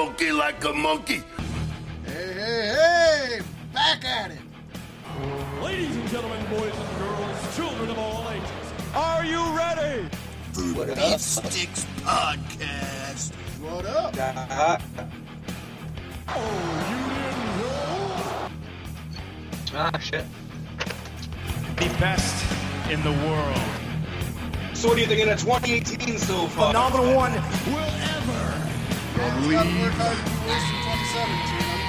funky 0.00 0.32
like 0.32 0.64
a 0.64 0.72
monkey. 0.72 1.22
Hey, 2.06 2.32
hey, 2.32 2.74
hey! 2.74 3.40
Back 3.74 4.02
at 4.02 4.30
it! 4.30 4.38
Ladies 5.62 5.94
and 5.94 6.08
gentlemen, 6.08 6.42
boys 6.48 6.72
and 6.74 6.98
girls, 6.98 7.56
children 7.56 7.90
of 7.90 7.98
all 7.98 8.26
ages, 8.30 8.48
are 8.94 9.26
you 9.26 9.42
ready? 9.54 10.08
The 10.54 10.94
Beef 10.96 11.20
Sticks 11.20 11.84
Podcast. 11.98 13.34
What 13.60 13.84
up? 13.84 14.14
Oh, 16.28 16.86
you 16.90 16.98
didn't 17.18 17.58
know. 17.60 18.48
Ah, 19.74 19.98
shit. 19.98 20.24
The 21.76 21.88
best 22.00 22.42
in 22.90 23.02
the 23.02 23.12
world. 23.28 23.60
So 24.72 24.88
what 24.88 24.94
do 24.94 25.00
you 25.02 25.08
think 25.08 25.28
of 25.28 25.38
2018 25.38 26.16
so 26.16 26.46
far? 26.46 26.70
Another 26.70 27.02
one 27.14 27.34
will 27.66 27.99
ever. 29.22 29.40
Man, 29.40 29.48
we 29.48 29.54
gotta 29.54 29.68
work 29.80 29.92
hard 29.94 30.16
to 30.16 30.24
do 30.24 30.30
worse 30.48 30.66
than 30.70 30.78
2017. 30.80 31.80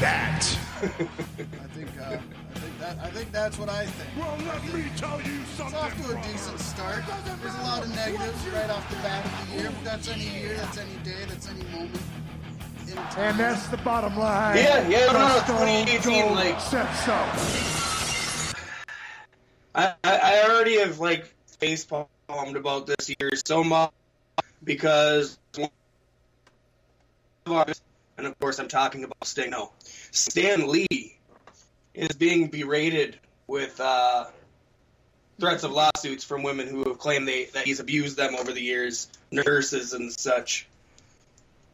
That. 0.00 0.40
I 0.80 0.84
think, 1.76 1.90
uh, 2.00 2.16
I 2.16 2.58
think 2.58 2.74
that, 2.80 2.96
I 3.02 3.10
think 3.10 3.32
that's 3.32 3.58
what 3.58 3.68
I 3.68 3.84
think. 3.84 4.08
Well, 4.16 4.34
let 4.46 4.64
me 4.74 4.84
tell 4.96 5.20
you 5.20 5.40
It's 5.42 5.50
something. 5.50 5.76
off 5.78 5.92
to 6.08 6.16
a 6.16 6.22
decent 6.22 6.58
start. 6.60 7.04
There's 7.42 7.54
a 7.54 7.62
lot 7.62 7.82
of 7.82 7.94
negatives 7.94 8.46
right 8.48 8.70
off 8.70 8.88
the 8.88 8.96
bat 8.96 9.24
of 9.26 9.50
the 9.50 9.56
year, 9.62 9.70
but 9.70 9.84
that's 9.84 10.08
any 10.08 10.24
year, 10.40 10.54
that's 10.56 10.78
any 10.78 10.96
day, 11.04 11.24
that's 11.28 11.48
any 11.50 11.64
moment 11.64 12.00
in 12.88 12.94
time. 12.94 13.12
And 13.18 13.38
that's 13.38 13.66
the 13.68 13.76
bottom 13.78 14.16
line. 14.16 14.56
Yeah, 14.56 14.88
yeah, 14.88 15.06
no, 15.12 15.28
no, 15.28 15.40
2018, 15.46 16.34
like- 16.34 16.58
said 16.60 16.88
so. 17.04 17.12
I, 19.74 19.94
I 20.02 20.16
I 20.18 20.42
already 20.48 20.78
have 20.78 20.98
like 20.98 21.26
face 21.60 21.84
palmed 21.84 22.56
about 22.56 22.86
this 22.88 23.08
year 23.20 23.30
so 23.46 23.62
much 23.62 23.92
because 24.64 25.38
and 28.20 28.26
of 28.26 28.38
course 28.38 28.58
I'm 28.58 28.68
talking 28.68 29.04
about 29.04 29.24
Sting. 29.24 29.50
No, 29.50 29.72
Stan 29.82 30.68
Lee 30.68 31.18
is 31.94 32.10
being 32.10 32.48
berated 32.48 33.18
with 33.46 33.80
uh, 33.80 34.26
threats 35.38 35.64
of 35.64 35.72
lawsuits 35.72 36.22
from 36.22 36.42
women 36.42 36.68
who 36.68 36.84
have 36.84 36.98
claimed 36.98 37.26
they 37.26 37.46
that 37.46 37.64
he's 37.64 37.80
abused 37.80 38.16
them 38.16 38.34
over 38.34 38.52
the 38.52 38.60
years, 38.60 39.08
nurses 39.30 39.92
and 39.92 40.12
such. 40.12 40.66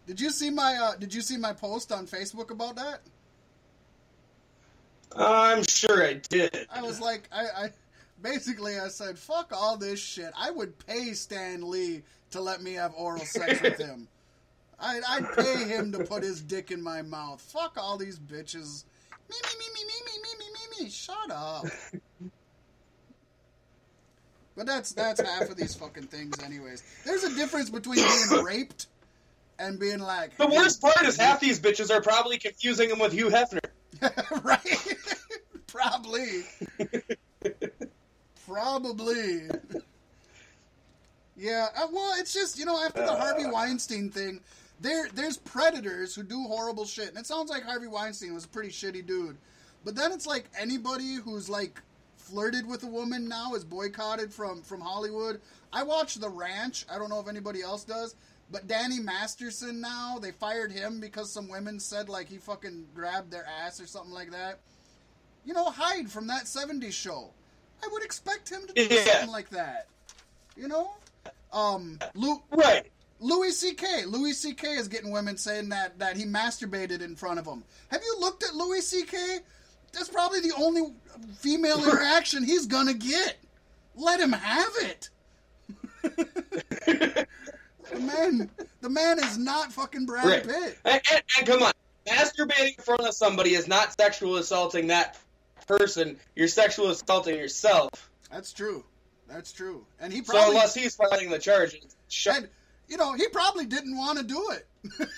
Did 0.07 0.21
you 0.21 0.31
see 0.31 0.51
my 0.51 0.77
uh, 0.77 0.95
Did 0.97 1.13
you 1.13 1.21
see 1.21 1.37
my 1.37 1.53
post 1.53 1.93
on 1.93 2.07
Facebook 2.07 2.51
about 2.51 2.77
that? 2.77 3.01
I'm 5.15 5.65
sure 5.67 6.05
I 6.05 6.15
did. 6.15 6.67
I 6.71 6.83
was 6.83 7.01
like, 7.01 7.29
I, 7.33 7.65
I 7.65 7.71
basically 8.23 8.79
I 8.79 8.89
said, 8.89 9.19
fuck 9.19 9.51
all 9.53 9.77
this 9.77 9.99
shit. 10.01 10.31
I 10.37 10.51
would 10.51 10.79
pay 10.87 11.13
Stan 11.13 11.69
Lee 11.69 12.03
to 12.31 12.41
let 12.41 12.63
me 12.63 12.75
have 12.75 12.95
oral 12.97 13.19
sex 13.25 13.61
with 13.61 13.79
him. 13.79 14.09
I'd, 14.79 15.03
I'd 15.09 15.37
pay 15.37 15.65
him 15.65 15.93
to 15.93 16.05
put 16.05 16.23
his 16.23 16.43
dick 16.43 16.71
in 16.71 16.83
my 16.83 17.03
mouth. 17.03 17.41
Fuck 17.41 17.79
all 17.79 17.97
these 17.97 18.19
bitches. 18.19 18.85
Me 19.29 19.37
me 19.43 19.59
me 19.59 19.67
me 19.75 19.85
me 19.85 19.95
me 20.05 20.19
me 20.23 20.29
me 20.39 20.47
me 20.79 20.85
me. 20.85 20.91
Shut 20.91 21.31
up. 21.31 21.67
But 24.57 24.67
that's 24.67 24.93
that's 24.93 25.21
half 25.21 25.51
of 25.51 25.57
these 25.57 25.75
fucking 25.75 26.05
things, 26.05 26.43
anyways. 26.43 26.83
There's 27.05 27.25
a 27.25 27.35
difference 27.35 27.69
between 27.69 27.97
being 27.97 28.45
raped 28.45 28.87
and 29.59 29.79
being 29.79 29.99
like. 29.99 30.37
The 30.37 30.47
worst 30.47 30.81
part 30.81 31.03
is 31.03 31.17
half 31.17 31.41
these 31.41 31.61
bitches 31.61 31.95
are 31.95 32.01
probably 32.01 32.39
confusing 32.39 32.91
him 32.91 32.99
with 32.99 33.13
Hugh 33.13 33.29
Hefner. 33.29 33.61
right? 34.45 34.95
Probably. 35.67 36.45
Probably. 38.47 39.43
Yeah, 41.37 41.69
uh, 41.77 41.87
well, 41.93 42.15
it's 42.19 42.33
just, 42.33 42.59
you 42.59 42.65
know, 42.65 42.83
after 42.83 43.05
the 43.05 43.15
Harvey 43.15 43.47
Weinstein 43.47 44.11
thing, 44.11 44.41
there 44.81 45.09
there's 45.15 45.37
predators 45.37 46.15
who 46.15 46.23
do 46.23 46.45
horrible 46.45 46.85
shit. 46.87 47.09
And 47.09 47.19
it 47.19 47.27
sounds 47.27 47.51
like 47.51 47.63
Harvey 47.65 47.87
Weinstein 47.89 48.35
was 48.35 48.45
a 48.45 48.49
pretty 48.49 48.71
shitty 48.71 49.07
dude. 49.07 49.37
But 49.85 49.95
then 49.95 50.13
it's 50.13 50.27
like 50.27 50.47
anybody 50.59 51.15
who's 51.17 51.49
like 51.49 51.81
flirted 52.17 52.67
with 52.67 52.83
a 52.83 52.87
woman 52.89 53.29
now 53.29 53.55
is 53.55 53.65
boycotted 53.65 54.33
from 54.33 54.63
from 54.63 54.81
Hollywood. 54.81 55.41
I 55.73 55.83
watch 55.83 56.15
The 56.17 56.29
Ranch. 56.29 56.87
I 56.91 56.99
don't 56.99 57.09
know 57.11 57.21
if 57.21 57.29
anybody 57.29 57.63
else 57.63 57.85
does. 57.85 58.15
But 58.51 58.67
Danny 58.69 59.01
Masterson 59.01 59.81
now, 59.81 60.19
they 60.21 60.31
fired 60.31 60.71
him 60.71 61.01
because 61.01 61.31
some 61.33 61.49
women 61.49 61.81
said 61.81 62.09
like 62.09 62.29
he 62.29 62.39
fucking 62.39 62.87
grabbed 62.95 63.31
their 63.31 63.45
ass 63.47 63.81
or 63.81 63.87
something 63.87 64.13
like 64.13 64.31
that. 64.31 64.61
You 65.45 65.53
know, 65.53 65.71
Hyde 65.71 66.11
from 66.11 66.27
that 66.29 66.45
70s 66.45 66.93
show. 66.93 67.31
I 67.85 67.89
would 67.93 68.03
expect 68.05 68.49
him 68.49 68.67
to 68.67 68.73
do 68.73 68.95
Yeah. 68.95 69.05
something 69.05 69.31
like 69.31 69.51
that. 69.51 69.87
You 70.57 70.69
know? 70.69 70.93
Um, 71.57 71.99
Lou, 72.15 72.43
Right. 72.51 72.87
Louis 73.19 73.51
C.K. 73.59 74.05
Louis 74.05 74.35
C.K. 74.35 74.69
is 74.75 74.89
getting 74.89 75.11
women 75.11 75.39
saying 75.39 75.71
that 75.71 75.99
that 75.99 76.19
he 76.19 76.25
masturbated 76.27 77.01
in 77.01 77.17
front 77.17 77.39
of 77.39 77.47
them. 77.47 77.65
Have 77.89 78.03
you 78.05 78.17
looked 78.21 78.45
at 78.45 78.55
Louis 78.55 78.83
C.K.? 78.87 79.39
That's 79.93 80.11
probably 80.11 80.41
the 80.41 80.53
only 80.59 80.93
female 81.39 81.83
interaction 81.83 82.45
he's 82.45 82.67
gonna 82.67 82.93
get. 82.93 83.37
Let 83.95 84.21
him 84.21 84.33
have 84.33 84.73
it. 84.83 85.09
the 86.83 87.27
man, 87.99 88.51
the 88.83 88.91
man 88.91 89.19
is 89.19 89.39
not 89.39 89.73
fucking 89.73 90.05
Brad 90.05 90.27
Right. 90.27 90.45
Pitt. 90.45 90.79
And, 90.85 91.01
and, 91.11 91.23
and 91.39 91.47
come 91.47 91.63
on, 91.63 91.73
masturbating 92.07 92.77
in 92.77 92.85
front 92.85 93.01
of 93.01 93.15
somebody 93.15 93.55
is 93.55 93.67
not 93.67 93.99
sexual 93.99 94.37
assaulting 94.37 94.89
that 94.89 95.19
person. 95.67 96.19
You're 96.35 96.49
sexual 96.49 96.91
assaulting 96.91 97.37
yourself. 97.37 98.11
That's 98.31 98.53
true. 98.53 98.85
That's 99.29 99.53
true. 99.53 99.85
And 100.01 100.13
he 100.13 100.23
probably, 100.23 100.43
So 100.43 100.49
unless 100.51 100.75
he's 100.75 100.95
filing 100.95 101.31
the 101.31 101.39
charges, 101.39 101.97
shut. 102.09 102.37
and 102.37 102.49
you 102.89 102.97
know 102.97 103.13
he 103.15 103.27
probably 103.29 103.67
didn't 103.67 103.97
want 103.97 104.19
to 104.19 104.25
do 104.25 104.51
it. 104.53 104.69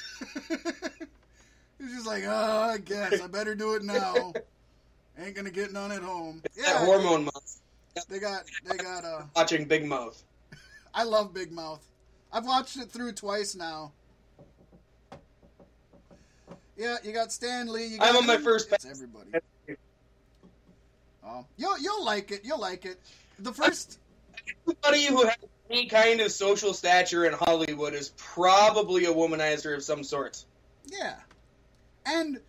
He's 1.80 1.92
just 1.92 2.06
like, 2.06 2.24
oh, 2.26 2.30
I 2.74 2.78
guess 2.78 3.20
I 3.20 3.28
better 3.28 3.54
do 3.54 3.74
it 3.74 3.84
now. 3.84 4.32
Ain't 5.18 5.36
gonna 5.36 5.50
get 5.50 5.72
none 5.72 5.92
at 5.92 6.02
home. 6.02 6.42
that 6.42 6.50
Yeah, 6.56 6.84
hormone 6.84 7.24
month. 7.24 7.60
they 8.08 8.18
got 8.18 8.42
they 8.68 8.76
got. 8.76 9.04
uh 9.04 9.22
Watching 9.36 9.64
Big 9.64 9.84
Mouth. 9.86 10.22
I 10.94 11.04
love 11.04 11.32
Big 11.34 11.52
Mouth. 11.52 11.86
I've 12.32 12.44
watched 12.46 12.76
it 12.78 12.90
through 12.90 13.12
twice 13.12 13.54
now. 13.54 13.92
Yeah, 16.76 16.96
you 17.04 17.12
got 17.12 17.30
Stan 17.32 17.72
Lee. 17.72 17.86
You 17.86 17.98
got 17.98 18.08
I'm 18.10 18.16
on 18.16 18.26
my 18.26 18.38
first 18.38 18.72
It's 18.72 18.84
everybody. 18.86 19.30
Oh, 21.24 21.44
you'll 21.56 21.78
you'll 21.78 22.04
like 22.04 22.30
it. 22.32 22.40
You'll 22.44 22.60
like 22.60 22.84
it. 22.86 23.00
The 23.38 23.52
first. 23.52 23.98
Anybody 24.66 25.06
who 25.06 25.24
has 25.26 25.36
any 25.70 25.86
kind 25.86 26.20
of 26.20 26.32
social 26.32 26.72
stature 26.72 27.24
in 27.24 27.32
Hollywood 27.32 27.94
is 27.94 28.10
probably 28.16 29.04
a 29.04 29.12
womanizer 29.12 29.74
of 29.74 29.82
some 29.82 30.02
sort. 30.02 30.44
Yeah. 30.86 31.16
And 32.06 32.40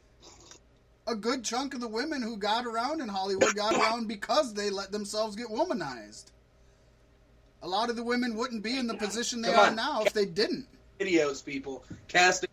a 1.08 1.16
good 1.16 1.44
chunk 1.44 1.74
of 1.74 1.82
the 1.82 1.88
women 1.88 2.22
who 2.22 2.38
got 2.38 2.66
around 2.66 3.02
in 3.02 3.10
Hollywood 3.10 3.56
got 3.56 3.76
around 3.76 4.08
because 4.08 4.54
they 4.54 4.70
let 4.70 4.92
themselves 4.92 5.36
get 5.36 5.48
womanized. 5.48 6.26
A 7.62 7.68
lot 7.68 7.90
of 7.90 7.96
the 7.96 8.04
women 8.04 8.36
wouldn't 8.36 8.64
be 8.64 8.78
in 8.78 8.88
the 8.88 8.94
position 8.94 9.42
they 9.42 9.54
are 9.54 9.72
now 9.72 10.04
if 10.04 10.14
they 10.14 10.26
didn't. 10.26 10.68
Videos, 11.00 11.44
people 11.44 11.84
casting. 12.08 12.50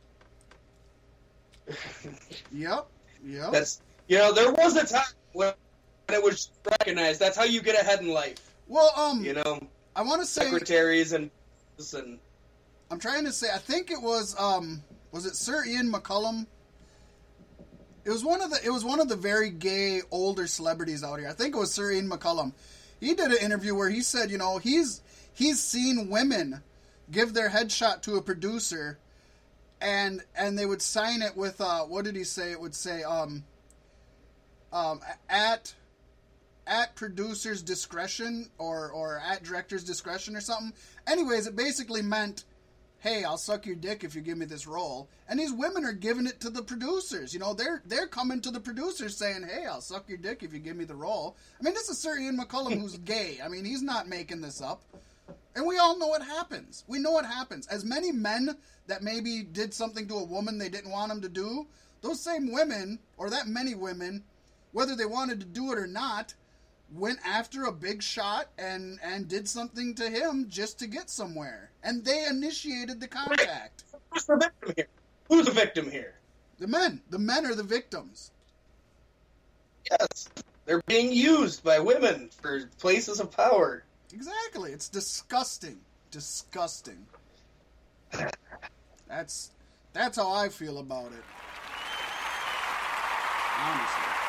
Yep. 2.53 2.87
Yep. 3.25 3.53
That's 3.53 3.81
you 4.09 4.19
know 4.19 4.33
there 4.33 4.53
was 4.53 4.77
a 4.77 4.87
time 4.87 5.05
when 5.33 5.53
it 6.09 6.23
was 6.23 6.51
recognized. 6.65 7.21
That's 7.21 7.37
how 7.37 7.45
you 7.45 7.61
get 7.61 7.81
ahead 7.81 8.01
in 8.01 8.09
life. 8.09 8.39
well, 8.69 8.93
um, 8.97 9.25
You 9.25 9.35
know, 9.35 9.61
I 9.95 10.03
want 10.03 10.21
to 10.21 10.27
say 10.27 10.45
secretaries 10.45 11.13
and 11.13 11.31
and 11.95 12.19
I'm 12.91 12.99
trying 12.99 13.25
to 13.25 13.33
say 13.33 13.49
I 13.53 13.59
think 13.59 13.91
it 13.91 14.01
was 14.01 14.39
um 14.39 14.83
was 15.13 15.27
it 15.27 15.37
Sir 15.37 15.65
Ian 15.67 15.93
McKellen? 15.93 16.47
It 18.05 18.11
was 18.11 18.25
one 18.25 18.41
of 18.41 18.51
the 18.51 18.59
it 18.65 18.71
was 18.71 18.85
one 18.85 19.01
of 19.01 19.09
the 19.09 19.17
very 19.17 19.51
gay 19.51 20.03
older 20.11 20.47
celebrities 20.47 21.03
out 21.03 21.19
here. 21.19 21.29
I 21.29 21.33
think 21.33 21.55
it 21.55 21.59
was 21.59 21.73
Sir 21.73 21.93
Ian 21.93 22.09
McKellen. 22.09 22.53
He 23.01 23.15
did 23.15 23.31
an 23.31 23.39
interview 23.43 23.75
where 23.75 23.91
he 23.91 24.01
said, 24.01 24.31
you 24.31 24.39
know, 24.39 24.59
he's 24.59 25.03
he's 25.35 25.61
seen 25.63 26.09
women 26.09 26.63
give 27.11 27.35
their 27.35 27.51
headshot 27.51 28.03
to 28.03 28.17
a 28.17 28.23
producer 28.23 28.99
and 29.81 30.23
and 30.37 30.59
they 30.59 30.67
would 30.67 30.83
sign 30.83 31.21
it 31.21 31.37
with 31.37 31.61
uh 31.61 31.81
what 31.81 32.05
did 32.05 32.17
he 32.17 32.25
say? 32.25 32.53
It 32.53 32.61
would 32.61 32.75
say 32.75 33.03
um 33.03 33.45
um 34.73 35.01
at 35.29 35.75
at 36.67 36.95
producer's 36.97 37.63
discretion 37.63 38.51
or 38.59 38.91
or 38.91 39.21
at 39.21 39.43
director's 39.43 39.85
discretion 39.85 40.37
or 40.37 40.41
something. 40.41 40.73
Anyways, 41.07 41.47
it 41.47 41.57
basically 41.57 42.03
meant, 42.03 42.45
"Hey, 42.99 43.25
I'll 43.25 43.39
suck 43.39 43.67
your 43.67 43.77
dick 43.77 44.03
if 44.05 44.15
you 44.15 44.21
give 44.21 44.39
me 44.39 44.47
this 44.47 44.67
role." 44.67 45.09
And 45.29 45.39
these 45.39 45.53
women 45.53 45.85
are 45.85 45.93
giving 45.93 46.27
it 46.27 46.41
to 46.41 46.51
the 46.51 46.63
producers. 46.63 47.33
You 47.33 47.41
know, 47.41 47.55
they're 47.55 47.83
they're 47.87 48.09
coming 48.09 48.41
to 48.43 48.51
the 48.51 48.61
producers 48.61 49.17
saying, 49.17 49.45
"Hey, 49.45 49.67
I'll 49.67 49.81
suck 49.81 50.09
your 50.09 50.19
dick 50.19 50.43
if 50.43 50.53
you 50.53 50.59
give 50.59 50.77
me 50.77 50.85
the 50.85 50.97
role." 50.97 51.37
I 51.61 51.63
mean, 51.63 51.75
this 51.75 51.89
is 51.89 51.99
Sir 51.99 52.19
Ian 52.19 52.39
McKellen 52.39 52.81
who's 52.81 52.99
gay. 53.05 53.39
I 53.43 53.49
mean, 53.49 53.65
he's 53.65 53.83
not 53.83 54.09
making 54.09 54.41
this 54.41 54.61
up. 54.61 54.83
And 55.55 55.67
we 55.67 55.79
all 55.79 55.99
know 55.99 56.09
what 56.09 56.23
happens. 56.23 56.85
We 56.87 56.99
know 56.99 57.13
what 57.13 57.25
happens. 57.25 57.67
As 57.69 57.83
many 57.83 58.13
men 58.13 58.59
that 58.89 59.03
maybe 59.03 59.43
did 59.43 59.73
something 59.73 60.07
to 60.09 60.17
a 60.17 60.25
woman 60.25 60.59
they 60.59 60.69
didn't 60.69 60.91
want 60.91 61.09
them 61.09 61.23
to 61.23 61.31
do, 61.31 61.67
those 62.03 62.21
same 62.21 62.53
women, 62.53 62.99
or 63.17 63.31
that 63.31 63.49
many 63.49 63.75
women, 63.75 64.23
whether 64.73 64.95
they 64.95 65.07
wanted 65.07 65.41
to 65.41 65.47
do 65.47 65.73
it 65.73 65.79
or 65.79 65.87
not, 65.87 66.35
went 66.93 67.19
after 67.25 67.65
a 67.65 67.73
big 67.73 68.03
shot 68.03 68.49
and 68.59 68.99
and 69.03 69.29
did 69.29 69.49
something 69.49 69.95
to 69.95 70.09
him 70.09 70.47
just 70.49 70.79
to 70.79 70.87
get 70.87 71.11
somewhere, 71.11 71.71
and 71.83 72.05
they 72.05 72.27
initiated 72.27 73.01
the 73.01 73.09
contact. 73.09 73.85
Who's 74.11 74.25
the 74.25 74.37
victim 74.37 74.73
here? 74.77 74.89
Who's 75.29 75.47
the 75.47 75.53
victim 75.53 75.91
here? 75.91 76.15
The 76.59 76.67
men, 76.67 77.03
the 77.11 77.19
men 77.19 77.45
are 77.45 77.55
the 77.55 77.63
victims. 77.63 78.31
Yes, 79.91 80.29
they're 80.65 80.83
being 80.87 81.13
used 81.13 81.63
by 81.63 81.79
women 81.79 82.31
for 82.41 82.67
places 82.79 83.21
of 83.21 83.31
power. 83.31 83.85
Exactly. 84.13 84.73
It's 84.73 84.89
disgusting. 84.89 85.79
Disgusting. 86.11 87.07
That's 89.09 89.51
that's 89.93 90.17
how 90.17 90.33
I 90.33 90.49
feel 90.49 90.79
about 90.79 91.07
it. 91.07 91.25
Honestly. 93.59 94.26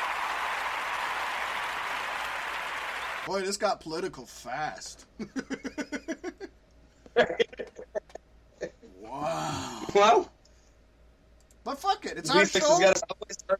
Boy, 3.28 3.42
this 3.42 3.58
got 3.58 3.80
political 3.82 4.24
fast. 4.24 5.04
wow. 9.02 9.82
Well, 9.94 10.30
But 11.62 11.78
fuck 11.78 12.06
it. 12.06 12.16
It's 12.16 12.30
our 12.30 12.46
show. 12.46 12.78
got 12.78 12.96
a 12.96 12.98
someplace 12.98 13.36
to 13.48 13.58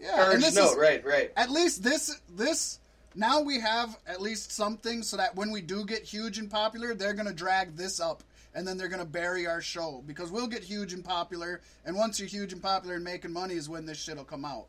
yeah, 0.00 0.32
and 0.32 0.42
this 0.42 0.56
note. 0.56 0.72
is, 0.72 0.76
Right, 0.76 1.04
right. 1.06 1.30
at 1.36 1.48
least 1.50 1.84
this 1.84 2.20
this 2.30 2.80
now 3.14 3.40
we 3.40 3.60
have 3.60 3.96
at 4.08 4.20
least 4.20 4.50
something 4.50 5.04
so 5.04 5.16
that 5.16 5.36
when 5.36 5.52
we 5.52 5.60
do 5.60 5.84
get 5.84 6.02
huge 6.02 6.38
and 6.38 6.50
popular, 6.50 6.92
they're 6.94 7.14
gonna 7.14 7.32
drag 7.32 7.76
this 7.76 8.00
up 8.00 8.24
and 8.52 8.66
then 8.66 8.76
they're 8.76 8.88
gonna 8.88 9.04
bury 9.04 9.46
our 9.46 9.60
show 9.60 10.02
because 10.08 10.32
we'll 10.32 10.48
get 10.48 10.64
huge 10.64 10.92
and 10.92 11.04
popular, 11.04 11.60
and 11.84 11.94
once 11.96 12.18
you're 12.18 12.28
huge 12.28 12.52
and 12.52 12.60
popular 12.60 12.96
and 12.96 13.04
making 13.04 13.32
money 13.32 13.54
is 13.54 13.68
when 13.68 13.86
this 13.86 13.98
shit'll 13.98 14.24
come 14.24 14.44
out. 14.44 14.66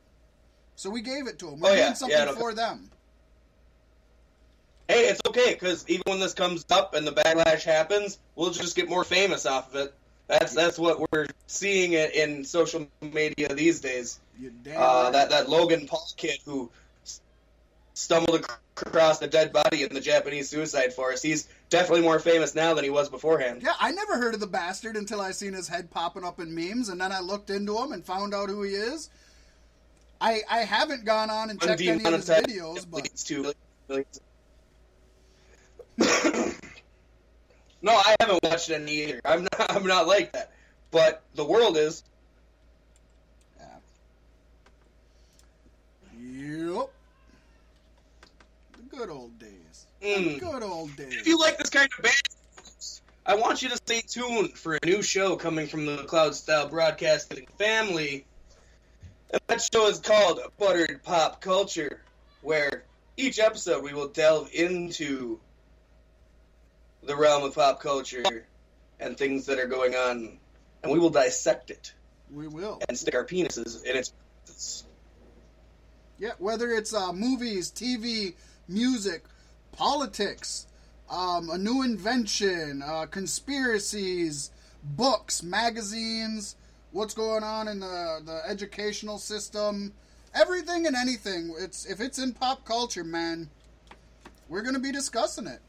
So 0.76 0.92
we 0.92 1.02
gave 1.02 1.26
it 1.26 1.40
to 1.40 1.48
them. 1.48 1.60
We're 1.62 1.70
Oh, 1.70 1.74
doing 1.74 1.80
yeah. 1.88 1.94
something 1.94 2.16
Yeah, 2.18 2.32
for 2.34 2.54
them. 2.54 2.92
Hey, 4.88 5.08
it's 5.08 5.22
okay 5.28 5.54
because 5.54 5.88
even 5.88 6.04
when 6.06 6.20
this 6.20 6.34
comes 6.34 6.66
up 6.70 6.94
and 6.94 7.08
the 7.08 7.12
backlash 7.12 7.64
happens, 7.64 8.20
we'll 8.36 8.52
just 8.52 8.76
get 8.76 8.88
more 8.88 9.04
famous 9.04 9.46
off 9.46 9.74
of 9.74 9.88
it. 9.88 9.94
That's 10.28 10.54
that's 10.54 10.78
what 10.78 11.12
we're 11.12 11.28
seeing 11.48 11.94
it 11.94 12.16
in 12.16 12.44
social 12.44 12.88
media 13.02 13.54
these 13.54 13.80
days. 13.80 14.20
Uh, 14.76 15.12
that 15.12 15.30
that 15.30 15.50
Logan 15.50 15.88
Paul 15.88 16.08
kid 16.18 16.40
who 16.46 16.70
stumbled 17.94 18.46
across 18.76 19.20
the 19.20 19.28
dead 19.28 19.54
body 19.54 19.84
in 19.84 19.94
the 19.94 20.02
Japanese 20.02 20.50
suicide 20.50 20.94
forest. 20.94 21.24
He's 21.24 21.48
definitely 21.70 22.02
more 22.02 22.20
famous 22.20 22.54
now 22.54 22.74
than 22.74 22.84
he 22.84 22.90
was 22.90 23.10
beforehand. 23.10 23.62
Yeah, 23.64 23.74
I 23.80 23.92
never 23.92 24.18
heard 24.18 24.34
of 24.34 24.40
the 24.40 24.48
bastard 24.48 24.98
until 24.98 25.22
I 25.22 25.32
seen 25.32 25.54
his 25.54 25.68
head 25.68 25.90
popping 25.90 26.24
up 26.24 26.40
in 26.40 26.54
memes, 26.54 26.90
and 26.90 27.00
then 27.00 27.12
I 27.12 27.22
looked 27.22 27.50
into 27.50 27.78
him 27.78 27.92
and 27.92 28.06
found 28.06 28.34
out 28.34 28.50
who 28.50 28.64
he 28.64 28.74
is. 28.74 29.10
I 30.22 30.42
I 30.50 30.60
haven't 30.60 31.06
gone 31.06 31.30
on 31.30 31.50
and 31.50 31.60
checked 31.60 31.82
any 31.82 32.04
of 32.04 32.14
his 32.14 32.30
videos, 32.30 32.86
but 32.90 33.04
leads 33.04 33.24
to 33.26 33.54
millions. 33.88 34.20
No, 35.98 37.92
I 37.94 38.16
haven't 38.20 38.44
watched 38.44 38.70
any 38.70 39.04
either. 39.04 39.22
I'm 39.26 39.44
not. 39.44 39.52
I'm 39.76 39.86
not 39.88 40.08
like 40.08 40.32
that. 40.34 40.52
But 40.92 41.24
the 41.36 41.46
world 41.46 41.78
is. 41.78 42.04
yep, 46.18 46.90
the 48.78 48.98
good 48.98 49.10
old 49.10 49.38
days. 49.40 49.86
The 50.02 50.08
Mm. 50.08 50.40
good 50.40 50.64
old 50.64 50.96
days. 50.96 51.14
If 51.16 51.28
you 51.28 51.40
like 51.40 51.58
this 51.58 51.70
kind 51.70 51.90
of 51.98 52.04
band, 52.04 52.16
I 53.26 53.36
want 53.36 53.62
you 53.62 53.70
to 53.70 53.78
stay 53.78 54.02
tuned 54.08 54.54
for 54.58 54.76
a 54.76 54.86
new 54.86 55.02
show 55.02 55.36
coming 55.36 55.68
from 55.68 55.86
the 55.86 55.98
Cloud 56.04 56.36
Style 56.36 56.68
Broadcasting 56.68 57.48
family. 57.58 58.26
And 59.32 59.42
that 59.48 59.68
show 59.74 59.88
is 59.88 60.00
called 60.00 60.40
Buttered 60.60 61.02
Pop 61.04 61.42
Culture, 61.42 62.02
where 62.42 62.86
each 63.18 63.40
episode 63.40 63.84
we 63.84 63.94
will 63.94 64.10
delve 64.10 64.50
into 64.54 65.40
the 67.06 67.16
realm 67.16 67.44
of 67.44 67.56
pop 67.56 67.80
culture 67.82 68.46
and 69.00 69.18
things 69.18 69.46
that 69.46 69.60
are 69.60 69.68
going 69.68 69.94
on, 69.96 70.38
and 70.84 70.92
we 70.92 71.00
will 71.00 71.10
dissect 71.10 71.70
it 71.70 71.94
We 72.32 72.48
will. 72.48 72.80
and 72.88 72.98
stick 72.98 73.16
our 73.16 73.26
penises 73.26 73.84
in 73.84 73.96
its. 73.98 74.14
Yeah, 76.18 76.32
whether 76.40 76.72
it's 76.72 76.94
uh, 76.94 77.12
movies, 77.12 77.72
TV, 77.72 78.36
music, 78.70 79.24
politics, 79.74 80.66
um, 81.10 81.50
a 81.50 81.58
new 81.58 81.84
invention, 81.84 82.82
uh, 82.82 83.06
conspiracies, 83.08 84.50
books, 84.84 85.44
magazines, 85.44 86.56
what's 86.92 87.14
going 87.14 87.44
on 87.44 87.68
in 87.68 87.82
the, 87.82 88.22
the 88.26 88.42
educational 88.48 89.18
system, 89.18 89.92
everything 90.34 90.88
and 90.88 90.96
anything. 90.96 91.54
It's 91.60 91.86
if 91.86 92.00
it's 92.00 92.18
in 92.18 92.32
pop 92.34 92.64
culture, 92.64 93.04
man, 93.04 93.50
we're 94.48 94.62
gonna 94.62 94.80
be 94.80 94.94
discussing 94.94 95.48
it, 95.48 95.60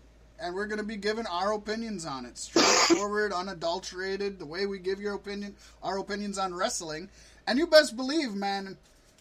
and 0.41 0.55
we're 0.55 0.67
gonna 0.67 0.83
be 0.83 0.97
giving 0.97 1.27
our 1.27 1.53
opinions 1.53 2.05
on 2.05 2.27
it, 2.27 2.39
straightforward, 2.39 3.33
unadulterated, 3.33 4.39
the 4.39 4.47
way 4.47 4.67
we 4.67 4.79
give 4.79 5.01
your 5.01 5.15
opinion, 5.15 5.55
our 5.83 5.99
opinions 5.99 6.39
on 6.39 6.55
wrestling. 6.55 7.09
And 7.47 7.59
you 7.59 7.67
best 7.67 7.97
believe, 7.97 8.35
man, 8.35 8.77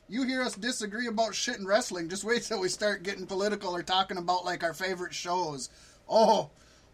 you 0.07 0.23
hear 0.23 0.41
us 0.41 0.55
disagree 0.55 1.07
about 1.07 1.35
shit 1.35 1.57
in 1.57 1.65
wrestling, 1.65 2.09
just 2.09 2.23
wait 2.23 2.43
till 2.43 2.59
we 2.59 2.69
start 2.69 3.03
getting 3.03 3.25
political 3.25 3.75
or 3.75 3.83
talking 3.83 4.17
about 4.17 4.45
like 4.45 4.63
our 4.63 4.73
favorite 4.73 5.13
shows. 5.13 5.69
Oh, 6.07 6.49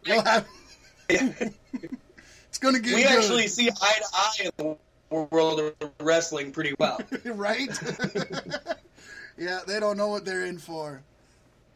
we'll 0.08 0.24
have. 0.24 0.48
it's 1.10 2.58
gonna 2.60 2.80
get 2.80 2.96
We 2.96 3.04
good, 3.04 3.12
actually 3.12 3.48
see 3.48 3.70
eye 3.70 4.00
to 4.00 4.06
eye 4.14 4.32
in 4.46 4.78
the 5.10 5.28
world 5.32 5.60
of 5.60 5.92
wrestling 6.00 6.52
pretty 6.52 6.74
well. 6.80 7.02
right? 7.26 7.70
yeah, 9.38 9.60
they 9.68 9.80
don't 9.80 9.98
know 9.98 10.08
what 10.08 10.26
they're 10.26 10.46
in 10.46 10.58
for. 10.58 11.02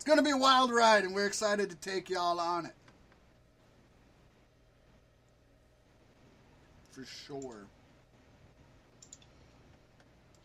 It's 0.06 0.12
gonna 0.12 0.22
be 0.22 0.30
a 0.30 0.38
wild 0.38 0.72
ride, 0.72 1.04
and 1.04 1.16
we're 1.16 1.26
excited 1.26 1.72
to 1.72 1.76
take 1.78 2.12
y'all 2.12 2.40
on 2.40 2.68
it. 2.68 2.74
For 6.92 7.04
sure. 7.06 7.66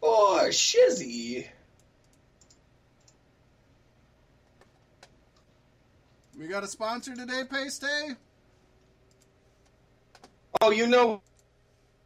Oh, 0.02 0.46
shizzy. 0.48 1.46
We 6.38 6.46
got 6.48 6.64
a 6.64 6.66
sponsor 6.66 7.14
today, 7.14 7.42
Pasty? 7.44 7.86
Oh, 10.62 10.70
you 10.70 10.86
know 10.86 11.20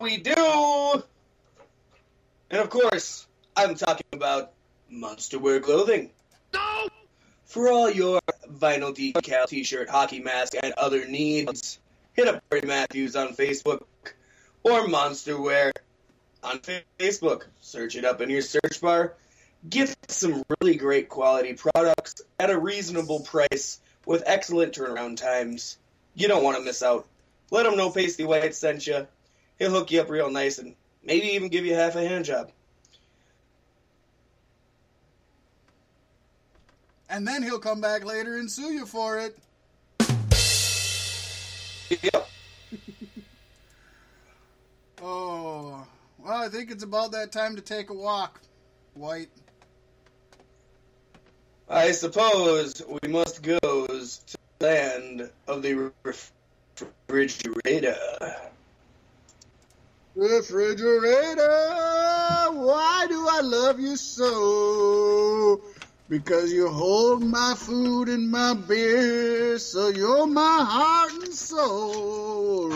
we 0.01 0.17
do. 0.17 1.05
And 2.51 2.61
of 2.61 2.69
course, 2.69 3.29
I'm 3.57 3.77
talking 3.77 4.09
about 4.13 4.55
Monster 4.91 5.39
Wear 5.39 5.61
Clothing. 5.61 6.11
No! 6.53 6.89
For 7.55 7.71
all 7.71 7.89
your 7.89 8.21
vinyl 8.51 8.93
decal, 8.93 9.47
t-shirt, 9.47 9.89
hockey 9.89 10.19
mask, 10.19 10.55
and 10.61 10.75
other 10.77 11.07
needs, 11.07 11.79
hit 12.15 12.27
up 12.27 12.43
Barry 12.49 12.63
Matthews 12.67 13.15
on 13.15 13.29
Facebook 13.29 13.85
or 14.65 14.89
Monster 14.89 15.41
Wear 15.41 15.73
on 16.43 16.59
Facebook. 16.99 17.45
Search 17.61 17.95
it 17.95 18.05
up 18.05 18.21
in 18.21 18.29
your 18.29 18.43
search 18.43 18.81
bar. 18.81 19.15
Get 19.71 19.95
some 20.09 20.43
really 20.59 20.75
great 20.75 21.09
quality 21.09 21.53
products 21.53 22.23
at 22.41 22.51
a 22.51 22.59
reasonable 22.59 23.21
price 23.21 23.79
with 24.05 24.25
excellent 24.27 24.75
turnaround 24.75 25.19
times. 25.19 25.79
You 26.17 26.27
don't 26.27 26.43
want 26.43 26.57
to 26.57 26.65
miss 26.65 26.83
out. 26.83 27.07
Let 27.53 27.67
him 27.67 27.77
know 27.77 27.91
Pasty 27.91 28.25
White 28.25 28.57
sent 28.57 28.85
you. 28.89 29.07
He'll 29.61 29.71
hook 29.71 29.93
you 29.93 30.01
up 30.01 30.11
real 30.11 30.29
nice 30.29 30.59
and 30.59 30.75
maybe 31.05 31.29
even 31.29 31.51
give 31.51 31.65
you 31.65 31.77
half 31.77 31.95
a 31.95 32.05
hand 32.05 32.25
job. 32.25 32.51
And 37.15 37.27
then 37.29 37.45
he'll 37.45 37.61
come 37.61 37.81
back 37.81 38.05
later 38.05 38.39
and 38.39 38.51
sue 38.51 38.73
you 38.73 38.87
for 38.87 39.21
it. 39.21 39.39
Yep. 42.03 42.29
Oh, 45.07 45.87
well, 46.19 46.43
I 46.43 46.49
think 46.49 46.71
it's 46.71 46.83
about 46.83 47.13
that 47.13 47.31
time 47.31 47.57
to 47.57 47.63
take 47.63 47.91
a 47.91 47.95
walk, 47.95 48.41
White. 48.95 49.29
I 51.69 51.93
suppose 51.93 52.81
we 53.03 53.09
must 53.11 53.43
go 53.43 53.59
to 53.59 54.11
the 54.59 54.67
land 54.67 55.31
of 55.47 55.61
the 55.61 55.93
refrigerator. 56.05 57.99
Refrigerator, 60.15 61.43
why 62.53 63.07
do 63.11 63.29
I 63.31 63.41
love 63.43 63.79
you 63.79 63.97
so? 63.97 65.61
Because 66.09 66.53
you 66.53 66.69
hold 66.69 67.23
my 67.23 67.55
food 67.57 68.09
and 68.09 68.31
my 68.31 68.55
beer, 68.55 69.59
so 69.59 69.89
you're 69.89 70.27
my 70.27 70.65
heart 70.69 71.13
and 71.25 71.33
soul. 71.33 72.73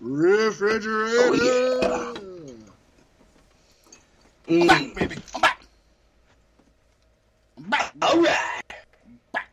Refrigerator. 0.00 1.40
Oh, 1.82 2.56
Mm. 4.48 4.94
baby. 4.94 5.16
I'm 5.34 5.40
back. 5.40 5.62
I'm 7.56 7.70
back. 7.70 7.92
All 8.02 8.20
right. 8.22 8.62
back. 9.32 9.50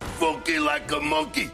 Funky 0.00 0.58
like 0.58 0.90
a 0.90 1.00
monkey. 1.00 1.50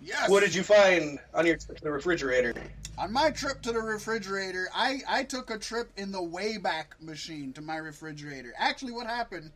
Yes. 0.00 0.28
What 0.30 0.40
did 0.40 0.54
you 0.54 0.62
find 0.64 1.18
on 1.34 1.46
your 1.46 1.56
trip 1.56 1.78
to 1.78 1.84
the 1.84 1.92
refrigerator? 1.92 2.54
On 2.98 3.10
my 3.10 3.30
trip 3.30 3.62
to 3.62 3.72
the 3.72 3.80
refrigerator, 3.80 4.68
I, 4.74 5.00
I 5.08 5.24
took 5.24 5.50
a 5.50 5.58
trip 5.58 5.90
in 5.96 6.12
the 6.12 6.20
Wayback 6.20 7.00
Machine 7.00 7.52
to 7.54 7.62
my 7.62 7.76
refrigerator. 7.76 8.52
Actually, 8.58 8.92
what 8.92 9.06
happened 9.06 9.50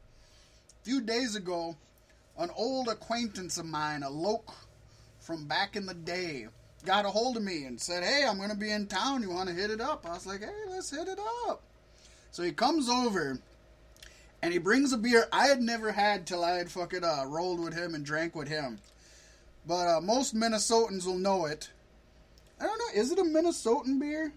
a 0.80 0.84
few 0.84 1.02
days 1.02 1.36
ago, 1.36 1.76
an 2.38 2.50
old 2.56 2.88
acquaintance 2.88 3.58
of 3.58 3.66
mine, 3.66 4.02
a 4.02 4.10
loke 4.10 4.54
from 5.20 5.46
back 5.46 5.76
in 5.76 5.84
the 5.84 5.94
day, 5.94 6.46
got 6.84 7.04
a 7.04 7.10
hold 7.10 7.36
of 7.36 7.42
me 7.42 7.64
and 7.64 7.80
said, 7.80 8.02
Hey, 8.02 8.24
I'm 8.26 8.38
going 8.38 8.50
to 8.50 8.56
be 8.56 8.70
in 8.70 8.86
town. 8.86 9.22
You 9.22 9.30
want 9.30 9.48
to 9.48 9.54
hit 9.54 9.70
it 9.70 9.80
up? 9.80 10.06
I 10.06 10.14
was 10.14 10.26
like, 10.26 10.40
Hey, 10.40 10.52
let's 10.68 10.90
hit 10.90 11.06
it 11.06 11.18
up. 11.46 11.62
So 12.30 12.42
he 12.42 12.52
comes 12.52 12.88
over 12.88 13.38
and 14.42 14.52
he 14.52 14.58
brings 14.58 14.92
a 14.92 14.98
beer 14.98 15.26
I 15.32 15.46
had 15.48 15.60
never 15.60 15.92
had 15.92 16.26
till 16.26 16.44
I 16.44 16.52
had 16.52 16.70
fucking 16.70 17.04
uh, 17.04 17.24
rolled 17.26 17.60
with 17.60 17.74
him 17.74 17.94
and 17.94 18.04
drank 18.04 18.34
with 18.34 18.48
him. 18.48 18.78
But 19.66 19.88
uh, 19.88 20.00
most 20.00 20.34
Minnesotans 20.34 21.06
will 21.06 21.18
know 21.18 21.46
it. 21.46 21.70
I 22.60 22.64
don't 22.64 22.78
know, 22.78 23.00
is 23.00 23.12
it 23.12 23.18
a 23.18 23.22
Minnesotan 23.22 24.00
beer? 24.00 24.32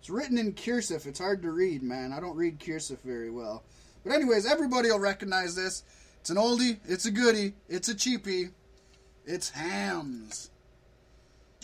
It's 0.00 0.10
written 0.10 0.38
in 0.38 0.52
cursive. 0.52 1.06
It's 1.06 1.18
hard 1.18 1.42
to 1.42 1.50
read, 1.50 1.82
man. 1.82 2.12
I 2.12 2.20
don't 2.20 2.36
read 2.36 2.60
cursive 2.64 3.00
very 3.04 3.30
well. 3.30 3.64
But 4.04 4.14
anyways, 4.14 4.46
everybody 4.46 4.88
will 4.88 5.00
recognize 5.00 5.56
this. 5.56 5.82
It's 6.20 6.30
an 6.30 6.36
oldie. 6.36 6.78
It's 6.86 7.06
a 7.06 7.10
goodie. 7.10 7.54
It's 7.68 7.88
a 7.88 7.94
cheapie. 7.94 8.52
It's 9.24 9.50
Hamm's. 9.50 10.50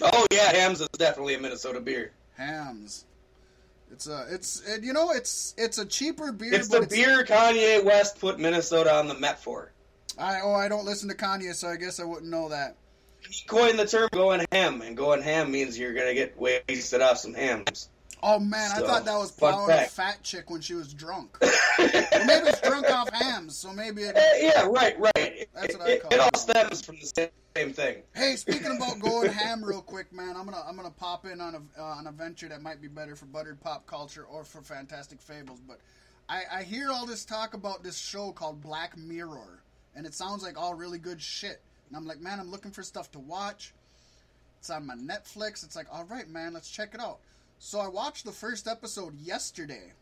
Oh 0.01 0.27
yeah, 0.33 0.53
Hamm's 0.53 0.81
is 0.81 0.89
definitely 0.89 1.35
a 1.35 1.39
Minnesota 1.41 1.81
beer. 1.81 2.13
Hamm's. 2.37 3.05
It's 3.93 4.09
a. 4.09 4.27
It's 4.31 4.67
it, 4.69 4.83
you 4.83 4.93
know 4.93 5.13
it's 5.13 5.55
it's 5.57 5.79
a 5.79 5.87
cheaper 5.87 6.33
beer. 6.33 6.55
It's 6.55 6.69
but 6.69 6.89
the 6.89 6.97
beer 6.97 7.25
Kanye 7.25 7.85
West 7.85 8.19
put 8.19 8.41
Minnesota 8.41 8.93
on 8.93 9.07
the 9.07 9.15
map 9.15 9.39
for. 9.39 9.71
I 10.19 10.41
oh 10.43 10.55
I 10.55 10.69
don't 10.69 10.85
listen 10.85 11.09
to 11.09 11.15
Kanye, 11.15 11.55
so 11.55 11.69
I 11.69 11.77
guess 11.77 12.01
I 12.01 12.05
wouldn't 12.05 12.31
know 12.31 12.49
that. 12.49 12.77
He 13.31 13.45
coined 13.47 13.79
the 13.79 13.87
term 13.87 14.09
"going 14.13 14.45
ham," 14.53 14.83
and 14.83 14.97
going 14.97 15.23
ham 15.23 15.51
means 15.51 15.79
you're 15.79 15.95
gonna 15.95 16.15
get 16.15 16.39
wasted 16.39 17.01
off 17.01 17.19
some 17.19 17.35
Hamm's. 17.35 17.89
Oh 18.25 18.39
man, 18.39 18.71
I 18.71 18.81
thought 18.81 19.05
that 19.05 19.19
was 19.19 19.33
plowing 19.33 19.71
a 19.71 19.87
fat 19.87 20.23
chick 20.23 20.49
when 20.49 20.61
she 20.61 20.75
was 20.75 20.95
drunk. 20.95 21.37
or 21.43 21.49
maybe 22.25 22.49
it's 22.49 22.61
drunk 22.61 22.89
off 22.89 23.11
Hamm's, 23.13 23.57
so 23.57 23.73
maybe 23.73 24.03
it. 24.03 24.17
Eh, 24.17 24.53
yeah, 24.55 24.67
right, 24.67 24.97
right. 24.99 25.49
That's 25.55 25.75
it, 25.75 25.79
what 25.79 25.89
I 25.89 25.91
it, 25.91 26.03
call 26.03 26.13
it 26.13 26.21
all 26.21 26.39
stems 26.39 26.85
from 26.85 26.99
the 27.01 27.07
same, 27.07 27.29
same 27.57 27.73
thing. 27.73 28.03
Hey, 28.15 28.37
speaking 28.37 28.77
about 28.77 29.01
going 29.01 29.33
ham, 29.33 29.65
real 29.65 29.83
quick, 29.83 30.13
man, 30.13 30.37
I'm 30.37 30.45
gonna 30.45 30.63
I'm 30.65 30.77
gonna 30.77 30.91
pop 30.91 31.27
in 31.27 31.41
on 31.41 31.57
a 31.57 31.81
uh, 31.81 31.85
on 31.85 32.07
a 32.07 32.13
venture 32.13 32.49
that 32.49 32.63
might 32.63 32.81
be 32.81 32.87
better 32.87 33.17
for 33.17 33.27
buttered 33.27 33.61
pop 33.61 33.87
culture 33.87 34.25
or 34.25 34.45
for 34.45 34.63
Fantastic 34.63 35.21
Fables. 35.21 35.61
But 35.67 35.81
I, 36.29 36.43
I 36.59 36.63
hear 36.63 36.93
all 36.93 37.07
this 37.07 37.25
talk 37.25 37.55
about 37.55 37.83
this 37.83 37.99
show 37.99 38.31
called 38.31 38.61
Black 38.61 38.97
Mirror, 38.97 39.65
and 39.97 40.07
it 40.07 40.15
sounds 40.15 40.45
like 40.45 40.57
all 40.57 40.75
really 40.75 40.99
good 40.99 41.21
shit. 41.21 41.61
And 41.93 41.99
I'm 41.99 42.07
like, 42.07 42.23
man, 42.23 42.41
I'm 42.41 42.51
looking 42.51 42.71
for 42.71 42.83
stuff 42.83 43.13
to 43.13 43.19
watch. 43.19 43.75
It's 44.61 44.71
on 44.71 44.87
my 44.87 44.95
Netflix. 44.95 45.63
It's 45.63 45.77
like, 45.77 45.87
all 45.93 46.05
right, 46.05 46.27
man, 46.27 46.55
let's 46.55 46.71
check 46.71 46.95
it 46.95 47.01
out. 47.01 47.19
So 47.59 47.81
I 47.81 47.87
watched 47.89 48.25
the 48.25 48.33
first 48.33 48.67
episode 48.67 49.15
yesterday. 49.21 49.93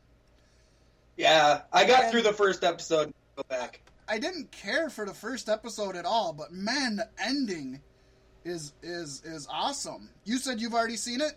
Yeah, 1.17 1.63
I 1.73 1.85
got 1.85 2.05
And- 2.05 2.13
through 2.13 2.23
the 2.23 2.33
first 2.33 2.63
episode. 2.63 3.13
Go 3.35 3.43
back. 3.49 3.81
I 4.07 4.19
didn't 4.19 4.53
care 4.53 4.89
for 4.89 5.05
the 5.05 5.15
first 5.15 5.49
episode 5.49 5.97
at 5.97 6.05
all, 6.05 6.33
but 6.33 6.53
man, 6.53 6.97
the 6.97 7.09
ending 7.19 7.81
is 8.45 8.73
is 8.83 9.23
is 9.25 9.49
awesome. 9.51 10.09
You 10.25 10.39
said 10.39 10.61
you've 10.61 10.75
already 10.75 10.97
seen 10.97 11.21
it? 11.21 11.33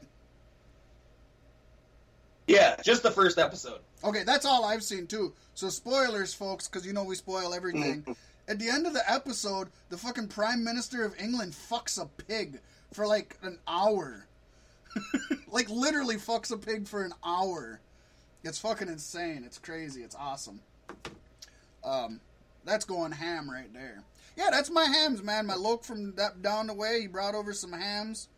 Yeah, 2.47 2.75
just 2.83 3.03
the 3.03 3.11
first 3.11 3.37
episode. 3.39 3.79
Okay, 4.03 4.23
that's 4.23 4.45
all 4.45 4.65
I've 4.65 4.83
seen 4.83 5.07
too. 5.07 5.33
So 5.55 5.69
spoilers, 5.69 6.33
folks, 6.33 6.67
because 6.67 6.85
you 6.85 6.93
know 6.93 7.03
we 7.03 7.15
spoil 7.15 7.53
everything. 7.53 8.01
Mm-hmm. 8.01 8.11
At 8.47 8.59
the 8.59 8.69
end 8.69 8.85
of 8.85 8.93
the 8.93 9.09
episode, 9.11 9.69
the 9.89 9.97
fucking 9.97 10.27
Prime 10.27 10.63
Minister 10.63 11.05
of 11.05 11.19
England 11.19 11.53
fucks 11.53 12.01
a 12.01 12.05
pig 12.05 12.59
for 12.91 13.07
like 13.07 13.37
an 13.41 13.57
hour. 13.67 14.27
like 15.47 15.69
literally 15.69 16.17
fucks 16.17 16.51
a 16.51 16.57
pig 16.57 16.87
for 16.87 17.03
an 17.03 17.13
hour. 17.25 17.79
It's 18.43 18.59
fucking 18.59 18.89
insane. 18.89 19.43
It's 19.45 19.57
crazy. 19.57 20.03
It's 20.03 20.15
awesome. 20.15 20.59
Um, 21.83 22.19
that's 22.65 22.85
going 22.85 23.13
ham 23.13 23.49
right 23.49 23.71
there. 23.73 24.03
Yeah, 24.35 24.49
that's 24.51 24.69
my 24.69 24.85
Hamm's, 24.85 25.21
man. 25.21 25.45
My 25.45 25.55
loke 25.55 25.83
from 25.83 26.15
that 26.15 26.41
down 26.41 26.67
the 26.67 26.73
way, 26.73 27.01
he 27.01 27.07
brought 27.07 27.35
over 27.35 27.53
some 27.53 27.71
Hamm's. 27.71 28.29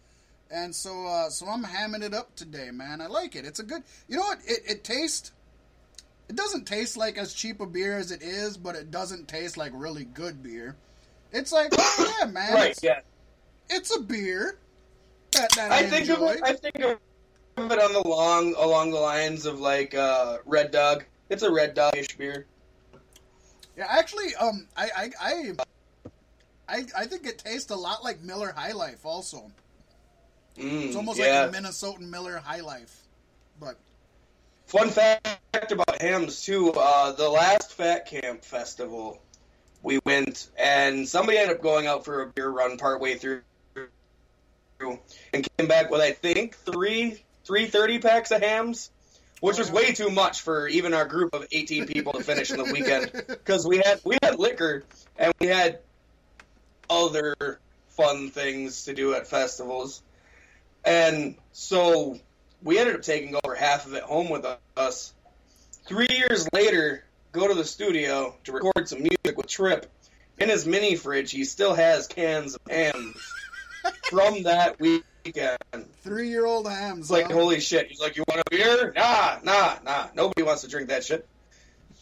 And 0.51 0.75
so, 0.75 1.07
uh, 1.07 1.29
so 1.29 1.47
I'm 1.47 1.63
hamming 1.63 2.03
it 2.03 2.13
up 2.13 2.35
today, 2.35 2.69
man. 2.71 3.01
I 3.01 3.07
like 3.07 3.35
it. 3.35 3.45
It's 3.45 3.59
a 3.59 3.63
good. 3.63 3.83
You 4.07 4.17
know 4.17 4.23
what? 4.23 4.39
It 4.45 4.61
it 4.67 4.83
tastes. 4.83 5.31
It 6.27 6.35
doesn't 6.35 6.65
taste 6.65 6.97
like 6.97 7.17
as 7.17 7.33
cheap 7.33 7.61
a 7.61 7.65
beer 7.65 7.97
as 7.97 8.11
it 8.11 8.21
is, 8.21 8.57
but 8.57 8.75
it 8.75 8.89
doesn't 8.91 9.27
taste 9.27 9.57
like 9.57 9.71
really 9.75 10.05
good 10.05 10.41
beer. 10.41 10.75
It's 11.31 11.51
like, 11.51 11.69
oh, 11.77 12.15
yeah, 12.21 12.25
man. 12.27 12.53
Right. 12.53 12.71
It's, 12.71 12.83
Yeah. 12.83 13.01
it's 13.69 13.95
a 13.95 13.99
beer 14.01 14.57
that, 15.31 15.51
that 15.55 15.71
I, 15.71 15.79
I 15.79 15.83
think 15.83 16.09
of 16.09 16.19
enjoy. 16.21 16.31
it. 16.31 16.43
I 16.43 16.53
think 16.53 16.75
of 16.79 16.99
it 17.57 17.79
on 17.79 17.93
the 17.93 18.07
long 18.07 18.55
along 18.55 18.91
the 18.91 18.99
lines 18.99 19.45
of 19.45 19.59
like 19.59 19.93
uh, 19.93 20.37
Red 20.45 20.71
Dog. 20.71 21.03
It's 21.29 21.43
a 21.43 21.51
Red 21.51 21.73
Dog-ish 21.73 22.17
beer. 22.17 22.45
Yeah, 23.77 23.87
actually, 23.89 24.33
um, 24.35 24.67
I, 24.77 24.89
I, 24.95 25.11
I, 25.19 25.53
I, 26.69 26.85
I 26.97 27.05
think 27.05 27.25
it 27.25 27.37
tastes 27.39 27.71
a 27.71 27.75
lot 27.75 28.03
like 28.03 28.21
Miller 28.21 28.53
High 28.55 28.71
Life. 28.71 29.05
Also, 29.05 29.51
Mm, 30.57 30.85
it's 30.85 30.95
almost 30.95 31.19
yeah. 31.19 31.41
like 31.41 31.53
a 31.53 31.57
Minnesotan 31.57 32.09
Miller 32.09 32.37
High 32.37 32.61
Life. 32.61 33.01
But 33.59 33.77
Fun 34.75 34.89
fact 34.89 35.71
about 35.71 36.01
Hamm's 36.01 36.43
too. 36.43 36.73
Uh, 36.73 37.13
the 37.13 37.29
last 37.29 37.71
Fat 37.71 38.07
Camp 38.07 38.43
festival, 38.43 39.21
we 39.81 40.01
went 40.03 40.49
and 40.59 41.07
somebody 41.07 41.37
ended 41.37 41.55
up 41.55 41.63
going 41.63 41.87
out 41.87 42.03
for 42.03 42.21
a 42.21 42.27
beer 42.27 42.49
run 42.49 42.75
partway 42.75 43.15
through, 43.15 43.39
and 44.81 45.47
came 45.57 45.69
back 45.69 45.89
with 45.89 46.01
I 46.01 46.11
think 46.11 46.57
three 46.57 47.23
three 47.45 47.67
thirty 47.67 47.99
packs 47.99 48.31
of 48.31 48.41
Hamm's, 48.41 48.91
which 49.39 49.57
was 49.57 49.71
way 49.71 49.93
too 49.93 50.09
much 50.09 50.41
for 50.41 50.67
even 50.67 50.93
our 50.93 51.05
group 51.05 51.33
of 51.33 51.47
eighteen 51.53 51.85
people 51.85 52.11
to 52.11 52.21
finish 52.21 52.51
in 52.51 52.57
the 52.57 52.65
weekend 52.65 53.13
because 53.27 53.65
we 53.65 53.77
had 53.77 54.01
we 54.03 54.17
had 54.21 54.37
liquor 54.39 54.83
and 55.15 55.33
we 55.39 55.47
had 55.47 55.79
other 56.89 57.61
fun 57.91 58.29
things 58.29 58.83
to 58.85 58.93
do 58.93 59.13
at 59.13 59.25
festivals, 59.25 60.01
and 60.83 61.37
so 61.53 62.19
we 62.65 62.77
ended 62.79 62.95
up 62.95 63.01
taking 63.03 63.35
over 63.45 63.55
half 63.55 63.85
of 63.85 63.93
it 63.93 64.03
home 64.03 64.29
with 64.29 64.45
us. 64.75 65.13
Three 65.87 66.07
years 66.09 66.49
later, 66.51 67.05
go 67.31 67.47
to 67.47 67.53
the 67.53 67.63
studio 67.63 68.35
to 68.43 68.51
record 68.51 68.89
some 68.89 68.99
music 69.03 69.37
with 69.37 69.47
Trip. 69.47 69.89
In 70.39 70.49
his 70.49 70.65
mini 70.67 70.95
fridge, 70.95 71.31
he 71.31 71.45
still 71.45 71.73
has 71.75 72.07
cans 72.07 72.55
of 72.55 72.61
Hamm's 72.69 73.15
from 74.09 74.43
that 74.43 74.77
weekend. 74.79 75.57
three-year-old 76.01 76.67
Hamm's. 76.67 77.01
It's 77.05 77.09
like, 77.11 77.27
huh? 77.27 77.33
holy 77.33 77.59
shit. 77.61 77.87
He's 77.87 78.01
like, 78.01 78.17
you 78.17 78.23
want 78.27 78.41
a 78.41 78.49
beer? 78.49 78.91
Nah, 78.95 79.37
nah, 79.43 79.75
nah. 79.85 80.07
Nobody 80.13 80.43
wants 80.43 80.63
to 80.63 80.67
drink 80.67 80.89
that 80.89 81.05
shit. 81.05 81.25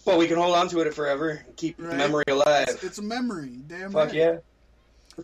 But 0.06 0.18
we 0.18 0.28
can 0.28 0.38
hold 0.38 0.56
on 0.56 0.68
to 0.70 0.80
it 0.80 0.94
forever 0.94 1.30
and 1.46 1.56
keep 1.56 1.78
the 1.78 1.84
Right. 1.84 1.98
memory 1.98 2.24
alive. 2.28 2.68
It's, 2.70 2.84
it's 2.84 2.98
a 2.98 3.04
memory. 3.04 3.60
Damn 3.68 3.92
Fuck 3.92 4.08
right. 4.08 4.16
yeah. 4.16 4.36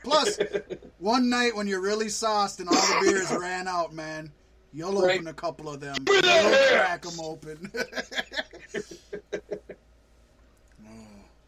Plus, 0.03 0.38
one 1.00 1.29
night 1.29 1.55
when 1.55 1.65
you're 1.67 1.81
really 1.81 2.10
sauced 2.10 2.60
and 2.60 2.69
all 2.69 2.75
the 2.75 3.00
beers 3.01 3.31
ran 3.31 3.67
out, 3.67 3.91
man, 3.93 4.31
you'll 4.73 5.01
Right. 5.01 5.15
open 5.15 5.27
a 5.27 5.33
couple 5.33 5.69
of 5.69 5.79
them. 5.79 5.95
Give 6.05 6.15
me 6.15 6.21
that 6.21 6.69
You'll 6.71 6.79
crack 6.79 7.01
them 7.01 7.19
open. 7.19 7.71
Oh. 10.85 10.91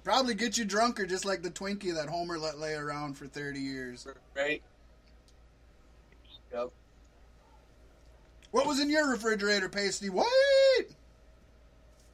Probably 0.04 0.34
get 0.34 0.58
you 0.58 0.66
drunker, 0.66 1.06
just 1.06 1.26
like 1.26 1.42
the 1.44 1.50
Twinkie 1.52 1.94
that 1.96 2.10
Homer 2.10 2.38
let 2.40 2.58
lay 2.60 2.74
around 2.74 3.16
for 3.18 3.28
30 3.28 3.60
years. 3.60 4.08
right? 4.36 4.62
Yep. 6.54 6.70
What 8.52 8.66
was 8.68 8.80
in 8.80 8.90
your 8.90 9.10
refrigerator, 9.10 9.70
Pasty? 9.70 10.10
What? 10.10 10.28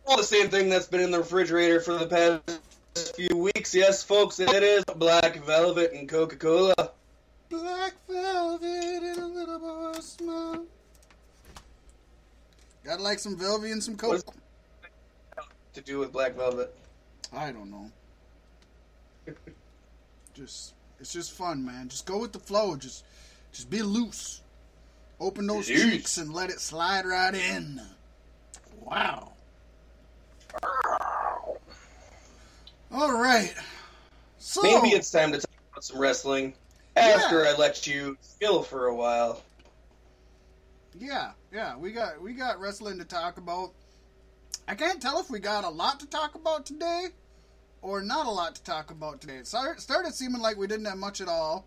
Well, 0.05 0.17
the 0.17 0.23
same 0.23 0.49
thing 0.49 0.69
that's 0.69 0.87
been 0.87 1.01
in 1.01 1.11
the 1.11 1.19
refrigerator 1.19 1.79
for 1.79 1.97
the 1.97 2.07
past 2.07 3.15
few 3.15 3.35
weeks. 3.37 3.73
Yes, 3.73 4.03
folks, 4.03 4.39
it 4.39 4.49
is 4.63 4.83
Black 4.95 5.43
Velvet 5.45 5.93
and 5.93 6.07
Coca 6.07 6.35
Cola. 6.35 6.91
Black 7.49 7.93
velvet 8.09 9.03
and 9.03 9.17
a 9.19 9.25
little 9.25 9.59
more 9.59 10.01
smoke. 10.01 10.67
Gotta 12.87 13.03
like 13.03 13.19
some 13.19 13.35
velvet 13.35 13.69
and 13.69 13.83
some 13.83 13.97
coke. 13.97 14.23
To 15.73 15.81
do 15.81 15.99
with 15.99 16.13
Black 16.13 16.35
Velvet. 16.35 16.73
I 17.33 17.51
don't 17.51 17.69
know. 17.69 17.91
just 20.33 20.73
it's 20.97 21.11
just 21.11 21.33
fun, 21.33 21.65
man. 21.65 21.89
Just 21.89 22.05
go 22.05 22.17
with 22.17 22.31
the 22.31 22.39
flow. 22.39 22.77
Just 22.77 23.03
just 23.51 23.69
be 23.69 23.81
loose. 23.81 24.41
Open 25.19 25.47
those 25.47 25.69
Loose. 25.69 25.81
cheeks 25.81 26.17
and 26.17 26.33
let 26.33 26.49
it 26.49 26.61
slide 26.61 27.05
right 27.05 27.35
in. 27.35 27.81
Wow. 28.79 29.33
All 32.89 33.11
right. 33.21 33.53
So 34.37 34.61
Maybe 34.61 34.95
it's 34.95 35.11
time 35.11 35.33
to 35.33 35.39
talk 35.39 35.51
about 35.73 35.83
some 35.83 35.99
wrestling 35.99 36.53
after 36.95 37.45
I 37.45 37.53
let 37.57 37.85
you 37.85 38.17
skill 38.21 38.63
for 38.63 38.87
a 38.87 38.95
while. 38.95 39.41
Yeah, 40.97 41.31
yeah, 41.57 41.75
we 41.75 41.91
got 41.91 42.21
we 42.21 42.33
got 42.33 42.59
wrestling 42.59 42.99
to 42.99 43.03
talk 43.03 43.37
about. 43.37 43.71
I 44.67 44.75
can't 44.75 45.01
tell 45.01 45.19
if 45.19 45.31
we 45.31 45.39
got 45.39 45.63
a 45.63 45.69
lot 45.69 45.99
to 46.01 46.05
talk 46.05 46.35
about 46.35 46.67
today 46.67 47.07
or 47.81 47.99
not 48.03 48.27
a 48.27 48.29
lot 48.29 48.53
to 48.53 48.63
talk 48.63 48.91
about 48.91 49.21
today. 49.21 49.37
It 49.37 49.47
started, 49.47 50.13
seeming 50.13 50.39
like 50.39 50.55
we 50.55 50.67
didn't 50.67 50.85
have 50.85 50.99
much 50.99 51.19
at 51.19 51.27
all. 51.27 51.65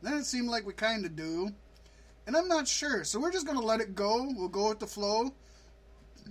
Then 0.00 0.14
it 0.14 0.24
seemed 0.24 0.48
like 0.48 0.64
we 0.64 0.72
kind 0.72 1.04
of 1.04 1.16
do. 1.16 1.50
And 2.26 2.34
I'm 2.34 2.48
not 2.48 2.66
sure. 2.66 3.04
So 3.04 3.20
we're 3.20 3.30
just 3.30 3.44
going 3.44 3.58
to 3.58 3.64
let 3.64 3.80
it 3.80 3.94
go. 3.94 4.26
We'll 4.34 4.48
go 4.48 4.70
with 4.70 4.78
the 4.78 4.86
flow. 4.86 5.34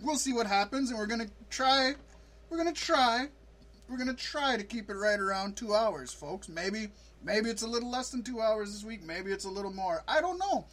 We'll 0.01 0.17
see 0.17 0.33
what 0.33 0.47
happens 0.47 0.89
and 0.89 0.97
we're 0.97 1.05
going 1.05 1.27
to 1.27 1.31
try 1.51 1.93
we're 2.49 2.57
going 2.57 2.73
to 2.73 2.81
try 2.81 3.27
we're 3.87 3.97
gonna 3.97 4.13
try 4.13 4.57
to 4.57 4.63
keep 4.63 4.89
it 4.89 4.95
right 4.95 5.19
around 5.19 5.55
two 5.55 5.75
hours, 5.75 6.11
folks. 6.11 6.49
Maybe 6.49 6.89
maybe 7.23 7.49
it's 7.49 7.61
a 7.61 7.67
little 7.67 7.89
less 7.89 8.09
than 8.09 8.23
two 8.23 8.41
hours 8.41 8.73
this 8.73 8.83
week. 8.83 9.03
Maybe 9.03 9.31
it's 9.31 9.45
a 9.45 9.49
little 9.49 9.71
more. 9.71 10.03
I 10.07 10.21
don't 10.21 10.39
know. 10.39 10.65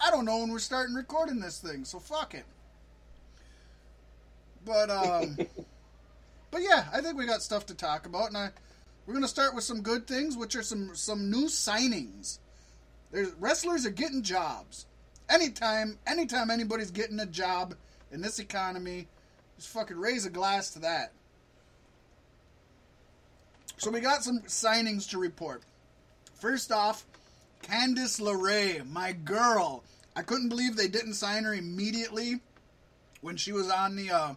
I 0.00 0.10
don't 0.10 0.24
know 0.24 0.38
when 0.38 0.50
we're 0.50 0.58
starting 0.58 0.94
recording 0.94 1.40
this 1.40 1.58
thing, 1.58 1.84
so 1.84 1.98
fuck 1.98 2.34
it. 2.34 2.44
But 4.64 4.90
um, 4.90 5.36
but 6.50 6.62
yeah, 6.62 6.86
I 6.92 7.00
think 7.00 7.16
we 7.16 7.26
got 7.26 7.42
stuff 7.42 7.66
to 7.66 7.74
talk 7.74 8.06
about, 8.06 8.28
and 8.28 8.36
I 8.36 8.50
we're 9.06 9.14
gonna 9.14 9.28
start 9.28 9.54
with 9.54 9.64
some 9.64 9.82
good 9.82 10.06
things, 10.06 10.36
which 10.36 10.56
are 10.56 10.62
some 10.62 10.94
some 10.94 11.30
new 11.30 11.46
signings. 11.46 12.38
There's 13.10 13.32
wrestlers 13.34 13.86
are 13.86 13.90
getting 13.90 14.22
jobs. 14.22 14.86
Anytime 15.28 15.98
anytime 16.06 16.50
anybody's 16.50 16.90
getting 16.90 17.20
a 17.20 17.26
job 17.26 17.74
in 18.10 18.20
this 18.20 18.38
economy, 18.38 19.06
just 19.56 19.68
fucking 19.68 19.96
raise 19.96 20.26
a 20.26 20.30
glass 20.30 20.70
to 20.70 20.78
that. 20.80 21.12
So 23.76 23.90
we 23.90 24.00
got 24.00 24.22
some 24.22 24.40
signings 24.40 25.08
to 25.10 25.18
report. 25.18 25.62
First 26.34 26.72
off, 26.72 27.04
Candice 27.64 28.20
LeRae, 28.20 28.86
my 28.90 29.12
girl. 29.12 29.84
I 30.14 30.22
couldn't 30.22 30.50
believe 30.50 30.76
they 30.76 30.88
didn't 30.88 31.14
sign 31.14 31.44
her 31.44 31.54
immediately 31.54 32.40
when 33.22 33.36
she 33.36 33.52
was 33.52 33.70
on 33.70 33.96
the 33.96 34.10
uh, 34.10 34.34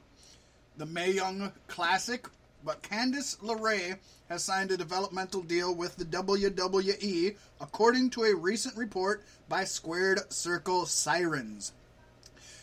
the 0.77 0.85
Mae 0.85 1.11
Young 1.11 1.51
Classic. 1.67 2.25
But 2.63 2.81
Candice 2.81 3.37
LeRae 3.39 3.97
has 4.29 4.43
signed 4.43 4.71
a 4.71 4.77
developmental 4.77 5.41
deal 5.41 5.75
with 5.75 5.97
the 5.97 6.05
WWE, 6.05 7.35
according 7.61 8.09
to 8.11 8.23
a 8.23 8.35
recent 8.35 8.77
report 8.77 9.23
by 9.47 9.65
Squared 9.65 10.31
Circle 10.31 10.85
Sirens. 10.85 11.73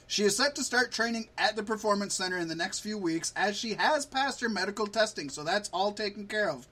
She 0.06 0.24
is 0.24 0.36
set 0.36 0.54
to 0.56 0.64
start 0.64 0.92
training 0.92 1.28
at 1.38 1.56
the 1.56 1.62
Performance 1.62 2.14
Center 2.14 2.38
in 2.38 2.48
the 2.48 2.54
next 2.54 2.80
few 2.80 2.98
weeks 2.98 3.32
as 3.36 3.56
she 3.56 3.74
has 3.74 4.04
passed 4.04 4.40
her 4.40 4.48
medical 4.48 4.86
testing, 4.86 5.30
so 5.30 5.44
that's 5.44 5.70
all 5.72 5.92
taken 5.92 6.26
care 6.26 6.50
of. 6.50 6.66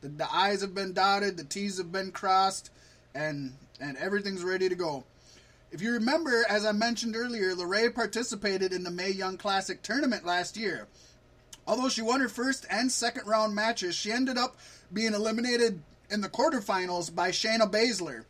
The, 0.00 0.08
the 0.08 0.32
I's 0.32 0.62
have 0.62 0.74
been 0.74 0.92
dotted, 0.92 1.36
the 1.36 1.44
T's 1.44 1.78
have 1.78 1.92
been 1.92 2.10
crossed, 2.10 2.70
and 3.14 3.52
and 3.80 3.96
everything's 3.96 4.44
ready 4.44 4.68
to 4.68 4.74
go. 4.74 5.04
If 5.70 5.80
you 5.80 5.92
remember, 5.92 6.44
as 6.48 6.66
I 6.66 6.72
mentioned 6.72 7.16
earlier, 7.16 7.54
LeRae 7.54 7.94
participated 7.94 8.72
in 8.72 8.84
the 8.84 8.90
Mae 8.90 9.10
Young 9.10 9.38
Classic 9.38 9.82
tournament 9.82 10.24
last 10.24 10.56
year. 10.56 10.86
Although 11.66 11.88
she 11.88 12.02
won 12.02 12.20
her 12.20 12.28
first 12.28 12.66
and 12.68 12.92
second 12.92 13.26
round 13.26 13.54
matches, 13.54 13.94
she 13.94 14.12
ended 14.12 14.36
up 14.36 14.56
being 14.92 15.14
eliminated 15.14 15.80
in 16.10 16.20
the 16.20 16.28
quarterfinals 16.28 17.14
by 17.14 17.30
Shayna 17.30 17.70
Baszler. 17.70 18.24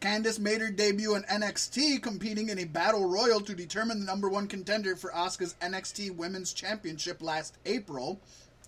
Candice 0.00 0.38
made 0.38 0.60
her 0.60 0.70
debut 0.70 1.14
in 1.14 1.22
NXT, 1.22 2.02
competing 2.02 2.48
in 2.48 2.58
a 2.58 2.64
battle 2.64 3.08
royal 3.08 3.40
to 3.40 3.54
determine 3.54 4.00
the 4.00 4.04
number 4.04 4.28
one 4.28 4.48
contender 4.48 4.96
for 4.96 5.10
Asuka's 5.12 5.54
NXT 5.62 6.16
Women's 6.16 6.52
Championship 6.52 7.22
last 7.22 7.56
April. 7.64 8.20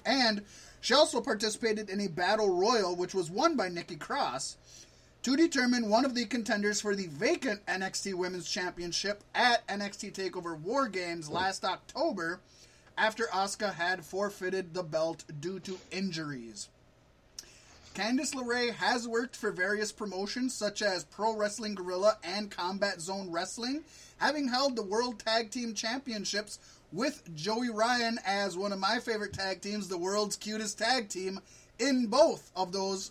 And 0.07 0.43
she 0.87 0.95
also 0.95 1.21
participated 1.21 1.91
in 1.91 2.01
a 2.01 2.07
battle 2.07 2.49
royal, 2.49 2.95
which 2.95 3.13
was 3.13 3.29
won 3.29 3.57
by 3.57 3.69
Nikki 3.69 3.97
Cross, 3.97 4.57
to 5.25 5.37
determine 5.37 5.91
one 5.91 6.05
of 6.05 6.15
the 6.15 6.27
contenders 6.27 6.81
for 6.81 6.95
the 6.95 7.09
vacant 7.09 7.67
NXT 7.67 8.15
Women's 8.15 8.49
Championship 8.49 9.25
at 9.35 9.67
NXT 9.67 10.13
TakeOver 10.13 10.57
War 10.61 10.87
Games 10.87 11.29
last 11.29 11.65
October 11.65 12.39
after 12.97 13.25
Asuka 13.33 13.75
had 13.75 14.05
forfeited 14.05 14.75
the 14.75 14.85
belt 14.85 15.25
due 15.41 15.59
to 15.59 15.77
injuries. 15.91 16.69
Candice 17.97 18.37
LeRae 18.37 18.73
has 18.75 19.09
worked 19.09 19.35
for 19.35 19.51
various 19.51 19.91
promotions 19.91 20.55
such 20.55 20.83
as 20.83 21.03
Pro 21.03 21.35
Wrestling 21.35 21.75
Guerrilla 21.75 22.17
and 22.23 22.49
Combat 22.49 23.01
Zone 23.01 23.33
Wrestling, 23.33 23.83
having 24.19 24.47
held 24.47 24.77
the 24.77 24.83
World 24.83 25.19
Tag 25.19 25.51
Team 25.51 25.75
Championships 25.75 26.61
with 26.93 27.35
Joey 27.35 27.71
Ryan 27.71 28.19
as 28.25 28.57
one 28.57 28.73
of 28.73 28.79
my 28.79 28.99
favorite 28.99 29.33
tag 29.33 29.61
teams, 29.61 29.89
the 29.89 29.99
world's 29.99 30.37
cutest 30.37 30.79
tag 30.79 31.09
team, 31.09 31.41
in 31.79 32.07
both 32.07 32.51
of 32.57 32.73
those 32.73 33.11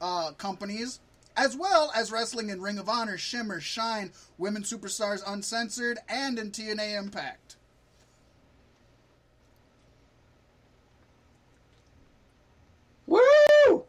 uh, 0.00 0.32
companies, 0.32 1.00
as 1.36 1.56
well 1.56 1.92
as 1.94 2.10
wrestling 2.10 2.50
in 2.50 2.60
Ring 2.60 2.78
of 2.78 2.88
Honor, 2.88 3.16
Shimmer, 3.16 3.60
Shine, 3.60 4.12
Women 4.38 4.62
Superstars 4.62 5.22
Uncensored, 5.26 5.98
and 6.08 6.38
in 6.38 6.50
TNA 6.50 6.98
Impact. 6.98 7.56
Woo! 13.06 13.84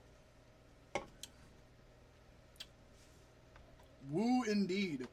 Woo 4.12 4.44
indeed. 4.44 5.08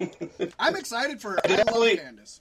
I'm 0.58 0.74
excited 0.74 1.20
for. 1.20 1.38
I 1.44 1.52
I 1.52 1.70
love 1.70 1.88
Candice. 1.90 2.40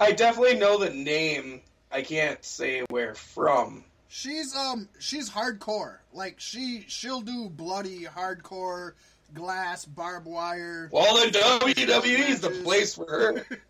I 0.00 0.12
definitely 0.12 0.58
know 0.58 0.78
the 0.78 0.90
name. 0.90 1.60
I 1.90 2.02
can't 2.02 2.44
say 2.44 2.82
where 2.90 3.14
from. 3.14 3.84
She's 4.08 4.54
um 4.54 4.88
she's 4.98 5.30
hardcore. 5.30 5.96
Like 6.12 6.36
she 6.38 6.84
she'll 6.88 7.20
do 7.20 7.48
bloody 7.48 8.04
hardcore 8.04 8.92
glass 9.34 9.84
barbed 9.84 10.26
wire. 10.26 10.88
Well, 10.92 11.14
the 11.14 11.30
WWE 11.30 12.28
is 12.28 12.40
the 12.40 12.50
place 12.50 12.94
for 12.94 13.06
her. 13.06 13.46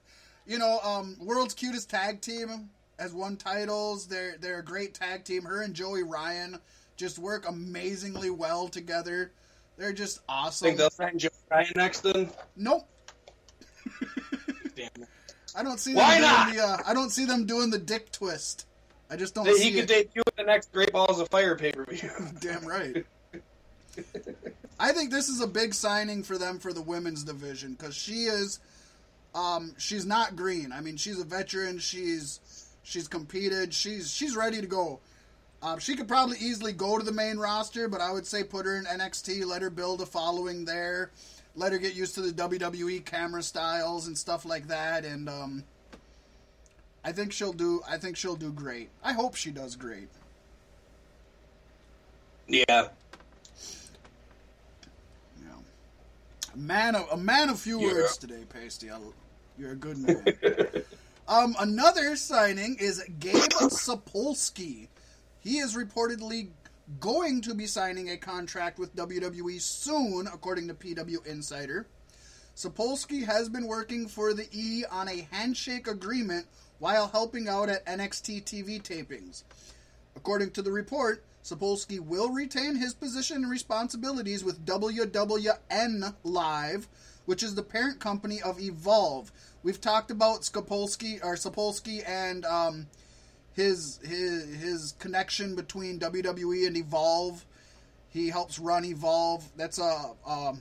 You 0.46 0.58
know, 0.58 0.80
um 0.82 1.16
world's 1.20 1.52
cutest 1.52 1.90
tag 1.90 2.22
team 2.22 2.70
has 2.98 3.12
won 3.12 3.36
titles. 3.36 4.06
They're 4.06 4.36
they're 4.40 4.60
a 4.60 4.64
great 4.64 4.94
tag 4.94 5.24
team. 5.24 5.42
Her 5.42 5.60
and 5.60 5.74
Joey 5.74 6.02
Ryan 6.02 6.58
just 6.96 7.18
work 7.18 7.46
amazingly 7.46 8.30
well 8.30 8.68
together. 8.68 9.30
They're 9.76 9.92
just 9.92 10.20
awesome. 10.26 10.68
Think 10.68 10.78
they'll 10.78 10.88
sign 10.88 11.18
Joey 11.18 11.30
Ryan 11.50 11.72
next 11.76 12.00
then? 12.00 12.30
nope. 12.56 12.88
Damn. 14.74 14.88
I 15.56 15.62
don't 15.62 15.78
see 15.80 15.94
Why 15.94 16.14
them 16.20 16.22
not? 16.22 16.46
doing 16.46 16.56
the 16.58 16.62
uh, 16.64 16.76
I 16.86 16.94
don't 16.94 17.10
see 17.10 17.24
them 17.24 17.46
doing 17.46 17.70
the 17.70 17.78
dick 17.78 18.12
twist. 18.12 18.66
I 19.10 19.16
just 19.16 19.34
don't 19.34 19.44
That 19.46 19.56
see 19.56 19.70
he 19.70 19.80
could 19.80 19.90
it. 19.90 20.08
debut 20.08 20.22
at 20.26 20.36
the 20.36 20.42
next 20.44 20.70
Great 20.72 20.92
Balls 20.92 21.18
of 21.18 21.28
Fire 21.30 21.56
pay 21.56 21.72
per 21.72 21.84
view. 21.86 22.10
Damn 22.40 22.64
right. 22.66 23.04
I 24.80 24.92
think 24.92 25.10
this 25.10 25.28
is 25.28 25.40
a 25.40 25.46
big 25.46 25.74
signing 25.74 26.22
for 26.22 26.38
them 26.38 26.58
for 26.58 26.72
the 26.72 26.82
women's 26.82 27.24
division 27.24 27.72
because 27.72 27.94
she 27.96 28.24
is, 28.24 28.60
um, 29.34 29.74
she's 29.78 30.06
not 30.06 30.36
green. 30.36 30.72
I 30.72 30.80
mean, 30.80 30.96
she's 30.96 31.18
a 31.18 31.24
veteran. 31.24 31.78
She's 31.78 32.38
she's 32.82 33.08
competed. 33.08 33.74
She's 33.74 34.10
she's 34.12 34.36
ready 34.36 34.60
to 34.60 34.66
go. 34.66 35.00
Um, 35.60 35.80
she 35.80 35.96
could 35.96 36.06
probably 36.06 36.36
easily 36.38 36.72
go 36.72 36.98
to 36.98 37.04
the 37.04 37.10
main 37.10 37.38
roster, 37.38 37.88
but 37.88 38.00
I 38.00 38.12
would 38.12 38.24
say 38.26 38.44
put 38.44 38.64
her 38.66 38.76
in 38.76 38.84
NXT. 38.84 39.44
Let 39.44 39.62
her 39.62 39.70
build 39.70 40.00
a 40.00 40.06
following 40.06 40.64
there. 40.64 41.10
Let 41.58 41.72
her 41.72 41.78
get 41.78 41.94
used 41.94 42.14
to 42.14 42.20
the 42.22 42.30
WWE 42.30 43.04
camera 43.04 43.42
styles 43.42 44.06
and 44.06 44.16
stuff 44.16 44.44
like 44.44 44.68
that. 44.68 45.04
And 45.04 45.28
um, 45.28 45.64
I 47.04 47.10
think 47.10 47.32
she'll 47.32 47.52
do. 47.52 47.80
I 47.88 47.96
think 47.98 48.16
she'll 48.16 48.36
do 48.36 48.52
great. 48.52 48.90
I 49.02 49.12
hope 49.12 49.34
she 49.34 49.50
does 49.50 49.74
great. 49.74 50.08
yeah. 52.46 52.64
Yeah. 52.68 52.88
A 56.54 56.56
man 56.56 56.94
of 56.94 57.08
a 57.10 57.16
man 57.16 57.48
of 57.50 57.58
few 57.58 57.80
Yeah. 57.80 57.92
words 57.92 58.16
today, 58.16 58.44
Pasty. 58.48 58.90
I, 58.90 58.98
you're 59.58 59.72
a 59.72 59.76
good 59.76 59.98
man. 59.98 60.24
um, 61.28 61.56
another 61.58 62.14
signing 62.16 62.76
is 62.80 63.02
Gabe 63.18 63.34
Sapolsky. 63.34 64.86
He 65.40 65.58
is 65.58 65.74
reportedly 65.74 66.48
going 67.00 67.40
to 67.42 67.54
be 67.54 67.66
signing 67.66 68.10
a 68.10 68.16
contract 68.16 68.78
with 68.78 68.96
WWE 68.96 69.60
soon, 69.60 70.26
according 70.26 70.68
to 70.68 70.74
PW 70.74 71.26
Insider. 71.26 71.86
Sapolsky 72.56 73.24
has 73.24 73.48
been 73.48 73.66
working 73.66 74.08
for 74.08 74.34
the 74.34 74.48
E 74.50 74.84
on 74.90 75.08
a 75.08 75.28
handshake 75.30 75.86
agreement 75.86 76.46
while 76.78 77.08
helping 77.08 77.48
out 77.48 77.68
at 77.68 77.86
NXT 77.86 78.44
TV 78.44 78.82
tapings. 78.82 79.44
According 80.16 80.50
to 80.52 80.62
the 80.62 80.72
report, 80.72 81.22
Sapolsky 81.44 82.00
will 82.00 82.30
retain 82.30 82.76
his 82.76 82.94
position 82.94 83.36
and 83.38 83.50
responsibilities 83.50 84.42
with 84.42 84.66
WWN 84.66 86.14
Live, 86.24 86.88
which 87.26 87.42
is 87.42 87.54
the 87.54 87.62
parent 87.62 88.00
company 88.00 88.42
of 88.42 88.60
Evolve. 88.60 89.30
We've 89.62 89.80
talked 89.80 90.10
about 90.10 90.40
Sapolsky 90.40 91.22
or 91.22 91.36
Sapolsky 91.36 92.02
and 92.08 92.44
um, 92.44 92.86
his 93.58 93.98
his 94.04 94.54
his 94.54 94.94
connection 95.00 95.56
between 95.56 95.98
WWE 95.98 96.68
and 96.68 96.76
Evolve. 96.76 97.44
He 98.08 98.28
helps 98.28 98.60
run 98.60 98.84
Evolve. 98.84 99.44
That's 99.56 99.80
a 99.80 100.12
um, 100.24 100.60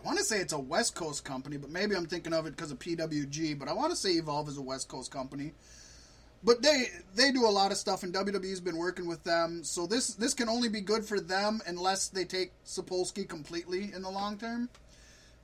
I 0.00 0.06
want 0.06 0.16
to 0.18 0.24
say 0.24 0.38
it's 0.38 0.52
a 0.52 0.58
West 0.58 0.94
Coast 0.94 1.24
company, 1.24 1.56
but 1.56 1.68
maybe 1.68 1.96
I'm 1.96 2.06
thinking 2.06 2.32
of 2.32 2.46
it 2.46 2.50
because 2.50 2.70
of 2.70 2.78
PWG. 2.78 3.58
But 3.58 3.66
I 3.66 3.72
want 3.72 3.90
to 3.90 3.96
say 3.96 4.10
Evolve 4.10 4.48
is 4.48 4.56
a 4.56 4.62
West 4.62 4.88
Coast 4.88 5.10
company. 5.10 5.52
But 6.44 6.62
they 6.62 6.84
they 7.16 7.32
do 7.32 7.44
a 7.44 7.50
lot 7.50 7.72
of 7.72 7.76
stuff, 7.76 8.04
and 8.04 8.14
WWE's 8.14 8.60
been 8.60 8.76
working 8.76 9.08
with 9.08 9.24
them. 9.24 9.64
So 9.64 9.88
this 9.88 10.14
this 10.14 10.32
can 10.32 10.48
only 10.48 10.68
be 10.68 10.82
good 10.82 11.04
for 11.04 11.18
them 11.18 11.60
unless 11.66 12.06
they 12.06 12.24
take 12.24 12.52
Sapolsky 12.64 13.28
completely 13.28 13.90
in 13.92 14.02
the 14.02 14.10
long 14.10 14.38
term. 14.38 14.68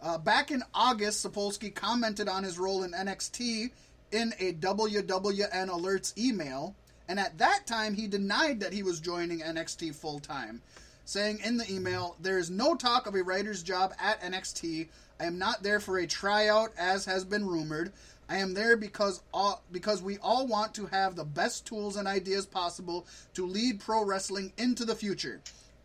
Uh, 0.01 0.17
back 0.17 0.53
in 0.53 0.63
August, 0.75 1.27
Sapolsky 1.27 1.75
commented 1.75 2.29
on 2.29 2.45
his 2.45 2.57
role 2.57 2.85
in 2.85 2.93
NXT 2.93 3.73
in 4.13 4.35
a 4.39 4.53
WWN 4.53 5.69
Alerts 5.69 6.17
email, 6.17 6.75
and 7.09 7.19
at 7.19 7.39
that 7.39 7.67
time 7.67 7.95
he 7.95 8.07
denied 8.07 8.61
that 8.61 8.73
he 8.73 8.83
was 8.83 9.01
joining 9.01 9.41
NXT 9.41 9.95
full 9.95 10.21
time, 10.21 10.63
saying 11.05 11.41
in 11.45 11.57
the 11.57 11.71
email, 11.73 12.17
There 12.21 12.39
is 12.39 12.51
no 12.51 12.75
talk 12.75 13.07
of 13.07 13.15
a 13.15 13.23
writer's 13.23 13.63
job 13.63 13.95
at 13.99 14.21
NXT. 14.21 14.89
I 15.19 15.25
am 15.25 15.39
not 15.39 15.63
there 15.63 15.81
for 15.81 15.99
a 15.99 16.07
tryout, 16.07 16.73
as 16.79 17.05
has 17.07 17.25
been 17.25 17.47
rumored. 17.47 17.93
I 18.29 18.37
am 18.37 18.55
there 18.55 18.77
because 18.77 19.21
all, 19.35 19.63
because 19.71 20.01
we 20.01 20.19
all 20.19 20.47
want 20.47 20.75
to 20.75 20.87
have 20.87 21.17
the 21.17 21.25
best 21.25 21.67
tools 21.67 21.97
and 21.97 22.09
ideas 22.09 22.47
possible 22.47 23.07
to 23.35 23.47
lead 23.47 23.81
pro 23.81 24.05
wrestling 24.05 24.53
into 24.57 24.85
the 24.85 24.95
future. 24.95 25.41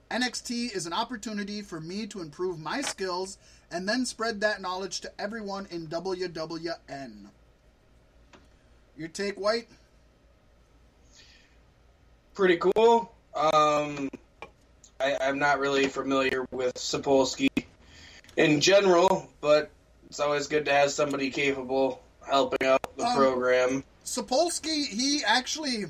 NXT 0.10 0.74
is 0.74 0.86
an 0.86 0.94
opportunity 0.94 1.62
for 1.62 1.82
me 1.82 2.08
to 2.08 2.22
improve 2.22 2.60
my 2.60 2.82
skills 2.82 3.38
and 3.70 3.88
then 3.88 4.06
spread 4.06 4.40
that 4.40 4.62
knowledge 4.62 5.02
to 5.02 5.12
everyone 5.20 5.68
in 5.70 5.88
WWN. 5.88 7.28
Your 8.98 9.08
take, 9.10 9.40
White? 9.40 9.68
Pretty 12.34 12.58
cool. 12.58 13.12
Um, 13.36 14.10
I, 15.00 15.18
I'm 15.22 15.38
not 15.38 15.60
really 15.60 15.88
familiar 15.88 16.48
with 16.52 16.74
Sapolsky 16.76 17.50
in 18.36 18.60
general, 18.60 19.30
but 19.40 19.70
it's 20.10 20.20
always 20.20 20.48
good 20.48 20.66
to 20.66 20.74
have 20.74 20.92
somebody 20.92 21.30
capable 21.30 22.02
helping 22.26 22.68
out 22.68 22.82
the 22.98 23.06
Um, 23.06 23.16
program. 23.16 23.84
Sapolsky, 24.06 24.88
he 24.88 25.24
actually 25.26 25.86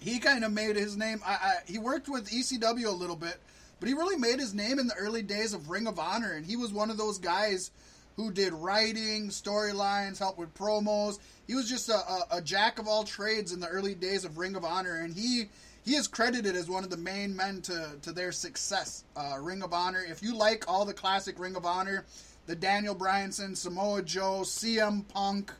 he 0.00 0.18
kind 0.18 0.44
of 0.44 0.52
made 0.52 0.76
his 0.76 0.96
name. 0.96 1.20
I, 1.24 1.32
I, 1.32 1.54
he 1.66 1.78
worked 1.78 2.08
with 2.08 2.28
ECW 2.28 2.86
a 2.86 2.90
little 2.90 3.16
bit, 3.16 3.36
but 3.80 3.88
he 3.88 3.94
really 3.94 4.16
made 4.16 4.38
his 4.38 4.52
name 4.52 4.78
in 4.78 4.86
the 4.86 4.94
early 4.96 5.22
days 5.22 5.54
of 5.54 5.70
Ring 5.70 5.86
of 5.86 5.98
Honor, 5.98 6.32
and 6.32 6.44
he 6.44 6.56
was 6.56 6.72
one 6.72 6.90
of 6.90 6.98
those 6.98 7.18
guys 7.18 7.70
who 8.16 8.30
did 8.30 8.52
writing, 8.52 9.28
storylines, 9.28 10.18
helped 10.18 10.38
with 10.38 10.54
promos. 10.54 11.18
He 11.46 11.54
was 11.54 11.68
just 11.68 11.88
a, 11.88 11.94
a, 11.94 12.26
a 12.32 12.40
jack 12.42 12.78
of 12.78 12.86
all 12.86 13.04
trades 13.04 13.52
in 13.52 13.60
the 13.60 13.68
early 13.68 13.94
days 13.94 14.24
of 14.24 14.38
Ring 14.38 14.56
of 14.56 14.64
Honor, 14.64 14.96
and 14.96 15.14
he 15.14 15.48
he 15.84 15.94
is 15.94 16.06
credited 16.06 16.54
as 16.54 16.70
one 16.70 16.84
of 16.84 16.90
the 16.90 16.96
main 16.96 17.34
men 17.34 17.60
to 17.62 17.96
to 18.02 18.12
their 18.12 18.32
success. 18.32 19.04
Uh, 19.16 19.36
Ring 19.40 19.62
of 19.62 19.72
Honor. 19.72 20.02
If 20.02 20.22
you 20.22 20.36
like 20.36 20.64
all 20.68 20.84
the 20.84 20.94
classic 20.94 21.38
Ring 21.38 21.56
of 21.56 21.66
Honor, 21.66 22.04
the 22.46 22.56
Daniel 22.56 22.94
Bryanson, 22.94 23.56
Samoa 23.56 24.02
Joe, 24.02 24.40
CM 24.42 25.06
Punk 25.08 25.52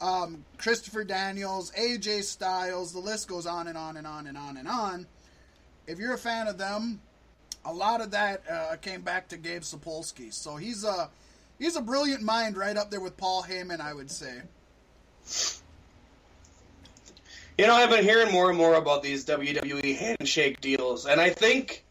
um, 0.00 0.44
Christopher 0.58 1.04
Daniels, 1.04 1.70
AJ 1.72 2.24
Styles, 2.24 2.92
the 2.92 2.98
list 2.98 3.28
goes 3.28 3.46
on 3.46 3.68
and 3.68 3.76
on 3.76 3.96
and 3.96 4.06
on 4.06 4.26
and 4.26 4.36
on 4.36 4.56
and 4.56 4.66
on. 4.66 5.06
If 5.86 5.98
you're 5.98 6.14
a 6.14 6.18
fan 6.18 6.46
of 6.46 6.58
them, 6.58 7.00
a 7.64 7.72
lot 7.72 8.00
of 8.00 8.12
that 8.12 8.42
uh, 8.50 8.76
came 8.76 9.02
back 9.02 9.28
to 9.28 9.36
Gabe 9.36 9.62
Sapolsky. 9.62 10.32
So 10.32 10.56
he's 10.56 10.84
a 10.84 11.10
he's 11.60 11.76
a 11.76 11.80
brilliant 11.80 12.22
mind, 12.22 12.56
right 12.56 12.76
up 12.76 12.90
there 12.90 13.00
with 13.00 13.16
Paul 13.16 13.44
Heyman, 13.44 13.80
I 13.80 13.94
would 13.94 14.10
say. 14.10 14.42
You 17.56 17.66
know, 17.66 17.74
I've 17.74 17.90
been 17.90 18.02
hearing 18.02 18.32
more 18.32 18.48
and 18.48 18.58
more 18.58 18.74
about 18.74 19.04
these 19.04 19.24
WWE 19.26 19.96
handshake 19.96 20.60
deals, 20.60 21.06
and 21.06 21.20
I 21.20 21.30
think 21.30 21.84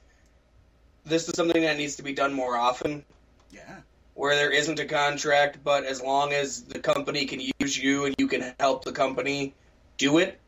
this 1.05 1.29
is 1.29 1.35
something 1.35 1.61
that 1.61 1.77
needs 1.77 1.95
to 1.97 2.03
be 2.03 2.13
done 2.13 2.33
more 2.33 2.57
often. 2.57 3.05
Yeah, 3.51 3.77
where 4.15 4.35
there 4.35 4.51
isn't 4.51 4.79
a 4.79 4.85
contract, 4.85 5.59
but 5.63 5.85
as 5.85 6.01
long 6.01 6.33
as 6.33 6.63
the 6.63 6.79
company 6.79 7.25
can 7.25 7.39
use 7.59 7.77
you 7.77 8.05
and 8.05 8.15
you 8.17 8.27
can 8.27 8.53
help 8.59 8.83
the 8.83 8.91
company 8.91 9.53
do 9.97 10.17
it, 10.17 10.39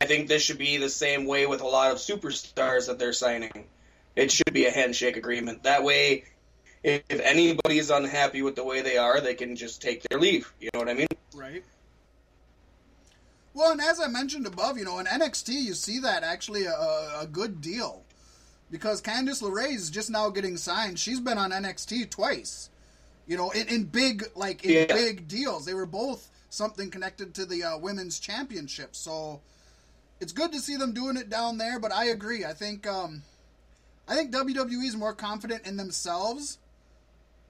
I 0.00 0.06
think 0.06 0.28
this 0.28 0.42
should 0.42 0.58
be 0.58 0.76
the 0.76 0.88
same 0.88 1.26
way 1.26 1.46
with 1.46 1.62
a 1.62 1.66
lot 1.66 1.90
of 1.90 1.98
superstars 1.98 2.86
that 2.86 2.98
they're 2.98 3.12
signing. 3.12 3.66
It 4.14 4.30
should 4.30 4.52
be 4.52 4.66
a 4.66 4.70
handshake 4.70 5.16
agreement. 5.16 5.64
That 5.64 5.82
way, 5.82 6.24
if, 6.82 7.02
if 7.08 7.20
anybody 7.20 7.78
is 7.78 7.90
unhappy 7.90 8.42
with 8.42 8.56
the 8.56 8.64
way 8.64 8.82
they 8.82 8.96
are, 8.96 9.20
they 9.20 9.34
can 9.34 9.54
just 9.56 9.80
take 9.82 10.02
their 10.08 10.18
leave. 10.18 10.52
You 10.60 10.68
know 10.74 10.80
what 10.80 10.88
I 10.88 10.94
mean? 10.94 11.06
right. 11.34 11.64
Well, 13.54 13.72
and 13.72 13.80
as 13.82 14.00
I 14.00 14.08
mentioned 14.08 14.46
above, 14.46 14.78
you 14.78 14.84
know, 14.84 14.98
in 14.98 15.04
NXT, 15.06 15.48
you 15.48 15.74
see 15.74 15.98
that 16.00 16.22
actually 16.22 16.64
a, 16.64 16.72
a 17.20 17.28
good 17.30 17.60
deal 17.60 18.02
because 18.70 19.02
Candice 19.02 19.42
LeRae 19.42 19.74
is 19.74 19.90
just 19.90 20.08
now 20.08 20.30
getting 20.30 20.56
signed. 20.56 20.98
She's 20.98 21.20
been 21.20 21.36
on 21.36 21.50
NXT 21.50 22.08
twice. 22.10 22.70
You 23.26 23.36
know, 23.36 23.50
in, 23.50 23.68
in 23.68 23.84
big 23.84 24.24
like 24.34 24.64
in 24.64 24.70
Yeah. 24.70 24.94
big 24.94 25.28
deals. 25.28 25.66
They 25.66 25.74
were 25.74 25.86
both 25.86 26.30
something 26.48 26.90
connected 26.90 27.34
to 27.34 27.44
the 27.46 27.62
uh, 27.62 27.78
women's 27.78 28.18
championship. 28.18 28.96
So 28.96 29.40
it's 30.20 30.32
good 30.32 30.50
to 30.52 30.58
see 30.58 30.76
them 30.76 30.92
doing 30.94 31.16
it 31.18 31.28
down 31.28 31.58
there. 31.58 31.78
But 31.78 31.92
I 31.92 32.06
agree. 32.06 32.44
I 32.46 32.54
think 32.54 32.86
um, 32.86 33.22
I 34.08 34.14
think 34.16 34.32
WWE 34.32 34.84
is 34.84 34.96
more 34.96 35.12
confident 35.12 35.66
in 35.66 35.76
themselves 35.76 36.56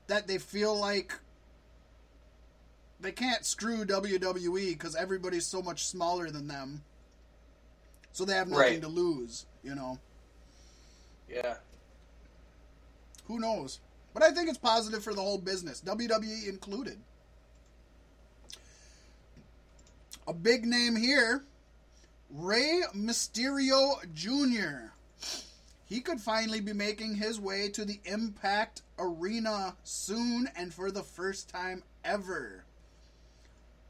that 0.09 0.27
they 0.27 0.38
feel 0.38 0.79
like 0.79 1.12
they 3.01 3.12
can't 3.12 3.45
screw 3.45 3.85
WWE 3.85 4.71
because 4.71 4.95
everybody's 4.95 5.47
so 5.47 5.61
much 5.62 5.87
smaller 5.87 6.31
than 6.31 6.47
them. 6.49 6.83
So 8.12 8.25
they 8.25 8.35
have 8.35 8.49
nothing 8.49 8.65
Right. 8.75 8.81
to 8.83 8.88
lose. 8.88 9.47
You 9.62 9.75
know. 9.75 9.99
Yeah. 11.29 11.57
Who 13.27 13.38
knows? 13.38 13.81
But 14.12 14.23
I 14.23 14.33
think 14.33 14.49
it's 14.49 14.59
positive 14.59 15.03
for 15.03 15.15
the 15.15 15.23
whole 15.23 15.38
business, 15.38 15.81
WWE 15.81 16.49
included. 16.49 16.99
A 20.27 20.33
big 20.35 20.65
name 20.65 20.95
here, 20.97 21.45
Rey 22.31 22.83
Mysterio 22.95 23.95
Jr. 24.15 24.93
He 25.92 26.00
could 26.00 26.22
finally 26.22 26.62
be 26.62 26.72
making 26.72 27.16
his 27.16 27.38
way 27.38 27.68
to 27.68 27.85
the 27.85 28.00
Impact 28.07 28.81
Arena 28.98 29.76
soon 29.83 30.48
and 30.57 30.72
for 30.72 30.90
the 30.90 31.02
first 31.02 31.50
time 31.50 31.83
ever. 32.02 32.64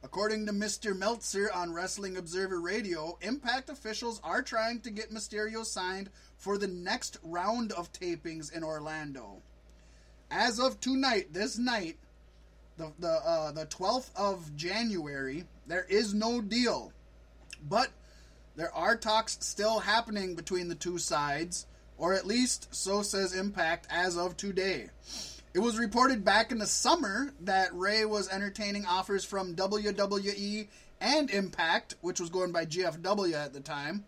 According 0.02 0.46
to 0.46 0.52
Mr. 0.52 0.98
Meltzer 0.98 1.48
on 1.54 1.72
Wrestling 1.72 2.16
Observer 2.16 2.60
Radio, 2.60 3.18
Impact 3.20 3.70
officials 3.70 4.20
are 4.24 4.42
trying 4.42 4.80
to 4.80 4.90
get 4.90 5.12
Mysterio 5.12 5.64
signed 5.64 6.10
for 6.38 6.58
the 6.58 6.66
next 6.66 7.18
round 7.22 7.70
of 7.70 7.92
tapings 7.92 8.52
in 8.52 8.64
Orlando. 8.64 9.40
As 10.28 10.58
of 10.58 10.80
tonight, 10.80 11.32
this 11.32 11.56
night, 11.56 11.98
the 12.78 12.90
the 12.98 13.12
uh, 13.24 13.52
the 13.52 13.66
twelfth 13.66 14.10
of 14.16 14.56
January, 14.56 15.44
there 15.68 15.86
is 15.88 16.14
no 16.14 16.40
deal, 16.40 16.92
but 17.68 17.90
there 18.56 18.74
are 18.74 18.96
talks 18.96 19.38
still 19.40 19.78
happening 19.78 20.34
between 20.34 20.66
the 20.66 20.74
two 20.74 20.98
sides, 20.98 21.66
or 22.02 22.14
at 22.14 22.26
least 22.26 22.66
so 22.74 23.00
says 23.00 23.32
Impact 23.32 23.86
as 23.88 24.16
of 24.16 24.36
today. 24.36 24.88
It 25.54 25.60
was 25.60 25.78
reported 25.78 26.24
back 26.24 26.50
in 26.50 26.58
the 26.58 26.66
summer 26.66 27.32
that 27.42 27.72
Rey 27.72 28.04
was 28.04 28.28
entertaining 28.28 28.84
offers 28.86 29.24
from 29.24 29.54
WWE 29.54 30.66
and 31.00 31.30
Impact, 31.30 31.94
which 32.00 32.18
was 32.18 32.28
going 32.28 32.50
by 32.50 32.66
GFW 32.66 33.34
at 33.34 33.52
the 33.52 33.60
time. 33.60 34.04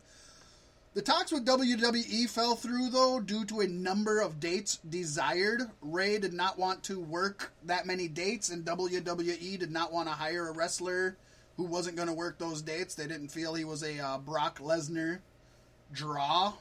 The 0.95 1.03
talks 1.03 1.31
with 1.31 1.47
WWE 1.47 2.29
fell 2.29 2.57
through, 2.57 2.91
though, 2.91 3.21
due 3.21 3.45
to 3.45 3.61
a 3.61 3.69
number 3.69 4.21
of 4.21 4.41
dates 4.41 4.81
desired. 4.89 5.63
Rey 5.81 6.19
did 6.19 6.33
not 6.33 6.59
want 6.59 6.83
to 6.85 6.99
work 6.99 7.53
that 7.65 7.87
many 7.87 8.09
dates, 8.09 8.51
and 8.51 8.65
WWE 8.65 9.57
did 9.57 9.71
not 9.71 9.93
want 9.93 10.09
to 10.09 10.15
hire 10.15 10.49
a 10.49 10.53
wrestler 10.53 11.17
who 11.57 11.63
wasn't 11.63 11.95
going 11.95 12.09
to 12.09 12.15
work 12.15 12.39
those 12.39 12.61
dates. 12.61 12.97
They 12.97 13.07
didn't 13.07 13.29
feel 13.29 13.55
he 13.55 13.65
was 13.65 13.85
a 13.85 14.01
uh, 14.01 14.19
Brock 14.19 14.59
Lesnar 14.59 15.21
draw. 15.93 16.55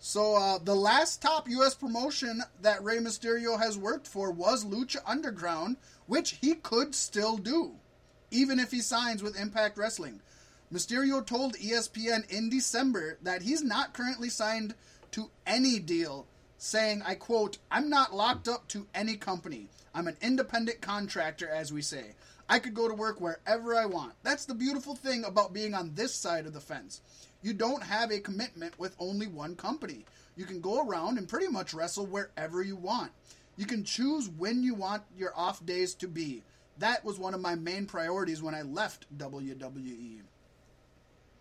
So, 0.00 0.36
uh, 0.36 0.58
the 0.58 0.76
last 0.76 1.20
top 1.20 1.48
U.S. 1.48 1.74
promotion 1.74 2.42
that 2.62 2.84
Rey 2.84 2.98
Mysterio 2.98 3.58
has 3.58 3.76
worked 3.76 4.06
for 4.06 4.30
was 4.30 4.64
Lucha 4.64 4.98
Underground, 5.04 5.76
which 6.06 6.38
he 6.40 6.54
could 6.54 6.94
still 6.94 7.36
do, 7.36 7.72
even 8.30 8.60
if 8.60 8.70
he 8.70 8.80
signs 8.80 9.24
with 9.24 9.38
Impact 9.38 9.76
Wrestling. 9.76 10.20
Mysterio 10.72 11.24
told 11.26 11.54
ESPN 11.54 12.30
in 12.30 12.48
December 12.48 13.18
that 13.22 13.42
he's 13.42 13.62
not 13.62 13.92
currently 13.92 14.28
signed 14.28 14.74
to 15.10 15.30
any 15.46 15.80
deal, 15.80 16.26
saying, 16.58 17.02
I 17.04 17.16
quote, 17.16 17.58
I'm 17.70 17.90
not 17.90 18.14
locked 18.14 18.46
up 18.46 18.68
to 18.68 18.86
any 18.94 19.16
company. 19.16 19.68
I'm 19.94 20.06
an 20.06 20.16
independent 20.22 20.80
contractor, 20.80 21.48
as 21.48 21.72
we 21.72 21.82
say. 21.82 22.14
I 22.48 22.60
could 22.60 22.74
go 22.74 22.86
to 22.86 22.94
work 22.94 23.20
wherever 23.20 23.74
I 23.74 23.86
want. 23.86 24.12
That's 24.22 24.44
the 24.44 24.54
beautiful 24.54 24.94
thing 24.94 25.24
about 25.24 25.52
being 25.52 25.74
on 25.74 25.94
this 25.94 26.14
side 26.14 26.46
of 26.46 26.54
the 26.54 26.60
fence. 26.60 27.00
You 27.42 27.52
don't 27.52 27.82
have 27.82 28.10
a 28.10 28.20
commitment 28.20 28.78
with 28.78 28.96
only 28.98 29.26
one 29.26 29.54
company. 29.54 30.04
You 30.36 30.44
can 30.44 30.60
go 30.60 30.86
around 30.86 31.18
and 31.18 31.28
pretty 31.28 31.48
much 31.48 31.74
wrestle 31.74 32.06
wherever 32.06 32.62
you 32.62 32.76
want. 32.76 33.12
You 33.56 33.66
can 33.66 33.84
choose 33.84 34.28
when 34.28 34.62
you 34.62 34.74
want 34.74 35.02
your 35.16 35.32
off 35.36 35.64
days 35.64 35.94
to 35.96 36.08
be. 36.08 36.42
That 36.78 37.04
was 37.04 37.18
one 37.18 37.34
of 37.34 37.40
my 37.40 37.56
main 37.56 37.86
priorities 37.86 38.42
when 38.42 38.54
I 38.54 38.62
left. 38.62 39.06
WWE. 39.18 40.20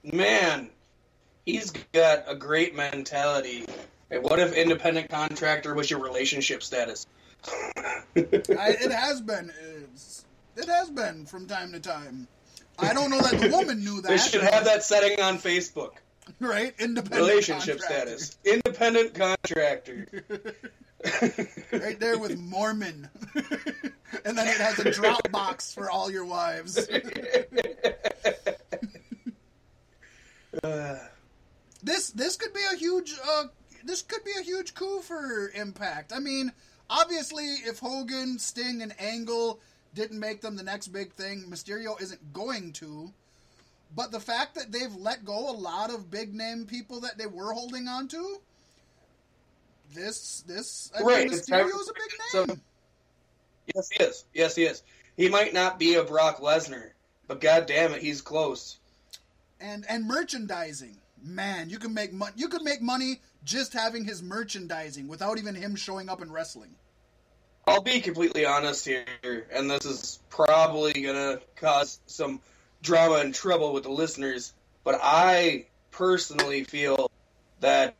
Man, 0.04 0.70
he's 1.46 1.72
got 1.94 2.24
a 2.28 2.36
great 2.36 2.76
mentality. 2.76 3.66
Hey, 4.10 4.20
what 4.20 4.40
if 4.40 4.54
independent 4.54 5.10
contractor 5.10 5.76
was 5.76 5.92
your 5.92 6.00
relationship 6.00 6.64
status? 6.64 7.06
I, 7.48 7.92
it 8.16 8.92
has 8.92 9.22
been. 9.22 9.52
It's, 9.84 10.26
it 10.56 10.68
has 10.68 10.90
been 10.90 11.26
from 11.26 11.46
time 11.46 11.72
to 11.74 11.80
time. 11.80 12.28
I 12.80 12.94
don't 12.94 13.10
know 13.10 13.22
that 13.22 13.40
the 13.40 13.50
woman 13.50 13.84
knew 13.84 14.02
that. 14.02 14.10
They 14.10 14.18
should 14.18 14.44
have 14.44 14.66
that 14.66 14.84
setting 14.84 15.20
on 15.20 15.38
Facebook. 15.40 15.94
right. 16.40 16.74
Independent 16.80 17.22
Relationship 17.22 17.80
contractor. 17.80 18.18
status. 18.18 18.38
Independent 18.46 19.13
contractor. 19.13 20.08
right 21.72 22.00
there 22.00 22.18
with 22.18 22.40
Mormon, 22.40 23.08
and 24.26 24.38
then 24.38 24.48
it 24.48 24.58
has 24.58 24.80
a 24.80 24.92
drop 24.92 25.32
box 25.32 25.74
for 25.74 25.92
all 25.92 26.10
your 26.10 26.26
wives. 26.26 26.90
Uh, 30.63 30.98
this 31.84 32.10
this 32.12 32.36
could 32.36 32.54
be 32.54 32.63
a 32.74 32.76
huge 32.76 33.13
uh, 33.24 33.44
this 33.84 34.02
could 34.02 34.24
be 34.24 34.32
a 34.40 34.44
huge 34.44 34.74
coup 34.74 35.02
for 35.02 35.52
Impact. 35.54 36.12
I 36.13 36.20
mean, 36.20 36.52
obviously, 36.90 37.46
if 37.46 37.80
Hogan, 37.80 38.40
Sting, 38.40 38.82
and 38.82 38.94
Angle 39.00 39.60
didn't 39.93 40.19
make 40.19 40.41
them 40.41 40.56
the 40.56 40.63
next 40.63 40.88
big 40.89 41.13
thing. 41.13 41.45
Mysterio 41.50 42.00
isn't 42.02 42.34
going 42.34 42.73
to. 42.73 43.12
But 43.95 44.12
the 44.12 44.19
fact 44.19 44.56
that 44.56 44.71
they've 44.71 44.93
let 44.95 45.23
go 45.26 45.50
a 45.50 45.56
lot 45.56 45.89
of 45.91 46.12
big 46.12 46.34
name 46.36 46.65
people 46.65 47.00
that 47.02 47.17
they 47.17 47.26
were 47.26 47.54
holding 47.54 47.88
on 47.88 48.08
to, 48.10 48.41
this 49.93 50.43
this 50.47 50.91
I 50.97 51.02
Right, 51.04 51.28
mean, 51.30 51.38
Mysterio's 51.38 51.89
a 51.89 51.93
big 51.93 52.12
so- 52.30 52.45
name. 52.45 52.62
Yes, 53.76 53.89
he 53.89 54.04
is. 54.04 54.26
Yes, 54.34 54.56
he 54.56 54.63
is. 54.63 54.84
He 55.17 55.30
might 55.30 55.54
not 55.54 55.78
be 55.80 55.95
a 55.95 56.04
Brock 56.04 56.39
Lesnar, 56.39 56.91
but 57.28 57.41
god 57.41 57.65
damn 57.65 57.93
it, 57.93 58.02
he's 58.02 58.21
close. 58.21 58.78
and 59.60 59.86
and 59.89 60.06
merchandising. 60.06 60.97
Man, 61.23 61.69
you 61.69 61.80
can 61.80 61.93
make 61.93 62.13
money. 62.13 62.34
You 62.36 62.47
could 62.47 62.62
make 62.62 62.82
money 62.82 63.21
just 63.43 63.73
having 63.73 64.06
his 64.06 64.21
merchandising 64.21 65.08
without 65.08 65.38
even 65.39 65.56
him 65.56 65.76
showing 65.76 66.10
up 66.10 66.21
in 66.21 66.32
wrestling. 66.32 66.76
I'll 67.68 67.82
be 67.82 68.00
completely 68.00 68.46
honest 68.46 68.86
here, 68.86 69.06
and 69.52 69.70
this 69.70 69.84
is 69.84 70.20
probably 70.30 70.94
gonna 70.94 71.42
cause 71.58 72.00
some 72.06 72.40
drama 72.82 73.16
and 73.16 73.36
trouble 73.36 73.74
with 73.74 73.84
the 73.84 73.92
listeners, 73.92 74.54
but 74.86 74.98
I 75.04 75.66
personally 75.92 76.64
feel 76.64 77.12
that 77.60 77.96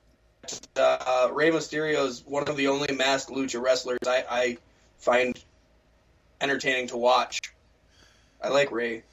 uh, 0.78 1.30
Rey 1.34 1.52
Mysterio 1.52 2.06
is 2.06 2.24
one 2.26 2.48
of 2.48 2.56
the 2.56 2.70
only 2.70 2.94
masked 2.96 3.30
lucha 3.30 3.62
wrestlers 3.62 4.00
I, 4.08 4.24
I 4.30 4.58
find 5.00 5.38
entertaining 6.40 6.88
to 6.88 6.98
watch. 6.98 7.42
I 8.42 8.48
like 8.48 8.72
Rey. 8.72 9.04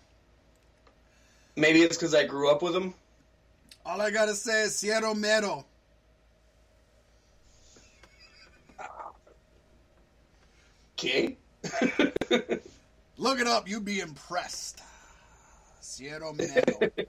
Maybe 1.57 1.83
it's 1.83 1.97
because 1.97 2.14
I 2.14 2.27
grew 2.27 2.49
up 2.49 2.62
with 2.62 2.77
him. 2.77 2.95
All 3.85 4.01
I 4.01 4.12
gotta 4.12 4.35
say 4.35 4.62
is 4.62 4.75
Cierro 4.75 5.17
Mero. 5.17 5.64
Okay. 10.98 11.37
Look 13.16 13.40
it 13.40 13.46
up. 13.46 13.68
You'd 13.68 13.85
be 13.85 14.00
impressed. 14.00 14.80
Cierro 15.83 16.35
Mero. 16.37 16.90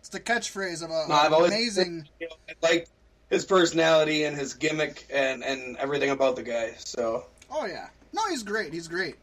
it's 0.00 0.08
the 0.10 0.20
catchphrase 0.20 0.82
of 0.82 0.90
a 0.90 1.08
No, 1.08 1.34
always 1.36 1.50
amazing. 1.52 2.08
you 2.20 2.28
know, 2.28 2.36
like 2.62 2.88
his 3.30 3.44
personality 3.44 4.24
and 4.24 4.36
his 4.36 4.54
gimmick 4.54 5.06
and, 5.12 5.42
and 5.44 5.76
everything 5.76 6.10
about 6.10 6.36
the 6.36 6.42
guy. 6.42 6.72
So 6.78 7.26
Oh 7.50 7.66
yeah. 7.66 7.88
No, 8.12 8.22
he's 8.30 8.42
great. 8.42 8.72
He's 8.72 8.88
great. 8.88 9.16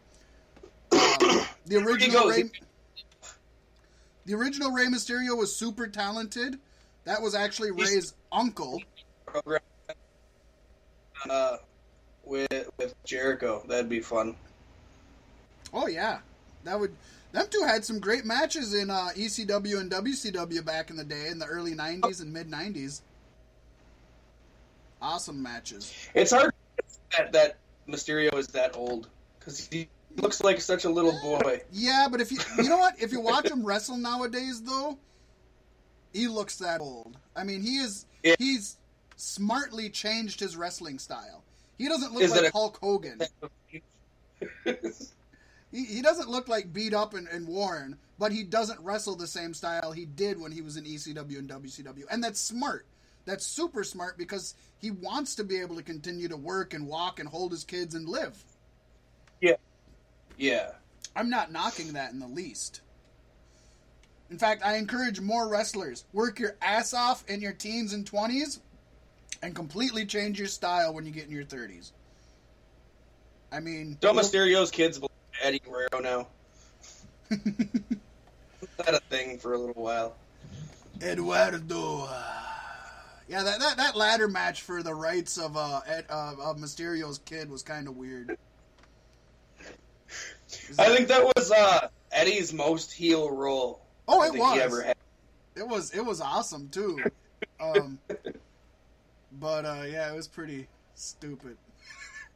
The 1.66 1.78
original. 1.78 2.28
Rey, 2.28 2.44
the 4.26 4.34
original 4.34 4.72
Rey 4.72 4.88
Mysterio 4.88 5.38
was 5.38 5.56
super 5.56 5.88
talented. 5.88 6.60
That 7.06 7.22
was 7.22 7.36
actually 7.36 7.70
He's- 7.74 8.14
uncle. 8.34 8.82
program 9.26 9.62
uh, 11.30 11.56
with 12.24 12.70
with 12.78 12.94
Jericho, 13.06 13.64
that'd 13.68 13.90
be 13.90 14.00
fun. 14.00 14.36
Oh 15.74 15.88
yeah, 15.88 16.20
that 16.64 16.80
would. 16.80 16.94
Them 17.32 17.48
two 17.50 17.64
had 17.66 17.84
some 17.84 18.00
great 18.00 18.26
matches 18.26 18.76
in 18.76 18.90
uh, 18.92 19.10
ECW 19.16 19.80
and 19.80 19.92
WCW 19.92 20.64
back 20.64 20.92
in 20.92 20.96
the 20.96 21.04
day, 21.04 21.28
in 21.30 21.40
the 21.40 21.46
early 21.48 21.74
'90s 21.74 22.22
and 22.22 22.32
mid 22.32 22.50
'90s. 22.50 23.02
Awesome 25.02 25.42
matches. 25.42 25.94
It's 26.14 26.32
hard 26.32 26.54
that 27.18 27.34
that 27.34 27.58
Mysterio 27.88 28.36
is 28.38 28.48
that 28.50 28.76
old 28.76 29.10
because 29.40 29.68
he 29.68 29.90
looks 30.16 30.42
like 30.42 30.62
such 30.62 30.86
a 30.86 30.90
little 30.90 31.18
boy. 31.22 31.62
Yeah, 31.72 32.08
but 32.10 32.22
if 32.22 32.32
you 32.32 32.40
you 32.58 32.70
know 32.70 32.78
what, 32.78 33.02
if 33.02 33.12
you 33.12 33.20
watch 33.20 33.48
him 33.52 33.66
wrestle 33.66 33.98
nowadays, 33.98 34.62
though, 34.62 34.98
he 36.14 36.28
looks 36.28 36.58
that 36.60 36.80
old. 36.82 37.18
I 37.36 37.44
mean, 37.44 37.62
he 37.62 37.78
is 37.78 38.06
Yeah. 38.24 38.36
he's 38.40 38.78
smartly 39.18 39.90
changed 39.90 40.40
his 40.40 40.56
wrestling 40.56 41.00
style. 41.00 41.43
He 41.78 41.88
doesn't 41.88 42.14
look 42.14 42.24
Is 42.24 42.32
like 42.32 42.52
Hulk 42.52 42.78
Hogan. 42.82 43.22
He, 45.74 45.86
he 45.86 46.02
doesn't 46.04 46.30
look 46.30 46.48
like 46.48 46.72
beat 46.72 46.94
up 46.94 47.16
and, 47.16 47.28
and 47.28 47.48
worn, 47.48 47.98
but 48.20 48.32
he 48.32 48.44
doesn't 48.44 48.80
wrestle 48.82 49.16
the 49.16 49.26
same 49.26 49.56
style 49.56 49.92
he 49.92 50.06
did 50.06 50.40
when 50.40 50.52
he 50.52 50.62
was 50.62 50.78
in 50.78 50.84
ECW 50.84 51.40
and 51.40 51.50
WCW. 51.50 52.04
And 52.12 52.24
that's 52.24 52.40
smart. 52.40 52.86
That's 53.26 53.46
super 53.46 53.84
smart 53.84 54.16
because 54.16 54.54
he 54.80 54.92
wants 54.92 55.34
to 55.36 55.44
be 55.44 55.60
able 55.60 55.76
to 55.78 55.82
continue 55.82 56.28
to 56.28 56.38
work 56.38 56.76
and 56.76 56.88
walk 56.88 57.20
and 57.20 57.28
hold 57.28 57.52
his 57.52 57.64
kids 57.64 57.96
and 57.96 58.08
live. 58.08 58.38
yeah, 59.42 59.56
yeah. 60.38 60.74
I'm 61.16 61.30
not 61.30 61.52
knocking 61.52 61.94
that 61.94 62.12
in 62.12 62.20
the 62.20 62.28
least. 62.28 62.82
In 64.30 64.38
fact, 64.38 64.64
I 64.64 64.78
encourage 64.78 65.22
more 65.22 65.48
wrestlers 65.48 66.06
work 66.14 66.40
your 66.40 66.56
ass 66.62 66.94
off 66.94 67.24
in 67.28 67.42
your 67.42 67.54
teens 67.54 67.94
and 67.94 68.10
20s 68.10 68.60
and 69.44 69.54
completely 69.54 70.06
change 70.06 70.40
your 70.40 70.48
style 70.48 70.94
when 70.94 71.06
you 71.06 71.12
get 71.12 71.26
in 71.26 71.32
your 71.32 71.44
30s. 71.44 71.92
I 73.52 73.60
mean, 73.60 73.98
Don't 74.00 74.16
look- 74.16 74.26
Mysterio's 74.26 74.72
kids 74.72 74.98
believe 74.98 75.12
Eddie 75.44 75.60
Guerrero 75.60 76.00
now? 76.02 76.28
that 77.30 78.96
a 78.96 79.00
thing 79.10 79.38
for 79.38 79.54
a 79.54 79.58
little 79.58 79.84
while. 79.84 80.16
Eduardo. 81.02 82.10
Yeah, 83.28 83.44
that, 83.44 83.60
that, 83.60 83.78
that 83.78 83.96
ladder 83.96 84.28
match 84.28 84.62
for 84.62 84.82
the 84.82 84.94
rights 84.94 85.38
of 85.38 85.58
uh, 85.58 85.82
Ed, 85.86 86.06
uh 86.10 86.36
of 86.40 86.58
Mysterio's 86.58 87.20
kid 87.20 87.50
was 87.50 87.64
kind 87.64 87.88
of 87.88 87.98
weird. 87.98 88.38
I 90.80 90.96
think 90.96 91.08
that 91.10 91.24
was 91.24 91.52
uh, 91.52 91.88
Eddie's 92.12 92.54
most 92.54 92.92
heel 92.92 93.30
role. 93.30 93.82
Oh, 94.08 94.24
it 94.24 94.38
was. 94.38 94.54
He 94.54 94.62
ever 94.62 94.84
had. 94.84 94.96
It 95.56 95.68
was 95.68 95.92
it 95.92 96.06
was 96.06 96.22
awesome 96.22 96.70
too. 96.70 97.00
Um, 97.60 97.98
but 99.40 99.66
uh, 99.66 99.84
yeah, 99.88 100.12
it 100.12 100.16
was 100.16 100.28
pretty 100.28 100.68
stupid. 100.96 101.58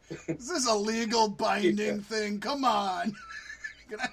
This 0.10 0.28
is 0.28 0.48
this 0.50 0.68
a 0.68 0.74
legal 0.76 1.28
binding 1.28 1.78
Yeah. 1.98 1.98
thing? 2.02 2.40
Come 2.40 2.64
on. 2.66 3.16
Can 3.90 4.00
I 4.02 4.10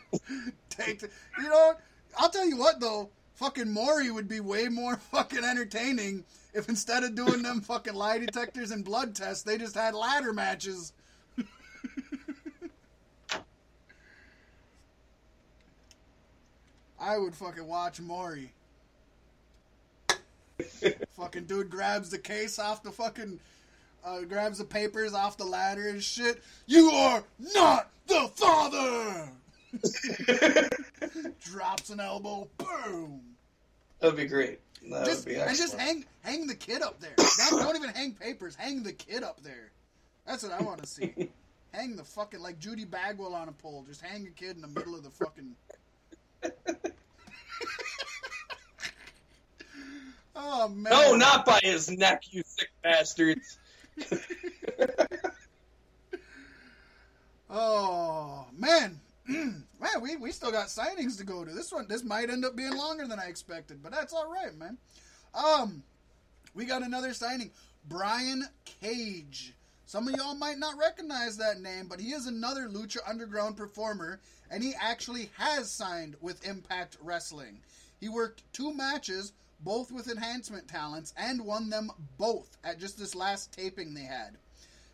take 0.71 1.01
the, 1.01 1.11
you 1.39 1.49
know, 1.49 1.75
I'll 2.17 2.31
tell 2.31 2.47
you 2.47 2.57
what 2.57 2.81
though, 2.81 3.11
fucking 3.35 3.73
Maury 3.73 4.11
would 4.11 4.29
be 4.29 4.41
way 4.41 4.69
more 4.69 4.97
fucking 5.13 5.45
entertaining 5.45 6.25
if 6.53 6.69
instead 6.69 7.03
of 7.03 7.15
doing 7.17 7.43
them 7.43 7.61
fucking 7.61 7.95
lie 7.95 8.19
detectors 8.19 8.71
and 8.71 8.85
blood 8.85 9.15
tests, 9.17 9.43
they 9.43 9.59
just 9.59 9.75
had 9.75 9.95
ladder 9.95 10.33
matches. 10.33 10.93
I 16.99 17.19
would 17.19 17.35
fucking 17.35 17.67
watch 17.67 18.01
Maury. 18.01 18.53
fucking 21.17 21.45
dude 21.45 21.71
grabs 21.71 22.11
the 22.11 22.19
case 22.19 22.59
off 22.59 22.83
the 22.83 22.93
fucking 22.93 23.41
uh, 24.05 24.21
grabs 24.23 24.59
the 24.59 24.65
papers 24.65 25.15
off 25.15 25.37
the 25.37 25.45
ladder 25.45 25.89
and 25.89 26.03
shit. 26.03 26.43
You 26.67 26.91
are 26.91 27.25
not 27.55 27.91
the 28.07 28.31
father. 28.35 29.31
Drops 31.43 31.91
an 31.91 32.01
elbow. 32.01 32.49
Boom. 32.59 33.21
That'd 34.01 34.17
be 34.17 34.27
great. 34.27 34.61
That 34.91 35.07
Just 35.07 35.27
would 35.27 35.35
be 35.35 35.41
and 35.41 35.57
just 35.57 35.79
hang 35.79 36.05
hang 36.23 36.47
the 36.47 36.55
kid 36.55 36.83
up 36.83 37.01
there. 37.01 37.15
don't, 37.51 37.61
don't 37.61 37.77
even 37.77 37.91
hang 37.91 38.13
papers. 38.13 38.55
Hang 38.55 38.83
the 38.83 38.93
kid 38.93 39.23
up 39.23 39.43
there. 39.43 39.71
That's 40.27 40.43
what 40.43 40.53
I 40.53 40.63
want 40.63 40.83
to 40.83 40.87
see. 40.87 41.31
hang 41.73 41.97
the 41.97 42.05
fucking 42.05 42.41
like 42.41 42.59
Judy 42.59 42.85
Bagwell 42.85 43.35
on 43.35 43.49
a 43.49 43.53
pole. 43.53 43.85
Just 43.89 44.03
hang 44.03 44.27
a 44.27 44.31
kid 44.31 44.57
in 44.57 44.63
the 44.63 44.69
middle 44.69 44.95
of 44.95 45.03
the 45.03 45.11
fucking. 45.11 45.55
Oh 50.37 50.69
man. 50.69 50.93
No, 50.93 51.17
not 51.17 51.45
by 51.47 51.61
his 51.63 51.91
neck, 51.91 52.23
you 52.31 52.43
sick 52.47 52.71
bastards. 52.83 53.59
Oh 57.57 58.47
man, 58.57 59.01
man, 59.29 59.65
we, 60.03 60.17
we 60.17 60.33
still 60.33 60.51
got 60.51 60.67
signings 60.67 61.17
to 61.19 61.25
go 61.25 61.45
to. 61.45 61.53
This 61.53 61.71
one, 61.71 61.87
this 61.87 62.03
might 62.03 62.29
end 62.29 62.45
up 62.45 62.57
being 62.57 62.77
longer 62.77 63.07
than 63.07 63.21
I 63.21 63.27
expected, 63.27 63.81
but 63.81 63.93
that's 63.93 64.13
all 64.13 64.29
right, 64.29 64.53
man. 64.57 64.77
Um, 65.35 65.85
we 66.55 66.65
got 66.65 66.83
another 66.83 67.15
signing, 67.15 67.53
Brian 67.89 68.45
Cage. 68.65 69.55
Some 69.87 70.09
of 70.09 70.17
y'all 70.17 70.35
might 70.35 70.59
not 70.59 70.79
recognize 70.79 71.37
that 71.37 71.61
name, 71.61 71.87
but 71.89 72.01
he 72.01 72.13
is 72.13 72.27
another 72.27 72.69
Lucha 72.69 72.99
Underground 73.07 73.57
performer, 73.57 74.19
and 74.51 74.61
he 74.65 74.73
actually 74.81 75.31
has 75.37 75.71
signed 75.71 76.17
with 76.21 76.45
Impact 76.45 76.97
Wrestling. 77.01 77.61
He 78.01 78.09
worked 78.09 78.43
two 78.53 78.75
matches, 78.75 79.33
both 79.65 79.91
with 79.91 80.09
enhancement 80.09 80.69
talents, 80.69 81.15
and 81.17 81.45
won 81.45 81.71
them 81.71 81.91
both 82.19 82.57
at 82.63 82.79
just 82.79 82.99
this 82.99 83.15
last 83.15 83.53
taping 83.53 83.95
they 83.95 84.03
had. 84.03 84.37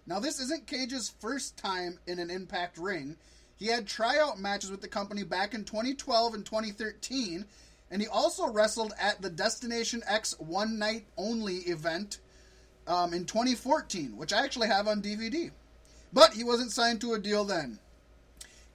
Now, 0.07 0.21
this 0.21 0.41
isn't 0.41 0.67
Cage's 0.67 1.13
first 1.21 1.57
time 1.57 1.99
in 2.07 2.19
an 2.19 2.31
Impact 2.31 2.79
ring. 2.79 3.17
He 3.57 3.67
had 3.67 3.87
tryout 3.87 4.39
matches 4.39 4.71
with 4.71 4.81
the 4.81 4.89
company 4.89 5.23
back 5.23 5.53
in 5.53 5.65
2012 5.65 6.35
and 6.35 6.47
2013, 6.47 7.45
and 7.91 8.01
he 8.01 8.09
also 8.09 8.49
wrestled 8.49 8.95
at 8.99 9.21
the 9.21 9.29
Destination 9.29 10.03
X 10.07 10.35
One 10.39 10.79
Night 10.79 11.07
Only 11.17 11.57
event 11.57 12.19
um, 12.87 13.13
in 13.13 13.27
2014, 13.27 14.17
which 14.17 14.33
I 14.33 14.45
actually 14.45 14.69
have 14.69 14.89
on 14.89 15.03
DVD. 15.03 15.51
But 16.13 16.33
he 16.33 16.45
wasn't 16.45 16.73
signed 16.73 17.01
to 17.03 17.15
a 17.15 17.19
deal 17.19 17.45
then. 17.45 17.79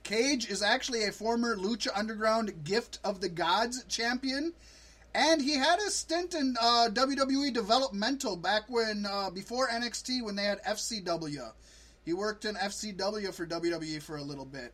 Cage 0.04 0.48
is 0.50 0.62
actually 0.62 1.04
a 1.04 1.12
former 1.12 1.58
Lucha 1.58 1.88
Underground 1.96 2.64
Gift 2.64 3.00
of 3.04 3.22
the 3.22 3.30
Gods 3.30 3.84
champion, 3.86 4.54
and 5.16 5.42
he 5.42 5.54
had 5.54 5.80
a 5.80 5.90
stint 5.90 6.34
in 6.34 6.56
uh, 6.62 6.90
WWE 6.92 7.54
developmental 7.54 8.36
back 8.36 8.64
when 8.68 9.06
uh, 9.10 9.30
before 9.30 9.70
NXT 9.70 10.22
when 10.24 10.36
they 10.36 10.44
had 10.44 10.62
FCW. 10.64 11.52
He 12.04 12.14
worked 12.14 12.44
in 12.44 12.56
FCW 12.56 13.34
for 13.34 13.48
WWE 13.48 14.02
for 14.02 14.18
a 14.18 14.22
little 14.22 14.46
bit. 14.46 14.74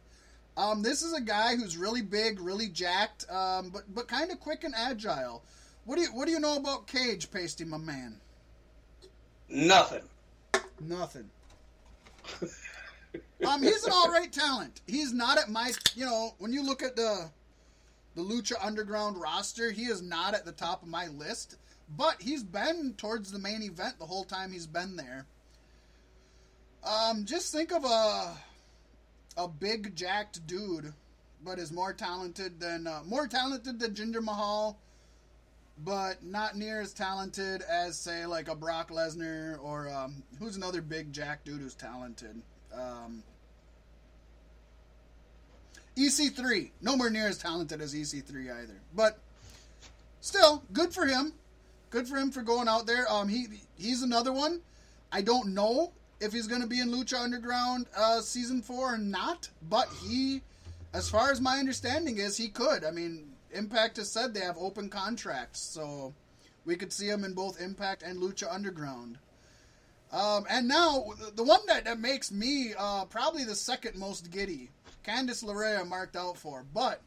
Um, 0.58 0.82
this 0.82 1.04
is 1.04 1.14
a 1.14 1.22
guy 1.22 1.56
who's 1.56 1.78
really 1.78 2.02
big, 2.02 2.42
really 2.42 2.68
jacked, 2.68 3.30
um, 3.30 3.70
but 3.70 3.84
but 3.94 4.08
kind 4.08 4.32
of 4.32 4.40
quick 4.40 4.64
and 4.64 4.74
agile. 4.76 5.44
What 5.86 5.96
do 5.98 6.02
you 6.02 6.08
what 6.10 6.26
do 6.26 6.32
you 6.32 6.40
know 6.40 6.58
about 6.58 6.88
Cage, 6.88 7.30
Pasty, 7.30 7.64
my 7.64 7.78
man? 7.78 8.18
Nothing. 9.48 10.04
Nothing. 10.82 11.30
um, 13.46 13.62
he's 13.62 13.84
an 13.84 13.92
all 13.94 14.10
right 14.10 14.32
talent. 14.32 14.82
He's 14.88 15.14
not 15.14 15.38
at 15.38 15.50
my, 15.50 15.72
you 15.96 16.06
know, 16.06 16.34
when 16.40 16.52
you 16.52 16.64
look 16.64 16.82
at 16.82 16.96
the 16.96 17.30
the 18.16 18.22
Lucha 18.22 18.54
Underground 18.62 19.20
roster, 19.20 19.72
he 19.72 19.84
is 19.84 20.02
not 20.02 20.34
at 20.34 20.46
the 20.46 20.52
top 20.52 20.84
of 20.84 20.90
my 20.90 21.08
list. 21.08 21.58
But 21.98 22.22
he's 22.22 22.44
been 22.44 22.94
towards 22.98 23.32
the 23.32 23.40
main 23.40 23.64
event 23.64 24.00
the 24.00 24.06
whole 24.06 24.24
time 24.24 24.52
he's 24.52 24.68
been 24.68 24.96
there. 24.96 25.26
Um, 26.84 27.26
just 27.26 27.52
think 27.52 27.72
of 27.72 27.84
a 27.84 28.38
a 29.38 29.48
big 29.48 29.96
jacked 29.96 30.46
dude, 30.48 30.94
but 31.44 31.60
is 31.60 31.72
more 31.72 31.94
talented 31.94 32.60
than 32.60 32.88
uh, 32.88 33.02
more 33.06 33.28
talented 33.28 33.80
than 33.80 33.94
Jinder 33.94 34.22
Mahal, 34.22 34.80
but 35.84 36.24
not 36.24 36.56
near 36.56 36.82
as 36.82 36.94
talented 36.94 37.62
as 37.62 37.98
say 37.98 38.26
like 38.26 38.48
a 38.48 38.56
Brock 38.56 38.90
Lesnar 38.90 39.62
or 39.62 39.90
um, 39.90 40.24
who's 40.40 40.56
another 40.56 40.82
big 40.82 41.12
jack 41.14 41.44
dude 41.44 41.62
who's 41.62 41.76
talented. 41.76 42.42
Um, 42.74 43.24
EC3, 45.98 46.72
nowhere 46.82 47.10
near 47.10 47.28
as 47.28 47.38
talented 47.38 47.82
as 47.82 47.94
EC3 47.94 48.62
either, 48.64 48.82
but 48.96 49.20
still 50.22 50.64
good 50.74 50.94
for 50.94 51.06
him. 51.06 51.34
Good 51.90 52.08
for 52.08 52.16
him 52.16 52.32
for 52.32 52.42
going 52.42 52.70
out 52.70 52.86
there. 52.86 53.06
Um, 53.12 53.28
he 53.28 53.48
he's 53.78 54.02
another 54.02 54.32
one. 54.32 54.62
I 55.12 55.22
don't 55.22 55.54
know 55.54 55.92
if 56.22 56.32
he's 56.32 56.48
going 56.48 56.62
to 56.62 56.68
be 56.68 56.80
in 56.80 56.90
Lucha 56.90 57.20
Underground 57.22 57.88
uh, 57.98 58.22
season 58.22 58.62
four 58.62 58.94
or 58.94 58.98
not, 58.98 59.50
but 59.68 59.90
he, 60.06 60.42
as 60.94 61.10
far 61.10 61.32
as 61.32 61.42
my 61.42 61.58
understanding 61.58 62.18
is, 62.20 62.38
he 62.38 62.48
could. 62.48 62.86
I 62.86 62.92
mean, 62.92 63.34
Impact 63.52 63.98
has 63.98 64.10
said 64.10 64.34
they 64.34 64.40
have 64.40 64.58
open 64.58 64.88
contracts, 64.88 65.60
so 65.60 66.14
we 66.64 66.76
could 66.76 66.94
see 66.94 67.10
him 67.10 67.26
in 67.26 67.34
both 67.34 67.60
Impact 67.60 68.04
and 68.04 68.22
Lucha 68.22 68.48
Underground. 68.50 69.18
Um, 70.14 70.46
and 70.50 70.68
now 70.68 71.06
the 71.36 71.44
one 71.44 71.62
that, 71.68 71.86
that 71.86 72.00
makes 72.00 72.32
me 72.32 72.74
uh, 72.78 73.06
probably 73.06 73.44
the 73.44 73.56
second 73.56 73.98
most 73.98 74.30
giddy, 74.30 74.70
Candice 75.06 75.44
LeRae 75.44 75.88
marked 75.88 76.16
out 76.16 76.38
for, 76.38 76.64
but 76.74 77.02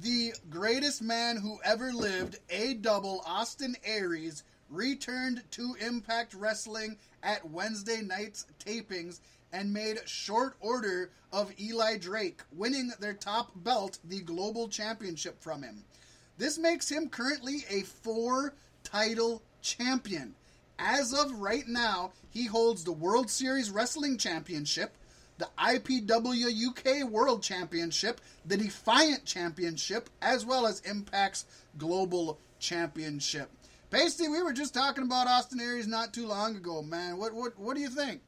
the 0.00 0.32
greatest 0.50 1.02
man 1.02 1.36
who 1.36 1.58
ever 1.64 1.92
lived, 1.92 2.38
A 2.50 2.74
double 2.74 3.22
Austin 3.26 3.76
Aries, 3.84 4.44
returned 4.70 5.42
to 5.50 5.76
Impact 5.80 6.34
Wrestling 6.34 6.96
at 7.22 7.48
Wednesday 7.50 8.00
night's 8.00 8.46
tapings 8.64 9.20
and 9.52 9.72
made 9.72 9.98
short 10.08 10.54
order 10.60 11.10
of 11.32 11.52
Eli 11.60 11.98
Drake, 11.98 12.40
winning 12.52 12.90
their 12.98 13.12
top 13.12 13.50
belt, 13.56 13.98
the 14.04 14.20
Global 14.20 14.68
Championship, 14.68 15.42
from 15.42 15.62
him. 15.62 15.84
This 16.38 16.58
makes 16.58 16.88
him 16.90 17.08
currently 17.08 17.64
a 17.68 17.82
four 17.82 18.54
title 18.82 19.42
champion. 19.60 20.34
As 20.78 21.12
of 21.12 21.32
right 21.32 21.68
now, 21.68 22.12
he 22.30 22.46
holds 22.46 22.82
the 22.82 22.92
World 22.92 23.30
Series 23.30 23.70
Wrestling 23.70 24.16
Championship, 24.16 24.96
the 25.38 25.48
IPW 25.58 26.68
UK 26.68 27.08
World 27.08 27.42
Championship, 27.42 28.20
the 28.46 28.56
Defiant 28.56 29.24
Championship, 29.24 30.08
as 30.20 30.44
well 30.44 30.66
as 30.66 30.80
Impact's 30.80 31.46
Global 31.78 32.38
Championship. 32.58 33.50
Pasty, 33.90 34.28
we 34.28 34.42
were 34.42 34.52
just 34.52 34.72
talking 34.72 35.04
about 35.04 35.26
Austin 35.26 35.60
Aries 35.60 35.86
not 35.86 36.14
too 36.14 36.26
long 36.26 36.56
ago, 36.56 36.82
man. 36.82 37.18
What 37.18 37.34
what 37.34 37.58
what 37.58 37.74
do 37.74 37.82
you 37.82 37.90
think? 37.90 38.20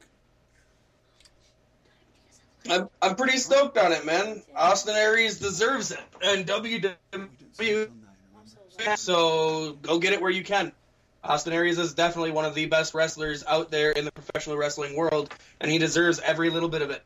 I'm, 2.69 2.89
I'm 3.01 3.15
pretty 3.15 3.37
stoked 3.37 3.77
on 3.77 3.91
it, 3.91 4.05
man. 4.05 4.41
Austin 4.55 4.95
Aries 4.95 5.39
deserves 5.39 5.91
it, 5.91 5.99
and 6.21 6.45
WWE. 6.45 7.89
So 8.95 9.73
go 9.81 9.99
get 9.99 10.13
it 10.13 10.21
where 10.21 10.31
you 10.31 10.43
can. 10.43 10.71
Austin 11.25 11.53
Aries 11.53 11.77
is 11.79 11.93
definitely 11.93 12.31
one 12.31 12.45
of 12.45 12.53
the 12.55 12.67
best 12.67 12.93
wrestlers 12.93 13.43
out 13.47 13.71
there 13.71 13.91
in 13.91 14.05
the 14.05 14.11
professional 14.11 14.57
wrestling 14.57 14.95
world, 14.95 15.33
and 15.59 15.69
he 15.71 15.77
deserves 15.77 16.19
every 16.19 16.49
little 16.49 16.69
bit 16.69 16.81
of 16.81 16.89
it. 16.91 17.03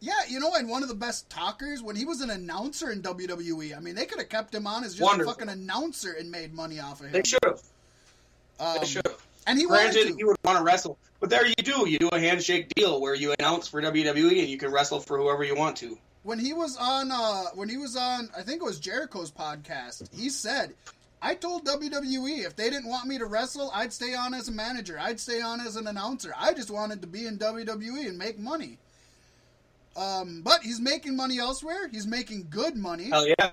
Yeah, 0.00 0.12
you 0.28 0.40
know, 0.40 0.52
and 0.54 0.68
one 0.68 0.82
of 0.82 0.88
the 0.88 0.94
best 0.94 1.30
talkers 1.30 1.82
when 1.82 1.96
he 1.96 2.04
was 2.04 2.20
an 2.20 2.30
announcer 2.30 2.90
in 2.90 3.02
WWE. 3.02 3.76
I 3.76 3.80
mean, 3.80 3.94
they 3.94 4.04
could 4.04 4.18
have 4.18 4.28
kept 4.28 4.54
him 4.54 4.66
on 4.66 4.84
as 4.84 4.92
just 4.92 5.02
Wonderful. 5.02 5.32
a 5.32 5.34
fucking 5.36 5.48
announcer 5.48 6.12
and 6.12 6.30
made 6.30 6.52
money 6.52 6.78
off 6.78 7.00
of 7.00 7.06
him. 7.06 7.12
They 7.12 7.22
should 7.24 7.40
have. 7.44 7.62
Um, 8.60 8.76
They 8.80 8.86
should 8.86 9.06
have. 9.06 9.16
and 9.46 9.58
he 9.58 9.66
wanted 9.66 9.92
Granted, 9.94 10.16
he 10.16 10.24
would 10.24 10.36
want 10.44 10.58
to 10.58 10.64
wrestle, 10.64 10.98
but 11.20 11.30
there 11.30 11.46
you 11.46 11.54
do. 11.56 11.88
You 11.88 11.98
do 11.98 12.08
a 12.08 12.20
handshake 12.20 12.68
deal 12.74 13.00
where 13.00 13.14
you 13.14 13.34
announce 13.38 13.68
for 13.68 13.80
WWE 13.80 14.40
and 14.40 14.48
you 14.48 14.58
can 14.58 14.70
wrestle 14.70 15.00
for 15.00 15.16
whoever 15.18 15.44
you 15.44 15.54
want 15.56 15.76
to. 15.78 15.98
when 16.24 16.38
he 16.38 16.52
was 16.52 16.76
on 16.76 17.10
uh 17.10 17.44
when 17.54 17.68
he 17.68 17.76
was 17.78 17.96
on 17.96 18.28
I 18.36 18.42
think 18.42 18.60
it 18.60 18.64
was 18.64 18.78
Jericho's 18.78 19.30
podcast, 19.30 20.12
he 20.14 20.28
said, 20.28 20.74
I 21.22 21.34
told 21.34 21.64
WWE 21.64 22.44
if 22.44 22.56
they 22.56 22.70
didn't 22.70 22.88
want 22.88 23.06
me 23.06 23.18
to 23.18 23.26
wrestle, 23.26 23.70
I'd 23.74 23.92
stay 23.92 24.14
on 24.14 24.34
as 24.34 24.48
a 24.48 24.52
manager. 24.52 24.98
I'd 25.00 25.18
stay 25.18 25.40
on 25.40 25.60
as 25.60 25.76
an 25.76 25.86
announcer. 25.86 26.32
I 26.36 26.52
just 26.52 26.70
wanted 26.70 27.00
to 27.00 27.06
be 27.06 27.26
in 27.26 27.38
WWE 27.38 28.08
and 28.08 28.18
make 28.18 28.38
money. 28.38 28.78
Um, 29.96 30.42
but 30.44 30.60
he's 30.62 30.78
making 30.78 31.16
money 31.16 31.38
elsewhere. 31.38 31.88
He's 31.88 32.06
making 32.06 32.48
good 32.50 32.76
money. 32.76 33.04
Hell 33.04 33.26
yeah! 33.26 33.50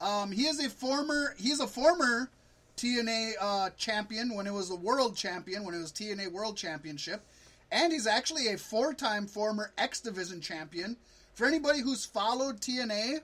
Um, 0.00 0.30
he 0.30 0.42
is 0.42 0.62
a 0.62 0.68
former. 0.68 1.34
He's 1.38 1.60
a 1.60 1.66
former 1.66 2.28
TNA 2.76 3.32
uh, 3.40 3.70
champion 3.76 4.34
when 4.34 4.46
it 4.46 4.52
was 4.52 4.70
a 4.70 4.76
world 4.76 5.16
champion 5.16 5.64
when 5.64 5.74
it 5.74 5.78
was 5.78 5.92
TNA 5.92 6.32
World 6.32 6.56
Championship, 6.56 7.22
and 7.70 7.92
he's 7.92 8.06
actually 8.06 8.48
a 8.48 8.58
four-time 8.58 9.26
former 9.26 9.72
X 9.78 10.00
Division 10.00 10.40
champion. 10.40 10.96
For 11.32 11.46
anybody 11.46 11.80
who's 11.80 12.04
followed 12.04 12.60
TNA, 12.60 13.20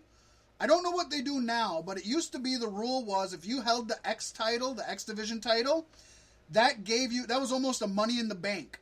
I 0.61 0.67
don't 0.67 0.83
know 0.83 0.91
what 0.91 1.11
they 1.11 1.21
do 1.21 1.41
now, 1.41 1.83
but 1.87 1.99
it 1.99 2.05
used 2.05 2.33
to 2.33 2.39
be 2.39 2.57
the 2.57 2.69
rule 2.69 3.05
was 3.05 3.33
if 3.33 3.47
you 3.47 3.63
held 3.63 3.89
the 3.89 4.07
X 4.07 4.33
title, 4.33 4.75
the 4.75 4.89
X 4.89 5.05
Division 5.05 5.41
title, 5.41 5.87
that 6.51 6.85
gave 6.85 7.13
you 7.13 7.27
that 7.27 7.41
was 7.41 7.53
almost 7.53 7.83
a 7.83 7.87
Money 7.87 8.19
in 8.19 8.29
the 8.29 8.35
Bank. 8.35 8.81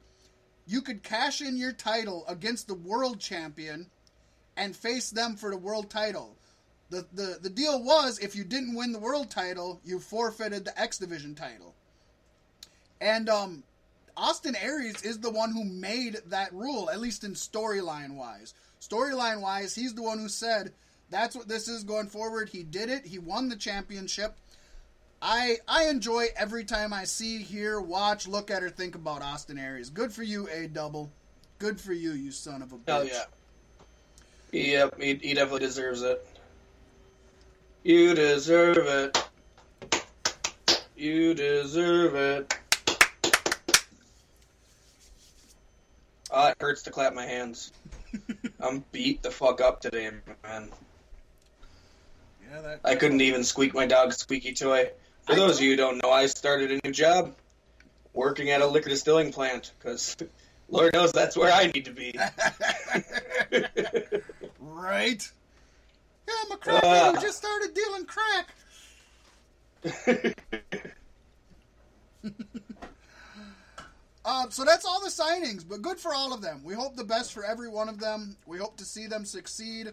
You 0.67 0.81
could 0.81 1.03
cash 1.03 1.41
in 1.41 1.57
your 1.57 1.73
title 1.73 2.25
against 2.29 2.67
the 2.67 2.75
world 2.75 3.21
champion 3.21 3.91
and 4.57 4.75
face 4.75 5.11
them 5.11 5.37
for 5.37 5.51
the 5.51 5.57
world 5.57 5.91
title. 5.91 6.37
The, 6.89 7.07
the 7.13 7.39
the 7.43 7.51
deal 7.51 7.83
was 7.83 8.19
if 8.21 8.35
you 8.35 8.45
didn't 8.45 8.75
win 8.75 8.93
the 8.93 8.99
world 8.99 9.31
title, 9.31 9.81
you 9.85 10.01
forfeited 10.01 10.65
the 10.65 10.81
X 10.81 10.99
Division 10.99 11.35
title. 11.35 11.75
And 13.01 13.29
um, 13.29 13.65
Austin 14.17 14.57
Aries 14.57 15.03
is 15.03 15.19
the 15.19 15.31
one 15.31 15.53
who 15.53 15.65
made 15.65 16.21
that 16.29 16.55
rule, 16.55 16.89
at 16.89 17.01
least 17.01 17.23
in 17.23 17.33
storyline 17.33 18.15
wise. 18.15 18.55
Storyline 18.81 19.43
wise, 19.43 19.75
he's 19.75 19.95
the 19.95 20.03
one 20.03 20.19
who 20.19 20.29
said 20.29 20.73
that's 21.11 21.37
what 21.37 21.49
this 21.49 21.69
is 21.69 21.85
going 21.85 22.07
forward. 22.07 22.49
He 22.49 22.63
did 22.63 22.89
it. 22.89 23.07
He 23.07 23.19
won 23.19 23.49
the 23.49 23.57
championship. 23.57 24.37
I 25.23 25.57
I 25.67 25.87
enjoy 25.87 26.27
every 26.37 26.65
time 26.65 26.93
I 26.93 27.05
see, 27.05 27.39
hear, 27.39 27.81
watch, 27.81 28.29
look 28.29 28.51
at, 28.51 28.63
or 28.63 28.71
think 28.71 28.95
about 28.95 29.23
Austin 29.23 29.59
Aries. 29.59 29.91
Good 29.91 30.13
for 30.13 30.23
you, 30.23 30.49
A 30.49 30.69
Double. 30.69 31.11
Good 31.59 31.81
for 31.81 31.93
you, 31.93 32.13
you 32.13 32.31
son 32.31 32.63
of 32.63 32.73
a 32.73 32.75
oh, 32.75 32.79
bitch. 32.79 32.93
Hell 32.93 33.05
yeah! 33.07 33.25
Yep, 34.53 35.01
he, 35.01 35.15
he 35.15 35.35
definitely 35.35 35.61
deserves 35.61 36.03
it. 36.03 36.27
You 37.83 38.15
deserve 38.15 38.79
it. 38.79 39.29
You 40.97 41.35
deserve 41.35 42.15
it. 42.15 42.55
Oh, 46.31 46.49
it 46.49 46.57
hurts 46.61 46.83
to 46.83 46.91
clap 46.91 47.15
my 47.15 47.25
hands. 47.25 47.73
I'm 48.61 48.85
beat 48.93 49.23
the 49.23 49.31
fuck 49.31 49.61
up 49.61 49.81
today, 49.81 50.11
man. 50.43 50.71
Yeah, 52.51 52.61
that. 52.61 52.81
I 52.85 52.95
couldn't 52.97 53.21
even 53.21 53.45
squeak 53.45 53.75
my 53.75 53.87
dog's 53.87 54.19
squeaky 54.19 54.53
toy. 54.55 54.91
For 55.27 55.33
I 55.33 55.37
those 55.37 55.57
of 55.59 55.63
you 55.63 55.71
who 55.73 55.77
don't 55.77 56.03
know, 56.03 56.11
I 56.11 56.27
started 56.27 56.71
a 56.71 56.81
new 56.85 56.93
job 56.93 57.35
working 58.13 58.51
at 58.51 58.61
a 58.61 58.67
liquor 58.67 58.89
distilling 58.91 59.33
plant 59.33 59.73
because 59.79 60.17
Lord 60.69 60.93
knows 60.95 61.13
that's 61.13 61.37
where 61.37 61.53
I 61.53 61.67
need 61.67 61.85
to 61.87 61.93
be. 61.93 62.15
Right? 64.61 65.33
Yeah, 66.29 66.35
I'm 66.45 66.53
a 66.53 66.57
crackhead 66.57 66.81
Ah. 66.85 67.13
who 67.15 67.21
just 67.21 67.39
started 67.39 67.75
dealing 67.75 68.07
crack. 68.07 68.55
Um, 74.25 74.51
so 74.51 74.65
that's 74.65 74.85
all 74.85 75.01
the 75.01 75.09
signings, 75.09 75.65
but 75.67 75.83
good 75.83 76.01
for 76.01 76.13
all 76.13 76.35
of 76.35 76.43
them. 76.43 76.63
We 76.65 76.75
hope 76.75 76.97
the 76.97 77.05
best 77.05 77.33
for 77.33 77.45
every 77.45 77.69
one 77.69 77.89
of 77.89 78.01
them. 78.01 78.37
We 78.45 78.59
hope 78.59 78.77
to 78.79 78.85
see 78.85 79.07
them 79.07 79.25
succeed. 79.25 79.93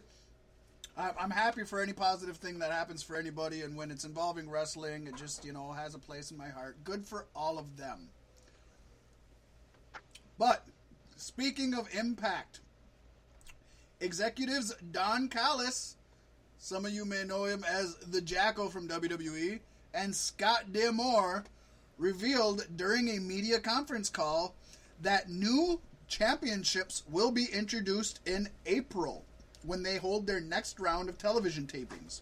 I'm 0.96 1.32
happy 1.32 1.64
for 1.64 1.82
any 1.82 1.94
positive 1.94 2.38
thing 2.38 2.60
that 2.60 2.72
happens 2.72 3.02
for 3.02 3.16
anybody, 3.16 3.62
and 3.62 3.76
when 3.76 3.90
it's 3.90 4.04
involving 4.04 4.48
wrestling, 4.48 5.08
it 5.08 5.16
just, 5.16 5.44
you 5.44 5.52
know, 5.52 5.72
has 5.72 5.96
a 5.96 6.00
place 6.00 6.30
in 6.30 6.38
my 6.38 6.50
heart. 6.50 6.84
Good 6.84 7.04
for 7.04 7.26
all 7.36 7.58
of 7.58 7.78
them. 7.78 8.10
But, 10.38 10.64
speaking 11.16 11.74
of 11.74 11.88
impact, 11.96 12.60
executives 14.02 14.76
Don 14.92 15.30
Callis, 15.30 15.96
some 16.60 16.86
of 16.86 16.94
you 16.94 17.06
may 17.06 17.24
know 17.24 17.46
him 17.46 17.66
as 17.68 17.96
the 17.96 18.22
Jackyl 18.22 18.72
from 18.72 18.88
WWE, 18.88 19.62
and 19.96 20.16
Scott 20.16 20.72
D'Amore 20.72 21.44
revealed 21.98 22.68
during 22.76 23.10
a 23.10 23.20
media 23.20 23.60
conference 23.60 24.10
call 24.10 24.54
that 25.02 25.28
new 25.28 25.82
Championships 26.08 27.02
will 27.10 27.32
be 27.32 27.46
introduced 27.52 28.20
in 28.28 28.48
April 28.68 29.26
when 29.66 29.84
they 29.84 29.98
hold 29.98 30.28
their 30.28 30.42
next 30.42 30.80
round 30.80 31.10
of 31.10 31.18
television 31.18 31.66
tapings. 31.66 32.22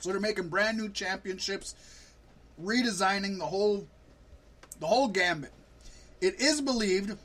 So 0.00 0.10
they're 0.10 0.20
making 0.20 0.48
brand 0.48 0.78
new 0.78 0.88
championships, 0.88 1.74
redesigning 2.62 3.38
the 3.38 3.46
whole 3.46 3.86
the 4.78 4.86
whole 4.86 5.08
gambit. 5.08 5.52
It 6.20 6.40
is 6.40 6.60
believed 6.60 7.16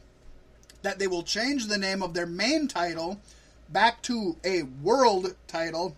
that 0.81 0.99
they 0.99 1.07
will 1.07 1.23
change 1.23 1.67
the 1.67 1.77
name 1.77 2.01
of 2.01 2.13
their 2.13 2.25
main 2.25 2.67
title 2.67 3.19
back 3.69 4.01
to 4.03 4.37
a 4.43 4.63
world 4.63 5.35
title 5.47 5.95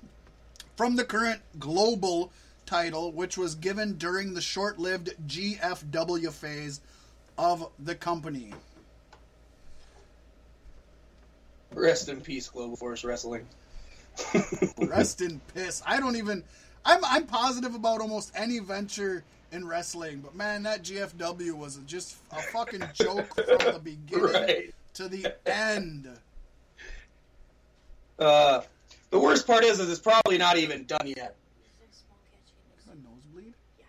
from 0.76 0.96
the 0.96 1.04
current 1.04 1.42
global 1.60 2.32
title, 2.66 3.12
which 3.12 3.38
was 3.38 3.56
given 3.56 3.98
during 3.98 4.34
the 4.34 4.42
short 4.42 4.80
lived 4.80 5.14
GFW 5.28 6.32
phase 6.32 6.82
of 7.38 7.70
the 7.80 7.96
company. 7.96 8.54
Rest 11.76 12.10
in 12.10 12.22
peace, 12.22 12.48
Global 12.50 12.76
Force 12.76 13.04
Wrestling. 13.04 13.46
Rest 14.78 15.22
in 15.22 15.42
piss. 15.54 15.82
I 15.86 16.00
don't 16.00 16.16
even. 16.16 16.44
I'm 16.86 17.04
I'm 17.06 17.26
positive 17.26 17.76
about 17.76 18.02
almost 18.02 18.32
any 18.36 18.60
venture 18.60 19.24
in 19.52 19.66
wrestling, 19.68 20.20
but 20.20 20.36
man, 20.36 20.64
that 20.64 20.84
GFW 20.84 21.54
was 21.54 21.78
just 21.86 22.18
a 22.32 22.42
fucking 22.42 22.84
joke 22.94 23.34
from 23.36 23.74
the 23.74 23.80
beginning 23.84 24.34
Right. 24.34 24.74
to 24.96 25.08
the 25.08 25.34
end. 25.46 26.10
Uh, 28.20 28.62
the 29.12 29.20
worst 29.20 29.48
part 29.48 29.64
is, 29.64 29.80
is 29.80 29.90
it's 29.90 30.00
probably 30.00 30.38
not 30.38 30.58
even 30.58 30.86
done 30.86 31.06
yet. 31.08 31.36
Is 31.92 32.86
that 32.86 32.96
nosebleed? 33.04 33.54
Yeah. 33.80 33.86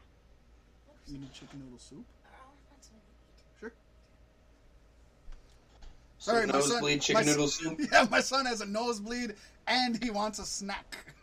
You 1.08 1.18
need 1.18 1.32
chicken 1.32 1.60
noodle 1.64 1.78
soup? 1.78 2.04
Sorry, 6.24 6.46
my 6.46 6.60
son. 6.60 6.82
my 6.82 6.96
chicken 6.96 7.24
son- 7.24 7.26
noodle 7.26 7.48
soup. 7.48 7.80
Yeah, 7.92 8.06
my 8.10 8.20
son 8.20 8.46
has 8.46 8.62
a 8.62 8.66
nosebleed 8.66 9.34
and 9.66 10.02
he 10.02 10.10
wants 10.10 10.38
a 10.38 10.46
snack. 10.46 10.96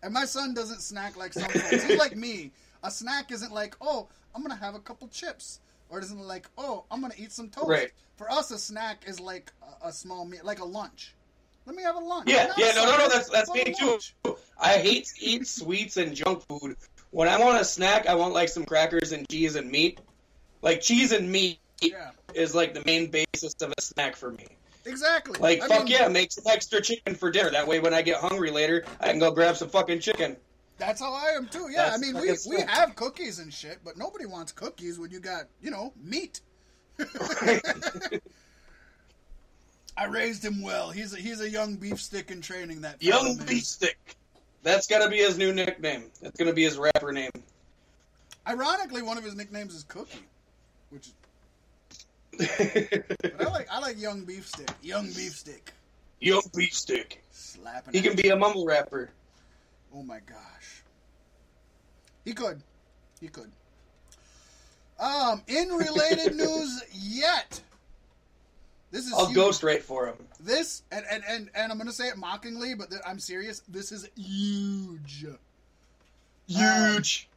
And 0.00 0.14
my 0.14 0.26
son 0.26 0.54
doesn't 0.54 0.80
snack 0.80 1.16
like 1.16 1.32
some 1.32 1.50
folks. 1.50 1.82
He's 1.82 1.98
like 1.98 2.14
me. 2.14 2.52
A 2.84 2.90
snack 2.90 3.32
isn't 3.32 3.52
like, 3.52 3.74
oh, 3.80 4.06
I'm 4.32 4.42
gonna 4.42 4.54
have 4.54 4.76
a 4.76 4.78
couple 4.78 5.08
chips, 5.08 5.58
or 5.88 5.98
it 5.98 6.04
isn't 6.04 6.20
like, 6.20 6.48
oh, 6.56 6.84
I'm 6.88 7.00
gonna 7.00 7.14
eat 7.18 7.32
some 7.32 7.48
toast. 7.48 7.66
Right. 7.68 7.90
For 8.14 8.30
us, 8.30 8.52
a 8.52 8.58
snack 8.58 9.02
is 9.08 9.18
like 9.18 9.52
a, 9.82 9.88
a 9.88 9.92
small 9.92 10.24
meal, 10.24 10.42
like 10.44 10.60
a 10.60 10.64
lunch. 10.64 11.16
Let 11.66 11.74
me 11.74 11.82
have 11.82 11.96
a 11.96 11.98
lunch. 11.98 12.30
Yeah, 12.30 12.52
yeah, 12.56 12.70
no, 12.76 12.84
no, 12.84 12.96
no, 12.96 13.08
that's 13.08 13.28
that's 13.28 13.50
me 13.52 13.74
too. 13.76 13.98
I 14.60 14.74
hate 14.74 15.06
to 15.06 15.14
eat 15.20 15.48
sweets 15.48 15.96
and 15.96 16.14
junk 16.14 16.44
food. 16.46 16.76
When 17.10 17.28
I 17.28 17.40
want 17.40 17.60
a 17.60 17.64
snack, 17.64 18.06
I 18.06 18.14
want 18.14 18.34
like 18.34 18.50
some 18.50 18.64
crackers 18.64 19.10
and 19.10 19.28
cheese 19.28 19.56
and 19.56 19.68
meat. 19.68 19.98
Like 20.62 20.80
cheese 20.80 21.10
and 21.10 21.28
meat 21.28 21.58
Yeah, 21.80 22.10
is 22.34 22.54
like 22.54 22.74
the 22.74 22.82
main 22.84 23.10
basis 23.10 23.54
of 23.60 23.72
a 23.76 23.80
snack 23.80 24.16
for 24.16 24.30
me. 24.32 24.46
exactly. 24.84 25.38
Like 25.38 25.62
I 25.62 25.68
fuck 25.68 25.84
mean, 25.84 25.92
yeah, 25.98 26.08
make 26.08 26.32
some 26.32 26.44
extra 26.48 26.80
chicken 26.80 27.14
for 27.14 27.30
dinner. 27.30 27.50
That 27.50 27.66
way, 27.66 27.78
when 27.80 27.94
I 27.94 28.02
get 28.02 28.18
hungry 28.18 28.50
later, 28.50 28.84
I 29.00 29.10
can 29.10 29.18
go 29.18 29.30
grab 29.30 29.56
some 29.56 29.68
fucking 29.68 30.00
chicken. 30.00 30.36
That's 30.78 31.00
how 31.00 31.12
I 31.12 31.30
am 31.36 31.46
too. 31.48 31.68
Yeah, 31.70 31.86
I 31.86 31.90
That's 31.90 32.00
mean, 32.00 32.14
we, 32.20 32.56
we 32.56 32.62
have 32.62 32.94
cookies 32.94 33.40
and 33.40 33.52
shit, 33.52 33.78
but 33.84 33.96
nobody 33.96 34.26
wants 34.26 34.52
cookies 34.52 34.98
when 34.98 35.10
you 35.10 35.20
got 35.20 35.44
you 35.60 35.70
know 35.70 35.92
meat. 36.02 36.40
I 39.96 40.06
raised 40.06 40.44
him 40.44 40.62
well. 40.62 40.90
He's 40.90 41.12
a, 41.12 41.16
he's 41.16 41.40
a 41.40 41.50
young 41.50 41.74
beef 41.76 42.00
stick 42.00 42.30
in 42.30 42.40
training. 42.40 42.82
That 42.82 43.02
Young 43.02 43.36
beef 43.46 43.64
stick. 43.64 43.98
That's 44.62 44.86
gotta 44.86 45.08
be 45.10 45.16
his 45.18 45.36
new 45.38 45.52
nickname. 45.52 46.04
That's 46.22 46.36
gonna 46.36 46.52
be 46.52 46.62
his 46.62 46.78
rapper 46.78 47.12
name. 47.12 47.30
Ironically, 48.46 49.02
one 49.02 49.18
of 49.18 49.24
his 49.24 49.34
nicknames 49.34 49.74
is 49.74 49.82
Cookie, 49.84 50.24
which 50.90 51.08
I 52.40 53.44
like 53.44 53.68
I 53.70 53.78
like 53.80 54.00
young 54.00 54.24
beef 54.24 54.46
stick. 54.46 54.70
Young 54.82 55.06
beef 55.06 55.34
stick. 55.36 55.72
Young 56.20 56.42
beef 56.54 56.74
stick. 56.74 57.22
Slapping. 57.30 57.94
He 57.94 58.00
can 58.00 58.16
be 58.16 58.28
a 58.28 58.36
mumble 58.36 58.66
rapper. 58.66 59.10
Oh 59.94 60.02
my 60.02 60.20
gosh. 60.20 60.82
He 62.24 62.32
could. 62.34 62.60
He 63.20 63.28
could. 63.28 63.50
Um, 64.98 65.42
in 65.46 65.68
related 65.68 66.34
news 66.36 66.82
yet. 66.92 67.60
This 68.90 69.06
is 69.06 69.12
I'll 69.12 69.26
huge. 69.26 69.36
go 69.36 69.50
straight 69.50 69.82
for 69.82 70.06
him. 70.06 70.16
This 70.40 70.82
and, 70.90 71.04
and 71.10 71.22
and 71.28 71.50
and 71.54 71.70
I'm 71.70 71.78
gonna 71.78 71.92
say 71.92 72.08
it 72.08 72.16
mockingly, 72.16 72.74
but 72.74 72.90
th- 72.90 73.02
I'm 73.06 73.18
serious. 73.18 73.62
This 73.68 73.92
is 73.92 74.08
huge. 74.16 75.26
Huge. 76.46 77.28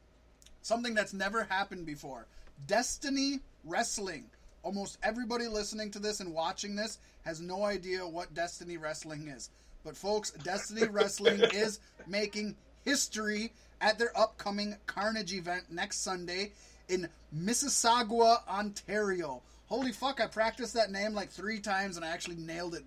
Something 0.62 0.93
that's 0.93 1.14
never 1.14 1.43
happened 1.43 1.86
before. 1.86 2.26
Destiny 2.68 3.39
Wrestling. 3.66 4.26
Almost 4.64 4.97
everybody 5.03 5.47
listening 5.47 5.91
to 5.91 5.99
this 5.99 6.20
and 6.20 6.34
watching 6.34 6.76
this 6.76 6.99
has 7.24 7.41
no 7.41 7.64
idea 7.64 8.07
what 8.07 8.34
Destiny 8.34 8.78
Wrestling 8.78 9.28
is. 9.28 9.49
But 9.84 9.97
folks, 9.97 10.32
Destiny 10.32 10.88
Wrestling 10.91 11.41
is 11.53 11.80
making 12.07 12.55
history 12.86 13.53
at 13.80 13.97
their 13.97 14.16
upcoming 14.18 14.76
Carnage 14.86 15.34
event 15.34 15.64
next 15.72 16.03
Sunday 16.03 16.51
in 16.89 17.09
Mississauga, 17.36 18.47
Ontario. 18.47 19.41
Holy 19.68 19.91
fuck, 19.91 20.22
I 20.22 20.28
practiced 20.28 20.74
that 20.76 20.91
name 20.91 21.14
like 21.14 21.32
three 21.32 21.59
times 21.59 21.95
and 21.95 22.05
I 22.05 22.09
actually 22.09 22.36
nailed 22.36 22.76
it. 22.76 22.84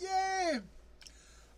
Yay! 0.00 0.58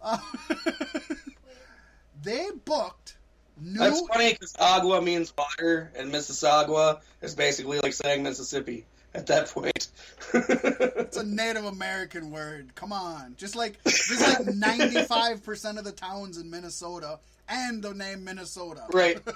Uh, 0.01 0.19
they 2.23 2.47
booked 2.65 3.17
new 3.61 3.79
That's 3.79 4.01
funny 4.07 4.33
because 4.33 4.55
agua 4.59 5.03
means 5.03 5.33
water, 5.37 5.91
and 5.97 6.13
Mississauga 6.13 7.01
is 7.21 7.35
basically 7.35 7.81
like 7.81 7.93
saying 7.93 8.23
Mississippi 8.23 8.87
at 9.15 9.27
that 9.27 9.49
point. 9.49 9.89
It's 10.35 11.17
a 11.17 11.25
Native 11.25 11.65
American 11.65 12.31
word. 12.31 12.75
Come 12.75 12.93
on. 12.93 13.35
Just 13.39 13.57
like 13.57 13.83
there's 13.85 14.21
like 14.21 14.39
95% 14.47 15.79
of 15.79 15.85
the 15.85 15.93
towns 15.93 16.37
in 16.37 16.51
Minnesota 16.51 17.19
and 17.49 17.83
the 17.83 17.95
name 17.95 18.25
Minnesota. 18.25 18.83
right. 18.93 19.19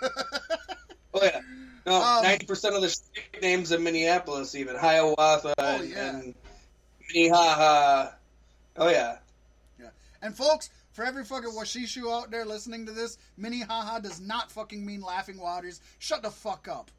Oh 1.15 1.21
yeah. 1.23 1.41
No, 1.85 2.01
Um, 2.03 2.23
ninety 2.23 2.47
percent 2.47 2.75
of 2.75 2.81
the 2.83 2.89
street 2.89 3.43
names 3.43 3.71
in 3.71 3.83
Minneapolis, 3.83 4.55
even 4.55 4.77
Hiawatha 4.77 5.53
Oh, 5.59 5.63
and, 5.77 5.91
yeah. 5.91 6.09
and 6.09 6.35
Minnehaha. 7.15 8.11
Oh 8.79 8.89
yeah. 8.89 9.19
Yeah. 9.79 9.89
And 10.23 10.35
folks, 10.35 10.71
for 10.93 11.05
every 11.05 11.25
fucking 11.25 11.51
wasichu 11.51 12.11
out 12.11 12.31
there 12.31 12.45
listening 12.47 12.87
to 12.87 12.93
this, 12.93 13.19
Minnehaha 13.37 13.99
does 14.01 14.21
not 14.21 14.51
fucking 14.51 14.85
mean 14.85 15.03
laughing 15.03 15.39
waters. 15.39 15.81
Shut 15.99 16.23
the 16.23 16.31
fuck 16.31 16.67
up. 16.69 16.91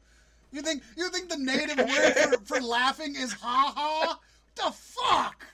You 0.54 0.62
think 0.62 0.84
you 0.96 1.10
think 1.10 1.28
the 1.28 1.36
native 1.36 1.78
word 1.78 2.12
for, 2.12 2.54
for 2.54 2.60
laughing 2.60 3.16
is 3.16 3.32
ha 3.32 3.72
ha? 3.76 4.20
The 4.54 4.70
fuck? 4.70 5.44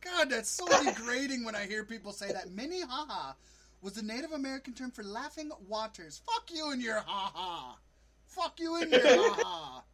God, 0.00 0.30
that's 0.30 0.48
so 0.50 0.66
degrading 0.82 1.44
when 1.44 1.54
I 1.54 1.64
hear 1.66 1.84
people 1.84 2.10
say 2.10 2.32
that. 2.32 2.50
Mini 2.50 2.80
ha 2.80 3.06
ha 3.08 3.36
was 3.82 3.92
the 3.92 4.02
Native 4.02 4.32
American 4.32 4.74
term 4.74 4.90
for 4.90 5.04
laughing 5.04 5.52
waters. 5.68 6.22
Fuck 6.26 6.50
you 6.52 6.72
and 6.72 6.82
your 6.82 6.98
ha 7.06 7.30
ha. 7.32 7.78
Fuck 8.26 8.58
you 8.58 8.74
and 8.82 8.90
your 8.90 9.00
ha 9.00 9.84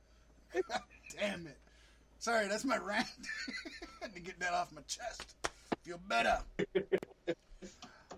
ha. 0.55 0.81
Damn 1.19 1.47
it. 1.47 1.59
Sorry, 2.19 2.49
that's 2.49 2.65
my 2.65 2.79
rant. 2.79 3.07
Had 4.01 4.15
to 4.15 4.21
get 4.21 4.41
that 4.41 4.55
off 4.55 4.73
my 4.73 4.81
chest. 4.83 5.35
Feel 5.83 6.01
better. 6.09 6.39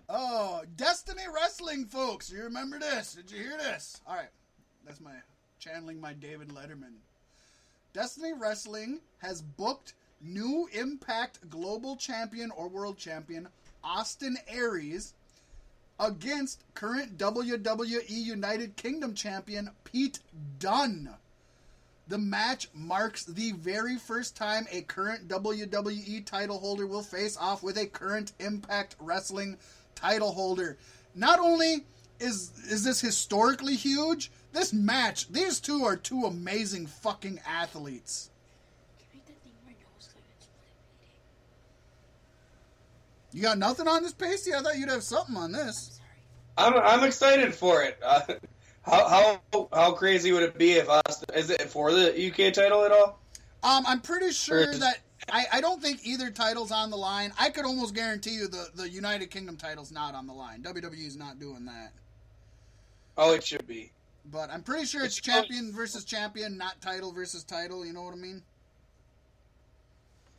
Oh, 0.07 0.61
Destiny 0.77 1.23
Wrestling, 1.33 1.85
folks. 1.85 2.31
You 2.31 2.43
remember 2.43 2.79
this? 2.79 3.15
Did 3.15 3.31
you 3.31 3.39
hear 3.39 3.57
this? 3.57 3.99
All 4.07 4.15
right. 4.15 4.29
That's 4.85 5.01
my 5.01 5.11
channeling 5.65 5.99
my 5.99 6.13
David 6.13 6.49
Letterman. 6.49 6.93
Destiny 7.93 8.33
Wrestling 8.33 8.99
has 9.19 9.41
booked 9.41 9.93
new 10.21 10.69
Impact 10.73 11.49
Global 11.49 11.95
Champion 11.95 12.51
or 12.51 12.67
World 12.67 12.97
Champion 12.97 13.47
Austin 13.83 14.37
Aries 14.47 15.13
against 15.99 16.63
current 16.75 17.17
WWE 17.17 18.09
United 18.09 18.75
Kingdom 18.75 19.15
Champion 19.15 19.71
Pete 19.83 20.19
Dunne. 20.59 21.09
The 22.07 22.17
match 22.19 22.69
marks 22.75 23.23
the 23.23 23.53
very 23.53 23.97
first 23.97 24.35
time 24.35 24.67
a 24.71 24.81
current 24.81 25.27
WWE 25.27 26.23
title 26.25 26.59
holder 26.59 26.85
will 26.85 27.01
face 27.01 27.37
off 27.37 27.63
with 27.63 27.77
a 27.77 27.87
current 27.87 28.33
Impact 28.39 28.95
Wrestling 28.99 29.57
title 29.95 30.31
holder. 30.31 30.77
Not 31.15 31.39
only 31.39 31.85
is 32.19 32.51
is 32.69 32.83
this 32.83 33.01
historically 33.01 33.75
huge, 33.75 34.31
this 34.55 34.73
match, 34.73 35.27
these 35.31 35.59
two 35.59 35.83
are 35.83 35.95
two 35.95 36.23
amazing 36.23 36.87
fucking 36.87 37.39
athletes. 37.47 38.29
You 43.31 43.41
got 43.41 43.57
nothing 43.57 43.87
on 43.87 44.01
this, 44.01 44.13
Pasty? 44.13 44.53
I 44.53 44.61
thought 44.61 44.77
you'd 44.77 44.89
have 44.89 45.03
something 45.03 45.35
on 45.35 45.51
this. 45.51 45.99
I'm 46.57 46.73
I'm 46.73 47.03
excited 47.03 47.53
for 47.53 47.83
it. 47.83 47.99
Uh, 48.01 48.21
how 48.83 49.41
how 49.51 49.67
how 49.73 49.91
crazy 49.91 50.31
would 50.31 50.43
it 50.43 50.57
be 50.57 50.73
if 50.73 50.87
Austin 50.89 51.35
is 51.35 51.49
it 51.49 51.63
for 51.63 51.91
the 51.91 52.31
UK 52.31 52.53
title 52.53 52.85
at 52.85 52.93
all? 52.93 53.19
Um, 53.61 53.83
I'm 53.87 53.99
pretty 53.99 54.31
sure 54.31 54.65
just- 54.65 54.79
that 54.79 54.99
I, 55.29 55.45
I 55.53 55.61
don't 55.61 55.81
think 55.81 56.05
either 56.05 56.29
title's 56.29 56.71
on 56.71 56.91
the 56.91 56.97
line. 56.97 57.33
I 57.37 57.49
could 57.49 57.65
almost 57.65 57.95
guarantee 57.95 58.35
you 58.35 58.47
the, 58.47 58.69
the 58.75 58.87
United 58.87 59.31
Kingdom 59.31 59.57
title's 59.57 59.91
not 59.91 60.13
on 60.13 60.27
the 60.27 60.33
line. 60.33 60.61
WWE's 60.61 61.17
not 61.17 61.39
doing 61.39 61.65
that. 61.65 61.91
Oh, 63.17 63.33
it 63.33 63.43
should 63.43 63.65
be. 63.65 63.91
But 64.31 64.49
I'm 64.49 64.63
pretty 64.63 64.85
sure 64.85 65.03
it's 65.03 65.17
It's 65.17 65.25
champion 65.25 65.71
versus 65.71 66.03
champion, 66.03 66.57
not 66.57 66.81
title 66.81 67.11
versus 67.11 67.43
title. 67.43 67.85
You 67.85 67.93
know 67.93 68.03
what 68.03 68.13
I 68.13 68.17
mean? 68.17 68.41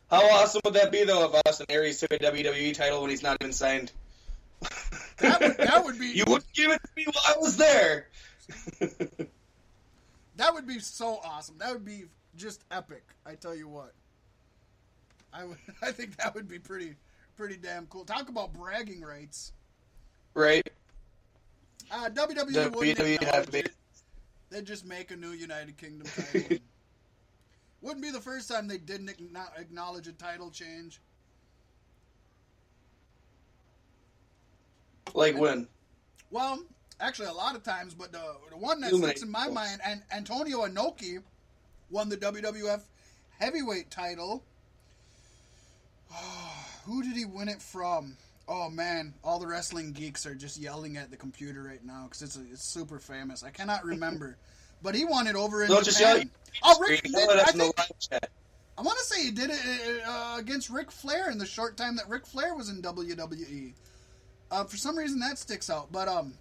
How 0.09 0.21
awesome 0.21 0.61
would 0.63 0.73
that 0.75 0.91
be 0.91 1.03
though 1.03 1.25
if 1.25 1.41
Austin 1.45 1.65
Aries 1.69 1.99
took 1.99 2.13
a 2.13 2.19
WWE 2.19 2.73
title 2.73 3.01
when 3.01 3.09
he's 3.09 3.23
not 3.23 3.37
even 3.41 3.51
signed? 3.53 3.91
That 5.17 5.41
would, 5.41 5.57
that 5.57 5.83
would 5.83 5.99
be 5.99 6.07
you 6.15 6.23
wouldn't 6.27 6.51
give 6.53 6.71
it 6.71 6.81
to 6.81 6.89
me 6.95 7.05
while 7.05 7.35
I 7.35 7.37
was 7.39 7.57
there. 7.57 8.07
that 10.37 10.53
would 10.53 10.67
be 10.67 10.79
so 10.79 11.19
awesome. 11.23 11.55
That 11.57 11.73
would 11.73 11.85
be 11.85 12.05
just 12.35 12.63
epic. 12.71 13.03
I 13.25 13.35
tell 13.35 13.55
you 13.55 13.67
what. 13.67 13.93
I 15.33 15.43
would, 15.45 15.57
I 15.81 15.91
think 15.91 16.15
that 16.17 16.35
would 16.35 16.47
be 16.47 16.59
pretty 16.59 16.95
pretty 17.35 17.57
damn 17.57 17.85
cool. 17.87 18.05
Talk 18.05 18.29
about 18.29 18.53
bragging 18.53 19.01
rights. 19.01 19.51
right? 20.33 20.67
Uh, 21.91 22.09
WWE 22.09 22.75
wouldn't 22.75 22.97
WWE 22.97 23.23
have 23.23 23.43
acknowledge 23.43 23.51
be- 23.51 23.59
it. 23.59 23.71
They'd 24.49 24.65
just 24.65 24.85
make 24.85 25.11
a 25.11 25.15
new 25.15 25.31
United 25.31 25.77
Kingdom 25.77 26.07
title. 26.31 26.57
wouldn't 27.81 28.01
be 28.01 28.11
the 28.11 28.21
first 28.21 28.49
time 28.49 28.67
they 28.67 28.77
didn't 28.77 29.09
acknowledge 29.57 30.07
a 30.07 30.13
title 30.13 30.49
change. 30.49 30.99
Like 35.13 35.37
when? 35.37 35.67
Well, 36.31 36.59
actually, 36.99 37.27
a 37.27 37.33
lot 37.33 37.55
of 37.55 37.63
times, 37.63 37.93
but 37.93 38.11
the, 38.11 38.35
the 38.49 38.57
one 38.57 38.81
that 38.81 38.93
sticks 38.93 39.23
in 39.23 39.31
my 39.31 39.49
mind, 39.49 39.79
and 39.85 40.01
Antonio 40.11 40.65
Inoki 40.65 41.21
won 41.89 42.09
the 42.09 42.17
WWF 42.17 42.81
Heavyweight 43.39 43.89
title. 43.89 44.43
Who 46.85 47.03
did 47.03 47.15
he 47.15 47.25
win 47.25 47.49
it 47.49 47.61
from? 47.61 48.17
Oh 48.47 48.69
man, 48.69 49.13
all 49.23 49.39
the 49.39 49.47
wrestling 49.47 49.91
geeks 49.91 50.25
are 50.25 50.35
just 50.35 50.57
yelling 50.57 50.95
at 50.97 51.11
the 51.11 51.17
computer 51.17 51.63
right 51.63 51.83
now 51.83 52.03
because 52.03 52.21
it's, 52.21 52.37
it's 52.51 52.63
super 52.63 52.97
famous. 52.99 53.43
I 53.43 53.49
cannot 53.49 53.83
remember, 53.83 54.37
but 54.81 54.95
he 54.95 55.03
won 55.03 55.27
it 55.27 55.35
over 55.35 55.63
in 55.63 55.69
Don't 55.69 55.83
just 55.83 55.99
yell. 55.99 56.13
Japan. 56.13 56.31
Oh, 56.63 56.79
Rick, 56.79 56.99
Scream. 56.99 57.13
Yell 57.13 57.31
at 57.31 57.37
I 57.37 57.41
us 57.41 57.53
in 57.53 57.57
the 57.59 57.73
think. 58.09 58.23
I 58.77 58.81
want 58.83 58.97
to 58.99 59.05
say 59.05 59.23
he 59.23 59.31
did 59.31 59.49
it 59.51 60.03
uh, 60.05 60.35
against 60.39 60.69
Ric 60.69 60.91
Flair 60.91 61.31
in 61.31 61.39
the 61.39 61.45
short 61.45 61.77
time 61.77 61.95
that 61.95 62.07
Ric 62.07 62.27
Flair 62.27 62.53
was 62.55 62.69
in 62.69 62.81
WWE. 62.81 63.73
Uh, 64.51 64.63
for 64.65 64.77
some 64.77 64.95
reason, 64.97 65.19
that 65.19 65.39
sticks 65.39 65.69
out. 65.69 65.91
But 65.91 66.07
um, 66.07 66.33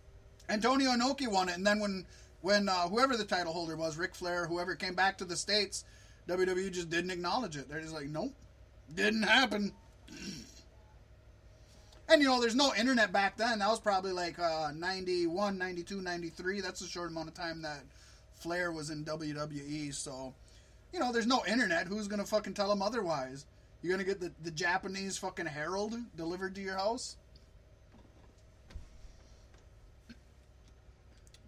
Antonio 0.49 0.91
Inoki 0.91 1.27
won 1.29 1.49
it, 1.49 1.57
and 1.57 1.67
then 1.67 1.81
when 1.81 2.05
when 2.43 2.69
uh, 2.69 2.89
whoever 2.89 3.17
the 3.17 3.25
title 3.25 3.53
holder 3.53 3.77
was, 3.77 3.97
Ric 3.97 4.15
Flair, 4.15 4.47
whoever 4.47 4.77
came 4.77 4.95
back 4.95 5.19
to 5.19 5.25
the 5.25 5.35
states, 5.35 5.85
WWE 6.29 6.71
just 6.71 6.91
didn't 6.91 7.11
acknowledge 7.11 7.57
it. 7.57 7.69
They're 7.69 7.81
just 7.81 7.95
like, 7.95 8.09
nope, 8.09 8.35
didn't 8.95 9.25
happen. 9.25 9.73
And 12.09 12.23
you 12.23 12.29
know, 12.29 12.41
there's 12.41 12.55
no 12.55 12.73
internet 12.79 13.13
back 13.13 13.37
then. 13.37 13.59
That 13.59 13.69
was 13.69 13.81
probably 13.81 14.13
like 14.13 14.39
uh, 14.39 14.71
91, 14.75 15.59
92, 15.59 16.01
93. 16.01 16.61
That's 16.61 16.81
a 16.81 16.89
short 16.89 17.11
amount 17.11 17.29
of 17.29 17.35
time 17.35 17.63
that 17.63 17.83
Flair 18.35 18.71
was 18.71 18.91
in 18.91 19.05
WWE. 19.05 19.93
So, 19.93 20.33
you 20.93 21.01
know, 21.01 21.13
there's 21.13 21.27
no 21.27 21.43
internet. 21.49 21.89
Who's 21.89 22.07
gonna 22.07 22.25
fucking 22.25 22.55
tell 22.55 22.71
him 22.71 22.83
otherwise? 22.83 23.45
You're 23.83 23.93
gonna 23.93 24.05
get 24.05 24.21
the, 24.21 24.33
the 24.45 24.51
Japanese 24.53 25.19
fucking 25.19 25.47
Herald 25.47 25.97
delivered 26.17 26.55
to 26.55 26.61
your 26.61 26.77
house? 26.77 27.17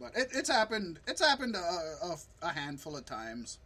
But 0.00 0.16
it, 0.16 0.28
it's 0.32 0.50
happened. 0.50 0.98
It's 1.06 1.24
happened 1.24 1.56
a, 1.56 1.58
a, 1.58 2.16
a 2.42 2.48
handful 2.48 2.96
of 2.96 3.04
times. 3.04 3.58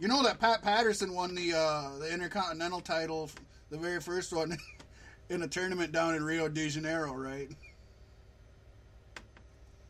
You 0.00 0.08
know 0.08 0.22
that 0.24 0.40
Pat 0.40 0.62
Patterson 0.62 1.14
won 1.14 1.34
the 1.34 1.54
uh, 1.54 1.98
the 1.98 2.12
Intercontinental 2.12 2.80
title, 2.80 3.30
the 3.70 3.78
very 3.78 4.00
first 4.00 4.32
one, 4.32 4.56
in 5.28 5.42
a 5.42 5.48
tournament 5.48 5.92
down 5.92 6.14
in 6.14 6.24
Rio 6.24 6.48
de 6.48 6.68
Janeiro, 6.68 7.12
right? 7.14 7.48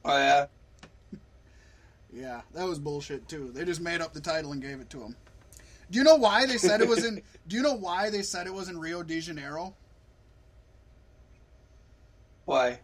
Oh 0.04 0.16
yeah. 0.16 0.46
Yeah, 2.12 2.42
that 2.52 2.64
was 2.64 2.78
bullshit 2.78 3.26
too. 3.28 3.50
They 3.52 3.64
just 3.64 3.80
made 3.80 4.00
up 4.00 4.12
the 4.12 4.20
title 4.20 4.52
and 4.52 4.62
gave 4.62 4.78
it 4.80 4.88
to 4.90 5.00
him. 5.02 5.16
Do 5.90 5.98
you 5.98 6.04
know 6.04 6.14
why 6.14 6.46
they 6.46 6.58
said 6.58 6.80
it 6.80 6.88
was 6.88 7.04
in? 7.04 7.22
do 7.48 7.56
you 7.56 7.62
know 7.62 7.74
why 7.74 8.10
they 8.10 8.22
said 8.22 8.46
it 8.46 8.54
was 8.54 8.68
in 8.68 8.78
Rio 8.78 9.02
de 9.02 9.20
Janeiro? 9.20 9.74
Why? 12.44 12.78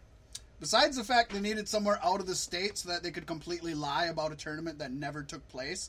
Besides 0.59 0.97
the 0.97 1.03
fact 1.03 1.31
they 1.31 1.39
needed 1.39 1.67
somewhere 1.67 1.99
out 2.03 2.19
of 2.19 2.27
the 2.27 2.35
state 2.35 2.77
so 2.77 2.89
that 2.89 3.03
they 3.03 3.11
could 3.11 3.25
completely 3.25 3.73
lie 3.73 4.05
about 4.05 4.31
a 4.31 4.35
tournament 4.35 4.79
that 4.79 4.91
never 4.91 5.23
took 5.23 5.47
place. 5.49 5.87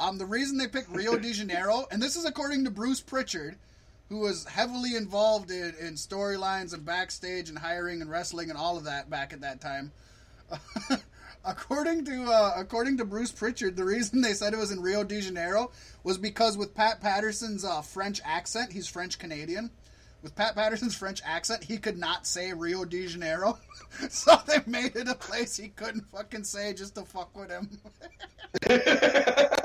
Um, 0.00 0.16
the 0.16 0.24
reason 0.24 0.56
they 0.56 0.66
picked 0.66 0.88
Rio 0.88 1.18
de 1.18 1.32
Janeiro, 1.34 1.86
and 1.90 2.02
this 2.02 2.16
is 2.16 2.24
according 2.24 2.64
to 2.64 2.70
Bruce 2.70 3.02
Prichard, 3.02 3.56
who 4.08 4.18
was 4.18 4.46
heavily 4.46 4.96
involved 4.96 5.50
in, 5.50 5.74
in 5.78 5.94
storylines 5.94 6.72
and 6.72 6.86
backstage 6.86 7.50
and 7.50 7.58
hiring 7.58 8.00
and 8.00 8.10
wrestling 8.10 8.48
and 8.48 8.58
all 8.58 8.78
of 8.78 8.84
that 8.84 9.10
back 9.10 9.34
at 9.34 9.42
that 9.42 9.60
time. 9.60 9.92
according 11.44 12.06
to 12.06 12.24
uh, 12.24 12.54
according 12.56 12.96
to 12.96 13.04
Bruce 13.04 13.30
Prichard, 13.30 13.76
the 13.76 13.84
reason 13.84 14.22
they 14.22 14.32
said 14.32 14.54
it 14.54 14.58
was 14.58 14.72
in 14.72 14.80
Rio 14.80 15.04
de 15.04 15.20
Janeiro 15.20 15.70
was 16.02 16.16
because 16.16 16.56
with 16.56 16.74
Pat 16.74 17.02
Patterson's 17.02 17.62
uh, 17.62 17.82
French 17.82 18.22
accent, 18.24 18.72
he's 18.72 18.88
French 18.88 19.18
Canadian. 19.18 19.70
With 20.22 20.34
Pat 20.34 20.54
Patterson's 20.54 20.94
French 20.94 21.22
accent, 21.24 21.64
he 21.64 21.76
could 21.76 21.98
not 21.98 22.26
say 22.26 22.52
Rio 22.52 22.84
de 22.86 23.06
Janeiro, 23.06 23.58
so 24.10 24.38
they 24.46 24.60
made 24.66 24.96
it 24.96 25.08
a 25.08 25.14
place 25.14 25.56
he 25.56 25.68
couldn't 25.68 26.10
fucking 26.10 26.44
say 26.44 26.72
just 26.72 26.94
to 26.94 27.04
fuck 27.04 27.36
with 27.36 27.50
him. 27.50 27.68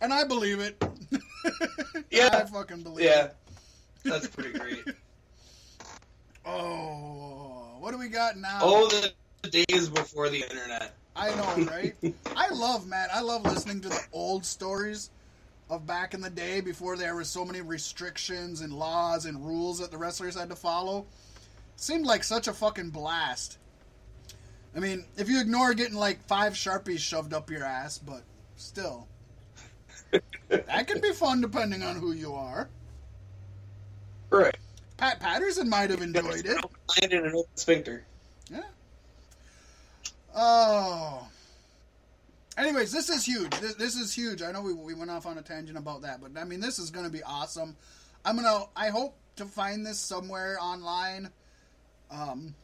and 0.00 0.12
I 0.12 0.24
believe 0.24 0.60
it. 0.60 0.82
Yeah. 2.10 2.28
I 2.32 2.44
fucking 2.44 2.82
believe 2.82 3.06
it. 3.06 3.10
Yeah. 3.10 3.24
it. 3.24 3.34
That's 4.04 4.26
pretty 4.26 4.58
great. 4.58 4.84
Oh, 6.48 7.76
what 7.80 7.90
do 7.90 7.98
we 7.98 8.08
got 8.08 8.36
now? 8.36 8.60
oh, 8.62 8.88
the 9.42 9.48
days 9.50 9.88
before 9.88 10.28
the 10.28 10.42
internet. 10.42 10.94
I 11.16 11.30
know, 11.34 11.64
right? 11.64 11.94
I 12.36 12.48
love, 12.54 12.86
man. 12.86 13.08
I 13.12 13.20
love 13.20 13.42
listening 13.44 13.80
to 13.80 13.88
the 13.88 14.00
old 14.12 14.44
stories 14.44 15.10
of 15.68 15.86
back 15.86 16.14
in 16.14 16.20
the 16.20 16.30
day 16.30 16.60
before 16.60 16.96
there 16.96 17.16
were 17.16 17.24
so 17.24 17.44
many 17.44 17.62
restrictions 17.62 18.60
and 18.60 18.72
laws 18.72 19.26
and 19.26 19.44
rules 19.44 19.80
that 19.80 19.90
the 19.90 19.98
wrestlers 19.98 20.36
had 20.38 20.48
to 20.50 20.56
follow. 20.56 21.06
Seemed 21.74 22.06
like 22.06 22.22
such 22.22 22.46
a 22.46 22.52
fucking 22.52 22.90
blast. 22.90 23.58
I 24.76 24.78
mean, 24.78 25.04
if 25.16 25.28
you 25.28 25.40
ignore 25.40 25.74
getting 25.74 25.96
like 25.96 26.24
five 26.28 26.52
sharpies 26.52 27.00
shoved 27.00 27.34
up 27.34 27.50
your 27.50 27.64
ass, 27.64 27.98
but 27.98 28.22
still, 28.56 29.08
that 30.48 30.86
can 30.86 31.00
be 31.00 31.12
fun 31.12 31.40
depending 31.40 31.82
on 31.82 31.96
who 31.96 32.12
you 32.12 32.34
are. 32.34 32.68
Right. 34.30 34.56
Pat 34.96 35.20
Patterson 35.20 35.68
might 35.68 35.90
have 35.90 36.02
enjoyed 36.02 36.46
it. 36.46 36.64
Landed 37.00 37.12
in 37.12 37.26
an 37.26 37.34
open 37.34 37.56
sphincter. 37.56 38.04
Yeah. 38.50 38.62
Oh. 40.34 41.28
Anyways, 42.56 42.90
this 42.90 43.10
is 43.10 43.24
huge. 43.24 43.50
This, 43.60 43.74
this 43.74 43.96
is 43.96 44.14
huge. 44.14 44.40
I 44.42 44.50
know 44.52 44.62
we, 44.62 44.72
we 44.72 44.94
went 44.94 45.10
off 45.10 45.26
on 45.26 45.36
a 45.36 45.42
tangent 45.42 45.76
about 45.76 46.02
that, 46.02 46.20
but 46.22 46.40
I 46.40 46.44
mean, 46.44 46.60
this 46.60 46.78
is 46.78 46.90
going 46.90 47.04
to 47.04 47.12
be 47.12 47.22
awesome. 47.22 47.76
I'm 48.24 48.36
gonna. 48.36 48.64
I 48.74 48.88
hope 48.88 49.16
to 49.36 49.44
find 49.44 49.86
this 49.86 49.98
somewhere 49.98 50.58
online. 50.60 51.30
Um, 52.10 52.54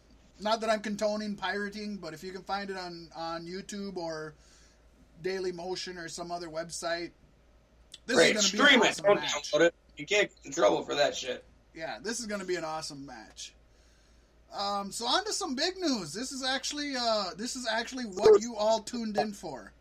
not 0.40 0.60
that 0.60 0.70
I'm 0.70 0.80
condoning 0.80 1.36
pirating, 1.36 1.98
but 1.98 2.14
if 2.14 2.24
you 2.24 2.32
can 2.32 2.42
find 2.42 2.70
it 2.70 2.76
on 2.76 3.08
on 3.14 3.46
YouTube 3.46 3.96
or 3.96 4.34
Daily 5.22 5.52
Motion 5.52 5.98
or 5.98 6.08
some 6.08 6.32
other 6.32 6.48
website, 6.48 7.10
this 8.06 8.16
Right. 8.16 8.34
is 8.36 8.50
going 8.50 8.50
to 8.50 8.52
be 8.52 8.58
Stream 8.58 8.80
an 8.82 8.86
it. 8.86 8.90
awesome 8.90 9.04
Don't 9.06 9.20
match. 9.20 9.52
it. 9.54 9.74
You 9.96 10.06
can't 10.06 10.28
get 10.28 10.46
in 10.46 10.52
trouble 10.52 10.82
for 10.84 10.94
that 10.94 11.16
shit. 11.16 11.44
yeah, 11.74 11.98
this 12.02 12.20
is 12.20 12.26
going 12.26 12.40
to 12.40 12.46
be 12.46 12.56
an 12.56 12.64
awesome 12.64 13.04
match. 13.06 13.52
Um, 14.54 14.92
so 14.92 15.06
on 15.06 15.24
to 15.24 15.32
some 15.32 15.54
big 15.54 15.76
news. 15.78 16.12
This 16.12 16.30
is 16.32 16.44
actually 16.44 16.94
uh, 16.94 17.30
this 17.38 17.56
is 17.56 17.66
actually 17.70 18.04
what 18.04 18.42
you 18.42 18.54
all 18.56 18.80
tuned 18.80 19.16
in 19.16 19.32
for. 19.32 19.72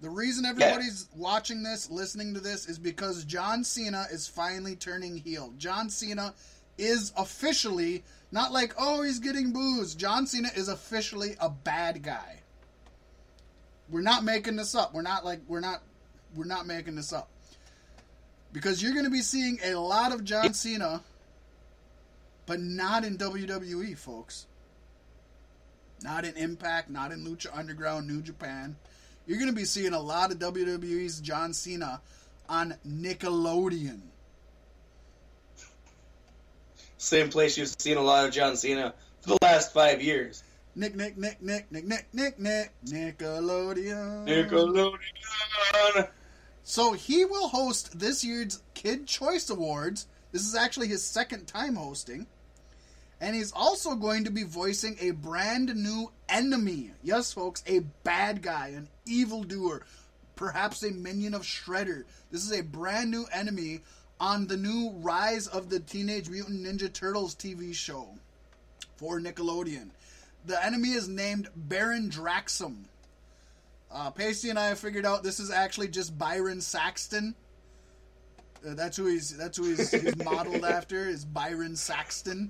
The 0.00 0.10
reason 0.10 0.44
everybody's 0.44 1.08
watching 1.16 1.62
this, 1.62 1.90
listening 1.90 2.34
to 2.34 2.40
this, 2.40 2.68
is 2.68 2.78
because 2.78 3.24
John 3.24 3.64
Cena 3.64 4.06
is 4.12 4.28
finally 4.28 4.76
turning 4.76 5.16
heel. 5.16 5.52
John 5.58 5.88
Cena 5.90 6.34
is 6.78 7.12
officially 7.16 8.04
not 8.30 8.52
like 8.52 8.74
oh 8.78 9.02
he's 9.02 9.18
getting 9.18 9.52
booze. 9.52 9.94
John 9.96 10.26
Cena 10.28 10.50
is 10.54 10.68
officially 10.68 11.34
a 11.40 11.48
bad 11.50 12.02
guy. 12.02 12.40
We're 13.90 14.02
not 14.02 14.22
making 14.24 14.56
this 14.56 14.74
up. 14.76 14.94
We're 14.94 15.02
not 15.02 15.24
like 15.24 15.40
we're 15.48 15.60
not 15.60 15.82
we're 16.36 16.44
not 16.44 16.66
making 16.66 16.94
this 16.96 17.12
up. 17.12 17.28
Because 18.54 18.82
you're 18.82 18.92
going 18.92 19.04
to 19.04 19.10
be 19.10 19.20
seeing 19.20 19.58
a 19.62 19.74
lot 19.74 20.12
of 20.12 20.24
John 20.24 20.54
Cena 20.54 21.02
but 22.46 22.60
not 22.60 23.04
in 23.04 23.16
WWE, 23.16 23.96
folks. 23.96 24.46
Not 26.02 26.24
in 26.24 26.36
Impact, 26.36 26.90
not 26.90 27.12
in 27.12 27.24
Lucha 27.24 27.46
Underground, 27.56 28.06
New 28.06 28.20
Japan. 28.20 28.76
You're 29.26 29.38
going 29.38 29.50
to 29.50 29.56
be 29.56 29.64
seeing 29.64 29.94
a 29.94 30.00
lot 30.00 30.30
of 30.30 30.38
WWE's 30.38 31.20
John 31.20 31.54
Cena 31.54 32.00
on 32.48 32.74
Nickelodeon. 32.86 34.00
Same 36.98 37.30
place 37.30 37.56
you've 37.56 37.74
seen 37.78 37.96
a 37.96 38.02
lot 38.02 38.26
of 38.26 38.32
John 38.32 38.56
Cena 38.56 38.94
for 39.22 39.30
the 39.30 39.38
last 39.42 39.72
five 39.72 40.02
years. 40.02 40.42
Nick, 40.74 40.94
Nick, 40.94 41.16
Nick, 41.16 41.40
Nick, 41.40 41.70
Nick, 41.70 41.86
Nick, 41.86 42.12
Nick, 42.12 42.38
Nick, 42.38 42.72
Nickelodeon. 42.84 44.26
Nickelodeon. 44.26 46.08
So 46.66 46.94
he 46.94 47.26
will 47.26 47.48
host 47.48 47.98
this 47.98 48.24
year's 48.24 48.62
Kid 48.72 49.06
Choice 49.06 49.50
Awards. 49.50 50.06
This 50.32 50.46
is 50.46 50.54
actually 50.54 50.88
his 50.88 51.04
second 51.04 51.46
time 51.46 51.76
hosting. 51.76 52.26
And 53.20 53.36
he's 53.36 53.52
also 53.52 53.94
going 53.94 54.24
to 54.24 54.30
be 54.30 54.44
voicing 54.44 54.96
a 54.98 55.10
brand 55.10 55.76
new 55.76 56.10
enemy. 56.26 56.92
Yes, 57.02 57.34
folks, 57.34 57.62
a 57.66 57.80
bad 58.02 58.42
guy, 58.42 58.68
an 58.68 58.88
evildoer, 59.04 59.82
perhaps 60.36 60.82
a 60.82 60.90
minion 60.90 61.34
of 61.34 61.42
Shredder. 61.42 62.04
This 62.30 62.42
is 62.42 62.52
a 62.58 62.62
brand 62.62 63.10
new 63.10 63.26
enemy 63.30 63.82
on 64.18 64.46
the 64.46 64.56
new 64.56 64.90
Rise 64.96 65.46
of 65.46 65.68
the 65.68 65.80
Teenage 65.80 66.30
Mutant 66.30 66.64
Ninja 66.64 66.90
Turtles 66.90 67.34
TV 67.34 67.74
show 67.74 68.08
for 68.96 69.20
Nickelodeon. 69.20 69.90
The 70.46 70.64
enemy 70.64 70.92
is 70.92 71.08
named 71.08 71.50
Baron 71.54 72.08
Draxum. 72.08 72.84
Uh, 73.94 74.10
Pasty 74.10 74.50
and 74.50 74.58
I 74.58 74.66
have 74.66 74.78
figured 74.80 75.06
out 75.06 75.22
this 75.22 75.38
is 75.38 75.52
actually 75.52 75.86
just 75.86 76.18
Byron 76.18 76.60
Saxton. 76.60 77.36
Uh, 78.66 78.74
that's 78.74 78.96
who 78.96 79.06
he's. 79.06 79.36
That's 79.36 79.56
who 79.56 79.64
he's, 79.66 79.90
he's 79.92 80.16
modeled 80.24 80.64
after. 80.64 81.08
Is 81.08 81.24
Byron 81.24 81.76
Saxton. 81.76 82.48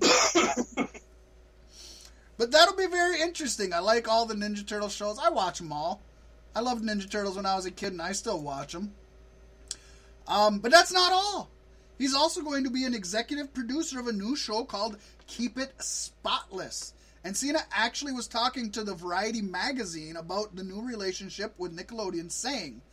but 2.37 2.51
that'll 2.51 2.75
be 2.75 2.87
very 2.87 3.21
interesting. 3.21 3.73
I 3.73 3.79
like 3.79 4.07
all 4.07 4.25
the 4.25 4.33
Ninja 4.33 4.65
Turtle 4.65 4.89
shows. 4.89 5.19
I 5.19 5.29
watch 5.29 5.59
them 5.59 5.71
all. 5.71 6.01
I 6.55 6.61
loved 6.61 6.83
Ninja 6.83 7.09
Turtles 7.09 7.35
when 7.35 7.45
I 7.45 7.55
was 7.55 7.67
a 7.67 7.71
kid, 7.71 7.91
and 7.91 8.01
I 8.01 8.13
still 8.13 8.41
watch 8.41 8.73
them. 8.73 8.93
Um, 10.27 10.57
but 10.59 10.71
that's 10.71 10.91
not 10.91 11.11
all. 11.13 11.49
He's 11.99 12.15
also 12.15 12.41
going 12.41 12.63
to 12.63 12.71
be 12.71 12.85
an 12.85 12.95
executive 12.95 13.53
producer 13.53 13.99
of 13.99 14.07
a 14.07 14.11
new 14.11 14.35
show 14.35 14.63
called 14.63 14.97
Keep 15.27 15.59
It 15.59 15.73
Spotless. 15.79 16.93
And 17.25 17.35
Cena 17.35 17.61
actually 17.71 18.13
was 18.13 18.27
talking 18.27 18.69
to 18.69 18.83
the 18.83 18.93
Variety 18.93 19.41
magazine 19.41 20.15
about 20.15 20.55
the 20.55 20.63
new 20.63 20.79
relationship 20.79 21.55
with 21.57 21.75
Nickelodeon, 21.75 22.31
saying, 22.31 22.83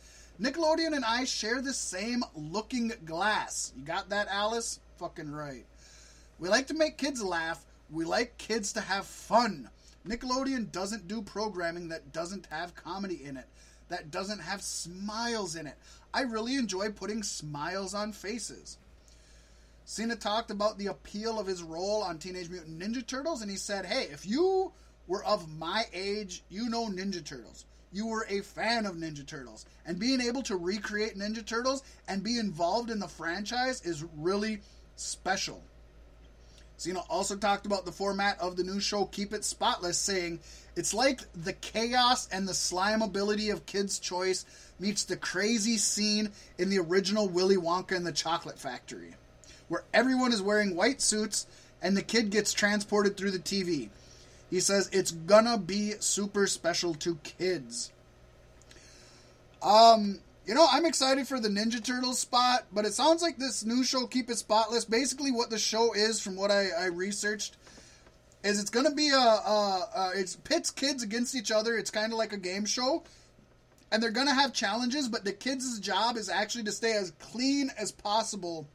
Nickelodeon 0.41 0.95
and 0.95 1.05
I 1.05 1.23
share 1.25 1.61
the 1.61 1.71
same 1.71 2.23
looking 2.33 2.93
glass. 3.05 3.71
You 3.77 3.83
got 3.83 4.09
that, 4.09 4.27
Alice? 4.31 4.79
Fucking 4.97 5.31
right. 5.31 5.65
We 6.39 6.49
like 6.49 6.65
to 6.67 6.73
make 6.73 6.97
kids 6.97 7.21
laugh. 7.21 7.63
We 7.91 8.05
like 8.05 8.35
kids 8.39 8.73
to 8.73 8.81
have 8.81 9.05
fun. 9.05 9.69
Nickelodeon 10.03 10.71
doesn't 10.71 11.07
do 11.07 11.21
programming 11.21 11.89
that 11.89 12.11
doesn't 12.11 12.47
have 12.47 12.73
comedy 12.73 13.23
in 13.23 13.37
it, 13.37 13.45
that 13.89 14.09
doesn't 14.09 14.39
have 14.39 14.63
smiles 14.63 15.55
in 15.55 15.67
it. 15.67 15.75
I 16.11 16.21
really 16.21 16.55
enjoy 16.55 16.89
putting 16.89 17.21
smiles 17.21 17.93
on 17.93 18.11
faces. 18.11 18.79
Cena 19.85 20.15
talked 20.15 20.49
about 20.49 20.77
the 20.77 20.87
appeal 20.87 21.37
of 21.37 21.47
his 21.47 21.61
role 21.61 22.03
on 22.03 22.17
Teenage 22.17 22.49
Mutant 22.49 22.79
Ninja 22.79 23.05
Turtles, 23.05 23.41
and 23.41 23.51
he 23.51 23.57
said, 23.57 23.85
Hey, 23.85 24.03
if 24.11 24.25
you 24.25 24.71
were 25.07 25.23
of 25.25 25.49
my 25.57 25.85
age, 25.93 26.43
you 26.49 26.69
know 26.69 26.87
Ninja 26.87 27.23
Turtles. 27.23 27.65
You 27.91 28.07
were 28.07 28.25
a 28.29 28.41
fan 28.41 28.85
of 28.85 28.95
Ninja 28.95 29.25
Turtles. 29.25 29.65
And 29.85 29.99
being 29.99 30.21
able 30.21 30.41
to 30.43 30.55
recreate 30.55 31.17
Ninja 31.17 31.45
Turtles 31.45 31.83
and 32.07 32.23
be 32.23 32.39
involved 32.39 32.89
in 32.89 32.99
the 32.99 33.07
franchise 33.07 33.81
is 33.81 34.05
really 34.17 34.61
special. 34.95 35.61
Cena 36.77 37.01
also 37.09 37.35
talked 37.35 37.65
about 37.65 37.85
the 37.85 37.91
format 37.91 38.39
of 38.39 38.55
the 38.55 38.63
new 38.63 38.79
show 38.79 39.05
Keep 39.05 39.33
It 39.33 39.43
Spotless, 39.43 39.97
saying, 39.97 40.39
It's 40.75 40.93
like 40.93 41.21
the 41.33 41.53
chaos 41.53 42.27
and 42.31 42.47
the 42.47 42.53
slime 42.53 43.01
ability 43.01 43.49
of 43.49 43.65
Kids' 43.65 43.99
Choice 43.99 44.45
meets 44.79 45.03
the 45.03 45.17
crazy 45.17 45.77
scene 45.77 46.31
in 46.57 46.69
the 46.69 46.79
original 46.79 47.27
Willy 47.27 47.57
Wonka 47.57 47.95
and 47.95 48.07
the 48.07 48.11
Chocolate 48.11 48.57
Factory 48.57 49.13
where 49.67 49.83
everyone 49.93 50.33
is 50.33 50.41
wearing 50.41 50.75
white 50.75 51.01
suits 51.01 51.47
and 51.81 51.97
the 51.97 52.01
kid 52.01 52.29
gets 52.29 52.53
transported 52.53 53.17
through 53.17 53.31
the 53.31 53.39
TV. 53.39 53.89
He 54.49 54.59
says 54.59 54.89
it's 54.93 55.11
gonna 55.11 55.57
be 55.57 55.93
super 55.99 56.47
special 56.47 56.93
to 56.95 57.15
kids. 57.23 57.91
Um, 59.61 60.19
you 60.45 60.53
know, 60.53 60.67
I'm 60.69 60.85
excited 60.85 61.27
for 61.27 61.39
the 61.39 61.49
Ninja 61.49 61.83
Turtles 61.83 62.19
spot, 62.19 62.65
but 62.71 62.85
it 62.85 62.93
sounds 62.93 63.21
like 63.21 63.37
this 63.37 63.65
new 63.65 63.83
show, 63.83 64.05
Keep 64.07 64.29
It 64.29 64.37
Spotless, 64.37 64.85
basically 64.85 65.31
what 65.31 65.49
the 65.49 65.57
show 65.57 65.93
is, 65.93 66.19
from 66.21 66.35
what 66.35 66.51
I, 66.51 66.67
I 66.77 66.85
researched, 66.85 67.55
is 68.43 68.59
it's 68.59 68.69
gonna 68.69 68.93
be 68.93 69.09
a, 69.09 69.15
a, 69.15 69.89
a 69.95 70.11
it's 70.15 70.35
pits 70.35 70.69
kids 70.69 71.01
against 71.01 71.35
each 71.35 71.51
other. 71.51 71.77
It's 71.77 71.89
kind 71.89 72.11
of 72.11 72.17
like 72.17 72.33
a 72.33 72.37
game 72.37 72.65
show, 72.65 73.03
and 73.91 74.03
they're 74.03 74.11
gonna 74.11 74.33
have 74.33 74.53
challenges, 74.53 75.07
but 75.07 75.23
the 75.25 75.33
kids' 75.33 75.79
job 75.79 76.17
is 76.17 76.29
actually 76.29 76.65
to 76.65 76.71
stay 76.71 76.93
as 76.93 77.11
clean 77.19 77.71
as 77.77 77.91
possible 77.91 78.67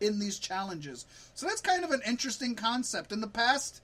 in 0.00 0.18
these 0.18 0.38
challenges. 0.38 1.06
So 1.34 1.46
that's 1.46 1.60
kind 1.60 1.84
of 1.84 1.90
an 1.90 2.02
interesting 2.06 2.54
concept. 2.54 3.12
In 3.12 3.20
the 3.20 3.26
past, 3.26 3.82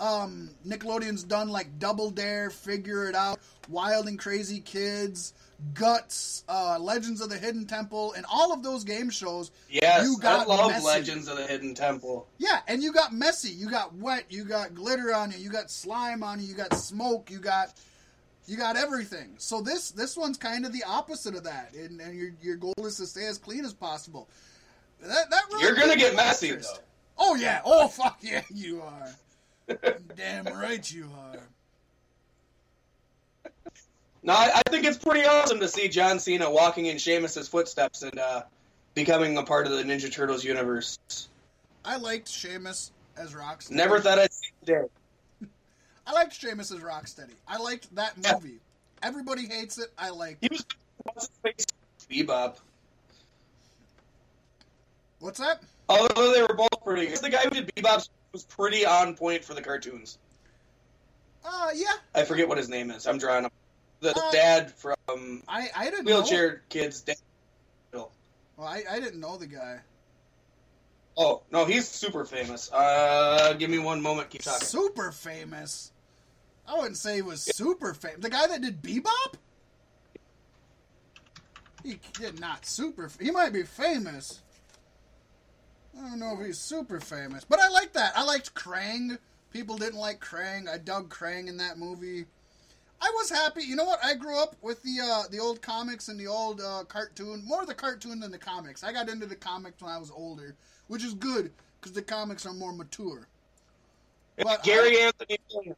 um, 0.00 0.50
Nickelodeon's 0.66 1.22
done 1.22 1.48
like 1.48 1.78
Double 1.78 2.10
Dare, 2.10 2.50
Figure 2.50 3.08
It 3.08 3.14
Out, 3.14 3.40
Wild 3.68 4.08
and 4.08 4.18
Crazy 4.18 4.60
Kids, 4.60 5.32
Guts, 5.74 6.42
uh, 6.48 6.78
Legends 6.80 7.20
of 7.20 7.30
the 7.30 7.38
Hidden 7.38 7.66
Temple, 7.66 8.12
and 8.14 8.26
all 8.30 8.52
of 8.52 8.62
those 8.64 8.82
game 8.82 9.10
shows. 9.10 9.52
Yes, 9.70 10.04
you 10.04 10.18
got 10.18 10.48
I 10.48 10.56
love 10.56 10.70
messy. 10.72 10.84
Legends 10.84 11.28
of 11.28 11.36
the 11.36 11.46
Hidden 11.46 11.74
Temple. 11.74 12.26
Yeah, 12.38 12.60
and 12.66 12.82
you 12.82 12.92
got 12.92 13.12
messy. 13.12 13.50
You 13.50 13.70
got 13.70 13.94
wet. 13.94 14.24
You 14.28 14.44
got 14.44 14.74
glitter 14.74 15.14
on 15.14 15.30
you. 15.30 15.38
You 15.38 15.50
got 15.50 15.70
slime 15.70 16.24
on 16.24 16.40
you. 16.40 16.48
You 16.48 16.54
got 16.54 16.74
smoke. 16.74 17.30
You 17.30 17.38
got 17.38 17.72
you 18.46 18.56
got 18.56 18.76
everything. 18.76 19.34
So 19.38 19.60
this 19.60 19.92
this 19.92 20.16
one's 20.16 20.36
kind 20.36 20.66
of 20.66 20.72
the 20.72 20.82
opposite 20.84 21.36
of 21.36 21.44
that, 21.44 21.74
and, 21.74 22.00
and 22.00 22.18
your 22.18 22.30
your 22.42 22.56
goal 22.56 22.74
is 22.78 22.96
to 22.96 23.06
stay 23.06 23.26
as 23.26 23.38
clean 23.38 23.64
as 23.64 23.72
possible. 23.72 24.28
That, 25.02 25.30
that 25.30 25.42
really 25.50 25.64
You're 25.64 25.74
gonna 25.74 25.96
get 25.96 26.14
messy 26.16 26.48
interest. 26.48 26.76
though. 26.76 26.82
Oh 27.18 27.34
yeah. 27.34 27.60
Oh 27.64 27.88
fuck 27.88 28.18
yeah, 28.20 28.42
you 28.52 28.82
are. 28.82 29.08
Damn 30.16 30.44
right 30.46 30.90
you 30.90 31.08
are. 31.18 31.40
No, 34.24 34.32
I, 34.34 34.50
I 34.54 34.62
think 34.70 34.84
it's 34.84 34.98
pretty 34.98 35.26
awesome 35.26 35.58
to 35.60 35.68
see 35.68 35.88
John 35.88 36.20
Cena 36.20 36.48
walking 36.48 36.86
in 36.86 36.98
Sheamus's 36.98 37.48
footsteps 37.48 38.02
and 38.02 38.16
uh, 38.18 38.42
becoming 38.94 39.36
a 39.36 39.42
part 39.42 39.66
of 39.66 39.72
the 39.72 39.82
Ninja 39.82 40.12
Turtles 40.12 40.44
universe. 40.44 40.96
I 41.84 41.96
liked 41.96 42.28
Sheamus 42.28 42.92
as 43.16 43.32
Rocksteady. 43.34 43.72
Never 43.72 43.98
thought 43.98 44.20
I'd 44.20 44.32
see 44.32 44.50
the 44.60 44.66
day. 44.66 44.82
I 46.06 46.12
liked 46.12 46.34
Sheamus 46.40 46.70
as 46.70 46.78
Rocksteady. 46.78 47.34
I 47.48 47.58
liked 47.58 47.92
that 47.96 48.14
Yeah. 48.22 48.34
movie. 48.34 48.60
Everybody 49.02 49.46
hates 49.48 49.78
it. 49.78 49.88
I 49.98 50.10
liked 50.10 50.38
He 50.40 50.46
it. 50.46 50.64
was? 51.16 51.28
Bebop. 52.08 52.56
What's 55.22 55.38
that? 55.38 55.62
Although 55.88 56.32
they 56.32 56.42
were 56.42 56.54
both 56.54 56.82
pretty 56.84 57.06
good. 57.06 57.16
The 57.18 57.30
guy 57.30 57.42
who 57.42 57.50
did 57.50 57.72
Bebop 57.76 58.08
was 58.32 58.42
pretty 58.42 58.84
on 58.84 59.14
point 59.14 59.44
for 59.44 59.54
the 59.54 59.62
cartoons. 59.62 60.18
Uh 61.44 61.68
yeah. 61.74 61.92
I 62.12 62.24
forget 62.24 62.48
what 62.48 62.58
his 62.58 62.68
name 62.68 62.90
is. 62.90 63.06
I'm 63.06 63.18
drawing 63.18 63.44
up. 63.44 63.52
The 64.00 64.10
Uh, 64.18 64.32
dad 64.32 64.72
from 64.72 65.42
I 65.46 65.68
I 65.76 65.84
didn't 65.90 66.06
know. 66.06 66.16
Wheelchair 66.16 66.62
Kids. 66.68 67.02
Dad. 67.02 67.16
Well, 67.92 68.10
I, 68.60 68.82
I 68.90 69.00
didn't 69.00 69.20
know 69.20 69.36
the 69.36 69.46
guy. 69.46 69.78
Oh 71.16 71.42
no, 71.52 71.66
he's 71.66 71.88
super 71.88 72.24
famous. 72.24 72.70
Uh, 72.72 73.54
give 73.58 73.70
me 73.70 73.78
one 73.78 74.02
moment. 74.02 74.28
Keep 74.30 74.42
talking. 74.42 74.66
Super 74.66 75.12
famous. 75.12 75.92
I 76.66 76.76
wouldn't 76.76 76.96
say 76.96 77.16
he 77.16 77.22
was 77.22 77.42
super 77.42 77.94
famous. 77.94 78.18
The 78.20 78.30
guy 78.30 78.46
that 78.48 78.60
did 78.60 78.82
Bebop? 78.82 79.34
He 81.84 81.98
did 82.14 82.40
not 82.40 82.66
super. 82.66 83.08
He 83.20 83.30
might 83.30 83.52
be 83.52 83.62
famous. 83.62 84.40
I 85.98 86.08
don't 86.08 86.18
know 86.18 86.38
if 86.38 86.46
he's 86.46 86.58
super 86.58 87.00
famous, 87.00 87.44
but 87.44 87.60
I 87.60 87.68
like 87.68 87.92
that. 87.92 88.12
I 88.16 88.24
liked 88.24 88.54
Krang. 88.54 89.18
People 89.52 89.76
didn't 89.76 89.98
like 89.98 90.20
Krang. 90.20 90.68
I 90.68 90.78
dug 90.78 91.10
Krang 91.10 91.48
in 91.48 91.58
that 91.58 91.78
movie. 91.78 92.24
I 93.00 93.10
was 93.16 93.30
happy. 93.30 93.64
You 93.64 93.76
know 93.76 93.84
what? 93.84 93.98
I 94.02 94.14
grew 94.14 94.40
up 94.40 94.56
with 94.62 94.82
the 94.82 95.00
uh, 95.02 95.22
the 95.30 95.38
old 95.38 95.60
comics 95.60 96.08
and 96.08 96.18
the 96.18 96.28
old 96.28 96.60
uh, 96.60 96.84
cartoon. 96.84 97.42
More 97.44 97.66
the 97.66 97.74
cartoon 97.74 98.20
than 98.20 98.30
the 98.30 98.38
comics. 98.38 98.84
I 98.84 98.92
got 98.92 99.08
into 99.08 99.26
the 99.26 99.36
comics 99.36 99.82
when 99.82 99.92
I 99.92 99.98
was 99.98 100.10
older, 100.10 100.54
which 100.86 101.04
is 101.04 101.14
good 101.14 101.50
because 101.80 101.92
the 101.92 102.02
comics 102.02 102.46
are 102.46 102.54
more 102.54 102.72
mature. 102.72 103.26
It's 104.36 104.48
But 104.48 104.62
Gary 104.62 105.00
Anthony. 105.00 105.38
Williams. 105.52 105.76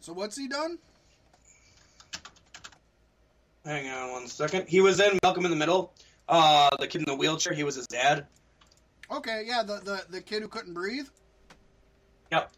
So 0.00 0.12
what's 0.12 0.36
he 0.36 0.48
done? 0.48 0.78
Hang 3.64 3.90
on 3.90 4.12
one 4.12 4.26
second. 4.26 4.68
He 4.68 4.80
was 4.80 5.00
in 5.00 5.18
Malcolm 5.22 5.44
in 5.44 5.50
the 5.50 5.56
Middle. 5.56 5.92
Uh, 6.28 6.74
the 6.78 6.86
kid 6.86 7.00
in 7.00 7.06
the 7.06 7.16
wheelchair. 7.16 7.52
He 7.52 7.64
was 7.64 7.74
his 7.74 7.86
dad. 7.86 8.26
Okay, 9.10 9.44
yeah, 9.46 9.62
the 9.62 9.80
the, 9.80 10.04
the 10.10 10.20
kid 10.20 10.42
who 10.42 10.48
couldn't 10.48 10.74
breathe. 10.74 11.08
Yep. 12.30 12.50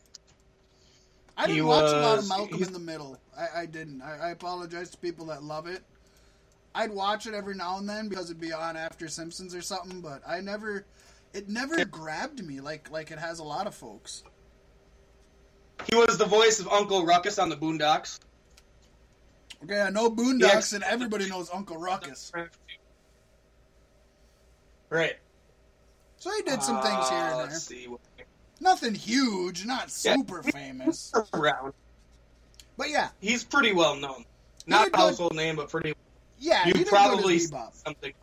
I 1.37 1.43
didn't 1.47 1.57
He 1.57 1.63
watch 1.63 1.91
a 1.93 1.97
lot 2.01 2.19
of 2.19 2.29
Malcolm 2.29 2.59
he's- 2.59 2.67
in 2.69 2.73
the 2.75 2.79
Middle. 2.79 3.19
I, 3.37 3.63
I 3.63 3.67
didn't. 3.67 4.03
I, 4.03 4.29
I 4.29 4.31
apologize 4.31 4.91
to 4.91 4.99
people 4.99 5.27
that 5.27 5.43
love 5.43 5.67
it. 5.67 5.83
I'd 6.75 6.91
watch 6.91 7.27
it 7.27 7.35
every 7.35 7.55
now 7.55 7.79
and 7.79 7.89
then 7.89 8.09
because 8.09 8.27
it'd 8.31 8.41
be 8.41 8.53
on 8.53 8.77
after 8.77 9.09
Simpsons 9.09 9.55
or 9.55 9.63
something, 9.63 10.01
but 10.01 10.23
I 10.27 10.41
never. 10.41 10.85
It 11.33 11.49
never 11.49 11.85
grabbed 11.87 12.45
me 12.45 12.61
like 12.61 12.91
like 12.91 13.11
it 13.11 13.19
has 13.19 13.39
a 13.39 13.43
lot 13.45 13.67
of 13.67 13.75
folks. 13.75 14.23
He 15.91 15.97
was 15.97 16.19
the 16.19 16.27
voice 16.27 16.61
of 16.61 16.69
Uncle 16.69 17.05
Ruckus 17.07 17.39
on 17.39 17.49
the 17.49 17.57
Boondocks. 17.57 18.21
Okay, 19.65 19.81
I 19.81 19.89
know 19.91 20.11
Boondocks, 20.11 20.41
Yes. 20.41 20.73
and 20.75 20.85
everybody 20.85 21.29
knows 21.29 21.49
Uncle 21.53 21.77
Ruckus. 21.79 22.31
Right. 24.91 25.17
So 26.23 26.31
he 26.37 26.43
did 26.43 26.63
some 26.63 26.81
things 26.83 27.09
here 27.09 27.19
Uh, 27.19 27.31
and 27.31 27.37
Let's 27.51 27.67
there. 27.67 27.79
see. 27.79 27.89
Nothing 28.61 28.95
huge, 28.95 29.65
not 29.67 29.87
Yeah. 30.05 30.15
super 30.15 30.45
famous, 30.45 31.13
Around. 31.35 31.75
but 32.77 32.91
yeah, 32.91 33.09
He's 33.21 33.43
pretty 33.43 33.73
well 33.73 33.97
known. 33.97 34.25
Not 34.65 34.95
a 34.95 34.97
household 34.97 35.35
name, 35.35 35.57
but 35.57 35.69
pretty. 35.69 35.95
yeah. 36.39 36.65
You 36.69 36.85
probably 36.85 37.41
something. 37.41 38.15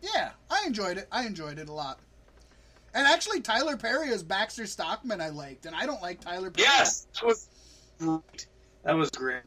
Yeah, 0.00 0.30
I 0.48 0.64
enjoyed 0.64 0.96
it. 0.96 1.08
I 1.10 1.26
enjoyed 1.26 1.58
it 1.58 1.68
a 1.68 1.72
lot. 1.72 1.98
And 2.94 3.04
actually, 3.04 3.40
Tyler 3.40 3.76
Perry 3.76 4.12
as 4.12 4.22
Baxter 4.22 4.66
Stockman 4.68 5.20
I 5.20 5.30
liked, 5.30 5.66
and 5.66 5.74
I 5.74 5.86
don't 5.86 6.02
like 6.02 6.20
Tyler 6.20 6.52
Perry. 6.52 6.68
Yes, 6.68 7.08
that 7.14 7.24
was 7.26 7.48
great. 7.98 8.46
That 8.84 8.92
was 8.92 9.10
great. 9.10 9.42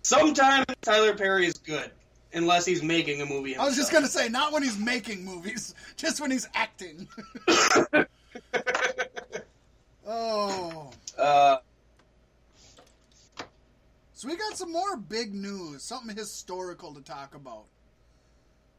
Sometimes 0.00 0.64
Tyler 0.80 1.14
Perry 1.14 1.44
is 1.46 1.58
good, 1.58 1.90
unless 2.34 2.64
he's 2.66 2.82
making 2.82 3.20
a 3.20 3.26
movie. 3.26 3.56
I 3.56 3.64
was 3.64 3.76
just 3.76 3.92
gonna 3.92 4.08
say, 4.08 4.28
not 4.28 4.52
when 4.52 4.62
he's 4.62 4.78
making 4.78 5.24
movies, 5.24 5.74
just 5.96 6.20
when 6.20 6.30
he's 6.30 6.48
acting. 6.54 7.08
oh, 10.06 10.90
Uh, 11.18 11.56
so 14.14 14.28
we 14.28 14.36
got 14.36 14.56
some 14.56 14.70
more 14.70 14.96
big 14.96 15.34
news, 15.34 15.82
something 15.82 16.16
historical 16.16 16.94
to 16.94 17.00
talk 17.02 17.34
about. 17.34 17.64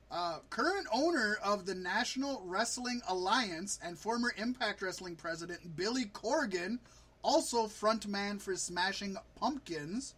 Uh, 0.10 0.38
current 0.50 0.88
owner 0.94 1.38
of 1.44 1.66
the 1.66 1.74
National 1.74 2.42
Wrestling 2.46 3.02
Alliance 3.10 3.80
and 3.84 3.98
former 3.98 4.32
Impact 4.38 4.82
Wrestling 4.82 5.16
president 5.16 5.76
Billy 5.76 6.06
Corgan, 6.06 6.78
also 7.24 7.66
frontman 7.66 8.40
for 8.40 8.56
Smashing 8.56 9.18
Pumpkins, 9.36 10.14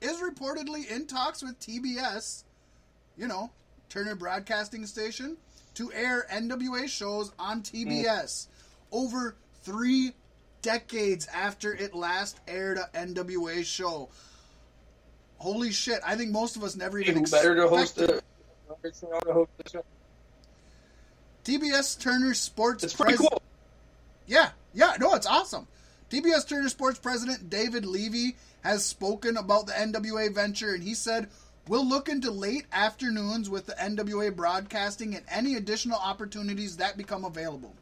is 0.00 0.20
reportedly 0.20 0.90
in 0.90 1.06
talks 1.06 1.42
with 1.42 1.60
TBS, 1.60 2.44
you 3.16 3.26
know, 3.28 3.50
Turner 3.88 4.14
Broadcasting 4.14 4.86
Station, 4.86 5.36
to 5.74 5.92
air 5.92 6.26
NWA 6.32 6.88
shows 6.88 7.32
on 7.38 7.62
TBS 7.62 8.46
over 8.92 9.36
three 9.62 10.12
decades 10.62 11.26
after 11.34 11.74
it 11.74 11.94
last 11.94 12.40
aired 12.48 12.78
a 12.78 12.88
NWA 12.96 13.64
show. 13.64 14.08
Holy 15.38 15.70
shit! 15.70 16.00
I 16.04 16.16
think 16.16 16.30
most 16.30 16.56
of 16.56 16.64
us 16.64 16.76
never 16.76 16.98
even 16.98 17.18
even 17.18 17.30
better 17.30 17.54
to 17.56 17.68
host 17.68 17.98
expected- 17.98 18.22
a. 18.70 19.24
to 19.26 19.32
host 19.32 19.50
a. 19.74 19.82
TBS 21.44 22.00
Turner 22.00 22.34
Sports. 22.34 22.82
It's 22.84 22.94
pretty 22.94 23.16
pres- 23.16 23.28
cool. 23.28 23.42
Yeah, 24.26 24.50
yeah, 24.74 24.94
no, 24.98 25.14
it's 25.14 25.26
awesome. 25.26 25.68
TBS 26.10 26.48
Turner 26.48 26.68
Sports 26.68 26.98
president 26.98 27.50
David 27.50 27.84
Levy 27.84 28.36
has 28.62 28.84
spoken 28.84 29.36
about 29.36 29.66
the 29.66 29.72
NWA 29.72 30.34
venture, 30.34 30.72
and 30.74 30.82
he 30.82 30.94
said, 30.94 31.28
We'll 31.68 31.86
look 31.86 32.08
into 32.08 32.30
late 32.30 32.66
afternoons 32.70 33.50
with 33.50 33.66
the 33.66 33.72
NWA 33.72 34.34
broadcasting 34.34 35.16
and 35.16 35.24
any 35.28 35.56
additional 35.56 35.98
opportunities 35.98 36.76
that 36.76 36.96
become 36.96 37.24
available. 37.24 37.74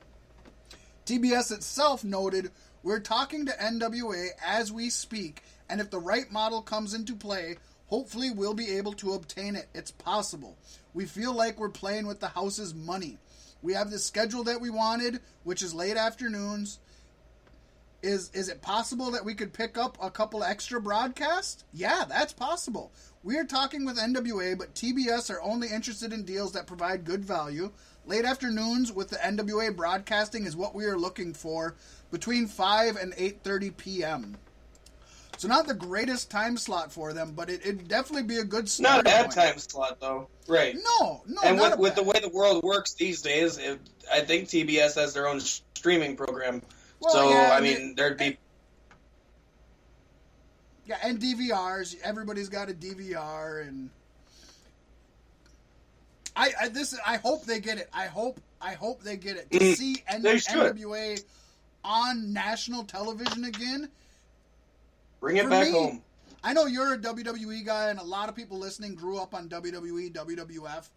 TBS 1.04 1.52
itself 1.52 2.02
noted, 2.02 2.50
We're 2.82 3.00
talking 3.00 3.44
to 3.44 3.52
NWA 3.52 4.28
as 4.42 4.72
we 4.72 4.88
speak, 4.88 5.42
and 5.68 5.82
if 5.82 5.90
the 5.90 5.98
right 5.98 6.30
model 6.32 6.62
comes 6.62 6.94
into 6.94 7.14
play, 7.14 7.58
hopefully 7.88 8.30
we'll 8.30 8.54
be 8.54 8.78
able 8.78 8.94
to 8.94 9.12
obtain 9.12 9.54
it. 9.54 9.68
It's 9.74 9.90
possible. 9.90 10.56
We 10.94 11.04
feel 11.04 11.34
like 11.34 11.58
we're 11.58 11.68
playing 11.68 12.06
with 12.06 12.20
the 12.20 12.28
house's 12.28 12.74
money. 12.74 13.18
We 13.60 13.74
have 13.74 13.90
the 13.90 13.98
schedule 13.98 14.44
that 14.44 14.62
we 14.62 14.70
wanted, 14.70 15.20
which 15.42 15.62
is 15.62 15.74
late 15.74 15.98
afternoons. 15.98 16.78
Is 18.04 18.30
is 18.34 18.50
it 18.50 18.60
possible 18.60 19.10
that 19.12 19.24
we 19.24 19.32
could 19.32 19.54
pick 19.54 19.78
up 19.78 19.96
a 19.98 20.10
couple 20.10 20.44
extra 20.44 20.78
broadcasts? 20.78 21.64
Yeah, 21.72 22.04
that's 22.06 22.34
possible. 22.34 22.92
We 23.22 23.38
are 23.38 23.44
talking 23.44 23.86
with 23.86 23.96
NWA, 23.96 24.58
but 24.58 24.74
TBS 24.74 25.30
are 25.30 25.40
only 25.40 25.68
interested 25.68 26.12
in 26.12 26.22
deals 26.24 26.52
that 26.52 26.66
provide 26.66 27.06
good 27.06 27.24
value. 27.24 27.72
Late 28.04 28.26
afternoons 28.26 28.92
with 28.92 29.08
the 29.08 29.16
NWA 29.16 29.74
broadcasting 29.74 30.44
is 30.44 30.54
what 30.54 30.74
we 30.74 30.84
are 30.84 30.98
looking 30.98 31.32
for 31.32 31.76
between 32.10 32.46
5 32.46 32.96
and 32.96 33.14
8:30 33.14 33.74
p.m. 33.78 34.36
So 35.38 35.48
not 35.48 35.66
the 35.66 35.72
greatest 35.72 36.30
time 36.30 36.58
slot 36.58 36.92
for 36.92 37.14
them, 37.14 37.32
but 37.34 37.48
it, 37.48 37.62
it'd 37.62 37.88
definitely 37.88 38.24
be 38.24 38.36
a 38.36 38.44
good 38.44 38.64
Not 38.64 38.66
a 38.66 38.68
start. 38.68 39.04
bad 39.06 39.30
time 39.30 39.58
slot 39.58 39.98
though, 39.98 40.28
right? 40.46 40.76
No, 40.76 41.22
no, 41.26 41.40
and 41.42 41.56
not 41.56 41.78
with, 41.78 41.80
with 41.80 41.94
the 41.94 42.02
way 42.02 42.20
the 42.20 42.28
world 42.28 42.62
works 42.62 42.92
these 42.92 43.22
days, 43.22 43.56
it, 43.56 43.80
I 44.12 44.20
think 44.20 44.48
TBS 44.48 44.94
has 44.96 45.14
their 45.14 45.26
own 45.26 45.40
streaming 45.40 46.16
program. 46.16 46.60
Well, 47.04 47.12
so 47.12 47.30
yeah, 47.30 47.54
I 47.54 47.60
mean, 47.60 47.90
it- 47.90 47.96
there'd 47.96 48.18
be 48.18 48.38
Yeah, 50.86 50.98
and 51.02 51.18
DVRs. 51.18 51.96
Everybody's 52.02 52.48
got 52.48 52.68
a 52.70 52.74
DVR, 52.74 53.66
and 53.66 53.90
I, 56.36 56.52
I 56.60 56.68
this 56.68 56.98
I 57.06 57.16
hope 57.16 57.44
they 57.44 57.60
get 57.60 57.78
it. 57.78 57.88
I 57.92 58.06
hope 58.06 58.40
I 58.60 58.74
hope 58.74 59.02
they 59.02 59.16
get 59.16 59.36
it 59.36 59.50
to 59.52 59.58
Mm, 59.60 59.74
see 59.76 60.02
N- 60.08 60.22
NWA 60.22 61.22
on 61.84 62.32
national 62.32 62.84
television 62.84 63.44
again. 63.44 63.90
bring 65.20 65.36
it 65.38 65.48
back 65.48 65.66
me, 65.66 65.72
home. 65.72 66.02
I 66.42 66.52
know 66.52 66.66
you're 66.66 66.94
a 66.94 66.98
WWE 66.98 67.64
guy, 67.64 67.88
and 67.88 67.98
a 67.98 68.04
lot 68.04 68.28
of 68.28 68.34
people 68.36 68.58
listening 68.58 68.94
grew 68.94 69.18
up 69.18 69.34
on 69.34 69.48
WWE, 69.48 70.10
WWF. 70.12 70.88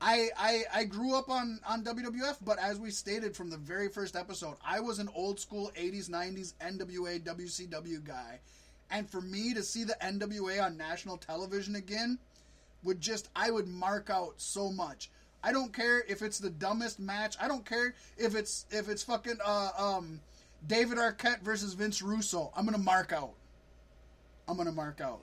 I, 0.00 0.28
I 0.36 0.64
I 0.74 0.84
grew 0.84 1.16
up 1.16 1.30
on 1.30 1.60
on 1.66 1.82
WWF, 1.82 2.36
but 2.44 2.58
as 2.58 2.78
we 2.78 2.90
stated 2.90 3.34
from 3.34 3.48
the 3.50 3.56
very 3.56 3.88
first 3.88 4.14
episode, 4.14 4.56
I 4.64 4.80
was 4.80 4.98
an 4.98 5.08
old 5.14 5.40
school 5.40 5.72
'80s, 5.74 6.10
'90s 6.10 6.52
NWA, 6.60 7.20
WCW 7.20 8.04
guy, 8.04 8.40
and 8.90 9.08
for 9.08 9.22
me 9.22 9.54
to 9.54 9.62
see 9.62 9.84
the 9.84 9.96
NWA 10.02 10.62
on 10.62 10.76
national 10.76 11.16
television 11.16 11.76
again 11.76 12.18
would 12.82 13.00
just 13.00 13.30
I 13.34 13.50
would 13.50 13.68
mark 13.68 14.10
out 14.10 14.34
so 14.36 14.70
much. 14.70 15.10
I 15.42 15.52
don't 15.52 15.72
care 15.72 16.02
if 16.08 16.22
it's 16.22 16.38
the 16.38 16.50
dumbest 16.50 16.98
match. 16.98 17.36
I 17.40 17.48
don't 17.48 17.64
care 17.64 17.94
if 18.18 18.34
it's 18.34 18.66
if 18.70 18.88
it's 18.88 19.02
fucking 19.02 19.38
uh, 19.44 19.70
um 19.78 20.20
David 20.66 20.98
Arquette 20.98 21.40
versus 21.40 21.74
Vince 21.74 22.02
Russo. 22.02 22.52
I'm 22.54 22.64
gonna 22.64 22.78
mark 22.78 23.12
out. 23.12 23.34
I'm 24.46 24.56
gonna 24.56 24.72
mark 24.72 25.00
out. 25.00 25.20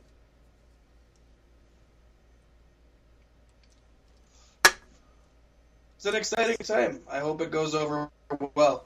It's 6.03 6.09
an 6.09 6.15
exciting 6.15 6.57
time. 6.57 6.99
I 7.09 7.19
hope 7.19 7.39
it 7.39 7.49
goes 7.49 7.73
over 7.73 8.09
well. 8.55 8.83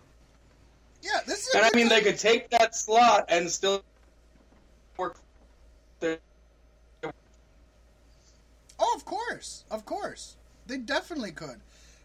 Yeah, 1.01 1.21
this 1.25 1.47
is. 1.47 1.55
And 1.55 1.65
I 1.65 1.71
mean, 1.73 1.89
they 1.89 2.01
could 2.01 2.19
take 2.19 2.51
that 2.51 2.75
slot 2.75 3.25
and 3.29 3.49
still 3.49 3.83
work. 4.97 5.17
Oh, 8.79 8.93
of 8.95 9.03
course, 9.03 9.63
of 9.71 9.83
course, 9.83 10.35
they 10.67 10.77
definitely 10.77 11.31
could. 11.31 11.59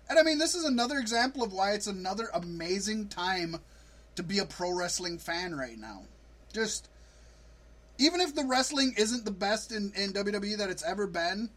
And 0.09 0.19
I 0.19 0.23
mean, 0.23 0.39
this 0.39 0.55
is 0.55 0.65
another 0.65 0.97
example 0.97 1.43
of 1.43 1.53
why 1.53 1.73
it's 1.73 1.89
another 1.89 2.31
amazing 2.33 3.09
time 3.09 3.57
to 4.15 4.23
be 4.23 4.39
a 4.39 4.47
pro 4.47 4.73
wrestling 4.73 5.19
fan 5.19 5.55
right 5.55 5.77
now. 5.77 6.05
Just 6.55 6.89
even 7.99 8.23
if 8.23 8.35
the 8.35 8.47
wrestling 8.47 8.95
isn't 8.97 9.27
the 9.27 9.31
best 9.31 9.73
in, 9.73 9.93
in 9.95 10.15
WWE 10.15 10.57
that 10.57 10.71
it's 10.71 10.83
ever 10.83 11.07
been, 11.07 11.51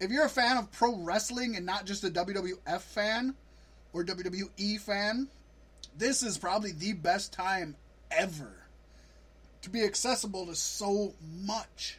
if 0.00 0.10
you're 0.10 0.24
a 0.24 0.30
fan 0.30 0.56
of 0.56 0.72
pro 0.72 0.96
wrestling 0.96 1.56
and 1.56 1.66
not 1.66 1.84
just 1.84 2.02
a 2.04 2.10
WWF 2.10 2.80
fan 2.80 3.34
or 3.92 4.04
WWE 4.04 4.80
fan, 4.80 5.28
this 5.96 6.22
is 6.22 6.38
probably 6.38 6.72
the 6.72 6.94
best 6.94 7.32
time 7.32 7.76
ever 8.10 8.52
to 9.62 9.70
be 9.70 9.84
accessible 9.84 10.46
to 10.46 10.54
so 10.54 11.12
much. 11.44 11.98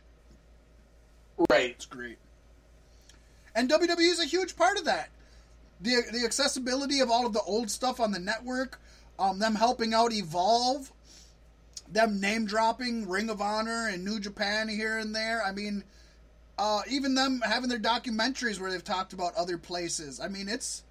right. 1.49 1.69
It's 1.69 1.85
great. 1.85 2.17
And 3.53 3.69
WWE 3.69 3.99
is 3.99 4.19
a 4.19 4.25
huge 4.25 4.55
part 4.55 4.77
of 4.77 4.85
that. 4.85 5.09
The 5.81 6.01
the 6.11 6.25
accessibility 6.25 6.99
of 7.01 7.11
all 7.11 7.25
of 7.25 7.33
the 7.33 7.41
old 7.41 7.69
stuff 7.69 7.99
on 7.99 8.11
the 8.11 8.19
network, 8.19 8.79
um, 9.19 9.39
them 9.39 9.55
helping 9.55 9.93
out 9.93 10.13
Evolve, 10.13 10.91
them 11.91 12.19
name 12.19 12.45
dropping 12.45 13.09
Ring 13.09 13.29
of 13.29 13.41
Honor 13.41 13.87
and 13.87 14.05
New 14.05 14.19
Japan 14.19 14.69
here 14.69 14.97
and 14.97 15.13
there. 15.13 15.43
I 15.43 15.51
mean, 15.51 15.83
uh, 16.61 16.81
even 16.87 17.15
them 17.15 17.41
having 17.43 17.69
their 17.69 17.79
documentaries 17.79 18.59
where 18.59 18.69
they've 18.69 18.83
talked 18.83 19.13
about 19.13 19.33
other 19.33 19.57
places. 19.57 20.19
I 20.19 20.27
mean, 20.27 20.47
it's 20.47 20.83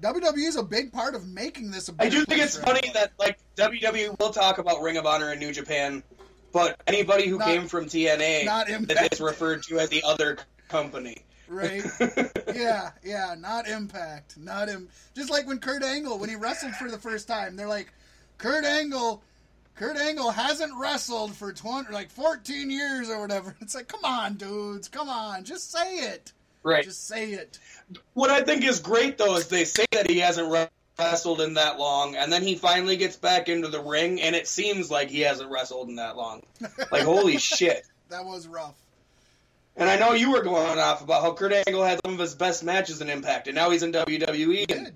WWE 0.00 0.46
is 0.46 0.54
a 0.54 0.62
big 0.62 0.92
part 0.92 1.16
of 1.16 1.26
making 1.26 1.72
this 1.72 1.88
a 1.88 1.94
I 1.98 2.08
do 2.08 2.24
think 2.24 2.40
it's 2.40 2.56
funny 2.56 2.78
everybody. 2.84 2.92
that 2.92 3.12
like 3.18 3.38
WWE 3.56 4.16
will 4.20 4.30
talk 4.30 4.58
about 4.58 4.80
Ring 4.80 4.96
of 4.96 5.04
Honor 5.04 5.32
and 5.32 5.40
New 5.40 5.52
Japan, 5.52 6.04
but 6.52 6.80
anybody 6.86 7.26
who 7.26 7.38
Not- 7.38 7.48
came 7.48 7.66
from 7.66 7.86
TNA 7.86 8.44
not 8.44 8.68
that 8.68 9.12
is 9.12 9.20
referred 9.20 9.64
to 9.64 9.80
as 9.80 9.88
the 9.88 10.04
other 10.04 10.38
company. 10.68 11.16
Right. 11.48 11.82
yeah, 12.54 12.92
yeah, 13.04 13.34
not 13.36 13.66
Impact, 13.66 14.38
not 14.38 14.68
him. 14.68 14.88
Just 15.16 15.30
like 15.30 15.48
when 15.48 15.58
Kurt 15.58 15.82
Angle, 15.82 16.16
when 16.18 16.30
he 16.30 16.36
wrestled 16.36 16.76
for 16.76 16.88
the 16.88 16.96
first 16.96 17.26
time, 17.26 17.56
they're 17.56 17.66
like, 17.66 17.92
Kurt 18.38 18.64
Angle, 18.64 19.20
Kurt 19.74 19.96
Angle 19.96 20.30
hasn't 20.30 20.72
wrestled 20.78 21.34
for 21.34 21.52
twenty, 21.52 21.92
like 21.92 22.10
fourteen 22.10 22.70
years 22.70 23.08
or 23.08 23.20
whatever. 23.20 23.54
It's 23.60 23.74
like, 23.74 23.88
come 23.88 24.04
on, 24.04 24.34
dudes, 24.34 24.88
come 24.88 25.08
on, 25.08 25.44
just 25.44 25.70
say 25.72 25.96
it, 25.96 26.32
Right. 26.62 26.84
just 26.84 27.06
say 27.06 27.32
it. 27.32 27.58
What 28.14 28.30
I 28.30 28.42
think 28.42 28.64
is 28.64 28.80
great 28.80 29.18
though 29.18 29.36
is 29.36 29.48
they 29.48 29.64
say 29.64 29.84
that 29.92 30.08
he 30.10 30.18
hasn't 30.18 30.70
wrestled 30.98 31.40
in 31.40 31.54
that 31.54 31.78
long, 31.78 32.16
and 32.16 32.30
then 32.32 32.42
he 32.42 32.54
finally 32.54 32.96
gets 32.96 33.16
back 33.16 33.48
into 33.48 33.68
the 33.68 33.80
ring, 33.80 34.20
and 34.20 34.36
it 34.36 34.46
seems 34.46 34.90
like 34.90 35.08
he 35.08 35.20
hasn't 35.20 35.50
wrestled 35.50 35.88
in 35.88 35.96
that 35.96 36.16
long. 36.16 36.42
Like 36.90 37.02
holy 37.02 37.38
shit! 37.38 37.84
That 38.10 38.24
was 38.24 38.46
rough. 38.46 38.74
And 39.74 39.88
I 39.88 39.96
know 39.96 40.12
you 40.12 40.32
were 40.32 40.42
going 40.42 40.78
off 40.78 41.02
about 41.02 41.22
how 41.22 41.32
Kurt 41.32 41.54
Angle 41.66 41.82
had 41.82 41.98
some 42.04 42.12
of 42.12 42.20
his 42.20 42.34
best 42.34 42.62
matches 42.62 43.00
in 43.00 43.08
Impact, 43.08 43.48
and 43.48 43.54
now 43.54 43.70
he's 43.70 43.82
in 43.82 43.90
WWE. 43.90 44.54
He 44.54 44.66
And 44.68 44.92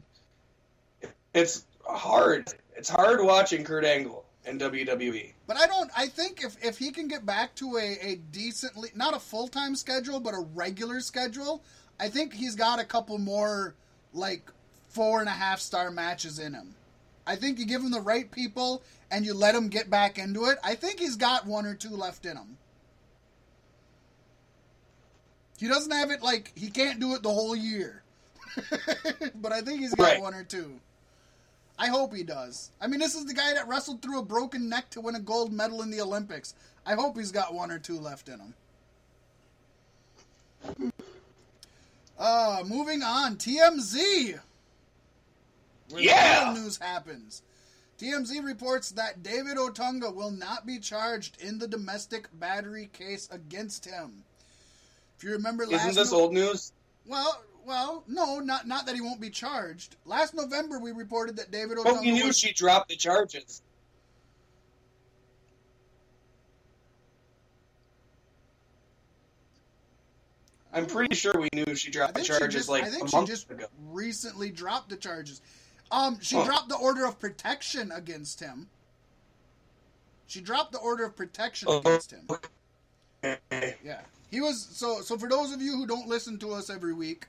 it's 1.33 1.65
hard. 1.89 2.53
It's 2.77 2.91
hard 2.91 3.23
watching 3.23 3.65
Kurt 3.65 3.87
Angle 3.87 4.26
in 4.47 4.59
WWE. 4.59 5.33
But 5.47 5.57
I 5.57 5.67
don't. 5.67 5.91
I 5.97 6.07
think 6.07 6.43
if 6.43 6.57
if 6.65 6.79
he 6.79 6.91
can 6.93 7.09
get 7.09 7.27
back 7.27 7.55
to 7.57 7.77
a 7.77 7.99
a 8.01 8.17
decently 8.17 8.91
not 8.95 9.15
a 9.15 9.19
full 9.21 9.49
time 9.49 9.75
schedule, 9.77 10.21
but 10.21 10.35
a 10.35 10.41
regular 10.55 11.01
schedule, 11.01 11.63
I 12.01 12.09
think 12.09 12.33
he's 12.33 12.55
got 12.55 12.79
a 12.81 12.85
couple 12.85 13.19
more 13.19 13.75
like 14.13 14.51
four 14.89 15.21
and 15.21 15.29
a 15.29 15.33
half 15.33 15.61
star 15.61 15.91
matches 15.91 16.39
in 16.39 16.55
him. 16.55 16.75
I 17.27 17.37
think 17.37 17.59
you 17.59 17.67
give 17.67 17.83
him 17.83 17.91
the 17.91 18.01
right 18.01 18.31
people 18.31 18.83
and 19.11 19.25
you 19.27 19.35
let 19.35 19.55
him 19.55 19.69
get 19.69 19.91
back 19.91 20.17
into 20.19 20.45
it. 20.47 20.59
I 20.63 20.75
think 20.77 21.01
he's 21.01 21.17
got 21.17 21.45
one 21.45 21.67
or 21.67 21.75
two 21.75 21.91
left 21.91 22.25
in 22.25 22.37
him. 22.37 22.57
He 25.59 25.69
doesn't 25.69 25.91
have 25.93 26.11
it 26.11 26.23
like 26.23 26.53
he 26.55 26.71
can't 26.71 27.01
do 27.01 27.15
it 27.15 27.23
the 27.23 27.31
whole 27.33 27.57
year. 27.57 28.03
but 29.35 29.53
I 29.53 29.61
think 29.61 29.81
he's 29.81 29.95
got 29.95 30.05
Right. 30.05 30.21
one 30.21 30.35
or 30.35 30.45
two. 30.45 30.81
I 31.79 31.89
hope 31.89 32.15
he 32.15 32.23
does. 32.23 32.71
I 32.81 32.87
mean, 32.87 33.01
this 33.01 33.15
is 33.15 33.27
the 33.27 33.35
guy 33.35 33.53
that 33.55 33.69
wrestled 33.69 34.01
through 34.03 34.21
a 34.21 34.25
broken 34.25 34.69
neck 34.69 34.89
to 34.91 35.01
win 35.01 35.15
a 35.15 35.21
gold 35.21 35.53
medal 35.53 35.83
in 35.83 35.91
the 35.91 36.01
Olympics. 36.01 36.55
I 36.87 36.95
hope 36.95 37.17
he's 37.19 37.33
got 37.33 37.55
one 37.55 37.71
or 37.71 37.79
two 37.79 37.99
left 37.99 38.29
in 38.29 38.41
him. 38.41 38.55
Uh, 42.19 42.63
moving 42.67 43.03
on, 43.03 43.37
TMZ. 43.37 44.41
Where 45.91 46.03
Yeah! 46.03 46.53
the 46.55 46.61
news 46.61 46.79
happens. 46.79 47.43
TMZ 47.99 48.45
reports 48.45 48.91
that 48.93 49.23
David 49.23 49.57
Otunga 49.57 50.15
will 50.15 50.31
not 50.31 50.67
be 50.67 50.79
charged 50.79 51.41
in 51.41 51.59
the 51.59 51.69
domestic 51.69 52.29
battery 52.39 52.91
case 52.93 53.29
against 53.31 53.85
him. 53.85 54.25
If 55.17 55.25
you 55.25 55.33
remember 55.33 55.67
last 55.67 55.89
Isn't 55.89 56.03
this 56.03 56.13
old 56.13 56.33
news? 56.33 56.73
well, 57.07 57.43
well, 57.67 58.05
no, 58.07 58.39
not 58.39 58.67
not 58.67 58.87
that 58.87 58.95
he 58.95 59.01
won't 59.01 59.21
be 59.21 59.31
charged. 59.31 59.97
Last 60.05 60.35
November, 60.35 60.79
we 60.79 60.93
reported 60.93 61.37
that 61.37 61.51
David 61.51 61.79
Otunga. 61.79 61.85
But 61.85 62.01
we 62.01 62.13
knew 62.13 62.27
was, 62.27 62.39
she 62.39 62.53
dropped 62.53 62.89
the 62.89 62.97
charges. 62.97 63.63
I'm 70.73 70.87
pretty 70.87 71.15
sure 71.15 71.33
we 71.41 71.49
knew 71.55 71.75
she 71.75 71.91
dropped 71.91 72.15
the 72.15 72.23
charges 72.23 72.53
just, 72.55 72.69
like 72.69 72.85
I 72.85 72.91
think 72.91 73.05
a 73.05 73.09
she 73.09 73.17
month 73.17 73.29
just 73.29 73.51
ago. 73.51 73.67
recently 73.89 74.51
dropped 74.51 74.91
the 74.91 74.97
charges. 74.97 75.41
Um, 75.91 76.21
she 76.21 76.37
Huh. 76.37 76.45
dropped 76.45 76.69
the 76.69 76.77
order 76.77 77.07
of 77.07 77.19
protection 77.19 77.93
against 77.93 78.41
him. 78.41 78.69
She 80.27 80.41
dropped 80.41 80.73
the 80.73 80.79
order 80.79 81.05
of 81.05 81.17
protection 81.17 81.69
Oh. 81.71 81.79
against 81.79 82.11
him. 82.13 82.29
Yeah, 83.83 84.03
he 84.31 84.41
was 84.41 84.69
so. 84.73 85.01
So 85.01 85.17
for 85.17 85.29
those 85.29 85.53
of 85.53 85.63
you 85.63 85.77
who 85.77 85.87
don't 85.87 86.09
listen 86.09 86.39
to 86.41 86.53
us 86.53 86.69
every 86.69 86.93
week, 86.93 87.27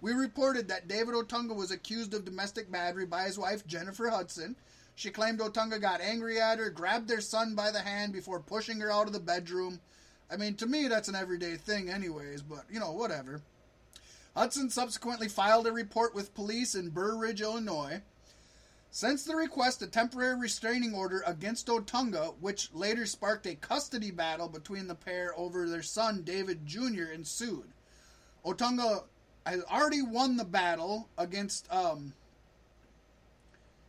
we 0.00 0.12
reported 0.12 0.68
that 0.68 0.88
David 0.88 1.14
Otunga 1.14 1.54
was 1.54 1.70
accused 1.70 2.14
of 2.14 2.24
domestic 2.24 2.70
battery 2.70 3.06
by 3.06 3.24
his 3.24 3.38
wife 3.38 3.66
Jennifer 3.66 4.10
Hudson. 4.10 4.56
She 4.94 5.10
claimed 5.10 5.40
Otunga 5.40 5.80
got 5.80 6.00
angry 6.00 6.40
at 6.40 6.58
her, 6.58 6.70
grabbed 6.70 7.08
their 7.08 7.20
son 7.20 7.54
by 7.54 7.70
the 7.70 7.80
hand 7.80 8.12
before 8.12 8.40
pushing 8.40 8.80
her 8.80 8.90
out 8.90 9.06
of 9.06 9.12
the 9.12 9.20
bedroom. 9.20 9.80
I 10.30 10.36
mean, 10.36 10.54
to 10.56 10.66
me, 10.66 10.88
that's 10.88 11.08
an 11.08 11.14
everyday 11.14 11.56
thing, 11.56 11.90
anyways. 11.90 12.42
But 12.42 12.64
you 12.70 12.80
know, 12.80 12.92
whatever. 12.92 13.42
Hudson 14.34 14.68
subsequently 14.68 15.28
filed 15.28 15.66
a 15.66 15.72
report 15.72 16.14
with 16.14 16.34
police 16.34 16.74
in 16.74 16.90
Burr 16.90 17.16
Ridge, 17.16 17.40
Illinois. 17.40 18.02
Since 18.90 19.24
the 19.24 19.36
request, 19.36 19.82
a 19.82 19.86
temporary 19.86 20.38
restraining 20.38 20.94
order 20.94 21.22
against 21.26 21.66
Otunga, 21.66 22.34
which 22.40 22.72
later 22.72 23.04
sparked 23.04 23.46
a 23.46 23.54
custody 23.54 24.10
battle 24.10 24.48
between 24.48 24.86
the 24.86 24.94
pair 24.94 25.38
over 25.38 25.68
their 25.68 25.82
son 25.82 26.22
David 26.22 26.66
Jr., 26.66 27.12
ensued. 27.12 27.72
Otunga 28.44 29.04
has 29.46 29.62
already 29.64 30.02
won 30.02 30.36
the 30.36 30.44
battle 30.44 31.08
against 31.16 31.70
um, 31.72 32.12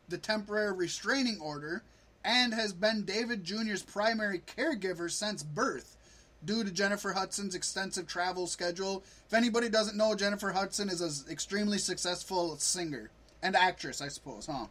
the 0.09 0.17
temporary 0.17 0.73
restraining 0.73 1.39
order 1.41 1.83
and 2.23 2.53
has 2.53 2.73
been 2.73 3.03
David 3.03 3.43
Jr.'s 3.43 3.81
primary 3.83 4.39
caregiver 4.39 5.09
since 5.09 5.43
birth 5.43 5.97
due 6.45 6.63
to 6.63 6.71
Jennifer 6.71 7.13
Hudson's 7.13 7.55
extensive 7.55 8.07
travel 8.07 8.47
schedule. 8.47 9.03
If 9.27 9.33
anybody 9.33 9.69
doesn't 9.69 9.97
know, 9.97 10.15
Jennifer 10.15 10.51
Hudson 10.51 10.89
is 10.89 11.01
an 11.01 11.31
extremely 11.31 11.77
successful 11.77 12.57
singer 12.57 13.09
and 13.41 13.55
actress, 13.55 14.01
I 14.01 14.09
suppose, 14.09 14.45
huh? 14.45 14.67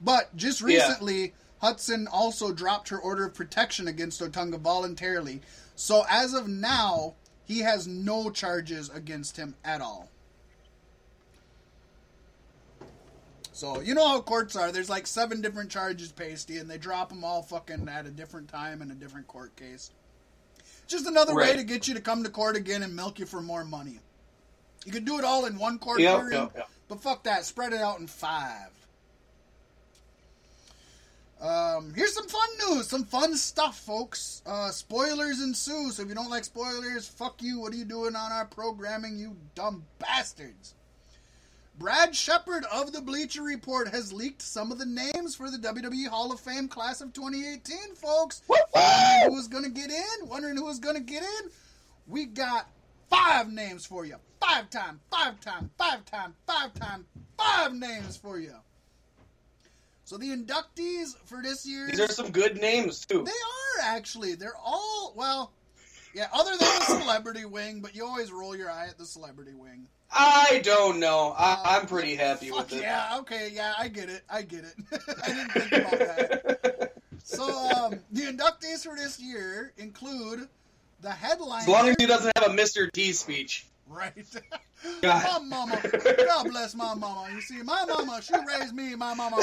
But 0.00 0.34
just 0.36 0.60
Yeah. 0.60 0.66
recently, 0.66 1.34
Hudson 1.60 2.08
also 2.08 2.52
dropped 2.52 2.88
her 2.88 2.98
order 2.98 3.26
of 3.26 3.34
protection 3.34 3.86
against 3.86 4.20
Otunga 4.20 4.58
voluntarily. 4.58 5.42
So 5.76 6.04
as 6.10 6.34
of 6.34 6.48
now, 6.48 7.14
he 7.44 7.60
has 7.60 7.86
no 7.86 8.30
charges 8.30 8.88
against 8.90 9.36
him 9.36 9.54
at 9.64 9.80
all. 9.80 10.08
So 13.52 13.80
you 13.80 13.94
know 13.94 14.08
how 14.08 14.20
courts 14.20 14.56
are. 14.56 14.72
There's 14.72 14.90
like 14.90 15.06
seven 15.06 15.40
different 15.40 15.70
charges, 15.70 16.10
pasty, 16.10 16.56
and 16.58 16.68
they 16.70 16.78
drop 16.78 17.10
them 17.10 17.22
all 17.22 17.42
fucking 17.42 17.88
at 17.88 18.06
a 18.06 18.10
different 18.10 18.48
time 18.48 18.82
in 18.82 18.90
a 18.90 18.94
different 18.94 19.26
court 19.28 19.54
case. 19.56 19.90
Just 20.88 21.06
another 21.06 21.34
way 21.34 21.56
to 21.56 21.62
get 21.62 21.86
you 21.86 21.94
to 21.94 22.00
come 22.00 22.24
to 22.24 22.30
court 22.30 22.56
again 22.56 22.82
and 22.82 22.96
milk 22.96 23.18
you 23.18 23.26
for 23.26 23.40
more 23.40 23.64
money. 23.64 24.00
You 24.84 24.92
could 24.92 25.04
do 25.04 25.18
it 25.18 25.24
all 25.24 25.44
in 25.46 25.58
one 25.58 25.78
court 25.78 26.00
Yep, 26.00 26.16
hearing, 26.18 26.32
yep, 26.32 26.52
yep. 26.56 26.68
but 26.88 27.00
fuck 27.00 27.22
that. 27.24 27.44
Spread 27.44 27.72
it 27.72 27.80
out 27.80 28.00
in 28.00 28.06
five. 28.08 28.70
Um, 31.42 31.92
here's 31.94 32.14
some 32.14 32.28
fun 32.28 32.48
news, 32.68 32.88
some 32.88 33.04
fun 33.04 33.36
stuff, 33.36 33.80
folks. 33.80 34.42
Uh, 34.46 34.70
spoilers 34.70 35.42
ensue, 35.42 35.90
so 35.90 36.02
if 36.02 36.08
you 36.08 36.14
don't 36.14 36.30
like 36.30 36.44
spoilers, 36.44 37.08
fuck 37.08 37.42
you. 37.42 37.58
What 37.58 37.72
are 37.72 37.76
you 37.76 37.84
doing 37.84 38.14
on 38.14 38.30
our 38.30 38.44
programming, 38.44 39.18
you 39.18 39.36
dumb 39.56 39.84
bastards? 39.98 40.76
Brad 41.80 42.14
Shepard 42.14 42.64
of 42.72 42.92
the 42.92 43.00
Bleacher 43.00 43.42
Report 43.42 43.88
has 43.88 44.12
leaked 44.12 44.40
some 44.40 44.70
of 44.70 44.78
the 44.78 44.86
names 44.86 45.34
for 45.34 45.50
the 45.50 45.56
WWE 45.56 46.06
Hall 46.06 46.30
of 46.30 46.38
Fame 46.38 46.68
class 46.68 47.00
of 47.00 47.12
2018, 47.12 47.96
folks. 47.96 48.42
Wondering 48.46 49.24
who 49.24 49.34
was 49.34 49.48
going 49.48 49.64
to 49.64 49.70
get 49.70 49.90
in? 49.90 50.28
Wondering 50.28 50.56
who's 50.56 50.78
going 50.78 50.94
to 50.94 51.02
get 51.02 51.24
in? 51.24 51.50
We 52.06 52.26
got 52.26 52.68
five 53.10 53.50
names 53.50 53.84
for 53.84 54.04
you. 54.04 54.14
Five 54.40 54.70
time, 54.70 55.00
five 55.10 55.40
time, 55.40 55.70
five 55.76 56.04
time, 56.04 56.34
five 56.46 56.72
time, 56.74 57.04
five 57.36 57.74
names 57.74 58.16
for 58.16 58.38
you. 58.38 58.54
So 60.12 60.18
the 60.18 60.36
inductees 60.36 61.16
for 61.24 61.40
this 61.42 61.64
year 61.64 61.86
These 61.86 62.00
are 62.00 62.06
some 62.06 62.32
good 62.32 62.60
names 62.60 63.06
too. 63.06 63.24
they 63.24 63.30
are 63.30 63.96
actually. 63.96 64.34
They're 64.34 64.58
all 64.62 65.14
well, 65.16 65.52
yeah. 66.12 66.26
Other 66.34 66.50
than 66.50 66.58
the 66.58 66.84
celebrity 67.00 67.46
wing, 67.46 67.80
but 67.80 67.94
you 67.96 68.04
always 68.04 68.30
roll 68.30 68.54
your 68.54 68.70
eye 68.70 68.88
at 68.88 68.98
the 68.98 69.06
celebrity 69.06 69.54
wing. 69.54 69.86
I 70.10 70.60
don't 70.64 71.00
know. 71.00 71.34
I, 71.34 71.62
I'm 71.64 71.86
pretty 71.86 72.14
happy 72.14 72.50
Fuck 72.50 72.72
with 72.72 72.80
it. 72.80 72.82
yeah, 72.82 73.16
okay, 73.20 73.48
yeah, 73.54 73.72
I 73.78 73.88
get 73.88 74.10
it, 74.10 74.22
I 74.28 74.42
get 74.42 74.64
it. 74.64 74.74
I 75.24 75.28
didn't 75.28 75.50
think 75.52 75.72
about 75.72 75.98
that. 75.98 76.92
So 77.24 77.44
um, 77.44 77.98
the 78.10 78.24
inductees 78.24 78.82
for 78.82 78.94
this 78.94 79.18
year 79.18 79.72
include 79.78 80.46
the 81.00 81.10
headline. 81.10 81.62
As 81.62 81.68
long 81.68 81.88
as 81.88 81.96
he 81.98 82.04
doesn't 82.04 82.32
have 82.36 82.50
a 82.50 82.54
Mr. 82.54 82.92
T 82.92 83.12
speech. 83.12 83.64
Right. 83.88 84.12
God. 85.00 85.42
my 85.48 85.56
mama. 85.56 85.80
God 86.26 86.50
bless 86.50 86.74
my 86.74 86.92
mama. 86.92 87.28
You 87.34 87.40
see, 87.40 87.62
my 87.62 87.86
mama, 87.86 88.20
she 88.20 88.34
raised 88.46 88.74
me, 88.74 88.94
my 88.94 89.14
mama. 89.14 89.42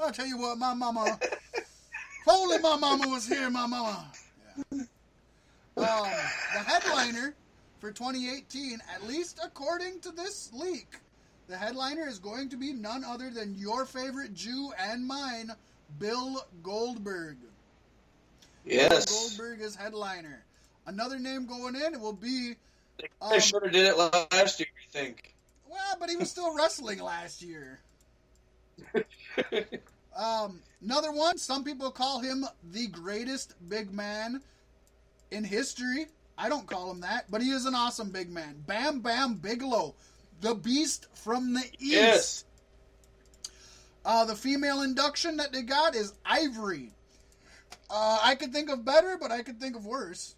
I'll 0.00 0.12
tell 0.12 0.26
you 0.26 0.38
what, 0.38 0.58
my 0.58 0.74
mama. 0.74 1.18
If 1.22 1.68
only 2.28 2.58
my 2.58 2.76
mama 2.76 3.08
was 3.08 3.26
here, 3.26 3.50
my 3.50 3.66
mama. 3.66 4.10
Yeah. 4.72 4.82
Um, 5.76 6.08
the 6.54 6.60
headliner 6.60 7.34
for 7.80 7.92
2018, 7.92 8.80
at 8.94 9.06
least 9.06 9.40
according 9.42 10.00
to 10.00 10.12
this 10.12 10.50
leak, 10.52 10.96
the 11.48 11.56
headliner 11.56 12.06
is 12.06 12.18
going 12.18 12.50
to 12.50 12.56
be 12.56 12.72
none 12.72 13.04
other 13.04 13.30
than 13.30 13.54
your 13.56 13.84
favorite 13.84 14.34
Jew 14.34 14.72
and 14.78 15.06
mine, 15.06 15.50
Bill 15.98 16.46
Goldberg. 16.62 17.36
Yes. 18.64 19.06
Goldberg 19.06 19.60
is 19.60 19.74
headliner. 19.74 20.44
Another 20.86 21.18
name 21.18 21.46
going 21.46 21.74
in 21.74 21.94
it 21.94 22.00
will 22.00 22.12
be 22.12 22.54
I 23.20 23.38
should 23.38 23.62
have 23.62 23.72
did 23.72 23.86
it 23.86 23.96
last 23.96 24.60
year. 24.60 24.68
I 24.76 24.90
think. 24.90 25.34
Well, 25.68 25.96
but 25.98 26.10
he 26.10 26.16
was 26.16 26.30
still 26.30 26.54
wrestling 26.54 27.00
last 27.00 27.42
year. 27.42 27.80
Um, 30.16 30.60
another 30.82 31.12
one. 31.12 31.38
Some 31.38 31.64
people 31.64 31.90
call 31.90 32.20
him 32.20 32.44
the 32.70 32.86
greatest 32.88 33.54
big 33.68 33.92
man 33.92 34.42
in 35.30 35.44
history. 35.44 36.06
I 36.36 36.48
don't 36.48 36.66
call 36.66 36.90
him 36.90 37.00
that, 37.00 37.30
but 37.30 37.42
he 37.42 37.50
is 37.50 37.66
an 37.66 37.74
awesome 37.74 38.10
big 38.10 38.30
man. 38.30 38.62
Bam 38.66 39.00
Bam 39.00 39.34
Bigelow, 39.34 39.94
the 40.40 40.54
Beast 40.54 41.06
from 41.14 41.54
the 41.54 41.64
East. 41.78 41.80
Yes. 41.80 42.44
Uh, 44.04 44.24
the 44.24 44.34
female 44.34 44.82
induction 44.82 45.36
that 45.36 45.52
they 45.52 45.62
got 45.62 45.94
is 45.94 46.12
Ivory. 46.26 46.90
Uh, 47.88 48.18
I 48.22 48.34
could 48.34 48.52
think 48.52 48.70
of 48.70 48.84
better, 48.84 49.16
but 49.20 49.30
I 49.30 49.42
could 49.42 49.60
think 49.60 49.76
of 49.76 49.86
worse. 49.86 50.34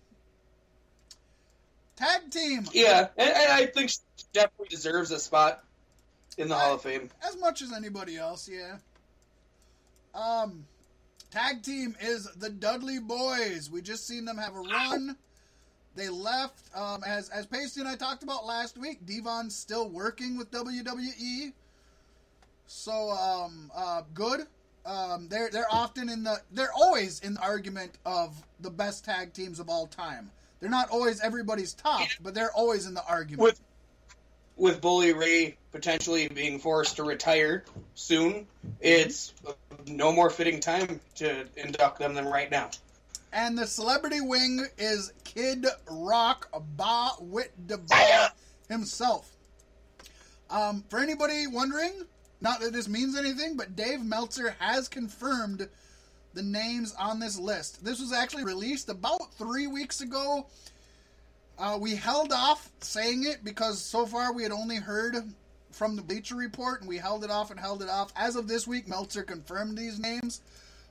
Tag 1.97 2.31
team. 2.31 2.67
Yeah, 2.73 3.09
and, 3.17 3.31
and 3.31 3.53
I 3.53 3.67
think 3.67 3.91
she 3.91 3.99
definitely 4.33 4.69
deserves 4.69 5.11
a 5.13 5.19
spot 5.19 5.65
in 6.39 6.49
the 6.49 6.55
Hall 6.55 6.75
of 6.75 6.83
Fame. 6.83 7.11
as 7.27 7.37
much 7.39 7.63
as 7.63 7.73
anybody 7.73 8.17
else, 8.17 8.49
yeah. 8.49 8.77
Um, 10.15 10.65
tag 11.31 11.63
team 11.63 11.97
is 12.01 12.31
the 12.37 12.51
Dudley 12.51 12.99
Boyz. 12.99 13.71
We 13.71 13.83
just 13.83 14.07
seen 14.07 14.25
them 14.25 14.39
have 14.39 14.55
a 14.55 14.61
run. 14.61 15.17
They 15.97 16.09
left. 16.09 16.71
Um, 16.75 17.03
as 17.07 17.29
as 17.29 17.47
Pasty 17.47 17.81
and 17.81 17.89
I 17.89 17.97
talked 17.97 18.23
about 18.23 18.47
last 18.47 18.77
week, 18.79 19.05
Devon's 19.07 19.55
still 19.55 19.89
working 19.89 20.37
with 20.37 20.51
WWE. 20.51 21.53
So 22.67 23.11
um, 23.11 23.71
uh, 23.75 24.03
good. 24.13 24.47
Um, 24.87 25.29
they're 25.29 25.51
they're 25.51 25.73
often 25.73 26.09
in 26.09 26.25
the 26.25 26.41
they're 26.53 26.73
always 26.73 27.21
in 27.21 27.35
the 27.35 27.41
argument 27.41 27.93
of 28.05 28.43
the 28.61 28.71
best 28.71 29.05
tag 29.05 29.33
teams 29.33 29.61
of 29.61 29.69
all 29.69 29.87
time. 29.87 30.31
They're 30.61 30.71
not 30.71 30.91
always 30.91 31.21
everybody's 31.21 31.75
top, 31.75 32.09
but 32.23 32.35
they're 32.35 32.53
always 32.53 32.87
in 32.87 32.95
the 32.95 33.05
argument. 33.07 33.43
With 33.43 33.61
with 34.57 34.81
Bully 34.81 35.13
Ray 35.13 35.57
potentially 35.73 36.29
being 36.29 36.59
forced 36.59 36.97
to 36.97 37.05
retire 37.05 37.65
soon, 37.95 38.47
it's 38.81 39.35
no 39.87 40.13
more 40.13 40.31
fitting 40.31 40.61
time 40.61 41.01
to 41.17 41.45
induct 41.57 41.99
them 41.99 42.15
than 42.15 42.27
right 42.27 42.51
now. 42.51 42.71
And 43.33 43.59
the 43.59 43.67
celebrity 43.67 44.21
wing 44.21 44.65
is 44.79 45.13
Kid 45.25 45.67
Rock 45.91 46.49
Ba 46.77 47.11
Wit 47.21 47.53
himself. 48.69 49.31
Um, 50.51 50.85
for 50.89 51.01
anybody 51.01 51.49
wondering, 51.49 52.05
not 52.41 52.61
that 52.61 52.73
this 52.73 52.89
means 52.89 53.17
anything, 53.17 53.57
but 53.57 53.75
Dave 53.75 54.05
Meltzer 54.05 54.55
has 54.61 54.89
confirmed 54.89 55.69
the 56.35 56.43
names 56.43 56.95
on 56.99 57.19
this 57.19 57.39
list. 57.39 57.85
This 57.85 58.01
was 58.01 58.13
actually 58.13 58.45
released 58.45 58.89
about 58.89 59.35
three 59.35 59.67
weeks 59.67 60.01
ago. 60.01 60.47
Uh, 61.59 61.79
we 61.81 61.95
held 61.95 62.33
off 62.33 62.71
saying 62.81 63.25
it 63.25 63.45
because 63.45 63.81
so 63.81 64.07
far 64.07 64.33
we 64.33 64.43
had 64.43 64.53
only 64.53 64.77
heard 64.77 65.17
from 65.71 65.97
the 65.97 66.03
Bleacher 66.03 66.35
Report, 66.37 66.81
and 66.81 66.89
we 66.89 66.97
held 66.99 67.25
it 67.25 67.31
off 67.31 67.51
and 67.51 67.59
held 67.59 67.83
it 67.83 67.89
off. 67.89 68.13
As 68.17 68.37
of 68.37 68.49
this 68.49 68.67
week, 68.67 68.89
Meltzer 68.89 69.23
confirmed 69.23 69.77
these 69.79 69.99
names. 69.99 70.41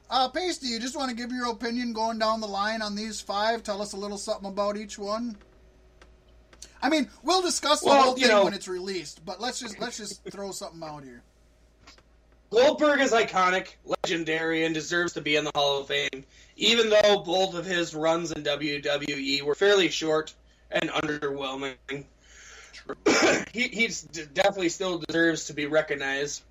Uh, 0.09 0.29
Pasty, 0.29 0.67
you 0.67 0.79
just 0.79 0.95
want 0.95 1.09
to 1.09 1.15
give 1.15 1.31
your 1.31 1.49
opinion 1.49 1.93
going 1.93 2.19
down 2.19 2.39
the 2.41 2.47
line 2.47 2.81
on 2.81 2.95
these 2.95 3.19
five? 3.21 3.63
Tell 3.63 3.81
us 3.81 3.93
a 3.93 3.97
little 3.97 4.17
something 4.17 4.49
about 4.49 4.77
each 4.77 4.97
one. 4.99 5.35
I 6.81 6.89
mean, 6.89 7.09
we'll 7.23 7.41
discuss 7.41 7.79
the 7.79 7.87
Well, 7.87 8.03
whole 8.03 8.13
thing 8.15 8.27
know- 8.27 8.43
when 8.43 8.53
it's 8.53 8.67
released, 8.67 9.23
but 9.25 9.39
let's 9.41 9.59
just 9.59 9.79
let's 9.79 9.97
just 9.97 10.21
throw 10.29 10.51
something 10.51 10.83
out 10.83 11.03
here. 11.03 11.23
Goldberg 12.51 12.99
is 12.99 13.11
iconic, 13.11 13.69
legendary, 14.03 14.63
and 14.65 14.75
deserves 14.75 15.13
to 15.13 15.21
be 15.21 15.37
in 15.37 15.43
the 15.45 15.51
Hall 15.55 15.79
of 15.79 15.87
Fame, 15.87 16.23
even 16.55 16.89
though 16.89 17.19
both 17.19 17.55
of 17.55 17.65
his 17.65 17.95
runs 17.95 18.31
in 18.31 18.43
WWE 18.43 19.41
were 19.41 19.55
fairly 19.55 19.89
short 19.89 20.33
and 20.73 20.89
underwhelming. 20.89 21.75
he 23.53 23.67
he's 23.69 24.01
d- 24.01 24.25
definitely 24.33 24.69
still 24.69 24.97
deserves 24.99 25.45
to 25.45 25.53
be 25.53 25.65
recognized. 25.67 26.41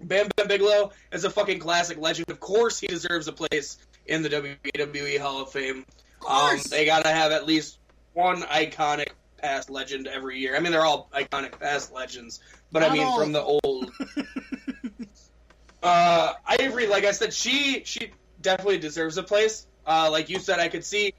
Bam 0.00 0.28
Bam 0.36 0.46
Bigelow 0.48 0.92
is 1.12 1.24
a 1.24 1.30
fucking 1.30 1.58
classic 1.58 1.98
legend. 1.98 2.30
Of 2.30 2.38
course, 2.40 2.78
he 2.78 2.86
deserves 2.86 3.26
a 3.28 3.32
place 3.32 3.78
in 4.06 4.22
the 4.22 4.28
WWE 4.28 5.18
Hall 5.18 5.42
of 5.42 5.50
Fame. 5.50 5.84
Of 6.20 6.26
Um, 6.28 6.48
course. 6.50 6.68
they 6.68 6.84
gotta 6.84 7.08
have 7.10 7.32
at 7.32 7.46
least 7.46 7.78
one 8.12 8.42
iconic 8.42 9.08
past 9.40 9.70
legend 9.70 10.06
every 10.06 10.38
year. 10.38 10.54
I 10.56 10.60
mean, 10.60 10.70
they're 10.72 10.84
all 10.84 11.08
iconic 11.14 11.58
past 11.58 11.92
legends, 11.92 12.40
but 12.70 12.80
Not 12.80 12.90
I 12.90 12.94
mean 12.94 13.02
all 13.04 13.18
from 13.18 13.32
the 13.32 13.42
old. 13.42 13.90
uh, 15.82 16.34
Ivory, 16.46 16.86
like 16.86 17.04
I 17.04 17.12
said, 17.12 17.32
she 17.32 17.82
she 17.84 18.12
definitely 18.40 18.78
deserves 18.78 19.16
a 19.18 19.22
place. 19.22 19.66
Uh, 19.86 20.08
like 20.10 20.28
you 20.30 20.38
said, 20.38 20.58
I 20.60 20.68
could 20.68 20.84
see 20.84 21.14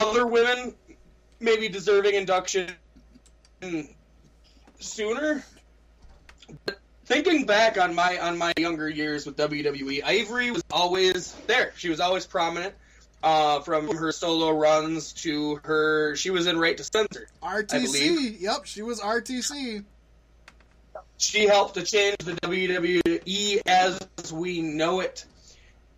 other 0.00 0.26
women 0.26 0.74
maybe 1.40 1.68
deserving 1.68 2.14
induction 2.14 2.70
sooner. 4.78 5.44
But 6.64 6.78
thinking 7.06 7.46
back 7.46 7.78
on 7.78 7.94
my 7.94 8.18
on 8.18 8.38
my 8.38 8.52
younger 8.56 8.88
years 8.88 9.26
with 9.26 9.36
WWE, 9.36 10.02
Ivory 10.04 10.50
was 10.50 10.64
always 10.70 11.32
there. 11.46 11.72
She 11.76 11.88
was 11.88 12.00
always 12.00 12.26
prominent. 12.26 12.74
Uh, 13.22 13.60
from 13.60 13.88
her 13.96 14.12
solo 14.12 14.50
runs 14.50 15.12
to 15.14 15.56
her, 15.64 16.14
she 16.16 16.30
was 16.30 16.46
in 16.46 16.58
Right 16.58 16.76
to 16.76 16.84
Censor. 16.84 17.26
RTC. 17.42 18.40
Yep, 18.40 18.66
she 18.66 18.82
was 18.82 19.00
RTC. 19.00 19.84
she 21.16 21.46
helped 21.46 21.74
to 21.74 21.82
change 21.82 22.18
the 22.18 22.32
WWE 22.34 23.62
as 23.66 23.98
we 24.32 24.60
know 24.60 25.00
it, 25.00 25.24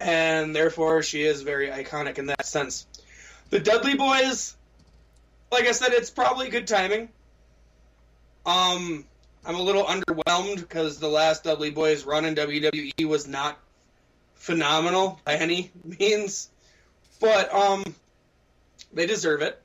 and 0.00 0.54
therefore 0.54 1.02
she 1.02 1.22
is 1.22 1.42
very 1.42 1.68
iconic 1.68 2.18
in 2.18 2.26
that 2.26 2.46
sense. 2.46 2.86
The 3.50 3.60
Dudley 3.60 3.94
Boyz, 3.94 4.54
like 5.50 5.66
I 5.66 5.72
said, 5.72 5.92
it's 5.92 6.10
probably 6.10 6.48
good 6.48 6.66
timing. 6.66 7.08
Um, 8.44 9.04
I'm 9.44 9.54
a 9.54 9.62
little 9.62 9.84
underwhelmed 9.84 10.56
because 10.56 10.98
the 10.98 11.08
last 11.08 11.44
Dudley 11.44 11.72
Boyz 11.72 12.06
run 12.06 12.24
in 12.24 12.34
WWE 12.34 13.06
was 13.06 13.26
not 13.26 13.58
phenomenal 14.34 15.20
by 15.24 15.34
any 15.34 15.70
means, 15.84 16.48
but 17.20 17.52
um, 17.52 17.84
they 18.92 19.06
deserve 19.06 19.42
it 19.42 19.60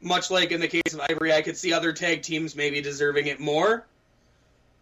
much 0.00 0.30
like 0.30 0.52
in 0.52 0.60
the 0.60 0.68
case 0.68 0.94
of 0.94 1.00
Ivory, 1.08 1.32
I 1.32 1.42
could 1.42 1.56
see 1.56 1.72
other 1.72 1.92
tag 1.92 2.22
teams 2.22 2.54
maybe 2.54 2.80
deserving 2.80 3.26
it 3.26 3.40
more. 3.40 3.84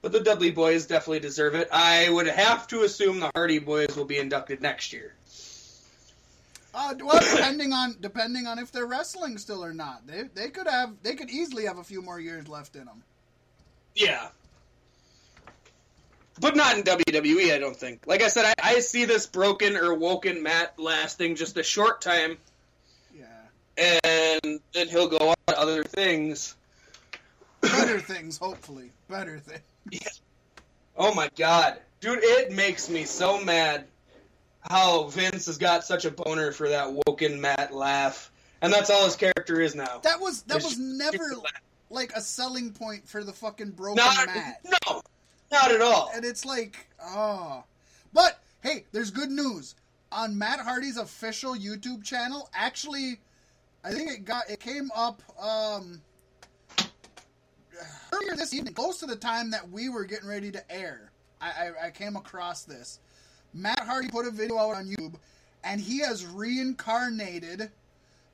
But 0.03 0.13
the 0.13 0.21
Dudley 0.21 0.53
Boyz 0.53 0.87
definitely 0.87 1.21
deserve 1.21 1.55
it. 1.55 1.69
I 1.73 2.09
would 2.09 2.27
have 2.27 2.67
to 2.69 2.83
assume 2.83 3.21
the 3.21 3.31
Hardy 3.35 3.59
Boys 3.59 3.97
will 3.97 4.05
be 4.05 4.19
inducted 4.19 4.61
next 4.61 4.93
year. 4.93 5.15
Uh, 6.79 6.95
well, 7.03 7.19
depending 7.35 7.73
on 7.73 7.97
depending 8.01 8.47
on 8.47 8.59
if 8.59 8.71
they're 8.71 8.85
wrestling 8.87 9.39
still 9.39 9.65
or 9.65 9.73
not, 9.73 10.07
they 10.07 10.25
they 10.35 10.51
could 10.51 10.67
have 10.69 10.93
they 11.03 11.15
could 11.15 11.31
easily 11.31 11.65
have 11.65 11.79
a 11.79 11.85
few 11.85 12.03
more 12.03 12.21
years 12.21 12.47
left 12.49 12.77
in 12.77 12.85
them. 12.85 13.03
Yeah. 13.95 14.29
But 16.39 16.55
not 16.55 16.77
in 16.77 16.85
WWE, 16.85 17.55
I 17.55 17.59
don't 17.59 17.75
think. 17.75 18.07
Like 18.07 18.21
I 18.21 18.29
said, 18.29 18.45
I, 18.45 18.75
I 18.75 18.81
see 18.81 19.07
this 19.07 19.27
broken 19.27 19.75
or 19.75 19.95
woken 19.95 20.43
Matt 20.43 20.79
lasting 20.79 21.37
just 21.37 21.57
a 21.57 21.63
short 21.63 22.03
time, 22.03 22.37
Yeah, 23.19 23.25
and 24.43 24.61
then 24.75 24.89
he'll 24.89 25.09
go 25.09 25.31
on 25.31 25.37
to 25.47 25.59
other 25.59 25.83
things. 25.83 26.55
better 27.63 27.99
things, 28.13 28.37
hopefully, 28.37 28.91
better 29.09 29.39
things. 29.39 29.63
Yeah. 29.91 30.09
Oh 30.95 31.15
my 31.15 31.31
god. 31.39 31.79
Dude, 32.01 32.19
it 32.23 32.53
makes 32.53 32.91
me 32.91 33.05
so 33.05 33.43
mad 33.43 33.87
how 34.71 35.05
Vince 35.05 35.47
has 35.47 35.59
got 35.59 35.85
such 35.85 36.05
a 36.05 36.11
boner 36.11 36.53
for 36.53 36.69
that 36.69 36.93
woken 37.07 37.41
Matt 37.41 37.73
laugh. 37.75 38.31
And 38.63 38.73
that's 38.73 38.91
all 38.91 39.05
his 39.05 39.17
character 39.17 39.61
is 39.61 39.75
now. 39.75 39.99
That 40.03 40.21
was 40.21 40.43
that 40.43 40.57
It's 40.57 40.65
was 40.67 40.79
never 40.79 41.35
like 41.91 42.13
a 42.15 42.21
selling 42.21 42.73
point 42.73 43.07
for 43.09 43.23
the 43.23 43.33
fucking 43.33 43.71
broken 43.71 43.97
Not, 43.97 44.27
mat. 44.27 44.61
no, 44.65 45.03
not 45.53 45.71
at 45.71 45.81
all. 45.81 46.11
and 46.15 46.25
it's 46.25 46.45
like, 46.45 46.89
oh. 47.03 47.63
But 48.13 48.41
hey, 48.63 48.85
there's 48.93 49.11
good 49.11 49.31
news 49.31 49.75
on 50.11 50.37
Matt 50.39 50.61
Hardy's 50.61 50.97
official 50.97 51.55
YouTube 51.55 52.03
channel. 52.03 52.49
Actually, 52.55 53.21
I 53.85 53.93
think 53.93 54.11
it 54.11 54.25
got 54.25 54.49
it 54.51 54.59
came 54.59 54.91
up 54.97 55.23
um, 55.41 56.01
earlier 58.13 58.35
this 58.37 58.55
evening, 58.55 58.75
close 58.75 58.99
to 59.01 59.07
the 59.07 59.17
time 59.17 59.51
that 59.51 59.71
we 59.71 59.89
were 59.89 60.05
getting 60.05 60.29
ready 60.29 60.51
to 60.53 60.73
air. 60.73 61.11
I, 61.41 61.47
I, 61.47 61.87
I 61.87 61.91
came 61.91 62.17
across 62.17 62.65
this. 62.65 63.01
Matt 63.57 63.81
Hardy 63.81 64.09
put 64.09 64.27
a 64.27 64.31
video 64.31 64.59
out 64.59 64.75
on 64.75 64.87
YouTube, 64.87 65.15
and 65.65 65.81
he 65.81 66.01
has 66.01 66.27
reincarnated 66.27 67.71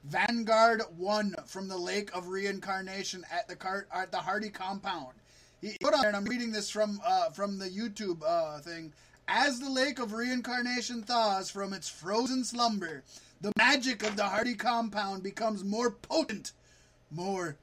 Vanguard 0.02 0.82
One 0.96 1.36
from 1.46 1.68
the 1.68 1.76
Lake 1.76 2.10
of 2.12 2.26
Reincarnation 2.26 3.24
at 3.30 3.46
the 3.46 3.54
car- 3.54 3.86
at 3.94 4.10
the 4.10 4.18
Hardy 4.18 4.50
compound. 4.50 5.14
He 5.60 5.76
put 5.80 5.94
on 5.94 6.06
and 6.06 6.16
I'm 6.16 6.24
reading 6.24 6.50
this 6.50 6.70
from 6.70 7.00
uh, 7.06 7.30
from 7.30 7.58
the 7.58 7.68
YouTube 7.68 8.22
uh, 8.26 8.58
thing. 8.58 8.92
As 9.28 9.60
the 9.60 9.70
Lake 9.70 10.00
of 10.00 10.12
Reincarnation 10.12 11.02
thaws 11.02 11.48
from 11.50 11.72
its 11.72 11.88
frozen 11.88 12.42
slumber, 12.42 13.04
the 13.40 13.52
magic 13.56 14.02
of 14.02 14.16
the 14.16 14.24
Hardy 14.24 14.56
compound 14.56 15.22
becomes 15.22 15.62
more 15.62 15.92
potent, 15.92 16.50
more 17.12 17.56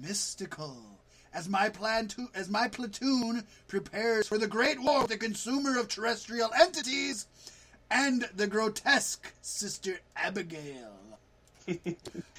mystical. 0.00 0.89
As 1.32 1.48
my 1.48 1.68
plan 1.68 2.08
to, 2.08 2.28
as 2.34 2.48
my 2.50 2.68
platoon 2.68 3.44
prepares 3.68 4.26
for 4.26 4.36
the 4.38 4.48
great 4.48 4.80
war 4.80 5.02
with 5.02 5.10
the 5.10 5.16
consumer 5.16 5.78
of 5.78 5.88
terrestrial 5.88 6.50
entities 6.60 7.26
and 7.90 8.28
the 8.34 8.46
grotesque 8.46 9.32
Sister 9.40 10.00
Abigail. 10.16 10.92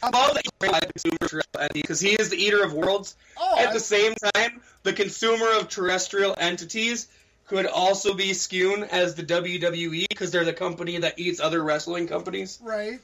All 0.04 0.34
the 0.34 0.42
consumer 0.62 1.42
because 1.74 2.00
he 2.02 2.10
is 2.12 2.30
the 2.30 2.38
eater 2.38 2.64
of 2.64 2.74
worlds. 2.74 3.16
Oh, 3.38 3.60
At 3.60 3.70
I- 3.70 3.74
the 3.74 3.80
same 3.80 4.14
time, 4.36 4.62
the 4.84 4.94
consumer 4.94 5.48
of 5.58 5.70
terrestrial 5.70 6.36
entities 6.38 7.08
could 7.48 7.66
also 7.66 8.14
be 8.14 8.32
skewn 8.34 8.84
as 8.84 9.16
the 9.16 9.24
WWE 9.24 10.06
because 10.10 10.32
they're 10.32 10.46
the 10.46 10.54
company 10.54 10.98
that 11.00 11.20
eats 11.20 11.40
other 11.40 11.64
wrestling 11.64 12.08
companies. 12.08 12.60
Right. 12.62 13.00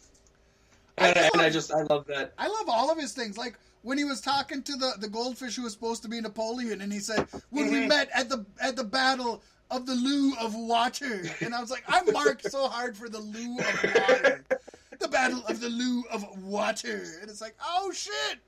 And, 0.98 1.18
I 1.18 1.30
and 1.34 1.42
I 1.42 1.50
just 1.50 1.72
I 1.72 1.84
love 1.84 2.08
that. 2.08 2.34
I 2.38 2.48
love 2.48 2.68
all 2.70 2.90
of 2.92 2.98
his 2.98 3.14
things. 3.14 3.38
Like 3.38 3.56
when 3.88 3.98
he 3.98 4.04
was 4.04 4.20
talking 4.20 4.62
to 4.64 4.76
the, 4.76 4.96
the 5.00 5.08
goldfish 5.08 5.56
who 5.56 5.64
was 5.64 5.72
supposed 5.72 6.02
to 6.04 6.10
be 6.10 6.20
Napoleon, 6.20 6.82
and 6.82 6.92
he 6.92 7.00
said, 7.00 7.26
"When 7.52 7.72
we 7.72 7.78
Mhm. 7.84 7.88
met 7.88 8.10
at 8.14 8.28
the 8.28 8.46
at 8.60 8.76
the 8.76 8.84
battle 8.84 9.42
of 9.72 9.86
the 9.86 9.96
Loo 9.96 10.34
of 10.42 10.54
Water," 10.56 11.24
and 11.40 11.56
I 11.56 11.62
was 11.62 11.72
like, 11.72 11.86
"I 11.88 12.02
marked 12.12 12.52
so 12.52 12.68
hard 12.68 12.98
for 12.98 13.08
the 13.08 13.20
Loo 13.20 13.58
of 13.58 13.84
Water, 13.96 14.44
the 15.00 15.08
battle 15.08 15.42
of 15.48 15.62
the 15.62 15.70
Loo 15.70 16.04
of 16.12 16.26
Water," 16.44 17.02
and 17.22 17.30
it's 17.30 17.40
like, 17.40 17.56
"Oh 17.64 17.94
shit!" 17.94 18.40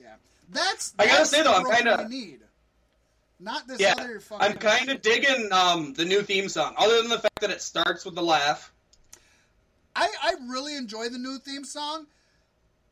Yeah, 0.00 0.14
that's. 0.50 0.94
I 1.00 1.06
gotta 1.06 1.26
say, 1.26 1.38
the 1.38 1.44
though, 1.44 1.54
I'm 1.54 1.66
kinda- 1.66 2.08
need. 2.08 2.42
Not 3.40 3.66
this 3.66 3.80
Yeah, 3.80 3.94
other 3.98 4.20
fucking. 4.20 4.46
I'm 4.52 4.56
kind 4.56 4.88
of 4.88 5.02
digging 5.02 5.52
um, 5.52 5.94
the 5.94 6.04
new 6.04 6.22
theme 6.22 6.48
song. 6.48 6.76
Other 6.78 6.98
than 7.00 7.08
the 7.10 7.18
fact 7.18 7.40
that 7.40 7.50
it 7.50 7.60
starts 7.60 8.04
with 8.04 8.14
the 8.14 8.22
laugh. 8.22 8.72
I, 9.96 10.08
I 10.22 10.34
really 10.46 10.76
enjoy 10.76 11.08
the 11.08 11.18
new 11.18 11.40
theme 11.40 11.64
song. 11.64 12.06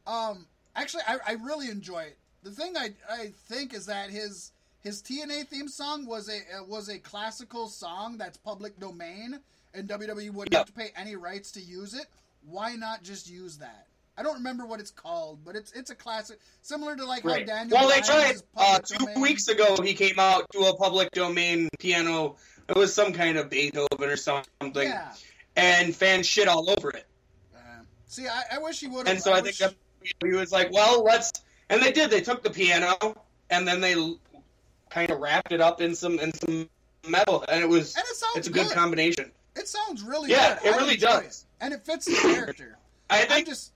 Um, 0.08 0.48
actually, 0.76 1.02
I, 1.06 1.18
I 1.26 1.32
really 1.34 1.68
enjoy 1.70 2.00
it. 2.02 2.18
The 2.42 2.50
thing 2.50 2.76
I, 2.76 2.90
I 3.10 3.32
think 3.48 3.74
is 3.74 3.86
that 3.86 4.10
his 4.10 4.52
his 4.82 5.02
TNA 5.02 5.46
theme 5.48 5.68
song 5.68 6.06
was 6.06 6.28
a 6.28 6.38
uh, 6.58 6.64
was 6.64 6.88
a 6.88 6.98
classical 6.98 7.68
song 7.68 8.16
that's 8.18 8.38
public 8.38 8.78
domain, 8.80 9.38
and 9.74 9.88
WWE 9.88 10.30
wouldn't 10.32 10.52
Yeah. 10.52 10.58
have 10.58 10.66
to 10.68 10.72
pay 10.72 10.90
any 10.96 11.16
rights 11.16 11.52
to 11.52 11.60
use 11.60 11.94
it. 11.94 12.06
Why 12.46 12.76
not 12.76 13.02
just 13.02 13.28
use 13.28 13.58
that? 13.58 13.86
I 14.16 14.22
don't 14.22 14.34
remember 14.36 14.66
what 14.66 14.80
it's 14.80 14.90
called, 14.90 15.44
but 15.44 15.54
it's 15.56 15.72
it's 15.72 15.90
a 15.90 15.94
classic, 15.94 16.38
similar 16.62 16.96
to 16.96 17.04
like 17.04 17.24
Right. 17.24 17.48
how 17.48 17.56
Daniel. 17.56 17.78
Well, 17.78 17.88
they 17.90 18.00
tried 18.00 18.36
uh, 18.56 18.78
two 18.78 18.98
domain. 18.98 19.20
weeks 19.20 19.48
ago. 19.48 19.76
He 19.82 19.92
came 19.94 20.18
out 20.18 20.46
to 20.52 20.60
a 20.60 20.76
public 20.76 21.10
domain 21.12 21.68
piano. 21.78 22.36
It 22.68 22.76
was 22.76 22.94
some 22.94 23.12
kind 23.12 23.36
of 23.36 23.50
Beethoven 23.50 23.88
or 24.08 24.16
something, 24.16 24.88
Yeah. 24.88 25.12
and 25.56 25.94
fans 25.94 26.26
shit 26.26 26.48
all 26.48 26.70
over 26.70 26.90
it. 26.90 27.06
Uh, 27.54 27.58
see, 28.06 28.26
I, 28.28 28.42
I 28.52 28.58
wish 28.58 28.80
he 28.80 28.86
would 28.88 29.06
have. 29.06 29.16
And 29.16 29.22
so 29.22 29.32
I, 29.32 29.40
think 29.42 29.56
that 29.56 29.74
he 30.24 30.30
was 30.32 30.52
like, 30.52 30.72
"Well, 30.72 31.02
let's." 31.04 31.32
And 31.68 31.80
they 31.82 31.92
did. 31.92 32.10
They 32.10 32.20
took 32.20 32.42
the 32.42 32.50
piano 32.50 32.96
and 33.50 33.66
then 33.66 33.80
they 33.80 33.94
kind 34.88 35.10
of 35.10 35.20
wrapped 35.20 35.52
it 35.52 35.60
up 35.60 35.80
in 35.80 35.94
some 35.94 36.18
in 36.18 36.32
some 36.32 36.68
metal, 37.06 37.44
and 37.48 37.62
it 37.62 37.68
was 37.68 37.94
and 37.96 38.04
it 38.04 38.16
sounds 38.16 38.36
it's 38.36 38.48
a 38.48 38.50
good 38.50 38.68
good. 38.68 38.76
combination. 38.76 39.30
It 39.56 39.68
sounds 39.68 40.02
really 40.02 40.30
Yeah, 40.30 40.58
good. 40.60 40.68
it 40.68 40.74
I 40.74 40.76
really 40.78 40.96
does. 40.96 41.22
it. 41.24 41.44
and 41.64 41.74
it 41.74 41.84
fits 41.84 42.06
the 42.06 42.14
character. 42.16 42.76
I 43.10 43.22
I'm 43.22 43.28
think 43.28 43.46
just 43.48 43.72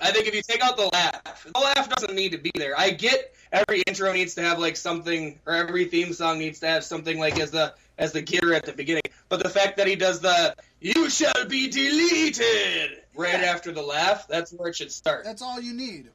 I 0.00 0.12
think 0.12 0.26
if 0.26 0.34
you 0.34 0.42
take 0.42 0.62
out 0.62 0.76
the 0.76 0.86
laugh, 0.92 1.46
the 1.52 1.58
laugh 1.58 1.88
doesn't 1.88 2.14
need 2.14 2.32
to 2.32 2.38
be 2.38 2.50
there. 2.54 2.78
I 2.78 2.90
get 2.90 3.34
every 3.52 3.82
intro 3.86 4.12
needs 4.12 4.34
to 4.34 4.42
have 4.42 4.58
like 4.58 4.76
something, 4.76 5.38
or 5.46 5.54
every 5.54 5.86
theme 5.86 6.12
song 6.12 6.38
needs 6.38 6.60
to 6.60 6.66
have 6.66 6.84
something 6.84 7.18
like 7.18 7.38
as 7.40 7.50
the 7.50 7.74
as 7.98 8.12
the 8.12 8.20
gear 8.20 8.52
at 8.52 8.66
the 8.66 8.72
beginning. 8.72 9.02
But 9.30 9.42
the 9.42 9.48
fact 9.48 9.78
that 9.78 9.86
he 9.86 9.96
does 9.96 10.20
the 10.20 10.54
"You 10.80 11.08
shall 11.08 11.46
be 11.48 11.68
deleted" 11.68 13.02
right 13.14 13.40
Yeah. 13.40 13.46
after 13.52 13.72
the 13.72 13.82
laugh, 13.82 14.28
that's 14.28 14.52
where 14.52 14.68
it 14.68 14.76
should 14.76 14.92
start. 14.92 15.24
that's 15.24 15.40
all 15.42 15.60
you 15.60 15.72
need. 15.72 16.10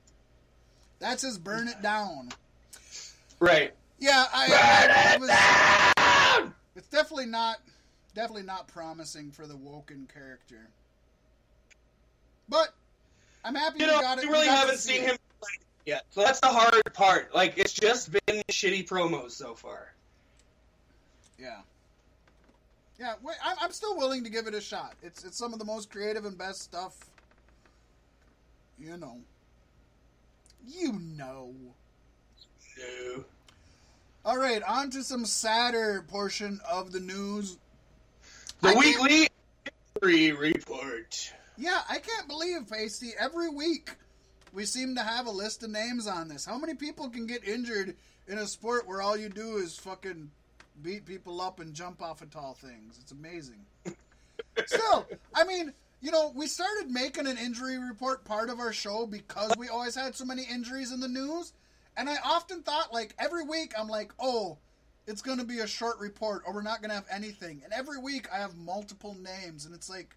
That's 0.99 1.23
his 1.23 1.39
burn 1.39 1.67
it 1.67 1.81
down. 1.81 2.29
right. 3.39 3.73
Yeah, 3.97 4.25
I, 4.33 4.47
I, 4.51 5.13
it 5.15 5.19
was. 5.21 6.51
It's 6.75 6.87
definitely 6.87 7.25
not, 7.27 7.57
definitely 8.15 8.43
not 8.43 8.67
promising 8.67 9.31
for 9.31 9.45
the 9.45 9.55
Woken 9.57 10.07
character. 10.11 10.69
But 12.49 12.73
I'm 13.43 13.55
happy 13.55 13.79
You 13.79 13.85
we 13.87 13.91
know, 13.91 14.01
got 14.01 14.19
we 14.19 14.27
really 14.27 14.47
haven't 14.47 14.77
see 14.77 14.95
seen 14.95 15.03
it. 15.03 15.11
him 15.11 15.17
yet, 15.85 16.05
so 16.11 16.21
that's 16.21 16.39
the 16.39 16.47
hard 16.47 16.81
part. 16.93 17.33
Like 17.33 17.57
it's 17.57 17.73
just 17.73 18.11
been 18.11 18.41
shitty 18.51 18.87
promos 18.87 19.31
so 19.31 19.55
far. 19.55 19.93
Yeah. 21.39 21.61
Yeah, 22.99 23.15
wait, 23.23 23.37
I'm, 23.43 23.57
I'm 23.59 23.71
still 23.71 23.97
willing 23.97 24.23
to 24.25 24.29
give 24.29 24.45
it 24.45 24.53
a 24.53 24.61
shot. 24.61 24.93
It's 25.01 25.23
it's 25.23 25.37
some 25.37 25.53
of 25.53 25.59
the 25.59 25.65
most 25.65 25.89
creative 25.89 26.25
and 26.25 26.37
best 26.37 26.61
stuff. 26.61 26.95
You 28.79 28.97
know. 28.97 29.17
You 30.67 30.93
know. 31.17 31.53
No. 32.77 33.25
All 34.23 34.37
right, 34.37 34.61
on 34.63 34.91
to 34.91 35.03
some 35.03 35.25
sadder 35.25 36.05
portion 36.07 36.59
of 36.69 36.91
the 36.91 36.99
news. 36.99 37.57
The 38.61 38.69
I 38.69 38.75
weekly 38.75 39.27
injury 39.95 40.31
report. 40.31 41.33
Yeah, 41.61 41.81
I 41.87 41.99
can't 41.99 42.27
believe, 42.27 42.67
Pasty. 42.67 43.11
Every 43.19 43.47
week 43.47 43.91
we 44.51 44.65
seem 44.65 44.95
to 44.95 45.03
have 45.03 45.27
a 45.27 45.31
list 45.31 45.61
of 45.61 45.69
names 45.69 46.07
on 46.07 46.27
this. 46.27 46.43
How 46.43 46.57
many 46.57 46.73
people 46.73 47.07
can 47.07 47.27
get 47.27 47.47
injured 47.47 47.95
in 48.27 48.39
a 48.39 48.47
sport 48.47 48.87
where 48.87 48.99
all 48.99 49.15
you 49.15 49.29
do 49.29 49.57
is 49.57 49.77
fucking 49.77 50.31
beat 50.81 51.05
people 51.05 51.39
up 51.39 51.59
and 51.59 51.75
jump 51.75 52.01
off 52.01 52.23
of 52.23 52.31
tall 52.31 52.55
things? 52.55 52.97
It's 52.99 53.11
amazing. 53.11 53.63
Still, 54.65 55.05
I 55.35 55.43
mean, 55.43 55.71
you 56.01 56.09
know, 56.09 56.33
we 56.35 56.47
started 56.47 56.89
making 56.89 57.27
an 57.27 57.37
injury 57.37 57.77
report 57.77 58.25
part 58.25 58.49
of 58.49 58.59
our 58.59 58.73
show 58.73 59.05
because 59.05 59.53
we 59.55 59.69
always 59.69 59.93
had 59.93 60.15
so 60.15 60.25
many 60.25 60.41
injuries 60.51 60.91
in 60.91 60.99
the 60.99 61.07
news. 61.07 61.53
And 61.95 62.09
I 62.09 62.15
often 62.25 62.63
thought, 62.63 62.91
like, 62.91 63.13
every 63.19 63.43
week 63.43 63.73
I'm 63.77 63.87
like, 63.87 64.13
oh, 64.19 64.57
it's 65.05 65.21
going 65.21 65.37
to 65.37 65.45
be 65.45 65.59
a 65.59 65.67
short 65.67 65.99
report 65.99 66.41
or 66.47 66.55
we're 66.55 66.63
not 66.63 66.81
going 66.81 66.89
to 66.89 66.95
have 66.95 67.07
anything. 67.11 67.61
And 67.63 67.71
every 67.71 67.99
week 67.99 68.27
I 68.33 68.39
have 68.39 68.57
multiple 68.57 69.15
names. 69.21 69.67
And 69.67 69.75
it's 69.75 69.91
like, 69.91 70.15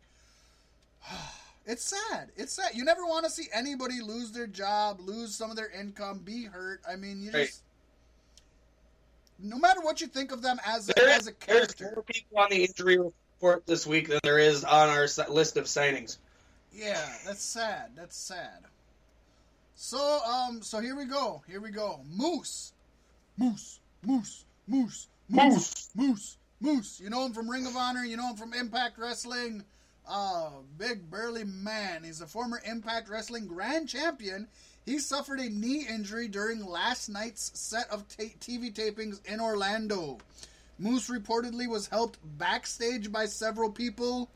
it's 1.66 1.84
sad. 1.84 2.30
It's 2.36 2.52
sad. 2.52 2.72
You 2.74 2.84
never 2.84 3.04
want 3.04 3.24
to 3.24 3.30
see 3.30 3.48
anybody 3.52 4.00
lose 4.00 4.32
their 4.32 4.46
job, 4.46 5.00
lose 5.00 5.34
some 5.34 5.50
of 5.50 5.56
their 5.56 5.70
income, 5.70 6.20
be 6.24 6.44
hurt. 6.44 6.80
I 6.88 6.96
mean, 6.96 7.22
you 7.22 7.30
Right. 7.30 7.46
just. 7.46 7.62
No 9.40 9.58
matter 9.58 9.80
what 9.80 10.00
you 10.00 10.06
think 10.06 10.30
of 10.32 10.42
them 10.42 10.60
as 10.64 10.88
a, 10.88 10.92
There 10.94 11.08
as 11.08 11.26
a 11.26 11.32
character. 11.32 11.46
there's 11.54 11.74
character. 11.74 11.94
more 11.96 12.04
people 12.04 12.38
on 12.38 12.50
the 12.50 12.64
injury 12.64 12.98
report 12.98 13.66
this 13.66 13.86
week 13.86 14.08
than 14.08 14.20
there 14.22 14.38
is 14.38 14.64
on 14.64 14.88
our 14.88 15.06
list 15.28 15.56
of 15.56 15.64
signings. 15.64 16.18
Yeah, 16.72 17.04
that's 17.26 17.42
sad. 17.42 17.90
That's 17.96 18.16
sad. 18.16 18.64
So, 19.74 20.20
um, 20.24 20.62
so 20.62 20.80
here 20.80 20.94
we 20.96 21.04
go. 21.04 21.42
Here 21.48 21.60
we 21.60 21.70
go. 21.70 22.00
Moose, 22.08 22.72
Moose, 23.36 23.80
Moose, 24.04 24.44
Moose, 24.68 25.08
Moose, 25.28 25.90
Moose, 25.96 26.36
Moose. 26.60 27.00
You 27.02 27.10
know 27.10 27.26
him 27.26 27.32
from 27.32 27.50
Ring 27.50 27.66
of 27.66 27.76
Honor. 27.76 28.04
You 28.04 28.16
know 28.16 28.30
him 28.30 28.36
from 28.36 28.54
Impact 28.54 28.98
Wrestling. 28.98 29.64
Uh, 30.06 30.50
big 30.76 31.10
burly 31.10 31.44
man. 31.44 32.04
He's 32.04 32.20
a 32.20 32.26
former 32.26 32.60
Impact 32.64 33.08
Wrestling 33.08 33.46
Grand 33.46 33.88
Champion. 33.88 34.48
He 34.84 34.98
suffered 34.98 35.40
a 35.40 35.48
knee 35.48 35.86
injury 35.88 36.28
during 36.28 36.64
last 36.64 37.08
night's 37.08 37.58
set 37.58 37.90
of 37.90 38.06
TV 38.08 38.72
tapings 38.72 39.24
in 39.26 39.40
Orlando. 39.40 40.18
Moose 40.78 41.08
reportedly 41.08 41.68
was 41.68 41.86
helped 41.88 42.18
backstage 42.36 43.10
by 43.10 43.26
several 43.26 43.70
people. 43.70 44.30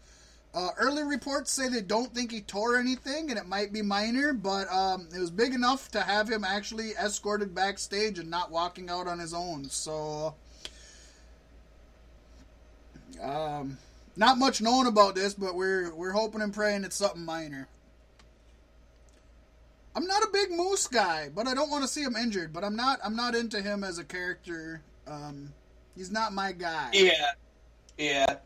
Uh, 0.54 0.70
early 0.78 1.02
reports 1.02 1.52
say 1.52 1.68
they 1.68 1.82
don't 1.82 2.14
think 2.14 2.32
he 2.32 2.40
tore 2.40 2.76
anything, 2.76 3.28
and 3.28 3.38
it 3.38 3.46
might 3.46 3.72
be 3.72 3.82
minor, 3.82 4.32
but 4.32 4.66
um, 4.72 5.06
it 5.14 5.20
was 5.20 5.30
big 5.30 5.52
enough 5.52 5.90
to 5.90 6.00
have 6.00 6.28
him 6.28 6.42
actually 6.42 6.92
escorted 6.92 7.54
backstage 7.54 8.18
and 8.18 8.30
not 8.30 8.50
walking 8.50 8.88
out 8.88 9.06
on 9.06 9.18
his 9.18 9.34
own. 9.34 9.68
So, 9.68 10.34
um, 13.20 13.76
not 14.18 14.36
much 14.36 14.60
known 14.60 14.86
about 14.86 15.14
this, 15.14 15.32
but 15.32 15.54
we're 15.54 15.94
we're 15.94 16.10
hoping 16.10 16.42
and 16.42 16.52
praying 16.52 16.84
it's 16.84 16.96
something 16.96 17.24
minor. 17.24 17.68
I'm 19.94 20.06
not 20.06 20.22
a 20.22 20.28
big 20.32 20.50
Moose 20.50 20.88
guy, 20.88 21.30
but 21.34 21.46
I 21.46 21.54
don't 21.54 21.70
want 21.70 21.84
to 21.84 21.88
see 21.88 22.02
him 22.02 22.16
injured. 22.16 22.52
But 22.52 22.64
I'm 22.64 22.76
not 22.76 22.98
I'm 23.02 23.16
not 23.16 23.36
into 23.36 23.62
him 23.62 23.84
as 23.84 23.98
a 23.98 24.04
character. 24.04 24.82
Um, 25.06 25.52
he's 25.96 26.10
not 26.10 26.32
my 26.32 26.52
guy. 26.52 26.90
Yeah, 26.92 27.30
yeah. 27.96 28.36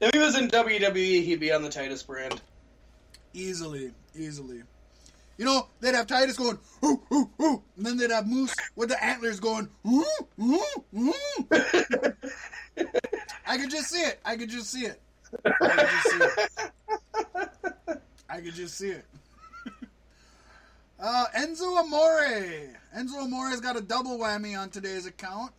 If 0.00 0.12
he 0.12 0.18
was 0.18 0.38
in 0.38 0.48
WWE, 0.48 1.24
he'd 1.24 1.40
be 1.40 1.52
on 1.52 1.62
the 1.62 1.70
Titus 1.70 2.02
brand. 2.02 2.40
Easily, 3.32 3.92
easily. 4.14 4.62
You 5.38 5.44
know, 5.44 5.68
they'd 5.80 5.94
have 5.94 6.08
Titus 6.08 6.36
going, 6.36 6.58
ooh, 6.84 7.00
ooh, 7.12 7.30
ooh, 7.40 7.62
and 7.76 7.86
then 7.86 7.96
they'd 7.96 8.10
have 8.10 8.26
Moose 8.26 8.54
with 8.74 8.88
the 8.88 9.02
antlers 9.02 9.38
going, 9.38 9.68
ooh, 9.86 10.04
ooh, 10.40 10.64
ooh. 10.96 11.14
I 13.46 13.56
could 13.56 13.70
just 13.70 13.88
see 13.88 14.02
it. 14.02 14.20
I 14.24 14.36
could 14.36 14.50
just 14.50 14.70
see 14.70 14.86
it. 14.86 15.00
I 18.28 18.40
could 18.42 18.54
just 18.54 18.76
see 18.76 18.90
it. 18.90 19.04
Uh, 21.00 21.26
Enzo 21.36 21.78
Amore. 21.78 22.74
Enzo 22.96 23.24
Amore's 23.24 23.60
got 23.60 23.76
a 23.76 23.80
double 23.80 24.18
whammy 24.18 24.58
on 24.58 24.68
today's 24.70 25.06
account. 25.06 25.52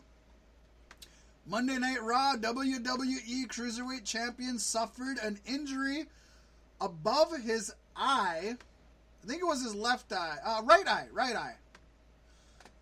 Monday 1.47 1.77
Night 1.77 2.03
Raw 2.03 2.35
WWE 2.35 3.47
Cruiserweight 3.47 4.03
Champion 4.03 4.59
suffered 4.59 5.17
an 5.23 5.39
injury 5.47 6.05
above 6.81 7.35
his 7.41 7.73
eye. 7.95 8.57
I 9.23 9.27
think 9.27 9.41
it 9.41 9.45
was 9.45 9.63
his 9.63 9.75
left 9.75 10.11
eye, 10.13 10.37
uh, 10.45 10.61
right 10.63 10.87
eye, 10.87 11.07
right 11.11 11.35
eye. 11.35 11.55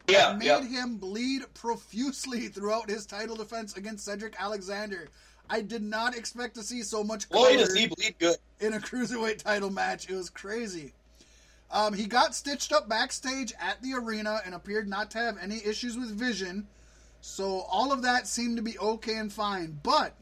Yeah, 0.08 0.34
Made 0.34 0.46
yeah. 0.46 0.64
him 0.64 0.98
bleed 0.98 1.44
profusely 1.54 2.48
throughout 2.48 2.90
his 2.90 3.06
title 3.06 3.36
defense 3.36 3.76
against 3.76 4.06
Cedric 4.06 4.36
Alexander. 4.40 5.10
I 5.50 5.62
did 5.62 5.82
not 5.84 6.16
expect 6.16 6.56
to 6.56 6.64
see 6.64 6.82
so 6.82 7.04
much 7.04 7.30
color 7.30 7.50
Boy, 7.50 7.58
does 7.58 7.76
he 7.76 7.88
bleed 7.88 8.16
good. 8.20 8.38
in 8.60 8.74
a 8.74 8.80
cruiserweight 8.80 9.44
title 9.44 9.70
match. 9.70 10.10
It 10.10 10.16
was 10.16 10.30
crazy. 10.30 10.94
Um, 11.72 11.94
he 11.94 12.06
got 12.06 12.36
stitched 12.36 12.72
up 12.72 12.88
backstage 12.88 13.54
at 13.60 13.82
the 13.82 13.94
arena 13.94 14.42
and 14.46 14.56
appeared 14.56 14.88
not 14.88 15.12
to 15.12 15.18
have 15.18 15.38
any 15.42 15.66
issues 15.66 15.98
with 15.98 16.10
vision. 16.12 16.68
So 17.20 17.66
all 17.70 17.92
of 17.92 18.02
that 18.04 18.28
seemed 18.28 18.56
to 18.58 18.64
be 18.64 18.80
okay 18.80 19.16
and 19.16 19.32
fine. 19.32 19.80
But 19.84 20.14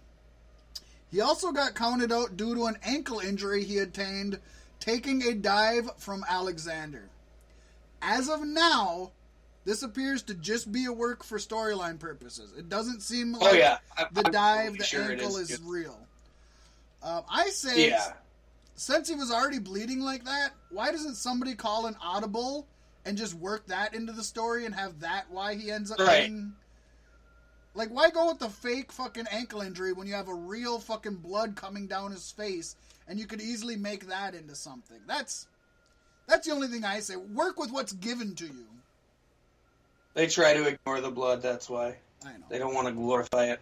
he 1.12 1.22
also 1.22 1.52
got 1.52 1.76
counted 1.76 2.12
out 2.12 2.36
due 2.38 2.56
to 2.56 2.66
an 2.66 2.78
ankle 2.84 3.20
injury 3.20 3.64
he 3.64 3.78
attained 3.78 4.40
taking 4.86 5.24
a 5.24 5.34
dive 5.34 5.90
from 5.98 6.24
Alexander. 6.30 7.10
As 8.02 8.30
of 8.30 8.42
now, 8.46 9.12
this 9.64 9.82
appears 9.82 10.22
to 10.24 10.36
just 10.36 10.72
be 10.72 10.86
a 10.86 10.94
work 10.94 11.24
for 11.24 11.40
storyline 11.40 11.98
purposes. 12.00 12.54
It 12.56 12.70
doesn't 12.70 13.02
seem 13.02 13.34
like 13.34 13.42
Oh 13.54 13.56
yeah, 13.56 13.80
I- 13.98 14.06
the 14.12 14.24
I'm 14.26 14.32
dive, 14.32 14.64
totally 14.66 14.78
the 14.78 14.84
sure 14.84 15.12
ankle 15.12 15.38
is, 15.38 15.50
It's- 15.52 15.68
real. 15.68 16.00
Um, 17.02 17.24
I 17.30 17.50
say, 17.50 17.90
Yeah, 17.90 18.14
since 18.76 19.10
he 19.10 19.16
was 19.16 19.32
already 19.32 19.60
bleeding 19.60 20.00
like 20.02 20.24
that, 20.26 20.54
why 20.70 20.92
doesn't 20.92 21.16
somebody 21.16 21.56
call 21.56 21.86
an 21.88 21.96
audible 22.02 22.68
and 23.06 23.18
just 23.18 23.34
work 23.36 23.66
that 23.68 23.94
into 23.94 24.12
the 24.12 24.24
story 24.24 24.66
and 24.66 24.74
have 24.76 25.00
that 25.02 25.30
why 25.30 25.56
he 25.56 25.72
ends 25.72 25.92
up 25.92 26.00
Right. 26.00 26.22
getting 26.22 26.54
like 27.76 27.90
why 27.90 28.10
go 28.10 28.28
with 28.28 28.40
the 28.40 28.50
fake 28.50 28.92
fucking 28.92 29.28
ankle 29.30 29.62
injury 29.62 29.94
when 29.94 30.08
you 30.08 30.14
have 30.14 30.30
a 30.30 30.34
real 30.34 30.80
fucking 30.80 31.18
blood 31.18 31.56
coming 31.56 31.88
down 31.88 32.12
his 32.12 32.32
face 32.32 32.76
and 33.08 33.20
you 33.20 33.26
could 33.28 33.42
easily 33.42 33.76
make 33.76 34.08
that 34.08 34.36
into 34.36 34.56
something. 34.56 34.98
That's 35.08 35.48
that's 36.28 36.48
the 36.48 36.54
only 36.54 36.68
thing 36.68 36.84
I 36.84 37.00
say. 37.00 37.16
Work 37.16 37.60
with 37.60 37.72
what's 37.72 37.94
given 37.94 38.36
to 38.36 38.46
you. 38.46 38.66
they 40.14 40.28
try 40.28 40.54
to 40.54 40.68
ignore 40.68 41.02
the 41.02 41.12
blood. 41.12 41.42
That's 41.42 41.70
why 41.70 41.98
I 42.26 42.30
know. 42.34 42.46
they 42.50 42.58
don't 42.58 42.74
want 42.74 42.88
to 42.88 42.94
glorify 42.94 43.46
it. 43.46 43.60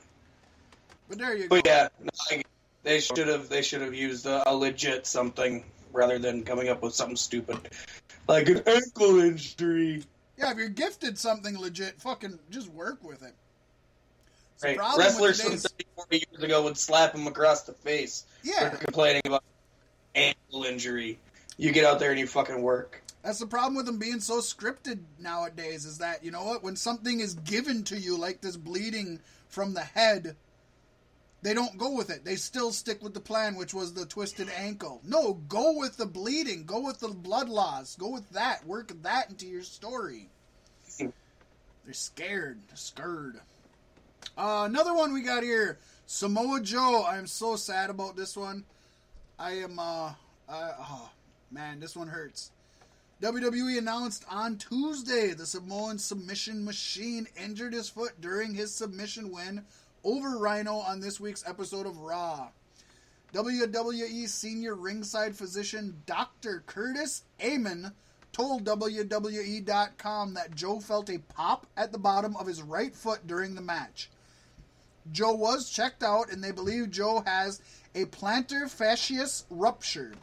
But 1.10 1.18
there 1.18 1.36
you 1.36 1.48
go. 1.48 1.56
But 1.58 1.66
yeah, 1.66 1.88
no, 2.02 2.10
I- 2.32 2.44
they 2.84 3.00
should 3.00 3.28
have 3.28 3.48
they 3.50 3.62
should 3.62 3.82
have 3.82 3.94
used 3.94 4.26
a, 4.26 4.50
a 4.50 4.54
legit 4.56 5.06
something 5.08 5.64
rather 5.94 6.20
than 6.20 6.44
coming 6.44 6.70
up 6.70 6.82
with 6.82 6.94
something 6.94 7.16
stupid 7.16 7.58
like 8.28 8.48
an 8.50 8.62
ankle 8.66 9.20
injury. 9.20 10.04
Yeah, 10.38 10.52
if 10.52 10.58
you're 10.58 10.70
gifted 10.70 11.18
something 11.18 11.58
legit, 11.58 12.02
fucking 12.02 12.40
just 12.50 12.68
work 12.70 13.04
with 13.04 13.22
it. 13.24 13.36
Right. 14.64 14.78
Wrestlers 14.98 15.42
from 15.42 15.52
today's- 15.52 15.64
30, 15.64 15.86
40 15.96 16.24
years 16.32 16.44
ago 16.44 16.64
would 16.64 16.78
slap 16.78 17.14
him 17.14 17.28
across 17.28 17.64
the 17.64 17.74
face 17.74 18.26
Yeah. 18.44 18.70
for 18.70 18.78
complaining 18.78 19.22
about 19.26 19.44
ankle 20.16 20.64
injury. 20.64 21.20
You 21.58 21.72
get 21.72 21.86
out 21.86 22.00
there 22.00 22.12
and 22.12 22.20
you 22.20 22.28
fucking 22.28 22.62
work. 22.62 23.02
That's 23.24 23.40
the 23.40 23.48
problem 23.48 23.76
with 23.76 23.86
them 23.86 24.00
being 24.00 24.20
so 24.20 24.40
scripted 24.40 25.00
nowadays. 25.20 25.86
Is 25.86 26.00
that 26.00 26.24
you 26.24 26.32
know 26.32 26.44
what? 26.44 26.64
When 26.64 26.76
something 26.76 27.20
is 27.20 27.36
given 27.36 27.84
to 27.86 27.98
you, 27.98 28.18
like 28.18 28.42
this 28.42 28.58
bleeding 28.58 29.22
from 29.48 29.74
the 29.74 29.84
head, 29.84 30.36
they 31.42 31.54
don't 31.54 31.78
go 31.78 31.92
with 31.92 32.10
it. 32.10 32.26
They 32.26 32.36
still 32.36 32.72
stick 32.72 33.02
with 33.04 33.14
the 33.14 33.20
plan, 33.22 33.56
which 33.56 33.74
was 33.74 33.94
the 33.94 34.06
twisted 34.06 34.50
ankle. 34.50 35.02
No, 35.04 35.34
go 35.34 35.78
with 35.78 35.98
the 35.98 36.06
bleeding. 36.06 36.66
Go 36.66 36.80
with 36.82 37.00
the 37.00 37.10
blood 37.10 37.50
loss. 37.50 37.96
Go 37.96 38.10
with 38.10 38.30
that. 38.32 38.66
Work 38.66 38.92
that 39.04 39.30
into 39.30 39.46
your 39.46 39.64
story. 39.64 40.30
They're 40.98 41.94
scared. 41.94 42.60
They're 42.68 42.76
scared. 42.78 43.40
Uh, 44.38 44.64
another 44.66 44.94
one 44.94 45.14
we 45.14 45.22
got 45.22 45.44
here, 45.44 45.78
Samoa 46.06 46.62
Joe. 46.62 47.06
I'm 47.08 47.28
so 47.28 47.56
sad 47.56 47.90
about 47.90 48.16
this 48.16 48.36
one. 48.36 48.66
I 49.38 49.52
am. 49.54 49.80
Uh, 49.80 50.14
I, 50.50 50.72
oh 50.80 51.10
man, 51.52 51.80
this 51.80 51.96
one 51.96 52.08
hurts. 52.08 52.52
WWE 53.22 53.78
announced 53.78 54.26
on 54.30 54.58
Tuesday 54.58 55.34
the 55.34 55.46
Samoan 55.46 55.98
submission 55.98 56.66
machine 56.66 57.28
injured 57.42 57.74
his 57.74 57.88
foot 57.90 58.20
during 58.20 58.54
his 58.54 58.74
submission 58.74 59.32
win 59.32 59.64
over 60.04 60.38
Rhino 60.38 60.76
on 60.76 61.00
this 61.00 61.20
week's 61.20 61.48
episode 61.48 61.86
of 61.86 61.98
Raw. 62.00 62.50
WWE 63.34 64.28
senior 64.28 64.76
ringside 64.76 65.36
physician 65.36 66.02
Dr. 66.06 66.64
Curtis 66.66 67.24
Amann 67.40 67.94
told 68.34 68.66
WWE.com 68.66 70.34
that 70.34 70.56
Joe 70.56 70.80
felt 70.80 71.10
a 71.10 71.20
pop 71.20 71.66
at 71.78 71.92
the 71.92 71.98
bottom 71.98 72.36
of 72.36 72.48
his 72.48 72.62
right 72.62 72.94
foot 72.94 73.26
during 73.26 73.56
the 73.56 73.62
match. 73.62 74.10
Joe 75.12 75.34
was 75.34 75.70
checked 75.70 76.04
out, 76.04 76.32
and 76.32 76.44
they 76.44 76.52
believe 76.52 76.90
Joe 76.92 77.24
has 77.26 77.62
a 77.96 78.06
plantar 78.06 78.64
fasciitis 78.66 79.44
rupture. 79.50 80.14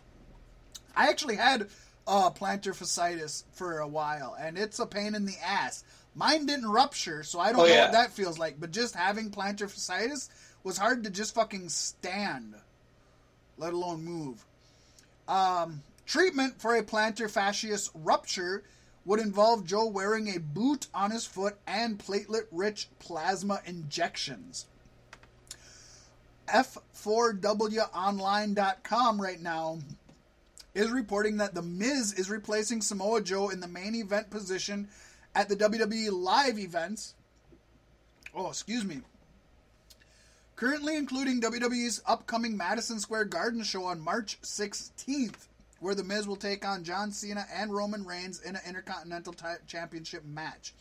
I 0.97 1.09
actually 1.09 1.37
had 1.37 1.69
uh, 2.07 2.31
plantar 2.31 2.75
fasciitis 2.75 3.45
for 3.53 3.79
a 3.79 3.89
while, 3.89 4.37
and 4.39 4.59
it's 4.59 4.79
a 4.79 4.87
pain 4.87 5.15
in 5.15 5.25
the 5.27 5.37
ass. 5.45 5.85
Mine 6.15 6.47
didn't 6.47 6.71
rupture, 6.71 7.23
so 7.23 7.39
I 7.39 7.53
don't 7.53 7.63
Oh, 7.63 7.67
know 7.67 7.75
yeah. 7.75 7.83
what 7.85 7.93
that 7.93 8.13
feels 8.13 8.39
like. 8.39 8.59
But 8.59 8.73
just 8.73 8.95
having 8.97 9.31
plantar 9.31 9.67
fasciitis 9.71 10.29
was 10.65 10.79
hard 10.79 11.05
to 11.05 11.11
just 11.11 11.35
fucking 11.35 11.69
stand, 11.69 12.55
let 13.57 13.73
alone 13.73 14.05
move. 14.05 14.45
Um, 15.29 15.83
treatment 16.07 16.61
for 16.61 16.75
a 16.75 16.83
plantar 16.83 17.31
fasciitis 17.31 17.91
rupture 17.95 18.65
would 19.05 19.21
involve 19.21 19.65
Joe 19.65 19.87
wearing 19.87 20.29
a 20.29 20.39
boot 20.39 20.87
on 20.93 21.11
his 21.11 21.25
foot 21.27 21.57
and 21.67 21.99
platelet-rich 21.99 22.89
plasma 22.99 23.61
injections. 23.65 24.67
F4WOnline.com 26.49 29.21
right 29.21 29.41
now 29.41 29.79
is 30.75 30.91
reporting 30.91 31.37
that 31.39 31.55
The 31.55 31.63
Miz 31.63 32.13
is 32.13 32.29
replacing 32.31 32.83
Samoa 32.83 33.23
Joe 33.23 33.49
in 33.49 33.61
the 33.61 33.69
main 33.69 33.95
event 33.95 34.31
position 34.31 34.89
at 35.35 35.49
the 35.49 35.57
WWE 35.57 36.13
live 36.13 36.59
events. 36.59 37.15
Oh, 38.35 38.49
excuse 38.49 38.85
me. 38.85 39.01
Currently 40.57 40.97
including 40.97 41.41
WWE's 41.41 42.03
upcoming 42.07 42.57
Madison 42.57 42.99
Square 43.01 43.27
Garden 43.27 43.63
show 43.63 43.85
on 43.85 44.01
March 44.01 44.41
16th, 44.43 45.47
where 45.81 45.95
The 45.95 46.05
Miz 46.05 46.29
will 46.29 46.37
take 46.37 46.65
on 46.67 46.85
John 46.85 47.11
Cena 47.11 47.45
and 47.53 47.73
Roman 47.75 48.05
Reigns 48.05 48.41
in 48.41 48.55
an 48.55 48.63
Intercontinental 48.67 49.33
ti- 49.33 49.47
Championship 49.67 50.25
match. 50.25 50.73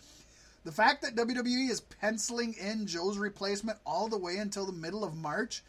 The 0.66 0.72
fact 0.72 1.02
that 1.02 1.16
WWE 1.16 1.70
is 1.70 1.80
penciling 1.82 2.54
in 2.54 2.86
Joe's 2.86 3.18
replacement 3.18 3.80
all 3.86 4.10
the 4.10 4.18
way 4.18 4.38
until 4.38 4.66
the 4.66 4.74
middle 4.74 5.04
of 5.06 5.16
March 5.16 5.64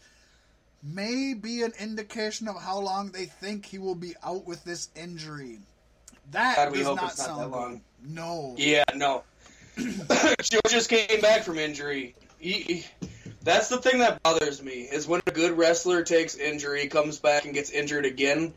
may 0.83 1.35
be 1.35 1.63
an 1.63 1.73
indication 1.79 2.49
of 2.49 2.61
how 2.61 2.79
long 2.81 3.11
they 3.13 3.27
think 3.27 3.65
he 3.67 3.79
will 3.79 3.95
be 3.95 4.15
out 4.25 4.47
with 4.47 4.65
this 4.65 4.89
injury. 4.97 5.61
That 6.33 6.57
God, 6.57 6.73
we 6.73 6.79
does 6.79 6.87
hope 6.89 6.97
not 6.97 7.11
it's 7.11 7.19
not 7.19 7.27
sound 7.27 7.41
that 7.41 7.57
long. 7.57 7.73
good. 8.03 8.11
No. 8.11 8.55
Yeah, 8.59 8.85
no. 8.95 9.23
Joe 9.79 10.61
just 10.69 10.91
came 10.91 11.21
back 11.21 11.43
from 11.43 11.59
injury. 11.59 12.15
He- 12.39 12.85
that's 13.43 13.69
the 13.69 13.79
thing 13.79 14.01
that 14.01 14.23
bothers 14.23 14.63
me 14.63 14.83
is 14.83 15.07
when 15.07 15.23
a 15.27 15.31
good 15.31 15.57
wrestler 15.57 16.03
takes 16.03 16.35
injury, 16.35 16.89
comes 16.89 17.19
back 17.19 17.45
and 17.47 17.55
gets 17.55 17.71
injured 17.71 18.05
again. 18.05 18.53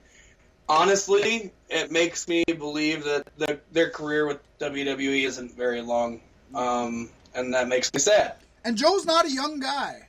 Honestly, 0.70 1.52
it 1.70 1.92
makes 1.92 2.28
me 2.28 2.44
believe 2.46 3.04
that 3.04 3.28
the, 3.38 3.60
their 3.72 3.90
career 3.90 4.26
with 4.26 4.40
WWE 4.60 5.26
isn't 5.26 5.56
very 5.56 5.82
long, 5.82 6.22
um, 6.56 7.10
and 7.36 7.54
that 7.54 7.68
makes 7.68 7.94
me 7.94 8.00
sad. 8.00 8.36
And 8.64 8.78
Joe's 8.78 9.06
not 9.06 9.26
a 9.26 9.32
young 9.32 9.60
guy. 9.60 10.08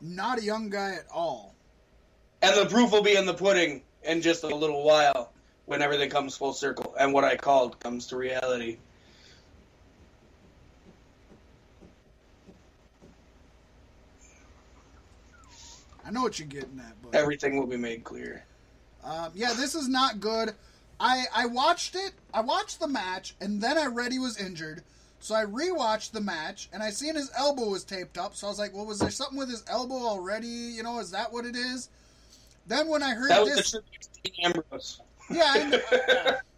Not 0.00 0.38
a 0.38 0.42
young 0.42 0.68
guy 0.68 0.94
at 0.94 1.06
all. 1.12 1.54
And 2.42 2.54
the 2.56 2.66
proof 2.66 2.92
will 2.92 3.02
be 3.02 3.16
in 3.16 3.24
the 3.24 3.32
pudding 3.32 3.82
in 4.02 4.20
just 4.20 4.44
a 4.44 4.54
little 4.54 4.82
while 4.82 5.32
when 5.64 5.80
everything 5.80 6.10
comes 6.10 6.36
full 6.36 6.52
circle 6.52 6.94
and 6.98 7.14
what 7.14 7.24
I 7.24 7.36
called 7.36 7.80
comes 7.80 8.08
to 8.08 8.16
reality. 8.16 8.76
I 16.06 16.10
know 16.10 16.20
what 16.22 16.38
you're 16.38 16.46
getting 16.46 16.78
at, 16.80 17.00
but 17.02 17.14
Everything 17.14 17.56
will 17.56 17.66
be 17.66 17.78
made 17.78 18.04
clear. 18.04 18.44
Um, 19.04 19.32
yeah, 19.34 19.52
this 19.52 19.74
is 19.74 19.88
not 19.88 20.20
good. 20.20 20.54
I 20.98 21.24
I 21.34 21.46
watched 21.46 21.94
it. 21.94 22.12
I 22.32 22.40
watched 22.40 22.80
the 22.80 22.88
match, 22.88 23.34
and 23.40 23.60
then 23.60 23.76
I 23.76 23.86
read 23.86 24.12
he 24.12 24.18
was 24.18 24.38
injured. 24.38 24.82
So 25.20 25.34
I 25.34 25.44
rewatched 25.44 26.12
the 26.12 26.20
match, 26.20 26.68
and 26.72 26.82
I 26.82 26.90
seen 26.90 27.14
his 27.14 27.30
elbow 27.36 27.70
was 27.70 27.84
taped 27.84 28.18
up. 28.18 28.34
So 28.34 28.46
I 28.46 28.50
was 28.50 28.58
like, 28.58 28.74
"Well, 28.74 28.86
was 28.86 28.98
there 28.98 29.10
something 29.10 29.38
with 29.38 29.50
his 29.50 29.64
elbow 29.68 29.96
already? 29.96 30.46
You 30.46 30.82
know, 30.82 30.98
is 30.98 31.10
that 31.10 31.32
what 31.32 31.46
it 31.46 31.56
is?" 31.56 31.88
Then 32.66 32.88
when 32.88 33.02
I 33.02 33.14
heard 33.14 33.30
this, 33.46 33.72
the 33.72 33.80
tribute 33.80 34.02
to 34.02 34.30
Dean 34.30 34.46
Ambrose. 34.46 35.00
Yeah. 35.30 35.52
I 35.54 35.68
know. 35.68 35.80
yeah. 35.90 36.40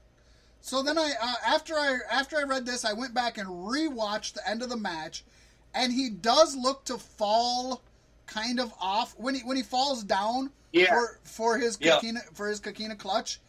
So 0.67 0.83
then 0.83 0.99
I 0.99 1.13
uh, 1.23 1.35
after 1.47 1.75
I 1.75 1.99
after 2.11 2.37
I 2.39 2.43
read 2.43 2.67
this, 2.67 2.85
I 2.85 2.93
went 2.93 3.15
back 3.15 3.39
and 3.39 3.47
rewatched 3.47 4.33
the 4.33 4.51
end 4.51 4.63
of 4.63 4.69
the 4.69 4.77
match, 4.77 5.25
and 5.73 5.93
he 5.93 6.11
does 6.11 6.57
look 6.57 6.85
to 6.87 6.99
fall 6.99 7.83
kind 8.27 8.59
of 8.59 8.73
off 8.81 9.15
when 9.17 9.37
he 9.37 9.43
when 9.43 9.57
he 9.57 9.63
falls 9.63 10.03
down 10.03 10.51
Yeah. 10.77 10.89
for 10.91 11.19
for 11.25 11.59
his 11.59 11.79
Yeah. 11.81 12.01
For 12.35 12.49
his 12.49 12.61
Coquina 12.61 12.97
clutch. 12.97 13.41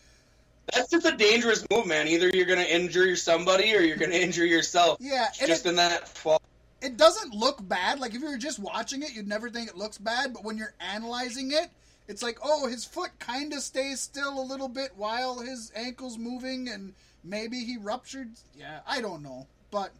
That's 0.73 0.89
just 0.89 1.05
a 1.05 1.15
dangerous 1.15 1.65
move, 1.71 1.87
man. 1.87 2.07
Either 2.09 2.27
you're 2.33 2.45
going 2.45 2.59
to 2.59 2.75
injure 2.75 3.15
somebody 3.15 3.73
or 3.73 3.79
you're 3.79 3.95
going 3.97 4.11
to 4.17 4.21
injure 4.21 4.45
yourself. 4.45 4.97
Yeah, 4.99 5.27
Just 5.39 5.65
it, 5.65 5.69
in 5.69 5.75
that 5.77 6.07
fall. 6.09 6.41
it 6.81 6.97
doesn't 6.97 7.33
look 7.33 7.65
bad. 7.67 7.99
Like 7.99 8.13
if 8.13 8.21
you 8.21 8.29
were 8.29 8.37
just 8.37 8.59
watching 8.59 9.01
it, 9.01 9.13
you'd 9.13 9.27
never 9.29 9.49
think 9.49 9.69
it 9.69 9.77
looks 9.77 9.97
bad. 9.97 10.33
But 10.33 10.43
when 10.43 10.57
you're 10.57 10.73
analyzing 10.81 11.51
it, 11.53 11.69
it's 12.09 12.21
like, 12.21 12.37
oh, 12.43 12.67
his 12.67 12.83
foot 12.85 13.11
kind 13.19 13.53
of 13.53 13.59
stays 13.61 13.99
still 14.01 14.39
a 14.39 14.43
little 14.43 14.67
bit 14.69 14.91
while 14.97 15.39
his 15.39 15.71
ankle's 15.75 16.17
moving, 16.17 16.67
and 16.69 16.93
maybe 17.23 17.59
he 17.63 17.77
ruptured. 17.77 18.29
Yeah, 18.57 18.79
I 18.87 18.99
don't 19.01 19.21
know, 19.23 19.47
but 19.71 19.91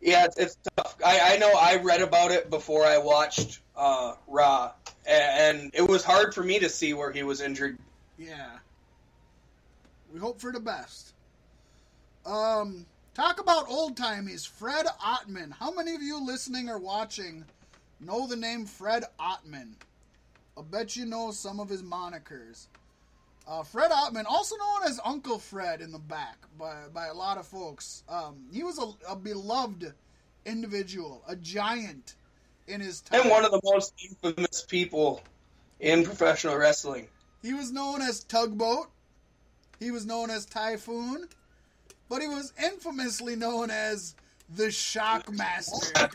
Yeah, 0.00 0.24
it's, 0.24 0.36
it's 0.36 0.58
tough. 0.76 0.96
I, 1.04 1.34
I 1.34 1.38
know 1.38 1.52
I 1.52 1.76
read 1.76 2.02
about 2.02 2.30
it 2.30 2.50
before 2.50 2.84
I 2.84 2.98
watched 2.98 3.60
uh, 3.76 4.14
Raw, 4.28 4.72
and 5.06 5.70
it 5.74 5.82
was 5.82 6.04
hard 6.04 6.34
for 6.34 6.42
me 6.42 6.58
to 6.58 6.68
see 6.68 6.94
where 6.94 7.10
he 7.10 7.22
was 7.22 7.40
injured. 7.40 7.78
Yeah. 8.18 8.50
We 10.12 10.20
hope 10.20 10.40
for 10.40 10.52
the 10.52 10.60
best. 10.60 11.14
Um, 12.24 12.86
talk 13.14 13.40
about 13.40 13.68
old 13.68 13.96
timies. 13.96 14.46
Fred 14.46 14.86
Ottman. 15.04 15.52
How 15.52 15.72
many 15.72 15.94
of 15.94 16.02
you 16.02 16.24
listening 16.24 16.68
or 16.68 16.78
watching 16.78 17.44
know 18.00 18.26
the 18.26 18.36
name 18.36 18.66
Fred 18.66 19.04
Ottman? 19.20 19.72
I 20.58 20.62
bet 20.62 20.96
you 20.96 21.04
know 21.04 21.30
some 21.32 21.60
of 21.60 21.68
his 21.68 21.82
monikers. 21.82 22.66
Uh, 23.48 23.62
Fred 23.62 23.92
Ottman, 23.92 24.24
also 24.26 24.56
known 24.56 24.90
as 24.90 24.98
Uncle 25.04 25.38
Fred 25.38 25.80
in 25.80 25.92
the 25.92 26.00
back 26.00 26.36
by, 26.58 26.74
by 26.92 27.06
a 27.06 27.14
lot 27.14 27.38
of 27.38 27.46
folks. 27.46 28.02
Um, 28.08 28.46
he 28.52 28.64
was 28.64 28.78
a, 28.78 29.12
a 29.12 29.14
beloved 29.14 29.92
individual, 30.44 31.22
a 31.28 31.36
giant 31.36 32.16
in 32.66 32.80
his 32.80 33.00
time. 33.02 33.20
And 33.20 33.30
one 33.30 33.44
of 33.44 33.52
the 33.52 33.60
most 33.62 33.94
infamous 34.02 34.64
people 34.68 35.22
in 35.78 36.04
professional 36.04 36.56
wrestling. 36.56 37.06
He 37.42 37.52
was 37.52 37.70
known 37.70 38.02
as 38.02 38.24
Tugboat. 38.24 38.90
He 39.78 39.92
was 39.92 40.06
known 40.06 40.30
as 40.30 40.44
Typhoon. 40.46 41.28
But 42.08 42.22
he 42.22 42.28
was 42.28 42.52
infamously 42.62 43.36
known 43.36 43.70
as 43.70 44.16
the 44.54 44.66
Shockmaster. 44.66 46.10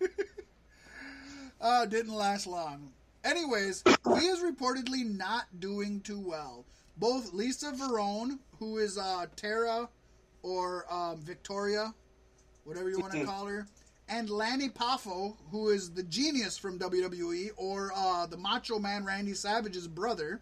uh, 1.60 1.86
didn't 1.86 2.14
last 2.14 2.46
long. 2.46 2.92
Anyways, 3.26 3.82
he 3.86 4.26
is 4.26 4.40
reportedly 4.40 5.04
not 5.04 5.46
doing 5.60 6.00
too 6.00 6.20
well. 6.20 6.64
Both 6.96 7.32
Lisa 7.34 7.72
Varon, 7.72 8.38
who 8.58 8.78
is 8.78 8.96
uh, 8.98 9.26
Tara 9.36 9.88
or 10.42 10.86
um, 10.92 11.18
Victoria, 11.22 11.92
whatever 12.64 12.88
you 12.88 13.00
want 13.00 13.12
to 13.12 13.24
call 13.24 13.46
her, 13.46 13.66
and 14.08 14.30
Lanny 14.30 14.68
Poffo, 14.68 15.36
who 15.50 15.70
is 15.70 15.90
the 15.92 16.04
genius 16.04 16.56
from 16.56 16.78
WWE 16.78 17.50
or 17.56 17.92
uh, 17.94 18.26
the 18.26 18.36
Macho 18.36 18.78
Man 18.78 19.04
Randy 19.04 19.34
Savage's 19.34 19.88
brother, 19.88 20.40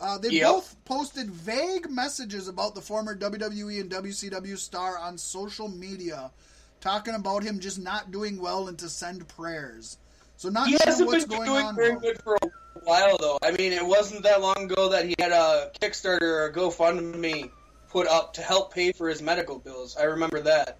Uh, 0.00 0.18
they 0.18 0.30
Yep. 0.30 0.48
both 0.50 0.84
posted 0.84 1.30
vague 1.30 1.88
messages 1.88 2.48
about 2.48 2.74
the 2.74 2.82
former 2.82 3.14
WWE 3.16 3.80
and 3.80 3.90
WCW 3.90 4.58
star 4.58 4.98
on 4.98 5.16
social 5.16 5.68
media, 5.68 6.32
talking 6.80 7.14
about 7.14 7.44
him 7.44 7.60
just 7.60 7.78
not 7.78 8.10
doing 8.10 8.40
well 8.40 8.68
and 8.68 8.78
to 8.80 8.88
send 8.90 9.28
prayers. 9.28 9.98
So 10.42 10.48
not 10.48 10.66
He 10.66 10.72
sure 10.72 10.80
hasn't 10.86 11.06
what's 11.06 11.24
been 11.24 11.36
going 11.38 11.48
doing 11.50 11.66
on. 11.66 11.76
very 11.76 11.92
though. 11.94 12.00
good 12.00 12.20
for 12.20 12.34
a 12.34 12.48
while, 12.82 13.16
though. 13.16 13.38
I 13.44 13.52
mean, 13.52 13.72
it 13.72 13.86
wasn't 13.86 14.24
that 14.24 14.40
long 14.40 14.64
ago 14.64 14.88
that 14.88 15.04
he 15.04 15.14
had 15.20 15.30
a 15.30 15.70
Kickstarter 15.80 16.20
or 16.22 16.46
a 16.46 16.52
GoFundMe 16.52 17.48
put 17.90 18.08
up 18.08 18.32
to 18.34 18.42
help 18.42 18.74
pay 18.74 18.90
for 18.90 19.08
his 19.08 19.22
medical 19.22 19.60
bills. 19.60 19.96
I 19.96 20.02
remember 20.02 20.40
that. 20.40 20.78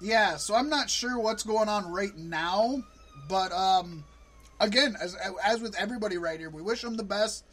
Yeah, 0.00 0.38
so 0.38 0.56
I'm 0.56 0.68
not 0.68 0.90
sure 0.90 1.20
what's 1.20 1.44
going 1.44 1.68
on 1.68 1.92
right 1.92 2.16
now, 2.16 2.82
but 3.28 3.52
um, 3.52 4.02
again, 4.58 4.96
as 5.00 5.16
as 5.44 5.60
with 5.60 5.76
everybody 5.78 6.18
right 6.18 6.40
here, 6.40 6.50
we 6.50 6.60
wish 6.60 6.82
them 6.82 6.96
the 6.96 7.04
best. 7.04 7.44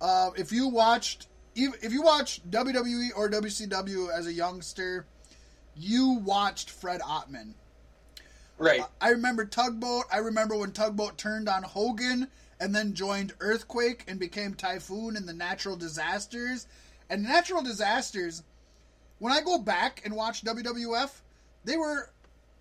Uh, 0.00 0.30
if 0.36 0.50
you 0.50 0.66
watched, 0.66 1.28
if 1.54 1.84
if 1.84 1.92
you 1.92 2.02
watched 2.02 2.50
WWE 2.50 3.10
or 3.14 3.30
WCW 3.30 4.10
as 4.12 4.26
a 4.26 4.32
youngster, 4.32 5.06
you 5.76 6.14
watched 6.24 6.70
Fred 6.70 7.02
Ottman. 7.02 7.52
Right. 8.58 8.82
I 9.00 9.10
remember 9.10 9.44
Tugboat. 9.44 10.04
I 10.12 10.18
remember 10.18 10.56
when 10.56 10.72
Tugboat 10.72 11.18
turned 11.18 11.48
on 11.48 11.62
Hogan 11.62 12.28
and 12.58 12.74
then 12.74 12.94
joined 12.94 13.34
Earthquake 13.40 14.04
and 14.08 14.18
became 14.18 14.54
Typhoon 14.54 15.16
in 15.16 15.26
the 15.26 15.34
Natural 15.34 15.76
Disasters. 15.76 16.66
And 17.10 17.22
Natural 17.22 17.62
Disasters, 17.62 18.42
when 19.18 19.32
I 19.32 19.40
go 19.42 19.58
back 19.58 20.02
and 20.04 20.16
watch 20.16 20.42
WWF, 20.42 21.20
they 21.64 21.76
were 21.76 22.10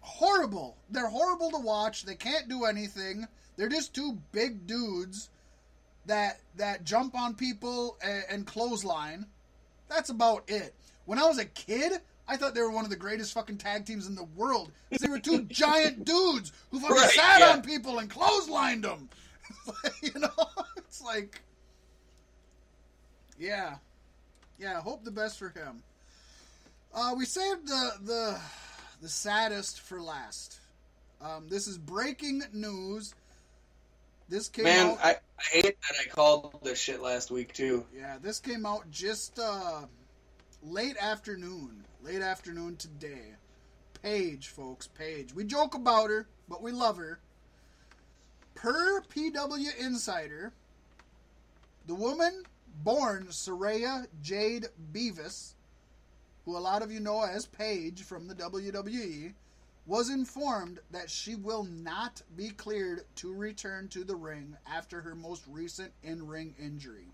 horrible. 0.02 0.76
They're 0.90 1.08
horrible 1.08 1.52
to 1.52 1.60
watch. 1.60 2.04
They 2.04 2.16
can't 2.16 2.50
do 2.50 2.66
anything. 2.66 3.28
They're 3.56 3.70
just 3.70 3.96
two 3.96 4.18
big 4.32 4.68
dudes 4.68 5.30
that 6.06 6.40
that 6.58 6.84
jump 6.84 7.16
on 7.16 7.36
people 7.36 7.98
and, 8.04 8.24
and 8.30 8.48
clothesline. 8.48 9.26
That's 9.90 10.10
about 10.10 10.44
it. 10.48 10.74
When 11.06 11.20
I 11.20 11.24
was 11.24 11.38
a 11.38 11.46
kid, 11.46 12.02
I 12.28 12.38
thought 12.38 12.56
they 12.56 12.62
were 12.62 12.72
one 12.72 12.84
of 12.84 12.90
the 12.90 12.96
greatest 12.96 13.34
fucking 13.34 13.58
tag 13.58 13.86
teams 13.86 14.08
in 14.08 14.16
the 14.16 14.24
world. 14.24 14.72
They 14.90 15.08
were 15.08 15.20
two 15.20 15.44
giant 15.50 16.06
dudes 16.06 16.52
who 16.72 16.80
fucking 16.80 16.96
Right, 16.96 17.12
sat 17.12 17.40
yeah. 17.40 17.52
on 17.52 17.62
people 17.62 18.00
and 18.00 18.10
clotheslined 18.10 18.82
them. 18.82 19.10
you 20.02 20.20
know, 20.20 20.30
it's 20.78 21.04
like, 21.04 21.42
yeah, 23.38 23.76
yeah. 24.58 24.82
Hope 24.82 25.04
the 25.04 25.12
best 25.12 25.38
for 25.38 25.50
him. 25.50 25.84
Uh, 26.94 27.14
we 27.18 27.26
saved 27.26 27.68
the 27.68 27.92
the 28.04 28.40
the 29.02 29.10
saddest 29.10 29.82
for 29.82 30.02
last. 30.02 30.60
Um, 31.22 31.48
this 31.48 31.68
is 31.68 31.78
breaking 31.78 32.44
news. 32.54 33.14
This 34.28 34.50
came 34.50 34.66
Man, 34.66 34.92
out. 34.92 35.00
I, 35.04 35.10
I 35.12 35.44
hate 35.52 35.64
that 35.82 35.96
I 36.04 36.10
called 36.10 36.60
this 36.64 36.80
shit 36.80 37.02
last 37.02 37.30
week, 37.30 37.54
too. 37.54 37.86
Yeah, 37.96 38.18
this 38.22 38.40
came 38.40 38.66
out 38.66 38.90
just 38.90 39.38
uh, 39.38 39.82
late 40.64 40.98
afternoon. 41.00 41.84
Late 42.06 42.22
afternoon 42.22 42.76
today. 42.76 43.34
Paige, 44.04 44.50
folks, 44.50 44.86
Paige. 44.86 45.34
We 45.34 45.44
joke 45.44 45.74
about 45.74 46.12
her, 46.12 46.28
but 46.48 46.62
we 46.62 46.72
love 46.72 46.98
her. 46.98 47.18
Per 48.54 49.02
PW 49.02 49.76
Insider, 49.80 50.54
the 51.88 51.96
woman 51.96 52.44
born 52.84 53.26
Saraya 53.32 54.06
Jade 54.22 54.68
Bevis, 54.94 55.56
who 56.46 56.56
a 56.56 56.60
lot 56.60 56.84
of 56.84 56.92
you 56.92 57.00
know 57.00 57.24
as 57.24 57.48
Paige 57.48 58.04
from 58.04 58.28
the 58.28 58.36
WWE, 58.36 59.34
was 59.88 60.12
informed 60.12 60.78
that 60.92 61.10
she 61.10 61.34
will 61.34 61.64
not 61.64 62.22
be 62.38 62.50
cleared 62.50 63.02
to 63.16 63.34
return 63.34 63.88
to 63.88 64.04
the 64.04 64.16
ring 64.16 64.56
after 64.72 65.02
her 65.02 65.16
most 65.16 65.44
recent 65.48 65.92
in 66.04 66.28
ring 66.28 66.54
injury. 66.60 67.08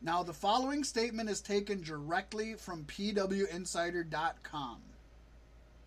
Now, 0.00 0.22
the 0.22 0.32
following 0.32 0.84
statement 0.84 1.28
is 1.28 1.40
taken 1.40 1.82
directly 1.82 2.54
from 2.54 2.84
PWInsider.com. 2.84 4.76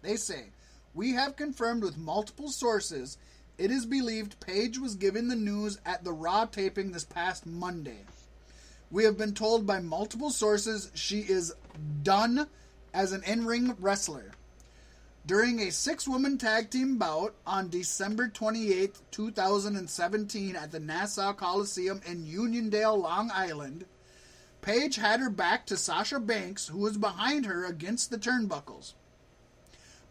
They 0.01 0.15
say, 0.17 0.47
We 0.93 1.13
have 1.13 1.35
confirmed 1.35 1.83
with 1.83 1.97
multiple 1.97 2.49
sources 2.49 3.17
it 3.61 3.69
is 3.69 3.85
believed 3.85 4.39
Paige 4.39 4.79
was 4.79 4.95
given 4.95 5.27
the 5.27 5.35
news 5.35 5.77
at 5.85 6.03
the 6.03 6.13
Raw 6.13 6.45
taping 6.45 6.91
this 6.91 7.03
past 7.03 7.45
Monday. 7.45 7.99
We 8.89 9.03
have 9.03 9.19
been 9.19 9.35
told 9.35 9.67
by 9.67 9.79
multiple 9.79 10.31
sources 10.31 10.89
she 10.95 11.19
is 11.19 11.53
done 12.01 12.47
as 12.91 13.11
an 13.11 13.23
in 13.23 13.45
ring 13.45 13.75
wrestler. 13.79 14.31
During 15.27 15.59
a 15.59 15.71
six 15.71 16.07
woman 16.07 16.39
tag 16.39 16.71
team 16.71 16.97
bout 16.97 17.35
on 17.45 17.69
December 17.69 18.27
28, 18.29 18.97
2017, 19.11 20.55
at 20.55 20.71
the 20.71 20.79
Nassau 20.79 21.31
Coliseum 21.31 22.01
in 22.07 22.25
Uniondale, 22.25 22.99
Long 22.99 23.29
Island, 23.31 23.85
Paige 24.61 24.97
had 24.97 25.19
her 25.19 25.29
back 25.29 25.65
to 25.65 25.77
Sasha 25.77 26.19
Banks, 26.19 26.67
who 26.67 26.77
was 26.79 26.97
behind 26.97 27.45
her 27.45 27.65
against 27.65 28.11
the 28.11 28.17
turnbuckles. 28.17 28.93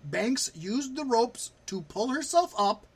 Banks 0.05 0.51
used 0.55 0.97
the 0.97 1.05
ropes 1.05 1.53
to 1.67 1.83
pull 1.83 2.09
herself 2.09 2.53
up 2.59 2.87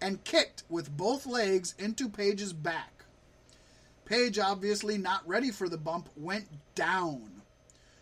and 0.00 0.24
kicked 0.24 0.64
with 0.68 0.96
both 0.96 1.26
legs 1.26 1.74
into 1.78 2.08
Paige's 2.08 2.52
back. 2.52 3.04
Paige, 4.04 4.38
obviously 4.38 4.98
not 4.98 5.26
ready 5.26 5.50
for 5.50 5.68
the 5.68 5.78
bump, 5.78 6.08
went 6.16 6.46
down. 6.74 7.42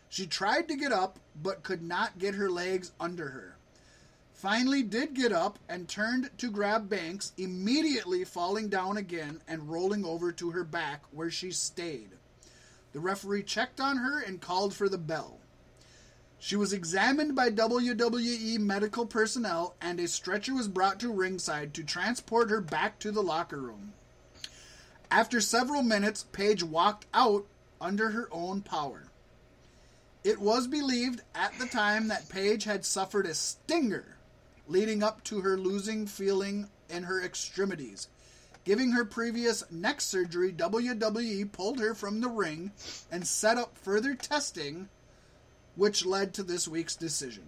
She 0.08 0.26
tried 0.26 0.68
to 0.68 0.76
get 0.76 0.92
up, 0.92 1.18
but 1.42 1.62
could 1.62 1.82
not 1.82 2.18
get 2.18 2.34
her 2.34 2.50
legs 2.50 2.92
under 3.00 3.28
her. 3.30 3.56
Finally, 4.32 4.82
did 4.82 5.14
get 5.14 5.32
up 5.32 5.58
and 5.68 5.88
turned 5.88 6.30
to 6.38 6.50
grab 6.50 6.88
Banks, 6.88 7.32
immediately 7.36 8.24
falling 8.24 8.68
down 8.68 8.96
again 8.96 9.40
and 9.48 9.68
rolling 9.68 10.04
over 10.04 10.32
to 10.32 10.50
her 10.50 10.64
back, 10.64 11.02
where 11.10 11.30
she 11.30 11.50
stayed. 11.50 12.10
The 12.94 13.00
referee 13.00 13.42
checked 13.42 13.80
on 13.80 13.96
her 13.96 14.20
and 14.20 14.40
called 14.40 14.72
for 14.72 14.88
the 14.88 14.98
bell. 14.98 15.40
She 16.38 16.54
was 16.54 16.72
examined 16.72 17.34
by 17.34 17.50
WWE 17.50 18.60
medical 18.60 19.04
personnel, 19.04 19.74
and 19.80 19.98
a 19.98 20.06
stretcher 20.06 20.54
was 20.54 20.68
brought 20.68 21.00
to 21.00 21.12
ringside 21.12 21.74
to 21.74 21.82
transport 21.82 22.50
her 22.50 22.60
back 22.60 23.00
to 23.00 23.10
the 23.10 23.22
locker 23.22 23.60
room. 23.60 23.94
After 25.10 25.40
several 25.40 25.82
minutes, 25.82 26.26
Paige 26.30 26.62
walked 26.62 27.06
out 27.12 27.46
under 27.80 28.10
her 28.10 28.28
own 28.30 28.62
power. 28.62 29.08
It 30.22 30.38
was 30.38 30.68
believed 30.68 31.22
at 31.34 31.58
the 31.58 31.66
time 31.66 32.06
that 32.08 32.28
Paige 32.28 32.62
had 32.62 32.84
suffered 32.84 33.26
a 33.26 33.34
stinger 33.34 34.18
leading 34.68 35.02
up 35.02 35.24
to 35.24 35.40
her 35.40 35.56
losing 35.58 36.06
feeling 36.06 36.70
in 36.88 37.02
her 37.02 37.20
extremities. 37.20 38.08
Giving 38.64 38.92
her 38.92 39.04
previous 39.04 39.62
neck 39.70 40.00
surgery, 40.00 40.52
WWE 40.52 41.52
pulled 41.52 41.80
her 41.80 41.94
from 41.94 42.20
the 42.20 42.28
ring 42.28 42.72
and 43.10 43.26
set 43.26 43.58
up 43.58 43.76
further 43.76 44.14
testing, 44.14 44.88
which 45.76 46.06
led 46.06 46.32
to 46.34 46.42
this 46.42 46.66
week's 46.66 46.96
decision. 46.96 47.44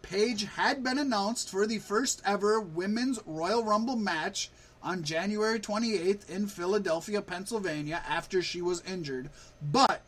Paige 0.00 0.44
had 0.44 0.82
been 0.82 0.98
announced 0.98 1.50
for 1.50 1.66
the 1.66 1.78
first 1.78 2.22
ever 2.24 2.60
Women's 2.60 3.18
Royal 3.26 3.64
Rumble 3.64 3.96
match 3.96 4.50
on 4.82 5.02
January 5.02 5.58
28th 5.58 6.28
in 6.28 6.46
Philadelphia, 6.46 7.22
Pennsylvania, 7.22 8.02
after 8.06 8.42
she 8.42 8.60
was 8.60 8.82
injured, 8.82 9.30
but 9.62 10.02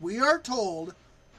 we 0.00 0.18
are 0.18 0.38
told 0.38 0.94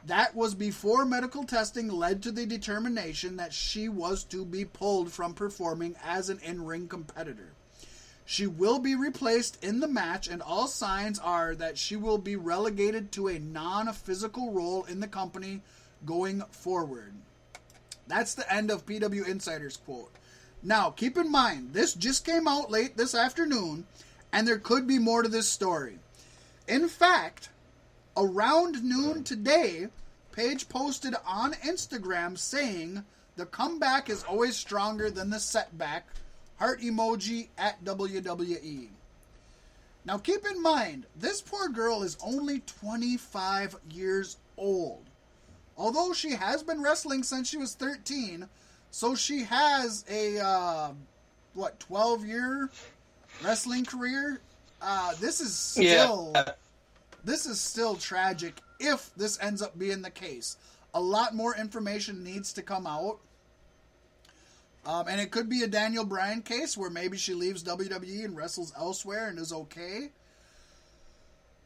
that 0.06 0.36
was 0.36 0.56
before 0.56 1.06
medical 1.06 1.44
testing 1.44 1.88
led 1.88 2.23
to 2.23 2.32
the 2.32 2.45
determination 2.45 3.38
that 3.38 3.53
she 3.53 3.88
was 3.88 4.23
to 4.26 4.44
be 4.45 4.65
pulled 4.65 5.11
from 5.11 5.34
performing 5.34 5.95
as 6.03 6.30
an 6.30 6.40
in 6.40 6.65
ring 6.65 6.88
competitor. 6.88 7.53
She 8.26 8.48
will 8.48 8.80
be 8.80 8.95
replaced 8.95 9.64
in 9.64 9.80
the 9.80 9.88
match, 9.88 10.28
and 10.28 10.41
all 10.41 10.68
signs 10.68 11.19
are 11.19 11.53
that 11.56 11.78
she 11.78 11.95
will 11.95 12.18
be 12.18 12.36
relegated 12.36 13.11
to 13.11 13.28
a 13.28 13.40
non 13.40 13.91
physical 13.94 14.52
role 14.52 14.86
in 14.86 15.02
the 15.02 15.07
company 15.07 15.61
going 16.06 16.41
forward. 16.49 17.14
That's 18.07 18.34
the 18.34 18.52
end 18.52 18.72
of 18.72 18.86
PW 18.86 19.28
Insider's 19.28 19.78
quote. 19.78 20.11
Now, 20.64 20.91
keep 20.91 21.18
in 21.18 21.32
mind, 21.32 21.73
this 21.73 21.94
just 21.94 22.26
came 22.26 22.48
out 22.48 22.72
late 22.72 22.95
this 22.95 23.15
afternoon, 23.15 23.86
and 24.32 24.48
there 24.48 24.60
could 24.60 24.88
be 24.88 24.99
more 24.99 25.23
to 25.23 25.30
this 25.30 25.48
story. 25.48 25.99
In 26.68 26.88
fact, 26.88 27.49
around 28.17 28.83
noon 28.83 29.23
today, 29.23 29.88
Paige 30.31 30.69
posted 30.69 31.15
on 31.25 31.53
Instagram 31.53 32.38
saying, 32.38 33.03
The 33.35 33.45
comeback 33.45 34.09
is 34.09 34.23
always 34.23 34.55
stronger 34.55 35.09
than 35.09 35.29
the 35.29 35.39
setback. 35.39 36.07
Heart 36.57 36.81
emoji 36.81 37.47
at 37.57 37.83
WWE. 37.83 38.89
Now 40.05 40.17
keep 40.17 40.45
in 40.45 40.61
mind, 40.61 41.05
this 41.15 41.41
poor 41.41 41.69
girl 41.69 42.03
is 42.03 42.17
only 42.23 42.59
25 42.59 43.75
years 43.91 44.38
old. 44.57 45.03
Although 45.77 46.13
she 46.13 46.31
has 46.31 46.63
been 46.63 46.81
wrestling 46.81 47.23
since 47.23 47.49
she 47.49 47.57
was 47.57 47.75
13, 47.75 48.47
so 48.91 49.15
she 49.15 49.43
has 49.43 50.05
a, 50.09 50.39
uh, 50.39 50.91
what, 51.53 51.79
12 51.79 52.25
year 52.25 52.69
wrestling 53.43 53.85
career? 53.85 54.41
Uh, 54.81 55.13
this 55.19 55.41
is 55.41 55.55
still 55.55 56.31
Yeah. 56.35 56.53
This 57.23 57.45
is 57.45 57.60
still 57.60 57.95
tragic 57.95 58.60
if 58.80 59.11
this 59.15 59.39
ends 59.41 59.61
up 59.61 59.77
being 59.77 60.02
the 60.02 60.10
case. 60.10 60.57
A 60.93 61.02
lot 61.02 61.35
more 61.35 61.56
information 61.56 62.23
needs 62.23 62.53
to 62.53 62.61
come 62.61 62.85
out. 62.85 63.19
Um, 64.85 65.07
and 65.07 65.22
it 65.22 65.30
could 65.30 65.48
be 65.48 65.61
a 65.61 65.68
Daniel 65.68 66.03
Bryan 66.03 66.41
case 66.41 66.76
where 66.76 66.89
maybe 66.89 67.15
she 67.18 67.34
leaves 67.34 67.64
WWE 67.64 68.26
and 68.26 68.35
wrestles 68.35 68.73
elsewhere 68.76 69.27
and 69.27 69.38
is 69.38 69.53
okay. 69.53 70.10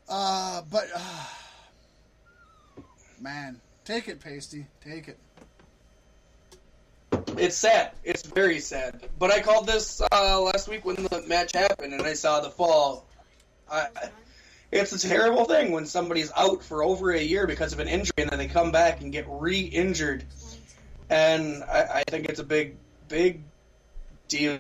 Uh, 0.10 0.62
but 0.70 0.88
uh, 0.94 1.26
man, 3.20 3.60
take 3.86 4.10
it, 4.10 4.20
Pasty, 4.20 4.66
take 4.84 5.08
it. 5.08 5.18
It's 7.38 7.56
sad. 7.56 7.92
It's 8.04 8.24
very 8.24 8.60
sad. 8.60 9.10
But 9.18 9.32
I 9.32 9.42
called 9.42 9.68
this 9.68 10.02
uh, 10.12 10.42
last 10.42 10.68
week 10.68 10.86
when 10.86 10.96
the 10.96 11.24
match 11.28 11.54
happened, 11.54 11.94
and 11.94 12.04
I 12.04 12.14
saw 12.14 12.40
the 12.42 12.50
fall. 12.50 13.06
I, 13.70 13.88
it's 14.72 14.92
a 14.92 15.08
terrible 15.08 15.46
thing 15.46 15.72
when 15.72 15.86
somebody's 15.86 16.32
out 16.36 16.64
for 16.64 16.84
over 16.84 17.12
a 17.12 17.22
year 17.22 17.48
because 17.48 17.74
of 17.74 17.80
an 17.80 17.88
injury, 17.88 18.14
and 18.18 18.30
then 18.30 18.40
they 18.40 18.48
come 18.48 18.72
back 18.72 19.02
and 19.02 19.12
get 19.12 19.26
re-injured. 19.28 20.24
And 21.10 21.64
I, 21.64 21.84
I 21.96 22.04
think 22.10 22.28
it's 22.28 22.40
a 22.40 22.44
big, 22.44 22.78
big 23.08 23.42
deal. 24.28 24.60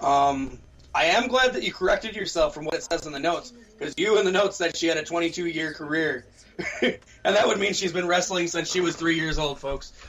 Um, 0.00 0.58
I 0.94 1.06
am 1.06 1.28
glad 1.28 1.54
that 1.54 1.62
you 1.62 1.72
corrected 1.72 2.16
yourself 2.16 2.54
from 2.54 2.64
what 2.64 2.74
it 2.74 2.84
says 2.84 3.06
in 3.06 3.12
the 3.12 3.18
notes, 3.18 3.52
because 3.78 3.94
you 3.96 4.18
in 4.18 4.24
the 4.24 4.32
notes 4.32 4.56
said 4.56 4.76
she 4.76 4.86
had 4.86 4.96
a 4.96 5.02
22-year 5.02 5.74
career. 5.74 6.24
and 6.82 6.98
that 7.36 7.46
would 7.46 7.58
mean 7.58 7.72
she's 7.72 7.92
been 7.92 8.06
wrestling 8.06 8.46
since 8.48 8.70
she 8.70 8.80
was 8.80 8.94
three 8.96 9.16
years 9.16 9.38
old, 9.38 9.58
folks. 9.58 9.92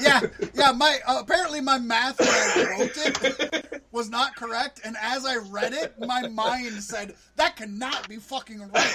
Yeah, 0.00 0.20
yeah. 0.54 0.72
My 0.72 0.98
uh, 1.06 1.18
apparently 1.20 1.60
my 1.60 1.78
math 1.78 2.18
when 2.18 2.28
I 2.28 2.70
wrote 2.78 2.92
it 2.96 3.82
was 3.92 4.08
not 4.08 4.34
correct, 4.34 4.80
and 4.82 4.96
as 5.00 5.26
I 5.26 5.36
read 5.36 5.74
it, 5.74 5.94
my 6.00 6.26
mind 6.28 6.82
said 6.82 7.14
that 7.36 7.56
cannot 7.56 8.08
be 8.08 8.16
fucking 8.16 8.60
right. 8.60 8.94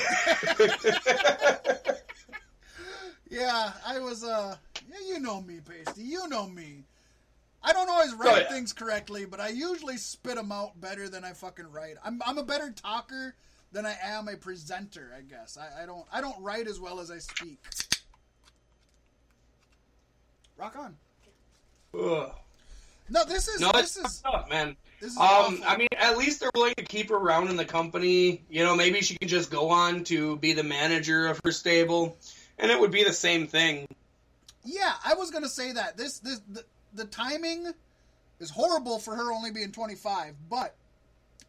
yeah, 3.29 3.71
I 3.85 3.99
was. 3.99 4.23
Uh, 4.23 4.55
yeah, 4.89 5.07
you 5.07 5.19
know 5.19 5.41
me, 5.41 5.59
Pasty. 5.63 6.01
You 6.03 6.27
know 6.27 6.47
me. 6.47 6.85
I 7.61 7.73
don't 7.73 7.89
always 7.89 8.13
write 8.15 8.33
Oh, 8.33 8.37
yeah. 8.39 8.49
things 8.49 8.73
correctly, 8.73 9.25
but 9.25 9.39
I 9.39 9.49
usually 9.49 9.97
spit 9.97 10.35
them 10.35 10.51
out 10.51 10.79
better 10.79 11.07
than 11.09 11.23
I 11.23 11.33
fucking 11.33 11.71
write. 11.71 11.95
I'm 12.03 12.21
I'm 12.25 12.37
a 12.37 12.43
better 12.43 12.71
talker 12.71 13.35
than 13.71 13.85
I 13.85 13.95
am 14.03 14.27
a 14.27 14.35
presenter. 14.35 15.11
I 15.17 15.21
guess 15.21 15.57
I, 15.57 15.83
I 15.83 15.85
don't 15.85 16.05
I 16.11 16.21
don't 16.21 16.41
write 16.41 16.67
as 16.67 16.79
well 16.79 16.99
as 16.99 17.11
I 17.11 17.19
speak. 17.19 17.59
Rock 20.57 20.75
on. 20.77 20.95
Ugh. 21.93 22.31
No, 23.09 23.23
this 23.25 23.47
is 23.47 23.59
No, 23.61 23.71
this 23.73 23.97
is 23.97 24.21
tough, 24.21 24.49
man. 24.49 24.75
this 24.99 25.11
is 25.11 25.17
Um, 25.17 25.23
awful. 25.23 25.57
I 25.65 25.77
mean, 25.77 25.87
at 25.97 26.17
least 26.17 26.39
they're 26.41 26.51
willing 26.53 26.75
to 26.75 26.83
keep 26.83 27.09
her 27.09 27.15
around 27.15 27.47
in 27.49 27.55
the 27.55 27.65
company. 27.65 28.43
You 28.49 28.63
know, 28.63 28.75
maybe 28.75 29.01
she 29.01 29.17
can 29.17 29.27
just 29.27 29.49
go 29.49 29.69
on 29.69 30.03
to 30.05 30.35
be 30.37 30.53
the 30.53 30.63
manager 30.63 31.27
of 31.27 31.39
her 31.43 31.51
stable, 31.51 32.17
and 32.59 32.69
it 32.71 32.79
would 32.79 32.91
be 32.91 33.03
the 33.03 33.13
same 33.13 33.47
thing. 33.47 33.87
Yeah, 34.63 34.93
I 35.03 35.15
was 35.15 35.31
gonna 35.31 35.49
say 35.49 35.71
that 35.71 35.97
this 35.97 36.19
this 36.19 36.41
the, 36.49 36.63
the 36.93 37.05
timing 37.05 37.71
is 38.39 38.49
horrible 38.49 38.99
for 38.99 39.15
her 39.15 39.31
only 39.31 39.51
being 39.51 39.71
25. 39.71 40.35
But 40.49 40.75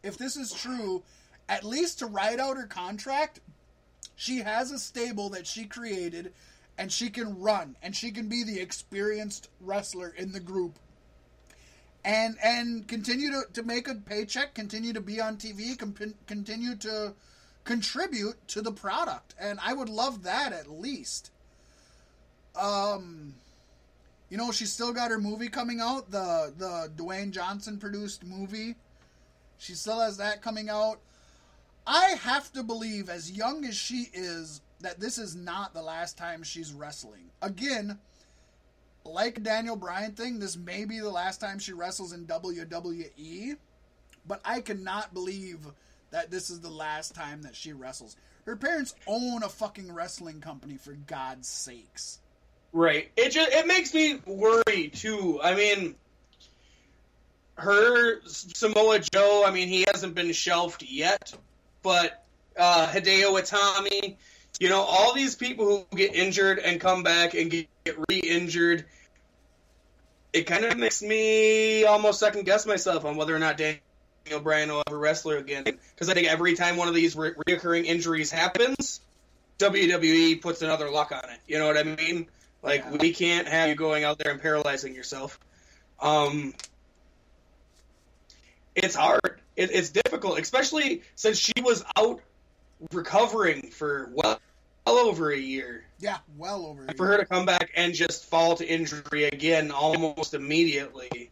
if 0.02 0.16
this 0.16 0.36
is 0.36 0.52
true, 0.52 1.02
at 1.50 1.64
least 1.64 1.98
to 1.98 2.06
ride 2.06 2.38
out 2.38 2.56
her 2.56 2.66
contract, 2.66 3.40
she 4.14 4.38
has 4.38 4.70
a 4.70 4.78
stable 4.78 5.28
that 5.30 5.46
she 5.46 5.64
created, 5.64 6.32
and 6.78 6.92
she 6.92 7.10
can 7.10 7.40
run, 7.40 7.76
and 7.82 7.94
she 7.94 8.12
can 8.12 8.28
be 8.28 8.44
the 8.44 8.60
experienced 8.60 9.50
wrestler 9.60 10.14
in 10.16 10.32
the 10.32 10.40
group. 10.40 10.78
And 12.04 12.36
and 12.42 12.86
continue 12.86 13.30
to, 13.32 13.42
to 13.52 13.62
make 13.64 13.88
a 13.88 13.94
paycheck, 13.96 14.54
continue 14.54 14.92
to 14.92 15.00
be 15.00 15.20
on 15.20 15.36
TV, 15.36 15.76
com- 15.76 16.14
continue 16.26 16.76
to 16.76 17.14
contribute 17.64 18.36
to 18.48 18.62
the 18.62 18.72
product, 18.72 19.34
and 19.38 19.58
I 19.62 19.74
would 19.74 19.88
love 19.88 20.22
that 20.22 20.52
at 20.52 20.70
least. 20.70 21.30
Um, 22.54 23.34
you 24.30 24.38
know, 24.38 24.52
she's 24.52 24.72
still 24.72 24.92
got 24.92 25.10
her 25.10 25.18
movie 25.18 25.48
coming 25.48 25.80
out, 25.80 26.10
the 26.12 26.54
the 26.56 26.90
Dwayne 26.96 27.32
Johnson 27.32 27.78
produced 27.78 28.24
movie. 28.24 28.76
She 29.58 29.74
still 29.74 30.00
has 30.00 30.16
that 30.18 30.40
coming 30.40 30.70
out. 30.70 31.00
I 31.86 32.14
have 32.20 32.52
to 32.52 32.62
believe, 32.62 33.08
as 33.08 33.30
young 33.30 33.64
as 33.64 33.74
she 33.74 34.08
is, 34.12 34.60
that 34.80 35.00
this 35.00 35.18
is 35.18 35.34
not 35.34 35.74
the 35.74 35.82
last 35.82 36.16
time 36.16 36.42
she's 36.42 36.72
wrestling. 36.72 37.30
Again, 37.42 37.98
like 39.04 39.42
Daniel 39.42 39.76
Bryan 39.76 40.12
thing, 40.12 40.38
this 40.38 40.56
may 40.56 40.84
be 40.84 41.00
the 41.00 41.10
last 41.10 41.40
time 41.40 41.58
she 41.58 41.72
wrestles 41.72 42.12
in 42.12 42.26
WWE, 42.26 43.56
but 44.26 44.40
I 44.44 44.60
cannot 44.60 45.14
believe 45.14 45.66
that 46.10 46.30
this 46.30 46.50
is 46.50 46.60
the 46.60 46.70
last 46.70 47.14
time 47.14 47.42
that 47.42 47.56
she 47.56 47.72
wrestles. 47.72 48.16
Her 48.46 48.56
parents 48.56 48.94
own 49.06 49.42
a 49.42 49.48
fucking 49.48 49.92
wrestling 49.92 50.40
company, 50.40 50.76
for 50.76 50.92
God's 50.92 51.48
sakes. 51.48 52.18
Right. 52.72 53.10
It 53.16 53.30
just 53.30 53.50
it 53.52 53.66
makes 53.66 53.92
me 53.92 54.20
worry 54.26 54.88
too. 54.92 55.40
I 55.42 55.54
mean, 55.54 55.94
her 57.56 58.20
Samoa 58.26 59.00
Joe. 59.00 59.44
I 59.46 59.50
mean, 59.50 59.68
he 59.68 59.84
hasn't 59.92 60.14
been 60.14 60.32
shelved 60.32 60.82
yet, 60.82 61.34
but 61.82 62.22
uh, 62.56 62.86
Hideo 62.88 63.38
Itami. 63.40 64.16
You 64.58 64.68
know, 64.68 64.82
all 64.82 65.14
these 65.14 65.36
people 65.36 65.86
who 65.90 65.96
get 65.96 66.14
injured 66.14 66.58
and 66.58 66.80
come 66.80 67.02
back 67.02 67.32
and 67.34 67.50
get, 67.50 67.68
get 67.84 67.96
re-injured. 68.10 68.84
It 70.32 70.42
kind 70.42 70.64
of 70.64 70.76
makes 70.76 71.00
me 71.02 71.84
almost 71.84 72.20
second 72.20 72.44
guess 72.44 72.66
myself 72.66 73.04
on 73.04 73.16
whether 73.16 73.34
or 73.34 73.38
not 73.38 73.56
Daniel 73.56 73.80
Bryan 74.42 74.68
will 74.70 74.82
ever 74.86 74.98
wrestle 74.98 75.32
again. 75.32 75.64
Because 75.64 76.08
I 76.10 76.14
think 76.14 76.28
every 76.28 76.54
time 76.54 76.76
one 76.76 76.88
of 76.88 76.94
these 76.94 77.16
re- 77.16 77.32
reoccurring 77.48 77.84
injuries 77.86 78.30
happens, 78.30 79.00
WWE 79.58 80.42
puts 80.42 80.60
another 80.62 80.90
luck 80.90 81.10
on 81.12 81.30
it. 81.30 81.38
You 81.46 81.58
know 81.58 81.66
what 81.66 81.78
I 81.78 81.82
mean? 81.84 82.26
Like 82.62 82.84
Yeah. 82.84 82.96
we 82.98 83.12
can't 83.14 83.48
have 83.48 83.68
you 83.70 83.74
going 83.74 84.04
out 84.04 84.18
there 84.18 84.30
and 84.30 84.40
paralyzing 84.42 84.94
yourself. 84.94 85.40
Um, 86.00 86.54
it's 88.74 88.94
hard. 88.94 89.39
It, 89.60 89.70
it's 89.72 89.90
difficult, 89.90 90.38
especially 90.38 91.02
since 91.16 91.36
she 91.36 91.52
was 91.62 91.84
out 91.98 92.20
recovering 92.92 93.70
for 93.70 94.10
well, 94.14 94.40
well 94.86 94.96
over 94.96 95.30
a 95.30 95.36
year. 95.38 95.84
Yeah, 95.98 96.16
well 96.38 96.64
over. 96.64 96.86
a 96.88 96.94
For 96.94 97.06
her 97.06 97.18
to 97.18 97.26
come 97.26 97.44
back 97.44 97.70
and 97.76 97.92
just 97.92 98.24
fall 98.24 98.56
to 98.56 98.66
injury 98.66 99.24
again 99.24 99.70
almost 99.70 100.32
immediately, 100.32 101.30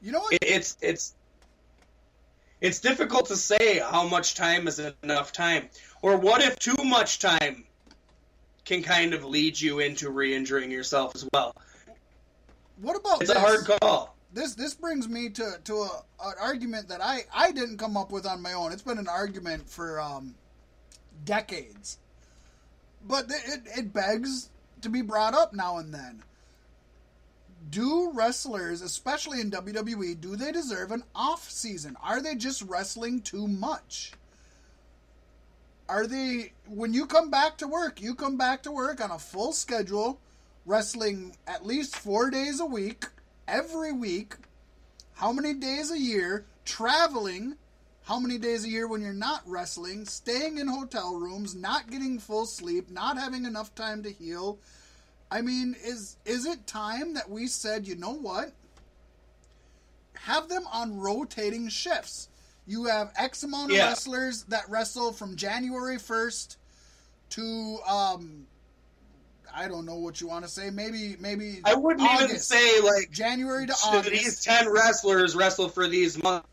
You 0.00 0.12
know 0.12 0.20
what? 0.20 0.32
it, 0.32 0.38
it's 0.42 0.78
it's 0.80 1.14
it's 2.62 2.80
difficult 2.80 3.26
to 3.26 3.36
say 3.36 3.78
how 3.80 4.08
much 4.08 4.34
time 4.34 4.66
is 4.66 4.80
enough 5.02 5.32
time, 5.32 5.68
or 6.00 6.16
what 6.16 6.40
if 6.42 6.58
too 6.58 6.82
much 6.84 7.18
time 7.18 7.64
can 8.64 8.82
kind 8.82 9.12
of 9.12 9.26
lead 9.26 9.60
you 9.60 9.80
into 9.80 10.08
re-injuring 10.08 10.70
yourself 10.70 11.12
as 11.14 11.28
well. 11.34 11.54
what 12.80 12.96
about 12.96 13.20
It's 13.20 13.28
this? 13.28 13.36
a 13.36 13.40
hard 13.40 13.66
call. 13.82 14.13
This 14.34 14.56
this 14.56 14.74
brings 14.74 15.08
me 15.08 15.28
to 15.30 15.58
to 15.62 15.74
a, 15.74 16.02
an 16.24 16.34
argument 16.40 16.88
that 16.88 17.00
I 17.00 17.20
I 17.32 17.52
didn't 17.52 17.78
come 17.78 17.96
up 17.96 18.10
with 18.10 18.26
on 18.26 18.42
my 18.42 18.52
own. 18.52 18.72
It's 18.72 18.82
been 18.82 18.98
an 18.98 19.08
argument 19.08 19.70
for 19.70 20.00
um, 20.00 20.34
decades, 21.24 21.98
but 23.06 23.26
it 23.30 23.62
it 23.66 23.92
begs 23.92 24.50
to 24.82 24.88
be 24.88 25.02
brought 25.02 25.34
up 25.34 25.54
now 25.54 25.78
and 25.78 25.94
then. 25.94 26.24
Do 27.70 28.10
wrestlers, 28.12 28.82
especially 28.82 29.40
in 29.40 29.50
WWE, 29.50 30.20
do 30.20 30.36
they 30.36 30.52
deserve 30.52 30.90
an 30.90 31.04
off 31.14 31.48
season? 31.48 31.96
Are 32.02 32.20
they 32.20 32.34
just 32.34 32.60
wrestling 32.62 33.22
too 33.22 33.46
much? 33.46 34.12
Are 35.88 36.08
they 36.08 36.54
when 36.66 36.92
you 36.92 37.06
come 37.06 37.30
back 37.30 37.56
to 37.58 37.68
work, 37.68 38.02
you 38.02 38.16
come 38.16 38.36
back 38.36 38.64
to 38.64 38.72
work 38.72 39.00
on 39.00 39.12
a 39.12 39.18
full 39.18 39.52
schedule, 39.52 40.18
wrestling 40.66 41.36
at 41.46 41.64
least 41.64 41.94
4 41.96 42.30
days 42.30 42.58
a 42.58 42.66
week, 42.66 43.06
every 43.46 43.92
week, 43.92 44.34
how 45.14 45.32
many 45.32 45.54
days 45.54 45.90
a 45.90 45.98
year, 45.98 46.44
traveling, 46.64 47.56
how 48.04 48.18
many 48.18 48.38
days 48.38 48.64
a 48.64 48.68
year 48.68 48.86
when 48.86 49.00
you're 49.00 49.12
not 49.12 49.42
wrestling, 49.46 50.04
staying 50.04 50.58
in 50.58 50.68
hotel 50.68 51.14
rooms, 51.14 51.54
not 51.54 51.90
getting 51.90 52.18
full 52.18 52.46
sleep, 52.46 52.90
not 52.90 53.18
having 53.18 53.44
enough 53.44 53.74
time 53.74 54.02
to 54.02 54.10
heal. 54.10 54.58
I 55.30 55.40
mean, 55.40 55.74
is 55.82 56.16
is 56.24 56.46
it 56.46 56.66
time 56.66 57.14
that 57.14 57.30
we 57.30 57.46
said, 57.46 57.86
you 57.86 57.96
know 57.96 58.12
what? 58.12 58.52
Have 60.14 60.48
them 60.48 60.64
on 60.72 60.98
rotating 61.00 61.68
shifts. 61.68 62.28
You 62.66 62.84
have 62.84 63.12
X 63.16 63.42
amount 63.42 63.70
of 63.72 63.76
Yeah. 63.76 63.88
wrestlers 63.88 64.44
that 64.44 64.68
wrestle 64.70 65.12
from 65.12 65.36
January 65.36 65.98
1st 65.98 66.56
to 67.30 67.78
um 67.86 68.46
I 69.54 69.68
don't 69.68 69.86
know 69.86 69.96
what 69.96 70.20
you 70.20 70.26
want 70.26 70.44
to 70.44 70.50
say. 70.50 70.70
Maybe 70.70 71.16
maybe 71.20 71.60
I 71.64 71.74
wouldn't 71.74 72.10
even 72.10 72.38
say 72.38 72.80
like 72.80 73.10
January 73.10 73.66
to 73.66 73.74
should 73.74 74.04
these 74.04 74.42
ten 74.42 74.68
wrestlers 74.68 75.36
wrestle 75.36 75.68
for 75.68 75.86
these 75.88 76.20
months. 76.22 76.48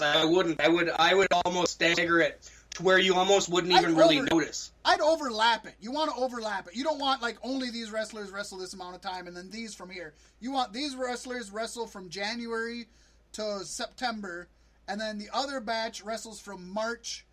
I 0.00 0.24
wouldn't. 0.24 0.60
I 0.60 0.68
would. 0.68 0.90
I 0.90 1.14
would 1.14 1.28
almost 1.44 1.74
stagger 1.74 2.20
it 2.20 2.48
to 2.74 2.82
where 2.82 2.98
you 2.98 3.14
almost 3.14 3.48
wouldn't 3.48 3.72
I'd 3.74 3.82
even 3.82 3.96
really 3.96 4.18
over- 4.18 4.28
notice. 4.30 4.72
I'd 4.84 5.00
overlap 5.00 5.66
it. 5.66 5.74
You 5.80 5.92
want 5.92 6.10
to 6.10 6.16
overlap 6.16 6.66
it. 6.66 6.74
You 6.74 6.84
don't 6.84 6.98
want 6.98 7.20
like 7.22 7.36
only 7.42 7.70
these 7.70 7.90
wrestlers 7.90 8.30
wrestle 8.30 8.58
this 8.58 8.72
amount 8.72 8.94
of 8.94 9.00
time 9.02 9.26
and 9.26 9.36
then 9.36 9.50
these 9.50 9.74
from 9.74 9.90
here. 9.90 10.14
You 10.40 10.52
want 10.52 10.72
these 10.72 10.96
wrestlers 10.96 11.50
wrestle 11.50 11.86
from 11.86 12.08
January 12.08 12.86
to 13.32 13.60
September 13.64 14.48
and 14.88 15.00
then 15.00 15.18
the 15.18 15.28
other 15.32 15.60
batch 15.60 16.02
wrestles 16.02 16.40
from 16.40 16.70
March 16.70 17.26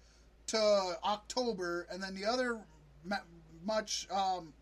to 0.47 0.57
October 1.03 1.87
and 1.91 2.03
then 2.03 2.15
the 2.15 2.25
other 2.25 2.59
much 3.65 4.07
um, 4.11 4.53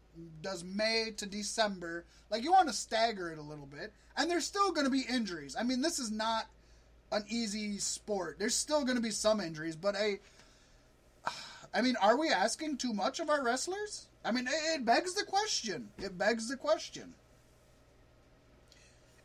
does 0.41 0.63
May 0.63 1.11
to 1.17 1.25
December. 1.25 2.05
Like 2.29 2.43
you 2.43 2.51
want 2.51 2.67
to 2.67 2.73
stagger 2.73 3.31
it 3.31 3.37
a 3.37 3.41
little 3.43 3.65
bit. 3.65 3.93
And 4.15 4.29
there's 4.29 4.45
still 4.45 4.71
going 4.71 4.85
to 4.85 4.91
be 4.91 5.01
injuries. 5.01 5.55
I 5.57 5.63
mean, 5.63 5.81
this 5.81 5.99
is 5.99 6.11
not 6.11 6.47
an 7.11 7.23
easy 7.29 7.77
sport. 7.77 8.37
There's 8.39 8.55
still 8.55 8.83
going 8.83 8.95
to 8.95 9.01
be 9.01 9.11
some 9.11 9.39
injuries, 9.39 9.75
but 9.75 9.95
I, 9.95 10.19
I 11.73 11.81
mean, 11.81 11.95
are 12.01 12.17
we 12.17 12.29
asking 12.29 12.77
too 12.77 12.93
much 12.93 13.19
of 13.19 13.29
our 13.29 13.43
wrestlers? 13.43 14.07
I 14.25 14.31
mean, 14.31 14.47
it, 14.49 14.83
begs 14.83 15.13
the 15.13 15.23
question. 15.23 15.89
It 15.99 16.17
begs 16.17 16.49
the 16.49 16.57
question. 16.57 17.13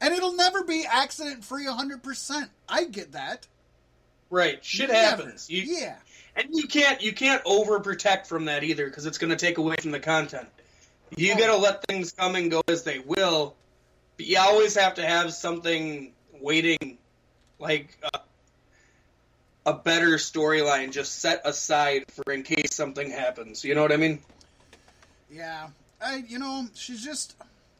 And 0.00 0.12
it'll 0.14 0.34
never 0.34 0.62
be 0.62 0.84
accident 0.88 1.44
free 1.44 1.66
100%. 1.66 2.48
I 2.68 2.84
get 2.84 3.12
that. 3.12 3.46
Right. 4.30 4.64
Shit 4.64 4.90
Never. 4.90 5.22
happens. 5.22 5.50
You, 5.50 5.62
yeah. 5.62 5.96
And 6.34 6.48
you 6.50 6.66
can't 6.66 7.02
you 7.02 7.12
can't 7.12 7.44
overprotect 7.44 8.26
from 8.26 8.46
that 8.46 8.64
either 8.64 8.86
because 8.86 9.04
it's 9.04 9.18
going 9.18 9.30
to 9.30 9.36
take 9.36 9.58
away 9.58 9.76
from 9.76 9.90
the 9.90 10.00
content. 10.00 10.48
You 11.16 11.36
got 11.36 11.48
to 11.48 11.56
let 11.56 11.84
things 11.86 12.12
come 12.12 12.36
and 12.36 12.50
go 12.50 12.62
as 12.68 12.84
they 12.84 12.98
will, 12.98 13.54
but 14.16 14.26
you 14.26 14.38
always 14.38 14.74
have 14.76 14.94
to 14.94 15.06
have 15.06 15.32
something 15.32 16.12
waiting, 16.40 16.98
like 17.58 17.98
uh, 18.02 18.18
a 19.66 19.74
better 19.74 20.12
storyline 20.16 20.90
just 20.90 21.18
set 21.18 21.42
aside 21.44 22.04
for 22.10 22.32
in 22.32 22.42
case 22.42 22.74
something 22.74 23.10
happens. 23.10 23.64
You 23.64 23.74
know 23.74 23.82
what 23.82 23.92
I 23.92 23.96
mean? 23.96 24.20
Yeah, 25.30 25.68
I 26.00 26.24
you 26.26 26.38
know 26.38 26.66
she's 26.74 27.04
just 27.04 27.36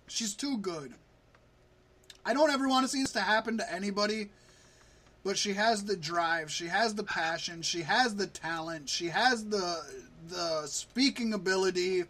she's 0.09 0.35
too 0.35 0.59
good. 0.59 0.93
I 2.25 2.35
don't 2.35 2.51
ever 2.51 2.69
want 2.69 2.85
to 2.85 2.89
see 2.89 3.03
this 3.03 3.13
to 3.13 3.21
happen 3.21 3.59
to 3.59 3.73
anybody, 3.73 4.29
but 5.25 5.37
she 5.37 5.55
has 5.55 5.85
the 5.85 5.97
drive, 5.97 6.51
she 6.51 6.67
has 6.67 6.95
the 6.95 7.03
passion, 7.03 7.63
she 7.63 7.83
has 7.83 8.15
the 8.15 8.27
talent, 8.27 8.89
she 8.89 9.09
has 9.09 9.45
the 9.47 9.83
the 10.29 10.67
speaking 10.67 11.35
ability, 11.35 12.05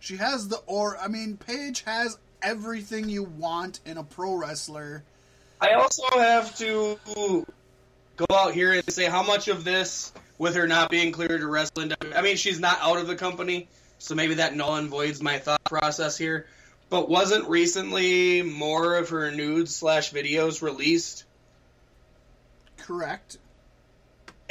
she 0.00 0.16
has 0.16 0.48
the 0.48 0.56
or. 0.66 0.98
I 0.98 1.06
mean, 1.06 1.36
Paige 1.36 1.82
has 1.82 2.18
everything 2.42 3.08
you 3.08 3.22
want 3.22 3.80
in 3.86 3.98
a 3.98 4.02
pro 4.02 4.34
wrestler. 4.34 5.04
I 5.60 5.74
also 5.74 6.02
have 6.18 6.56
to 6.58 6.98
go 8.16 8.26
out 8.32 8.54
here 8.54 8.72
and 8.72 8.92
say 8.92 9.04
how 9.04 9.22
much 9.22 9.48
of 9.48 9.62
this, 9.62 10.12
with 10.38 10.56
her 10.56 10.66
not 10.66 10.90
being 10.90 11.12
cleared 11.12 11.42
to 11.42 11.46
wrestle 11.46 11.82
in 11.82 11.94
I 12.16 12.22
mean, 12.22 12.36
she's 12.36 12.58
not 12.58 12.78
out 12.80 12.96
of 12.96 13.06
the 13.06 13.14
company, 13.14 13.68
so 13.98 14.14
maybe 14.14 14.34
that 14.34 14.56
null 14.56 14.76
and 14.76 14.88
voids 14.88 15.22
my 15.22 15.38
thought 15.38 15.62
process 15.64 16.16
here. 16.16 16.46
But 16.88 17.08
wasn't 17.08 17.48
recently 17.48 18.42
more 18.42 18.96
of 18.96 19.10
her 19.10 19.30
nudes 19.30 19.74
slash 19.74 20.12
videos 20.12 20.62
released? 20.62 21.24
Correct. 22.78 23.36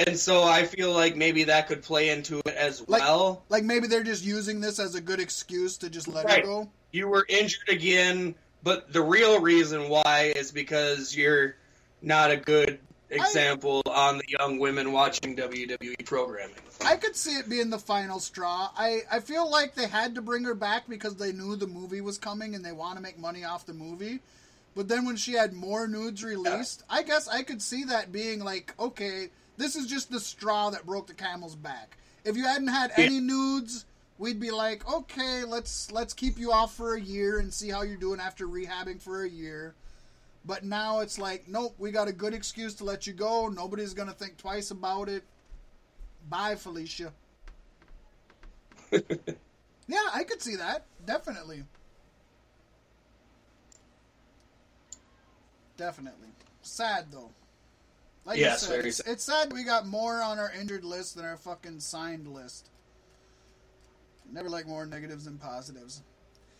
And 0.08 0.18
so 0.18 0.44
I 0.44 0.64
feel 0.64 0.94
like 0.94 1.18
maybe 1.18 1.44
that 1.46 1.68
could 1.68 1.84
play 1.84 2.10
into 2.10 2.40
it 2.40 2.56
as 2.56 2.88
Like, 2.88 3.02
well. 3.02 3.44
like 3.50 3.64
maybe 3.64 3.88
they're 3.88 4.04
just 4.04 4.24
using 4.24 4.62
this 4.62 4.80
as 4.80 4.96
a 4.96 5.02
good 5.02 5.20
excuse 5.20 5.78
to 5.80 5.90
just 5.90 6.08
let 6.08 6.24
her 6.24 6.30
Right. 6.36 6.44
go. 6.44 6.70
You 6.92 7.08
were 7.10 7.26
injured 7.28 7.68
again, 7.68 8.34
but 8.64 8.94
the 8.94 9.02
real 9.02 9.42
reason 9.42 9.90
why 9.90 10.32
is 10.36 10.52
because 10.52 11.16
you're 11.16 11.56
not 12.02 12.32
a 12.32 12.38
good 12.38 12.80
example 13.10 13.82
on 13.88 14.18
the 14.20 14.24
young 14.40 14.58
women 14.58 14.92
watching 14.94 15.36
WWE 15.36 16.06
programming. 16.06 16.56
I 16.86 16.96
could 16.96 17.16
see 17.16 17.36
it 17.38 17.50
being 17.50 17.70
the 17.70 17.78
final 17.80 18.20
straw. 18.20 18.70
I, 18.78 19.02
I 19.12 19.20
feel 19.20 19.50
like 19.52 19.76
they 19.76 19.88
had 19.88 20.16
to 20.16 20.22
bring 20.22 20.46
her 20.46 20.56
back 20.56 20.88
because 20.88 21.16
they 21.16 21.34
knew 21.34 21.58
the 21.58 21.68
movie 21.68 22.00
was 22.02 22.18
coming 22.18 22.56
and 22.56 22.64
they 22.64 22.72
want 22.72 22.96
to 22.96 23.02
make 23.02 23.20
money 23.20 23.44
off 23.44 23.66
the 23.66 23.74
movie. 23.74 24.20
But 24.76 24.88
then 24.88 25.06
when 25.06 25.18
she 25.18 25.34
had 25.34 25.52
more 25.52 25.88
nudes 25.88 26.24
released, 26.24 26.84
I 26.90 27.04
guess 27.04 27.28
I 27.28 27.44
could 27.44 27.62
see 27.62 27.84
that 27.86 28.12
being 28.14 28.40
like, 28.40 28.74
okay, 28.80 29.30
this 29.60 29.76
is 29.76 29.86
just 29.88 30.10
the 30.10 30.20
straw 30.22 30.70
that 30.70 30.86
broke 30.86 31.06
the 31.08 31.14
camel's 31.14 31.56
back. 31.56 31.98
If 32.24 32.38
you 32.38 32.44
hadn't 32.46 32.70
had 32.70 32.92
Yeah. 32.98 33.04
any 33.06 33.20
nudes, 33.20 33.86
we'd 34.18 34.40
be 34.40 34.52
like, 34.52 34.90
okay, 34.92 35.44
let's 35.44 35.92
let's 35.92 36.14
keep 36.14 36.40
you 36.40 36.52
off 36.54 36.74
for 36.76 36.96
a 36.96 37.02
year 37.02 37.40
and 37.40 37.54
see 37.54 37.70
how 37.70 37.82
you're 37.82 37.98
doing 37.98 38.22
after 38.22 38.48
rehabbing 38.48 39.02
for 39.02 39.24
a 39.24 39.30
year. 39.30 39.76
But 40.46 40.64
now 40.64 41.00
it's 41.02 41.20
like, 41.20 41.50
nope, 41.50 41.76
we 41.78 41.92
got 41.92 42.08
a 42.08 42.14
good 42.14 42.34
excuse 42.34 42.74
to 42.76 42.86
let 42.86 43.06
you 43.06 43.12
go. 43.12 43.50
Nobody's 43.50 43.94
gonna 43.94 44.14
think 44.14 44.38
twice 44.38 44.72
about 44.72 45.10
it. 45.10 45.24
Bye, 46.30 46.56
Felicia. 46.56 47.12
yeah, 48.92 50.08
I 50.14 50.24
could 50.24 50.42
see 50.42 50.56
that. 50.56 50.86
Definitely. 51.06 51.66
Definitely. 55.76 56.30
Sad 56.62 57.08
though. 57.12 57.32
Like 58.30 58.38
Yes, 58.38 58.62
said, 58.62 58.70
very 58.78 58.90
it's, 58.90 58.98
sad. 58.98 59.08
it's 59.12 59.24
sad 59.24 59.52
we 59.52 59.64
got 59.64 59.88
more 59.88 60.22
on 60.22 60.38
our 60.38 60.52
injured 60.52 60.84
list 60.86 61.16
than 61.16 61.26
our 61.26 61.36
fucking 61.36 61.80
signed 61.80 62.28
list. 62.28 62.70
Never 64.32 64.50
like 64.50 64.68
more 64.68 64.86
negatives 64.86 65.26
than 65.26 65.40
positives. 65.40 66.04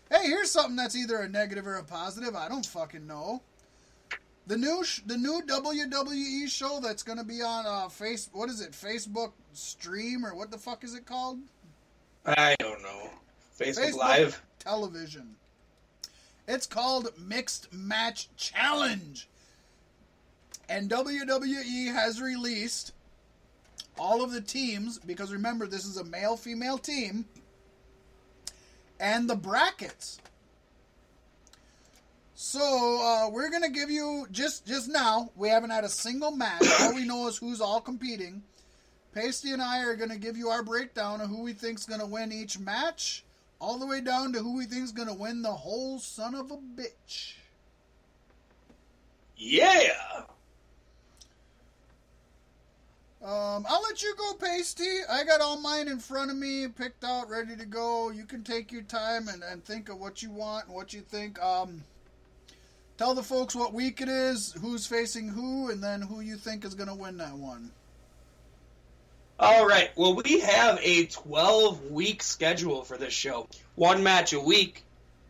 Hey, 0.10 0.24
here's 0.26 0.50
something 0.50 0.76
that's 0.76 0.96
either 0.96 1.18
a 1.18 1.30
negative 1.30 1.68
or 1.68 1.76
a 1.76 1.84
positive. 1.84 2.36
I 2.36 2.50
don't 2.50 2.66
fucking 2.66 3.06
know. 3.06 3.44
The 4.48 4.58
new 4.58 4.84
sh- 4.84 5.02
the 5.06 5.16
new 5.16 5.44
WWE 5.46 6.50
show 6.50 6.80
that's 6.82 7.04
gonna 7.04 7.24
be 7.24 7.44
on 7.44 7.68
uh 7.68 7.88
face 7.88 8.30
what 8.34 8.50
is 8.50 8.62
it 8.62 8.72
Facebook 8.72 9.34
stream 9.54 10.26
or 10.26 10.34
what 10.34 10.50
the 10.50 10.58
fuck 10.58 10.84
is 10.84 10.96
it 10.96 11.06
called 11.06 11.38
I 12.26 12.56
don't 12.60 12.82
know. 12.82 13.12
Facebook, 13.60 13.92
Facebook 13.92 13.98
Live. 13.98 14.42
television. 14.58 15.36
It's 16.48 16.66
called 16.66 17.10
Mixed 17.20 17.72
Match 17.72 18.30
Challenge, 18.38 19.28
and 20.70 20.90
WWE 20.90 21.92
has 21.92 22.22
released 22.22 22.94
all 23.98 24.24
of 24.24 24.32
the 24.32 24.40
teams 24.40 25.00
because 25.00 25.34
remember 25.34 25.68
this 25.68 25.86
is 25.86 25.98
a 25.98 26.04
male 26.04 26.38
female 26.38 26.78
team 26.78 27.26
and 29.00 29.30
the 29.30 29.36
brackets. 29.36 30.20
So 32.36 32.62
uh, 32.62 33.30
we're 33.30 33.50
gonna 33.50 33.70
give 33.70 33.90
you 33.90 34.28
just 34.32 34.66
just 34.66 34.88
now. 34.88 35.32
We 35.36 35.50
haven't 35.50 35.72
had 35.72 35.84
a 35.84 35.90
single 35.90 36.32
match. 36.32 36.64
All 36.80 36.96
we 36.96 37.06
know 37.06 37.28
is 37.28 37.38
who's 37.38 37.60
all 37.60 37.82
competing. 37.82 38.44
Pasty 39.14 39.52
and 39.52 39.62
I 39.62 39.84
are 39.84 39.98
gonna 39.98 40.18
give 40.18 40.38
you 40.38 40.48
our 40.48 40.64
breakdown 40.64 41.20
of 41.20 41.30
who 41.30 41.42
we 41.42 41.52
think's 41.52 41.86
gonna 41.86 42.06
win 42.06 42.32
each 42.32 42.58
match, 42.58 43.26
all 43.60 43.78
the 43.78 43.86
way 43.86 44.00
down 44.00 44.32
to 44.34 44.40
who 44.40 44.56
we 44.56 44.66
think's 44.66 44.94
gonna 44.94 45.14
win 45.14 45.42
the 45.42 45.52
whole 45.52 46.00
son 46.00 46.34
of 46.34 46.52
a 46.52 46.58
bitch. 46.58 47.34
Yeah. 49.36 50.24
Um, 53.22 53.66
I'll 53.68 53.82
let 53.82 54.02
you 54.02 54.16
go, 54.18 54.34
Pasty. 54.36 55.00
I 55.10 55.26
got 55.26 55.42
all 55.42 55.60
mine 55.60 55.90
in 55.90 56.00
front 56.00 56.32
of 56.32 56.38
me, 56.38 56.70
picked 56.70 57.04
out, 57.04 57.30
ready 57.30 57.56
to 57.58 57.66
go. 57.66 58.12
You 58.12 58.24
can 58.24 58.44
take 58.44 58.72
your 58.72 58.84
time 58.84 59.28
and, 59.28 59.44
and 59.44 59.64
think 59.64 59.90
of 59.90 60.00
what 60.00 60.24
you 60.24 60.32
want 60.32 60.68
and 60.68 60.76
what 60.76 60.94
you 60.94 61.02
think. 61.02 61.42
Um, 61.42 61.84
tell 62.98 63.14
the 63.14 63.24
folks 63.24 63.54
what 63.54 63.74
week 63.74 64.00
it 64.00 64.08
is, 64.08 64.54
who's 64.62 64.88
facing 64.88 65.28
who, 65.28 65.70
and 65.70 65.84
then 65.84 66.02
who 66.02 66.22
you 66.22 66.38
think 66.38 66.64
is 66.64 66.76
going 66.76 66.88
to 66.88 66.96
win 66.96 67.18
that 67.18 67.34
one. 67.34 67.72
All 69.38 69.68
right. 69.68 69.90
Well, 69.98 70.16
we 70.16 70.40
have 70.40 70.80
a 70.82 71.06
12 71.08 71.92
week 71.92 72.24
schedule 72.24 72.84
for 72.84 72.98
this 72.98 73.14
show. 73.14 73.48
One 73.76 74.02
match 74.02 74.32
a 74.32 74.40
week, 74.40 74.86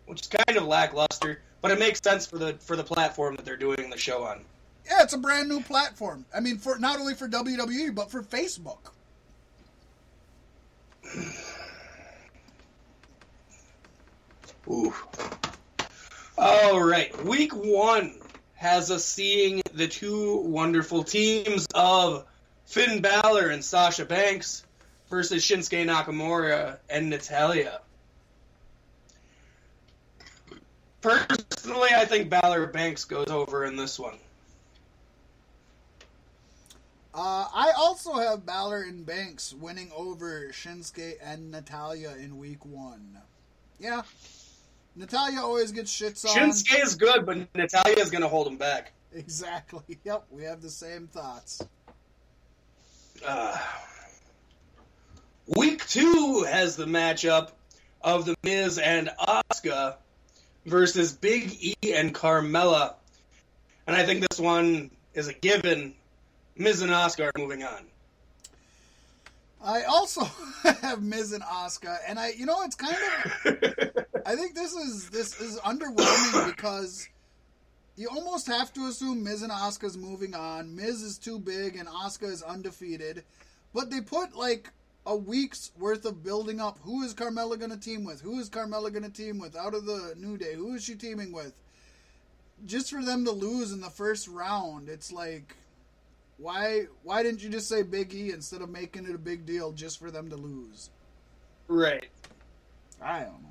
which 0.06 0.22
is 0.22 0.28
kind 0.28 0.58
of 0.60 0.66
lackluster, 0.66 1.42
but 1.62 1.72
it 1.72 1.80
makes 1.80 2.02
sense 2.04 2.28
for 2.28 2.38
the 2.38 2.54
for 2.60 2.76
the 2.76 2.84
platform 2.84 3.36
that 3.36 3.46
they're 3.46 3.58
doing 3.58 3.90
the 3.90 3.98
show 3.98 4.24
on. 4.24 4.46
Yeah, 4.90 5.04
it's 5.04 5.14
a 5.14 5.18
brand 5.18 5.48
new 5.48 5.62
platform. 5.62 6.26
I 6.36 6.40
mean, 6.40 6.58
for 6.58 6.80
not 6.80 7.00
only 7.00 7.14
for 7.14 7.28
WWE 7.28 7.94
but 7.94 8.10
for 8.10 8.24
Facebook. 8.24 8.80
Ooh. 14.68 14.94
All 16.38 16.82
right. 16.82 17.24
Week 17.24 17.56
1 17.56 18.16
has 18.56 18.92
us 18.92 19.06
seeing 19.06 19.62
the 19.74 19.88
two 19.88 20.38
wonderful 20.38 21.04
teams 21.04 21.68
of 21.74 22.26
Finn 22.66 23.02
Balor 23.02 23.50
and 23.50 23.64
Sasha 23.64 24.06
Banks 24.06 24.64
versus 25.10 25.44
Shinsuke 25.44 25.86
Nakamura 25.86 26.78
and 26.90 27.10
Natalya. 27.10 27.82
Personally, 31.02 31.90
I 31.96 32.06
think 32.06 32.30
Balor 32.30 32.68
Banks 32.68 33.06
goes 33.06 33.28
over 33.28 33.66
in 33.66 33.76
this 33.76 33.98
one. 33.98 34.18
Uh, 37.20 37.50
I 37.54 37.74
also 37.78 38.14
have 38.14 38.46
Balor 38.46 38.84
and 38.84 39.06
Banks 39.06 39.54
winning 39.54 39.92
over 39.94 40.48
Shinsuke 40.54 41.16
and 41.22 41.52
Natalya 41.52 42.16
in 42.18 42.38
week 42.38 42.66
one. 42.66 43.18
Yeah. 43.78 44.04
Natalya 44.96 45.42
always 45.42 45.74
gets 45.74 45.94
shits 45.94 46.26
on. 46.26 46.34
Shinsuke 46.34 46.82
is 46.82 46.96
good, 46.96 47.26
but 47.26 47.54
Natalya 47.54 47.98
is 47.98 48.10
going 48.10 48.22
to 48.22 48.30
hold 48.30 48.48
him 48.48 48.56
back. 48.56 48.94
Exactly. 49.14 49.82
Yep, 50.06 50.28
we 50.32 50.46
have 50.46 50.62
the 50.62 50.70
same 50.70 51.08
thoughts. 51.08 51.62
Uh, 53.28 53.58
week 55.58 55.86
two 55.88 56.46
has 56.50 56.78
the 56.78 56.86
matchup 56.86 57.50
of 58.02 58.24
The 58.24 58.36
Miz 58.44 58.78
and 58.78 59.10
Asuka 59.20 59.98
versus 60.66 61.12
Big 61.12 61.52
E 61.60 61.76
and 61.94 62.16
Carmella. 62.16 62.94
And 63.88 63.98
I 63.98 64.06
think 64.06 64.26
this 64.30 64.40
one 64.40 64.92
is 65.14 65.28
a 65.28 65.34
given. 65.34 65.96
Miz 66.60 66.82
and 66.82 66.92
Asuka 66.92 67.28
are 67.34 67.40
moving 67.40 67.64
on. 67.64 67.86
I 69.64 69.84
also 69.84 70.26
have 70.82 71.02
Miz 71.02 71.32
and 71.32 71.42
Asuka, 71.42 71.98
and 72.06 72.20
I, 72.20 72.34
you 72.38 72.46
know, 72.46 72.62
it's 72.64 72.76
kind 72.76 72.96
of. 72.96 74.06
I 74.26 74.36
think 74.36 74.56
this 74.56 74.74
is 74.74 75.10
this 75.10 75.40
is 75.40 75.58
underwhelming 75.62 76.48
because 76.56 77.08
you 77.96 78.10
almost 78.10 78.46
have 78.48 78.74
to 78.74 78.88
assume 78.88 79.24
Miz 79.24 79.42
and 79.42 79.54
Asuka's 79.54 79.98
moving 79.98 80.36
on. 80.36 80.76
Miz 80.76 81.02
is 81.02 81.18
too 81.18 81.40
big 81.40 81.78
and 81.78 81.88
Asuka 81.88 82.30
is 82.30 82.44
undefeated. 82.44 83.24
But 83.74 83.90
they 83.90 84.02
put 84.02 84.36
like 84.36 84.70
a 85.06 85.16
week's 85.16 85.72
worth 85.80 86.04
of 86.04 86.24
building 86.24 86.60
up. 86.60 86.78
Who 86.84 87.04
is 87.04 87.14
Carmella 87.14 87.58
going 87.58 87.72
to 87.72 87.80
team 87.80 88.04
with? 88.04 88.20
Who 88.20 88.38
is 88.38 88.50
Carmella 88.50 88.92
going 88.92 89.04
to 89.04 89.10
team 89.10 89.40
with 89.40 89.56
out 89.56 89.74
of 89.74 89.86
the 89.86 90.14
New 90.18 90.38
Day? 90.38 90.56
Who 90.56 90.76
is 90.76 90.84
she 90.84 90.96
teaming 90.96 91.32
with? 91.32 91.54
Just 92.66 92.92
for 92.92 93.02
them 93.02 93.24
to 93.24 93.32
lose 93.32 93.72
in 93.72 93.80
the 93.80 93.90
first 93.90 94.28
round, 94.28 94.90
it's 94.90 95.12
like 95.14 95.56
why 96.40 96.86
why 97.04 97.22
didn't 97.22 97.44
you 97.44 97.50
just 97.50 97.68
say 97.68 97.84
Big 97.84 98.14
E 98.14 98.32
instead 98.32 98.62
of 98.62 98.70
making 98.70 99.06
it 99.06 99.14
a 99.14 99.20
big 99.20 99.46
deal 99.46 99.72
just 99.72 100.00
for 100.00 100.10
them 100.10 100.30
to 100.30 100.38
lose? 100.38 100.90
Right. 101.68 102.08
I 103.02 103.20
don't 103.20 103.42
know. 103.44 103.50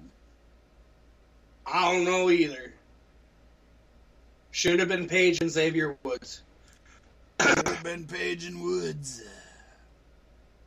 I 1.66 1.92
don't 1.92 2.04
know 2.04 2.30
either. 2.30 2.72
Should 4.50 4.80
have 4.80 4.88
been 4.88 5.06
Paige 5.06 5.40
and 5.40 5.50
Xavier 5.50 5.96
Woods. 6.02 6.42
Could 7.38 7.68
have 7.68 7.84
been 7.84 8.06
Paige 8.06 8.46
and 8.46 8.62
Woods. 8.62 9.22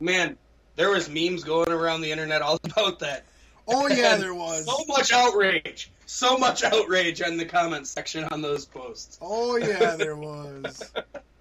Man, 0.00 0.38
there 0.76 0.90
was 0.90 1.08
memes 1.08 1.44
going 1.44 1.70
around 1.70 2.00
the 2.00 2.12
internet 2.12 2.40
all 2.40 2.58
about 2.64 3.00
that. 3.00 3.24
Oh 3.66 3.88
yeah, 3.88 4.16
there 4.16 4.34
was. 4.34 4.64
So 4.64 4.84
much 4.86 5.12
outrage. 5.12 5.90
So 6.06 6.36
much 6.36 6.62
outrage 6.64 7.20
in 7.20 7.36
the 7.36 7.44
comment 7.44 7.86
section 7.86 8.24
on 8.24 8.42
those 8.42 8.64
posts. 8.64 9.18
Oh 9.20 9.56
yeah, 9.56 9.96
there 9.96 10.16
was. 10.16 10.92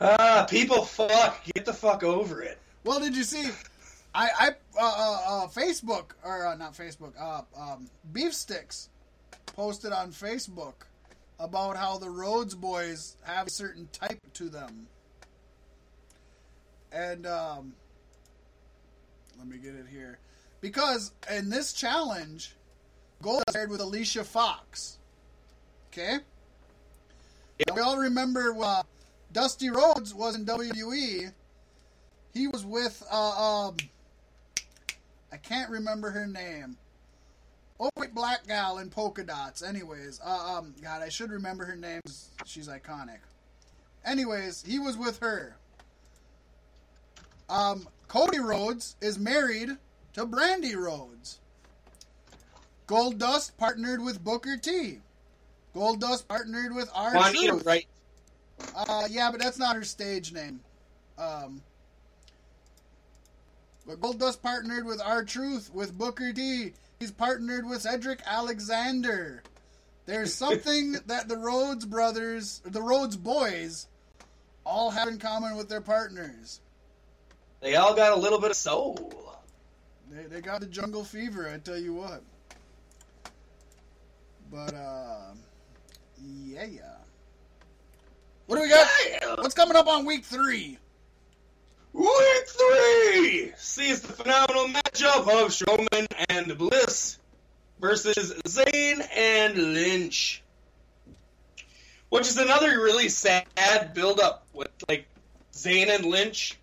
Ah, 0.00 0.46
people 0.48 0.84
fuck. 0.84 1.44
Get 1.54 1.64
the 1.64 1.72
fuck 1.72 2.04
over 2.04 2.42
it. 2.42 2.58
Well, 2.84 3.00
did 3.00 3.16
you 3.16 3.24
see? 3.24 3.50
I, 4.14 4.30
I, 4.38 4.48
uh, 4.48 4.52
uh, 4.80 5.20
uh, 5.26 5.46
Facebook 5.48 6.12
or 6.24 6.46
uh, 6.46 6.54
not 6.56 6.74
Facebook, 6.74 7.12
uh, 7.20 7.42
um, 7.58 7.88
Beef 8.12 8.32
Sticks 8.32 8.88
posted 9.46 9.92
on 9.92 10.10
Facebook 10.10 10.74
about 11.38 11.76
how 11.76 11.98
the 11.98 12.08
Rhodes 12.08 12.54
boys 12.54 13.16
have 13.22 13.46
a 13.46 13.50
certain 13.50 13.88
type 13.92 14.18
to 14.34 14.48
them, 14.48 14.86
and 16.90 17.26
um, 17.26 17.74
let 19.38 19.46
me 19.46 19.58
get 19.58 19.74
it 19.74 19.86
here 19.90 20.18
because 20.60 21.12
in 21.30 21.50
this 21.50 21.72
challenge, 21.72 22.56
Gold 23.22 23.42
paired 23.52 23.70
with 23.70 23.80
Alicia 23.80 24.24
Fox. 24.24 24.98
Okay, 25.92 26.18
now, 27.68 27.74
we 27.74 27.80
all 27.82 27.98
remember 27.98 28.56
uh, 28.60 28.82
Dusty 29.32 29.70
Rhodes 29.70 30.14
was 30.14 30.34
in 30.34 30.44
WWE. 30.46 31.32
He 32.34 32.48
was 32.48 32.64
with 32.64 33.02
uh, 33.10 33.66
um, 33.66 33.76
I 35.32 35.36
can't 35.36 35.70
remember 35.70 36.10
her 36.10 36.26
name. 36.26 36.76
Oh 37.80 37.90
wait, 37.96 38.14
black 38.14 38.46
gal 38.46 38.78
in 38.78 38.90
polka 38.90 39.22
dots. 39.22 39.62
Anyways, 39.62 40.20
uh, 40.24 40.56
um, 40.58 40.74
God, 40.82 41.02
I 41.02 41.08
should 41.08 41.30
remember 41.30 41.64
her 41.64 41.76
name. 41.76 42.00
She's 42.44 42.68
iconic. 42.68 43.18
Anyways, 44.04 44.64
he 44.66 44.78
was 44.78 44.96
with 44.96 45.18
her. 45.20 45.56
Um, 47.48 47.88
Cody 48.08 48.40
Rhodes 48.40 48.96
is 49.00 49.18
married 49.18 49.70
to 50.14 50.26
Brandi 50.26 50.74
Rhodes. 50.74 51.38
Goldust 52.86 53.56
partnered 53.58 54.02
with 54.02 54.24
Booker 54.24 54.56
T. 54.56 54.98
Goldust 55.74 56.26
partnered 56.26 56.74
with 56.74 56.90
R. 56.94 57.12
Juanita? 57.12 57.82
Uh, 58.74 59.08
yeah, 59.10 59.30
but 59.30 59.40
that's 59.40 59.58
not 59.58 59.76
her 59.76 59.84
stage 59.84 60.32
name. 60.32 60.60
Um, 61.18 61.62
but 63.86 64.00
Goldust 64.00 64.42
partnered 64.42 64.84
with 64.84 65.00
R 65.00 65.24
Truth 65.24 65.70
with 65.72 65.96
Booker 65.96 66.32
T. 66.32 66.72
He's 67.00 67.10
partnered 67.10 67.66
with 67.66 67.82
Cedric 67.82 68.20
Alexander. 68.26 69.42
There's 70.06 70.34
something 70.34 70.92
that 71.06 71.28
the 71.28 71.36
Rhodes 71.36 71.84
brothers, 71.84 72.60
the 72.64 72.82
Rhodes 72.82 73.16
boys, 73.16 73.86
all 74.64 74.90
have 74.90 75.08
in 75.08 75.18
common 75.18 75.56
with 75.56 75.68
their 75.68 75.80
partners. 75.80 76.60
They 77.60 77.76
all 77.76 77.94
got 77.94 78.16
a 78.16 78.20
little 78.20 78.40
bit 78.40 78.50
of 78.50 78.56
soul. 78.56 79.12
They, 80.10 80.24
they 80.24 80.40
got 80.40 80.60
the 80.60 80.66
jungle 80.66 81.04
fever, 81.04 81.50
I 81.52 81.58
tell 81.58 81.78
you 81.78 81.94
what. 81.94 82.22
But, 84.50 84.74
uh, 84.74 85.32
yeah, 86.22 86.64
yeah. 86.64 86.94
What 88.48 88.56
do 88.56 88.62
we 88.62 88.70
got? 88.70 89.42
What's 89.42 89.54
coming 89.54 89.76
up 89.76 89.88
on 89.88 90.06
week 90.06 90.24
three? 90.24 90.78
Week 91.92 92.46
three 92.46 93.52
sees 93.58 94.00
the 94.00 94.10
phenomenal 94.14 94.68
matchup 94.68 95.28
of 95.28 95.50
Strowman 95.50 96.06
and 96.30 96.56
Bliss 96.56 97.18
versus 97.78 98.32
Zayn 98.46 99.06
and 99.14 99.74
Lynch, 99.74 100.42
which 102.08 102.26
is 102.26 102.38
another 102.38 102.68
really 102.80 103.10
sad 103.10 103.92
build-up 103.92 104.46
with 104.54 104.70
like 104.88 105.06
Zayn 105.52 105.94
and 105.94 106.06
Lynch 106.06 106.56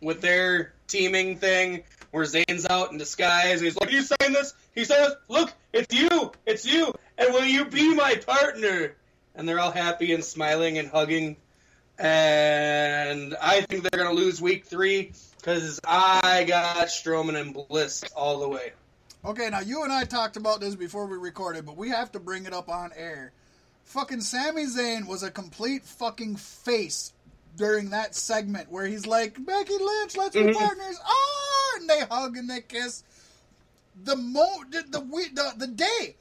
with 0.00 0.22
their 0.22 0.72
teaming 0.86 1.36
thing, 1.36 1.82
where 2.12 2.24
Zayn's 2.24 2.64
out 2.64 2.92
in 2.92 2.96
disguise. 2.96 3.60
He's 3.60 3.78
like, 3.78 3.90
Are 3.90 3.92
"You 3.92 4.00
saying 4.00 4.32
this?" 4.32 4.54
He 4.74 4.86
says, 4.86 5.12
"Look, 5.28 5.52
it's 5.74 5.94
you, 5.94 6.32
it's 6.46 6.64
you, 6.64 6.94
and 7.18 7.34
will 7.34 7.44
you 7.44 7.66
be 7.66 7.94
my 7.94 8.14
partner?" 8.26 8.96
And 9.34 9.48
they're 9.48 9.58
all 9.60 9.72
happy 9.72 10.12
and 10.12 10.22
smiling 10.24 10.78
and 10.78 10.88
hugging 10.88 11.36
and 11.98 13.36
I 13.40 13.60
think 13.62 13.82
they're 13.84 14.02
going 14.02 14.14
to 14.14 14.20
lose 14.20 14.40
week 14.42 14.66
three 14.66 15.12
because 15.38 15.80
I 15.86 16.44
got 16.46 16.88
Strowman 16.88 17.40
and 17.40 17.54
Bliss 17.54 18.02
all 18.16 18.40
the 18.40 18.48
way. 18.48 18.72
Okay, 19.24 19.48
now 19.48 19.60
you 19.60 19.84
and 19.84 19.92
I 19.92 20.04
talked 20.04 20.36
about 20.36 20.60
this 20.60 20.74
before 20.74 21.06
we 21.06 21.16
recorded, 21.16 21.64
but 21.64 21.76
we 21.76 21.88
have 21.90 22.10
to 22.12 22.20
bring 22.20 22.46
it 22.46 22.52
up 22.52 22.68
on 22.68 22.90
air. 22.96 23.32
Fucking 23.84 24.20
Sami 24.22 24.64
Zayn 24.64 25.06
was 25.06 25.22
a 25.22 25.30
complete 25.30 25.84
fucking 25.84 26.36
face 26.36 27.12
during 27.56 27.90
that 27.90 28.14
segment 28.14 28.70
where 28.70 28.86
he's 28.86 29.06
like, 29.06 29.34
Becky 29.44 29.74
Lynch, 29.78 30.16
let's 30.16 30.34
be 30.34 30.42
Mhm. 30.42 30.54
partners. 30.54 30.98
Ah, 31.04 31.76
and 31.78 31.88
they 31.88 32.00
hug 32.00 32.36
and 32.36 32.50
they 32.50 32.60
kiss. 32.60 33.04
The 34.02 34.16
mo 34.16 34.64
the 34.70 34.82
the, 34.82 35.00
the 35.00 35.52
the 35.58 35.66
day, 35.68 36.16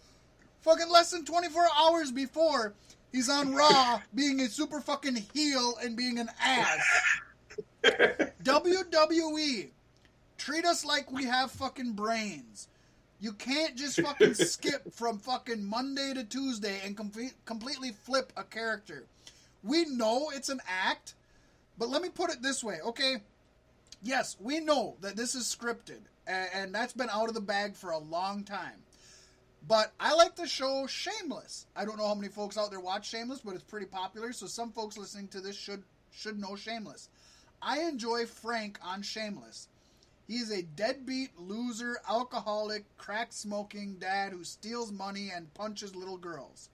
fucking 0.62 0.90
less 0.90 1.10
than 1.10 1.26
twenty 1.26 1.50
four 1.50 1.68
hours 1.76 2.12
before, 2.12 2.74
he's 3.14 3.30
on 3.30 3.56
Raw 3.56 4.02
being 4.14 4.42
a 4.42 4.50
super 4.50 4.82
fucking 4.82 5.16
heel 5.34 5.76
and 5.82 5.96
being 5.96 6.20
an 6.20 6.30
ass. 6.42 6.82
WWE, 8.44 9.70
treat 10.38 10.66
us 10.66 10.84
like 10.84 11.10
we 11.10 11.24
have 11.24 11.52
fucking 11.52 11.94
brains. 11.94 12.68
You 13.22 13.32
can't 13.32 13.78
just 13.78 14.02
fucking 14.02 14.34
skip 14.34 14.94
from 14.94 15.18
fucking 15.18 15.64
Monday 15.64 16.14
to 16.14 16.26
Tuesday 16.26 16.82
and 16.84 16.98
com- 16.98 17.12
completely 17.46 17.92
flip 17.92 18.34
a 18.36 18.44
character. 18.44 19.06
We 19.64 19.86
know 19.86 20.30
it's 20.36 20.50
an 20.50 20.60
act, 20.68 21.14
but 21.78 21.88
let 21.88 22.02
me 22.02 22.10
put 22.10 22.32
it 22.32 22.42
this 22.42 22.62
way, 22.62 22.80
okay? 22.84 23.18
Yes, 24.02 24.36
we 24.42 24.60
know 24.60 24.96
that 25.00 25.16
this 25.16 25.36
is 25.36 25.44
scripted, 25.46 26.02
and, 26.28 26.50
and 26.54 26.76
that's 26.76 26.92
been 26.92 27.10
out 27.10 27.30
of 27.30 27.34
the 27.34 27.40
bag 27.40 27.76
for 27.76 27.92
a 27.92 27.98
long 27.98 28.44
time. 28.44 28.84
But 29.68 29.94
I 30.00 30.14
like 30.14 30.36
the 30.36 30.48
show 30.48 30.88
Shameless. 30.88 31.68
I 31.76 31.86
don't 31.86 31.98
know 31.98 32.08
how 32.08 32.16
many 32.16 32.28
folks 32.28 32.58
out 32.58 32.70
there 32.70 32.82
watch 32.82 33.10
Shameless, 33.10 33.40
but 33.40 33.56
it's 33.56 33.64
pretty 33.64 33.86
popular. 33.86 34.34
So 34.34 34.46
some 34.46 34.72
folks 34.72 34.98
listening 34.98 35.30
to 35.30 35.42
this 35.42 35.56
should 35.56 35.84
should 36.12 36.40
know 36.40 36.56
Shameless. 36.56 37.10
I 37.62 37.82
enjoy 37.82 38.26
Frank 38.26 38.78
on 38.84 39.02
Shameless. 39.02 39.70
He 40.28 40.36
is 40.36 40.52
a 40.52 40.62
deadbeat, 40.64 41.38
loser, 41.38 41.98
alcoholic, 42.10 42.86
crack 42.98 43.32
smoking 43.32 43.96
dad 44.00 44.34
who 44.34 44.44
steals 44.44 44.92
money 44.92 45.32
and 45.34 45.54
punches 45.54 45.96
little 45.96 46.18
girls. 46.18 46.70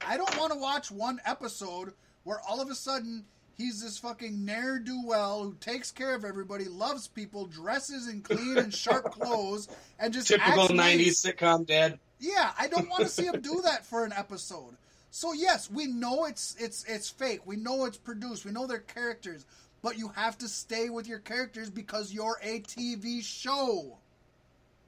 I 0.00 0.16
don't 0.16 0.36
want 0.38 0.52
to 0.52 0.58
watch 0.58 0.90
one 0.90 1.20
episode 1.24 1.94
where 2.24 2.40
all 2.40 2.60
of 2.60 2.70
a 2.70 2.74
sudden 2.74 3.24
he's 3.58 3.82
this 3.82 3.98
fucking 3.98 4.44
ne'er 4.46 4.78
do 4.78 5.02
well 5.04 5.42
who 5.42 5.54
takes 5.60 5.92
care 5.92 6.14
of 6.14 6.24
everybody, 6.24 6.64
loves 6.64 7.08
people, 7.08 7.44
dresses 7.46 8.08
in 8.08 8.22
clean 8.22 8.56
and 8.56 8.72
sharp 8.72 9.04
clothes, 9.12 9.68
and 9.98 10.14
just 10.14 10.28
Typical. 10.28 10.68
'90s 10.68 11.26
sitcom 11.26 11.66
dad. 11.66 11.98
Yeah, 12.20 12.52
I 12.58 12.68
don't 12.68 12.88
want 12.88 13.02
to 13.02 13.08
see 13.08 13.26
him 13.26 13.40
do 13.42 13.60
that 13.64 13.84
for 13.90 14.04
an 14.04 14.12
episode. 14.12 14.76
So 15.10 15.32
yes, 15.32 15.70
we 15.70 15.86
know 15.86 16.24
it's 16.24 16.56
it's 16.58 16.84
it's 16.84 17.10
fake. 17.10 17.40
We 17.44 17.56
know 17.56 17.84
it's 17.84 17.98
produced. 17.98 18.44
We 18.44 18.52
know 18.52 18.66
they're 18.66 18.78
characters, 18.78 19.44
but 19.82 19.98
you 19.98 20.08
have 20.08 20.38
to 20.38 20.48
stay 20.48 20.88
with 20.88 21.06
your 21.08 21.18
characters 21.18 21.70
because 21.70 22.12
you're 22.12 22.38
a 22.42 22.60
TV 22.60 23.22
show. 23.22 23.98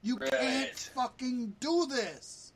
You 0.03 0.17
can't 0.17 0.77
fucking 0.95 1.55
do 1.59 1.85
this. 1.87 2.50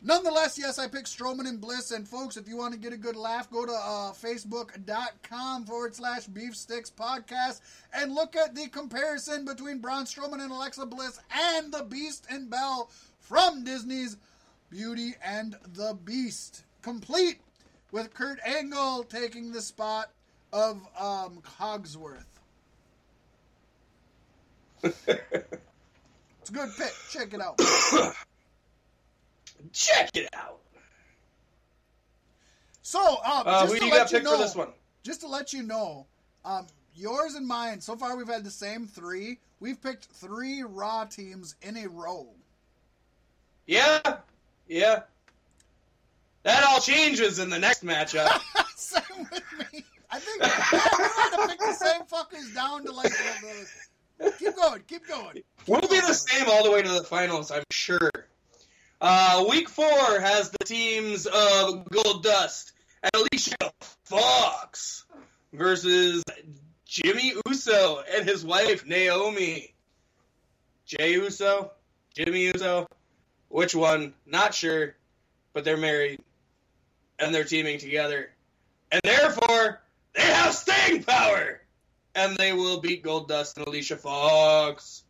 Nonetheless, 0.00 0.56
yes, 0.56 0.78
I 0.78 0.86
picked 0.86 1.06
Strowman 1.08 1.48
and 1.48 1.60
Bliss. 1.60 1.90
And 1.90 2.06
folks, 2.06 2.36
if 2.36 2.48
you 2.48 2.56
want 2.56 2.72
to 2.72 2.78
get 2.78 2.92
a 2.92 2.96
good 2.96 3.16
laugh, 3.16 3.50
go 3.50 3.66
to 3.66 3.72
uh, 3.72 4.12
facebook.com 4.12 5.64
forward 5.64 5.94
slash 5.94 6.26
beef 6.26 6.56
sticks 6.56 6.90
podcast 6.90 7.60
and 7.92 8.14
look 8.14 8.36
at 8.36 8.54
the 8.54 8.68
comparison 8.68 9.44
between 9.44 9.80
Braun 9.80 10.04
Strowman 10.04 10.40
and 10.40 10.52
Alexa 10.52 10.86
Bliss 10.86 11.18
and 11.32 11.72
the 11.72 11.82
Beast 11.82 12.26
and 12.30 12.48
Belle 12.48 12.90
from 13.18 13.64
Disney's 13.64 14.16
Beauty 14.70 15.14
and 15.24 15.56
the 15.74 15.98
Beast. 16.04 16.64
Complete 16.82 17.40
with 17.90 18.14
Kurt 18.14 18.38
Angle 18.46 19.02
taking 19.02 19.50
the 19.50 19.60
spot 19.60 20.10
of 20.52 20.76
um, 20.98 21.42
Cogsworth. 21.58 22.24
it's 24.84 25.08
a 25.08 26.52
good 26.52 26.70
pick. 26.78 26.92
Check 27.10 27.34
it 27.34 27.40
out. 27.40 27.60
Check 29.72 30.16
it 30.16 30.28
out. 30.34 30.58
So, 32.82 33.00
um, 33.24 33.42
Uh, 33.46 33.62
just 33.62 33.72
who 33.74 33.78
to 33.80 33.84
you 33.84 33.90
let 33.92 33.98
got 33.98 34.10
you 34.12 34.16
picked 34.18 34.24
know, 34.24 34.36
for 34.36 34.42
this 34.42 34.54
one? 34.54 34.68
just 35.02 35.20
to 35.20 35.28
let 35.28 35.52
you 35.52 35.62
know, 35.62 36.06
um, 36.44 36.66
yours 36.94 37.34
and 37.34 37.46
mine. 37.46 37.80
So 37.80 37.96
far, 37.96 38.16
we've 38.16 38.28
had 38.28 38.44
the 38.44 38.50
same 38.50 38.86
three. 38.86 39.38
We've 39.60 39.80
picked 39.80 40.06
three 40.06 40.62
Raw 40.62 41.04
teams 41.04 41.54
in 41.62 41.76
a 41.76 41.86
row. 41.88 42.28
Yeah, 43.66 44.00
yeah. 44.68 45.02
That 46.44 46.64
all 46.64 46.80
changes 46.80 47.38
in 47.38 47.50
the 47.50 47.58
next 47.58 47.84
matchup. 47.84 48.40
same 48.76 49.02
with 49.30 49.42
me. 49.72 49.84
I 50.10 50.18
think 50.18 50.40
yeah, 50.40 50.64
we 50.72 50.78
might 50.78 51.32
have 51.36 51.48
picked 51.50 51.60
the 51.60 51.72
same 51.74 52.02
fuckers 52.02 52.54
down 52.54 52.84
to 52.86 52.92
like 52.92 53.10
the, 53.10 53.66
the 54.18 54.32
Keep 54.38 54.56
going, 54.56 54.82
keep 54.88 55.06
going. 55.06 55.42
We'll 55.66 55.82
be 55.82 56.00
the 56.00 56.14
same 56.14 56.46
all 56.48 56.64
the 56.64 56.70
way 56.70 56.80
to 56.80 56.88
the 56.88 57.04
finals, 57.04 57.50
I'm 57.50 57.64
sure. 57.70 58.10
Uh, 59.00 59.44
week 59.48 59.68
four 59.68 60.20
has 60.20 60.50
the 60.50 60.64
teams 60.64 61.26
of 61.26 61.84
Goldust 61.84 62.72
and 63.02 63.12
Alicia 63.14 63.72
Fox 64.04 65.04
versus 65.52 66.24
Jimmy 66.84 67.34
Uso 67.46 68.02
and 68.12 68.28
his 68.28 68.44
wife 68.44 68.84
Naomi. 68.86 69.72
Jay 70.84 71.12
Uso, 71.12 71.70
Jimmy 72.14 72.46
Uso, 72.46 72.88
which 73.48 73.74
one? 73.74 74.14
Not 74.26 74.52
sure, 74.52 74.96
but 75.52 75.64
they're 75.64 75.76
married 75.76 76.20
and 77.20 77.34
they're 77.34 77.44
teaming 77.44 77.78
together, 77.78 78.30
and 78.90 79.00
therefore 79.04 79.80
they 80.14 80.22
have 80.22 80.54
staying 80.54 81.04
power, 81.04 81.60
and 82.14 82.36
they 82.36 82.52
will 82.52 82.80
beat 82.80 83.04
Goldust 83.04 83.56
and 83.56 83.66
Alicia 83.66 83.96
Fox. 83.96 85.04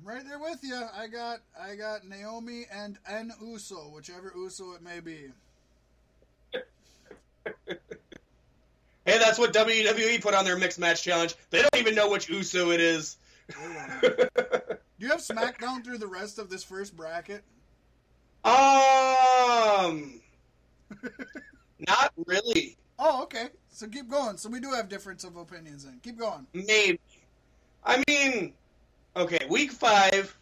I'm 0.00 0.06
right 0.06 0.26
there 0.26 0.38
with 0.38 0.60
you. 0.62 0.80
I 0.96 1.08
got 1.08 1.40
I 1.60 1.74
got 1.74 2.06
Naomi 2.06 2.64
and 2.72 2.98
N 3.06 3.32
Uso, 3.42 3.90
whichever 3.94 4.32
Uso 4.34 4.72
it 4.72 4.82
may 4.82 5.00
be. 5.00 5.26
Hey, 9.06 9.18
that's 9.18 9.38
what 9.38 9.52
WWE 9.52 10.22
put 10.22 10.34
on 10.34 10.44
their 10.44 10.56
mixed 10.56 10.78
match 10.78 11.02
challenge. 11.02 11.34
They 11.50 11.62
don't 11.62 11.76
even 11.76 11.94
know 11.94 12.10
which 12.10 12.28
Uso 12.28 12.70
it 12.70 12.80
is. 12.80 13.16
Do 13.48 14.28
you 14.98 15.08
have 15.08 15.20
SmackDown 15.20 15.84
through 15.84 15.98
the 15.98 16.06
rest 16.06 16.38
of 16.38 16.48
this 16.48 16.62
first 16.62 16.96
bracket? 16.96 17.42
um, 18.44 18.52
not 21.88 22.12
really. 22.26 22.76
Oh, 22.98 23.22
okay. 23.24 23.48
So 23.70 23.86
keep 23.88 24.08
going. 24.08 24.36
So 24.36 24.48
we 24.48 24.60
do 24.60 24.70
have 24.72 24.88
difference 24.88 25.24
of 25.24 25.36
opinions 25.36 25.84
then. 25.84 25.98
Keep 26.02 26.18
going. 26.18 26.46
Maybe. 26.52 27.00
I 27.84 28.02
mean, 28.06 28.52
okay, 29.16 29.46
week 29.48 29.72
five, 29.72 30.36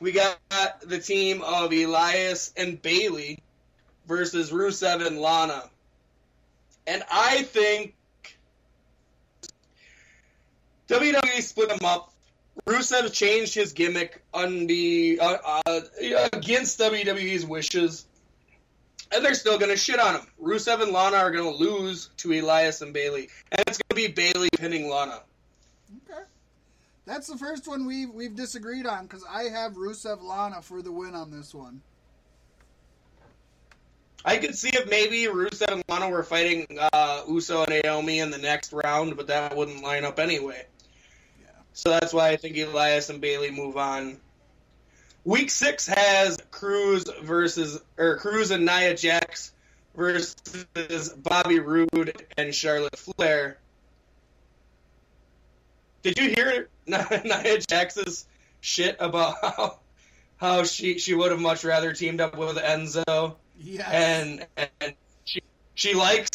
we 0.00 0.12
got 0.12 0.38
the 0.82 0.98
team 0.98 1.42
of 1.42 1.72
Elias 1.72 2.52
and 2.56 2.80
Bayley 2.80 3.38
versus 4.06 4.50
Rusev 4.50 5.06
and 5.06 5.18
Lana. 5.18 5.68
And 6.86 7.02
I 7.10 7.42
think 7.42 7.94
WWE 10.88 11.40
split 11.42 11.68
them 11.68 11.84
up. 11.84 12.12
Rusev 12.66 13.12
changed 13.12 13.54
his 13.54 13.72
gimmick 13.72 14.22
on 14.34 14.66
the, 14.66 15.20
uh, 15.20 15.60
uh, 15.66 15.80
against 16.32 16.80
WWE's 16.80 17.46
wishes. 17.46 18.06
And 19.12 19.24
they're 19.24 19.34
still 19.34 19.58
going 19.58 19.70
to 19.70 19.76
shit 19.76 19.98
on 19.98 20.16
him. 20.16 20.26
Rusev 20.42 20.82
and 20.82 20.92
Lana 20.92 21.16
are 21.16 21.30
going 21.30 21.44
to 21.44 21.56
lose 21.56 22.10
to 22.18 22.32
Elias 22.32 22.80
and 22.80 22.92
Bayley. 22.92 23.28
And 23.50 23.62
it's 23.66 23.78
going 23.78 23.88
to 23.90 23.94
be 23.94 24.08
Bayley 24.08 24.48
pinning 24.56 24.88
Lana. 24.88 25.20
Okay. 26.08 26.22
That's 27.10 27.26
the 27.26 27.36
first 27.36 27.66
one 27.66 27.86
we've 27.86 28.08
we've 28.10 28.36
disagreed 28.36 28.86
on 28.86 29.02
because 29.02 29.24
I 29.28 29.44
have 29.48 29.72
Rusev 29.72 30.22
Lana 30.22 30.62
for 30.62 30.80
the 30.80 30.92
win 30.92 31.16
on 31.16 31.32
this 31.32 31.52
one. 31.52 31.80
I 34.24 34.36
could 34.36 34.54
see 34.54 34.70
if 34.72 34.88
maybe 34.88 35.24
Rusev 35.24 35.72
and 35.72 35.82
Lana 35.88 36.08
were 36.08 36.22
fighting 36.22 36.78
uh, 36.92 37.22
Uso 37.28 37.64
and 37.64 37.82
Naomi 37.82 38.20
in 38.20 38.30
the 38.30 38.38
next 38.38 38.72
round, 38.72 39.16
but 39.16 39.26
that 39.26 39.56
wouldn't 39.56 39.82
line 39.82 40.04
up 40.04 40.20
anyway. 40.20 40.64
Yeah. 41.42 41.48
So 41.72 41.90
that's 41.90 42.12
why 42.12 42.28
I 42.28 42.36
think 42.36 42.56
Elias 42.56 43.10
and 43.10 43.20
Bayley 43.20 43.50
move 43.50 43.76
on. 43.76 44.20
Week 45.24 45.50
six 45.50 45.88
has 45.88 46.38
Crews 46.52 47.06
versus 47.24 47.82
or 47.98 48.18
Crews 48.18 48.52
and 48.52 48.64
Nia 48.64 48.94
Jax 48.94 49.52
versus 49.96 51.08
Bobby 51.08 51.58
Roode 51.58 52.24
and 52.38 52.54
Charlotte 52.54 52.96
Flair. 52.96 53.58
Did 56.02 56.18
you 56.18 56.30
hear 56.30 56.68
Nia 57.24 57.58
Jax's 57.58 58.26
shit 58.60 58.96
about 59.00 59.36
how 59.40 59.78
how 60.36 60.64
she 60.64 60.98
she 60.98 61.14
would 61.14 61.30
have 61.30 61.40
much 61.40 61.64
rather 61.64 61.92
teamed 61.92 62.20
up 62.20 62.36
with 62.36 62.56
Enzo? 62.56 63.36
Yes. 63.58 63.88
and 63.92 64.46
and 64.80 64.94
she 65.24 65.42
she 65.74 65.94
likes 65.94 66.30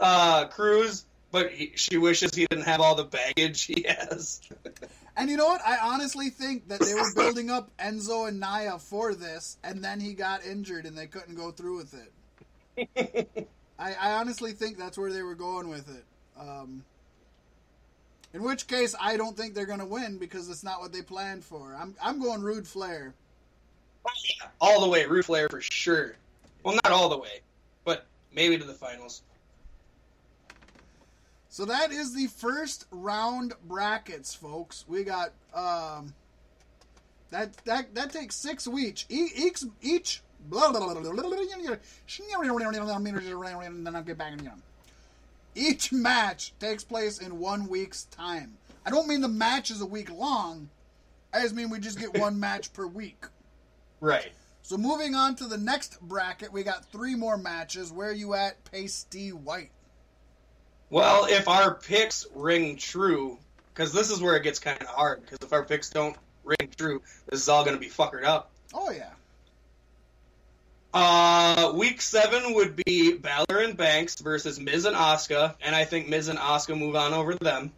uh, 0.00 0.46
Crews, 0.48 1.04
but 1.30 1.50
he, 1.50 1.72
she 1.76 1.96
wishes 1.96 2.34
he 2.34 2.46
didn't 2.46 2.64
have 2.64 2.80
all 2.80 2.94
the 2.94 3.04
baggage 3.04 3.64
he 3.64 3.86
has. 3.88 4.40
And 5.16 5.30
you 5.30 5.36
know 5.36 5.46
what? 5.46 5.60
I 5.64 5.78
honestly 5.78 6.30
think 6.30 6.68
that 6.68 6.80
they 6.80 6.94
were 6.94 7.12
building 7.14 7.48
up 7.48 7.70
Enzo 7.78 8.26
and 8.26 8.40
Nia 8.40 8.78
for 8.80 9.14
this, 9.14 9.58
and 9.62 9.82
then 9.84 10.00
he 10.00 10.12
got 10.12 10.44
injured 10.44 10.86
and 10.86 10.98
they 10.98 11.06
couldn't 11.06 11.36
go 11.36 11.52
through 11.52 11.76
with 11.76 11.94
it. 11.94 13.48
I, 13.78 13.94
I 13.94 14.12
honestly 14.14 14.52
think 14.52 14.76
that's 14.76 14.98
where 14.98 15.12
they 15.12 15.22
were 15.22 15.36
going 15.36 15.68
with 15.68 15.88
it. 15.88 16.04
Um, 16.36 16.84
in 18.34 18.42
which 18.42 18.66
case, 18.66 18.94
I 19.00 19.16
don't 19.16 19.36
think 19.36 19.54
they're 19.54 19.64
going 19.64 19.78
to 19.78 19.86
win 19.86 20.18
because 20.18 20.50
it's 20.50 20.64
not 20.64 20.80
what 20.80 20.92
they 20.92 21.00
planned 21.02 21.44
for. 21.44 21.74
I'm 21.80 21.94
I'm 22.02 22.20
going 22.20 22.42
Roode 22.42 22.66
Flair. 22.66 23.14
all 24.60 24.80
the 24.82 24.88
way, 24.88 25.06
Roode 25.06 25.24
Flair 25.24 25.48
for 25.48 25.60
sure. 25.60 26.16
Well, 26.64 26.74
not 26.84 26.92
all 26.92 27.08
the 27.08 27.16
way, 27.18 27.40
but 27.84 28.06
maybe 28.34 28.58
to 28.58 28.64
the 28.64 28.74
finals. 28.74 29.22
So 31.48 31.64
that 31.66 31.92
is 31.92 32.12
the 32.12 32.26
first 32.26 32.86
round 32.90 33.54
brackets, 33.68 34.34
folks. 34.34 34.84
We 34.88 35.04
got 35.04 35.30
um, 35.54 36.12
that 37.30 37.52
that 37.64 37.94
that 37.94 38.12
takes 38.12 38.34
six 38.34 38.66
weeks. 38.66 39.06
E- 39.08 39.28
Each 39.36 39.62
each 39.80 40.22
blah, 40.48 40.72
blah, 40.72 40.80
blah, 40.80 40.94
blah, 40.94 41.12
blah, 41.12 41.22
blah, 41.22 41.36
each 45.54 45.92
match 45.92 46.52
takes 46.58 46.84
place 46.84 47.18
in 47.18 47.38
one 47.38 47.68
week's 47.68 48.04
time. 48.04 48.56
I 48.86 48.90
don't 48.90 49.08
mean 49.08 49.20
the 49.20 49.28
match 49.28 49.70
is 49.70 49.80
a 49.80 49.86
week 49.86 50.10
long. 50.10 50.68
I 51.32 51.40
just 51.42 51.54
mean 51.54 51.70
we 51.70 51.78
just 51.78 51.98
get 51.98 52.18
one 52.18 52.38
match 52.40 52.72
per 52.72 52.86
week. 52.86 53.24
Right. 54.00 54.32
So 54.62 54.76
moving 54.76 55.14
on 55.14 55.36
to 55.36 55.46
the 55.46 55.58
next 55.58 56.00
bracket, 56.00 56.52
we 56.52 56.62
got 56.62 56.90
three 56.90 57.14
more 57.14 57.36
matches. 57.36 57.92
Where 57.92 58.08
are 58.08 58.12
you 58.12 58.34
at, 58.34 58.64
Pasty 58.70 59.30
White? 59.30 59.70
Well, 60.90 61.26
if 61.26 61.48
our 61.48 61.74
picks 61.74 62.26
ring 62.34 62.76
true, 62.76 63.38
because 63.72 63.92
this 63.92 64.10
is 64.10 64.20
where 64.20 64.36
it 64.36 64.42
gets 64.42 64.58
kind 64.58 64.80
of 64.80 64.86
hard. 64.86 65.22
Because 65.22 65.38
if 65.42 65.52
our 65.52 65.64
picks 65.64 65.90
don't 65.90 66.16
ring 66.44 66.70
true, 66.76 67.02
this 67.28 67.40
is 67.40 67.48
all 67.48 67.64
going 67.64 67.76
to 67.76 67.80
be 67.80 67.88
fuckered 67.88 68.24
up. 68.24 68.50
Oh 68.72 68.90
yeah. 68.90 69.10
Uh, 70.92 70.98
week 71.84 72.00
seven 72.00 72.54
would 72.54 72.76
be 72.76 73.12
Balor 73.12 73.58
and 73.58 73.76
Banks 73.76 74.18
versus 74.18 74.58
Miz 74.58 74.86
and 74.86 74.96
Asuka, 74.96 75.54
and 75.60 75.76
I 75.76 75.84
think 75.84 76.08
Miz 76.08 76.28
and 76.28 76.38
Asuka 76.38 76.78
move 76.78 76.96
on 76.96 77.12
over 77.12 77.34
them. 77.34 77.72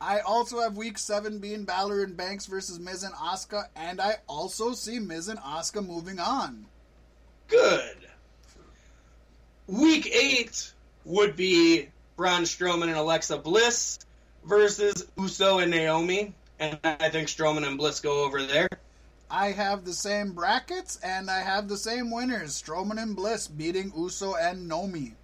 I 0.00 0.18
also 0.20 0.60
have 0.60 0.76
week 0.76 0.98
seven 0.98 1.38
being 1.38 1.64
Balor 1.64 2.02
and 2.02 2.16
Banks 2.16 2.46
versus 2.46 2.80
Miz 2.80 3.04
and 3.04 3.14
Asuka, 3.14 3.66
and 3.76 4.00
I 4.00 4.16
also 4.26 4.72
see 4.72 4.98
Miz 4.98 5.28
and 5.28 5.38
Asuka 5.38 5.86
moving 5.86 6.18
on. 6.18 6.66
Good. 7.46 7.98
Week 9.68 10.12
eight 10.12 10.72
would 11.04 11.36
be 11.36 11.88
Braun 12.16 12.42
Strowman 12.42 12.88
and 12.88 12.96
Alexa 12.96 13.38
Bliss 13.38 14.00
versus 14.44 15.06
Uso 15.16 15.60
and 15.60 15.70
Naomi, 15.70 16.34
and 16.58 16.80
I 16.82 17.10
think 17.10 17.28
Strowman 17.28 17.64
and 17.64 17.78
Bliss 17.78 18.00
go 18.00 18.24
over 18.24 18.42
there. 18.42 18.68
I 19.30 19.52
have 19.52 19.84
the 19.84 19.92
same 19.92 20.32
brackets, 20.32 20.98
and 21.02 21.30
I 21.30 21.40
have 21.40 21.68
the 21.68 21.76
same 21.76 22.10
winners: 22.10 22.62
Strowman 22.62 23.02
and 23.02 23.16
Bliss 23.16 23.48
beating 23.48 23.92
Uso 23.96 24.34
and 24.34 24.68
Naomi. 24.68 25.14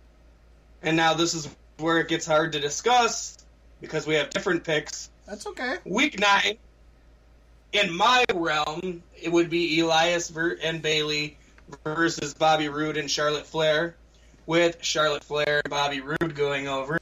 And 0.83 0.97
now 0.97 1.15
this 1.15 1.35
is 1.35 1.49
where 1.79 1.99
it 1.99 2.09
gets 2.09 2.27
hard 2.27 2.53
to 2.53 2.61
discuss 2.61 3.39
because 3.81 4.07
we 4.07 4.15
have 4.15 4.31
different 4.31 4.65
picks. 4.65 5.11
That's 5.27 5.47
okay. 5.47 5.77
Week 5.85 6.19
nine, 6.19 6.59
in 7.73 7.95
my 7.97 8.25
realm, 8.35 9.03
it 9.21 9.31
would 9.31 9.51
be 9.51 9.79
Elias 9.81 10.33
and 10.63 10.83
Bayley 10.83 11.39
versus 11.85 12.35
Bobby 12.35 12.69
Roode 12.69 12.97
and 12.97 13.11
Charlotte 13.11 13.47
Flair, 13.47 13.95
with 14.47 14.79
Charlotte 14.83 15.25
Flair 15.25 15.63
and 15.65 15.71
Bobby 15.71 16.01
Roode 16.01 16.35
going 16.35 16.67
over. 16.67 16.99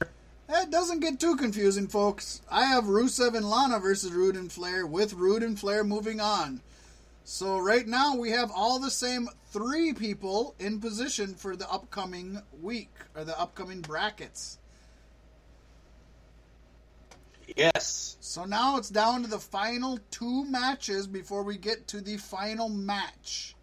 It 0.49 0.69
doesn't 0.69 0.99
get 0.99 1.19
too 1.19 1.35
confusing, 1.35 1.87
folks. 1.87 2.41
I 2.49 2.65
have 2.65 2.83
Rusev 2.83 3.35
and 3.35 3.49
Lana 3.49 3.79
versus 3.79 4.11
Roode 4.11 4.35
and 4.35 4.51
Flair, 4.51 4.85
with 4.85 5.13
Roode 5.13 5.43
and 5.43 5.59
Flair 5.59 5.83
moving 5.83 6.19
on. 6.19 6.61
So 7.31 7.59
right 7.59 7.87
now 7.87 8.17
we 8.17 8.31
have 8.31 8.51
all 8.53 8.77
the 8.77 8.91
same 8.91 9.29
three 9.51 9.93
people 9.93 10.53
in 10.59 10.81
position 10.81 11.33
for 11.33 11.55
the 11.55 11.67
upcoming 11.71 12.41
week 12.61 12.91
or 13.15 13.23
the 13.23 13.39
upcoming 13.39 13.79
brackets. 13.79 14.59
Yes. 17.55 18.17
So 18.19 18.43
now 18.43 18.75
it's 18.75 18.89
down 18.89 19.23
to 19.23 19.29
the 19.29 19.39
final 19.39 19.97
two 20.11 20.43
matches 20.43 21.07
before 21.07 21.43
we 21.43 21.55
get 21.55 21.87
to 21.87 22.01
the 22.01 22.17
final 22.17 22.67
match. 22.67 23.55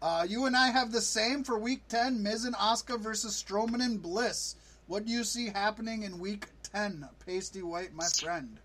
Uh, 0.00 0.24
you 0.26 0.46
and 0.46 0.56
I 0.56 0.68
have 0.68 0.90
the 0.90 1.02
same 1.02 1.44
for 1.44 1.58
week 1.58 1.86
10 1.88 2.22
Miz 2.22 2.46
and 2.46 2.56
Asuka 2.56 2.98
versus 2.98 3.40
Strowman 3.40 3.84
and 3.84 4.00
Bliss. 4.00 4.56
What 4.86 5.04
do 5.04 5.12
you 5.12 5.24
see 5.24 5.48
happening 5.48 6.04
in 6.04 6.18
week 6.18 6.46
10? 6.72 7.06
Pasty 7.26 7.60
White, 7.60 7.92
my 7.92 8.06
friend. 8.06 8.58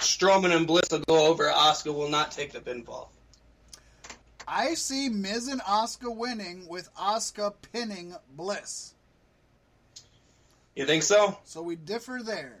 Strowman 0.00 0.50
and 0.50 0.66
Bliss 0.66 0.90
will 0.90 0.98
go 1.06 1.28
over. 1.28 1.44
Asuka 1.44 1.94
will 1.94 2.10
not 2.10 2.32
take 2.32 2.50
the 2.50 2.58
pinfall. 2.58 3.11
I 4.46 4.74
see 4.74 5.08
Miz 5.08 5.48
and 5.48 5.60
Asuka 5.62 6.14
winning 6.14 6.66
with 6.68 6.94
Asuka 6.94 7.54
pinning 7.72 8.14
Bliss. 8.36 8.94
You 10.74 10.86
think 10.86 11.02
so? 11.02 11.38
So 11.44 11.62
we 11.62 11.76
differ 11.76 12.20
there. 12.24 12.58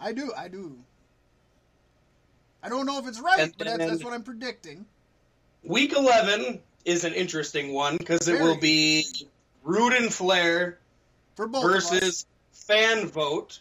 I 0.00 0.12
do, 0.12 0.32
I 0.36 0.48
do. 0.48 0.76
I 2.62 2.68
don't 2.68 2.86
know 2.86 2.98
if 2.98 3.06
it's 3.06 3.20
right, 3.20 3.40
And 3.40 3.54
but 3.56 3.66
that's, 3.66 3.78
that's 3.78 4.04
what 4.04 4.12
I'm 4.12 4.22
predicting. 4.22 4.84
Week 5.62 5.92
11 5.96 6.60
is 6.84 7.04
an 7.04 7.14
interesting 7.14 7.72
one 7.72 7.96
because 7.96 8.28
it 8.28 8.40
will 8.40 8.56
be 8.56 9.06
Roode 9.62 9.92
and 9.92 10.12
Flair 10.12 10.78
versus 11.36 12.26
fan 12.52 13.06
vote. 13.06 13.60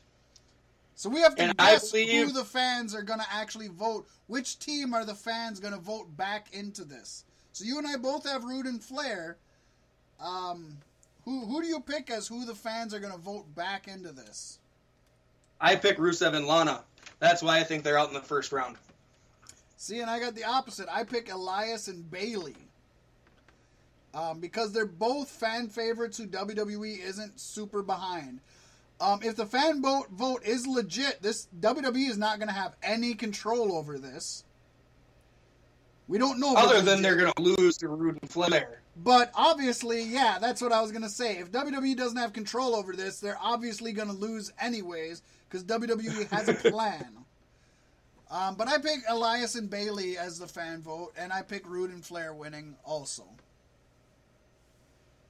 So 0.98 1.10
we 1.12 1.22
have 1.22 1.36
to 1.36 1.44
And 1.44 1.58
guess 1.58 1.92
believe- 1.92 2.28
who 2.28 2.34
the 2.34 2.44
fans 2.44 2.96
are 2.96 3.04
going 3.04 3.20
to 3.20 3.32
actually 3.32 3.68
vote. 3.68 4.08
Which 4.26 4.58
team 4.58 4.96
are 4.96 5.06
the 5.06 5.14
fans 5.14 5.60
going 5.60 5.76
to 5.76 5.80
vote 5.80 6.18
back 6.18 6.52
into 6.54 6.84
this? 6.84 7.24
So 7.54 7.64
you 7.66 7.78
and 7.78 7.88
I 7.88 7.98
both 7.98 8.28
have 8.28 8.44
Roode 8.44 8.66
and 8.66 8.84
Flair. 8.84 9.38
Um, 10.20 10.80
who 11.24 11.46
who 11.46 11.62
do 11.62 11.68
you 11.68 11.80
pick 11.80 12.10
as 12.10 12.28
who 12.28 12.46
the 12.46 12.56
fans 12.56 12.96
are 12.96 13.00
going 13.00 13.14
to 13.14 13.20
vote 13.20 13.54
back 13.54 13.88
into 13.88 14.12
this? 14.12 14.58
I 15.62 15.76
pick 15.76 15.98
Rusev 16.00 16.34
and 16.34 16.48
Lana. 16.48 16.84
That's 17.20 17.44
why 17.44 17.60
I 17.60 17.64
think 17.64 17.84
they're 17.84 17.98
out 18.00 18.08
in 18.08 18.14
the 18.16 18.22
first 18.22 18.52
round. 18.52 18.78
See, 19.78 20.00
and 20.00 20.10
I 20.10 20.20
got 20.20 20.34
the 20.34 20.46
opposite. 20.46 20.88
I 20.92 21.04
pick 21.04 21.32
Elias 21.32 21.88
and 21.88 22.10
Bayley. 22.10 22.56
Um, 24.16 24.40
because 24.40 24.72
they're 24.72 24.86
both 24.88 25.30
fan 25.30 25.68
favorites 25.70 26.18
who 26.18 26.26
WWE 26.26 27.00
isn't 27.04 27.40
super 27.40 27.84
behind. 27.84 28.40
Um, 29.00 29.20
if 29.24 29.36
the 29.36 29.46
fan 29.46 29.82
vote 29.82 30.08
vote 30.12 30.44
is 30.44 30.66
legit, 30.66 31.22
this 31.22 31.48
WWE 31.60 32.10
is 32.10 32.18
not 32.18 32.40
going 32.40 32.48
to 32.48 32.54
have 32.54 32.76
any 32.82 33.14
control 33.14 33.74
over 33.74 34.00
this. 34.00 34.44
We 36.08 36.18
don't 36.18 36.40
know. 36.40 36.56
Other 36.56 36.78
than 36.78 36.86
legit. 36.86 37.04
they're 37.04 37.16
going 37.16 37.34
to 37.34 37.42
lose 37.42 37.78
to 37.78 37.90
Roode 37.90 38.18
and 38.22 38.30
Flair. 38.30 38.82
But 39.04 39.32
obviously, 39.36 40.04
yeah, 40.04 40.38
that's 40.40 40.62
what 40.62 40.72
I 40.72 40.82
was 40.82 40.92
gonna 40.92 41.10
say. 41.10 41.38
If 41.38 41.52
WWE 41.52 41.96
doesn't 41.96 42.18
have 42.18 42.34
control 42.34 42.76
over 42.76 42.94
this, 42.94 43.20
they're 43.20 43.38
obviously 43.40 43.94
gonna 43.94 44.14
lose 44.14 44.52
anyways 44.60 45.22
because 45.48 45.64
WWE 45.64 46.28
has 46.30 46.50
a 46.50 46.54
plan. 46.54 47.18
um, 48.32 48.56
but 48.56 48.68
I 48.68 48.80
pick 48.80 49.02
Elias 49.08 49.56
and 49.56 49.70
Bayley 49.70 50.18
as 50.18 50.40
the 50.40 50.48
fan 50.48 50.82
vote, 50.82 51.14
and 51.16 51.32
I 51.32 51.44
pick 51.44 51.70
Roode 51.70 51.92
and 51.92 52.04
Flair 52.04 52.34
winning 52.34 52.76
also. 52.84 53.24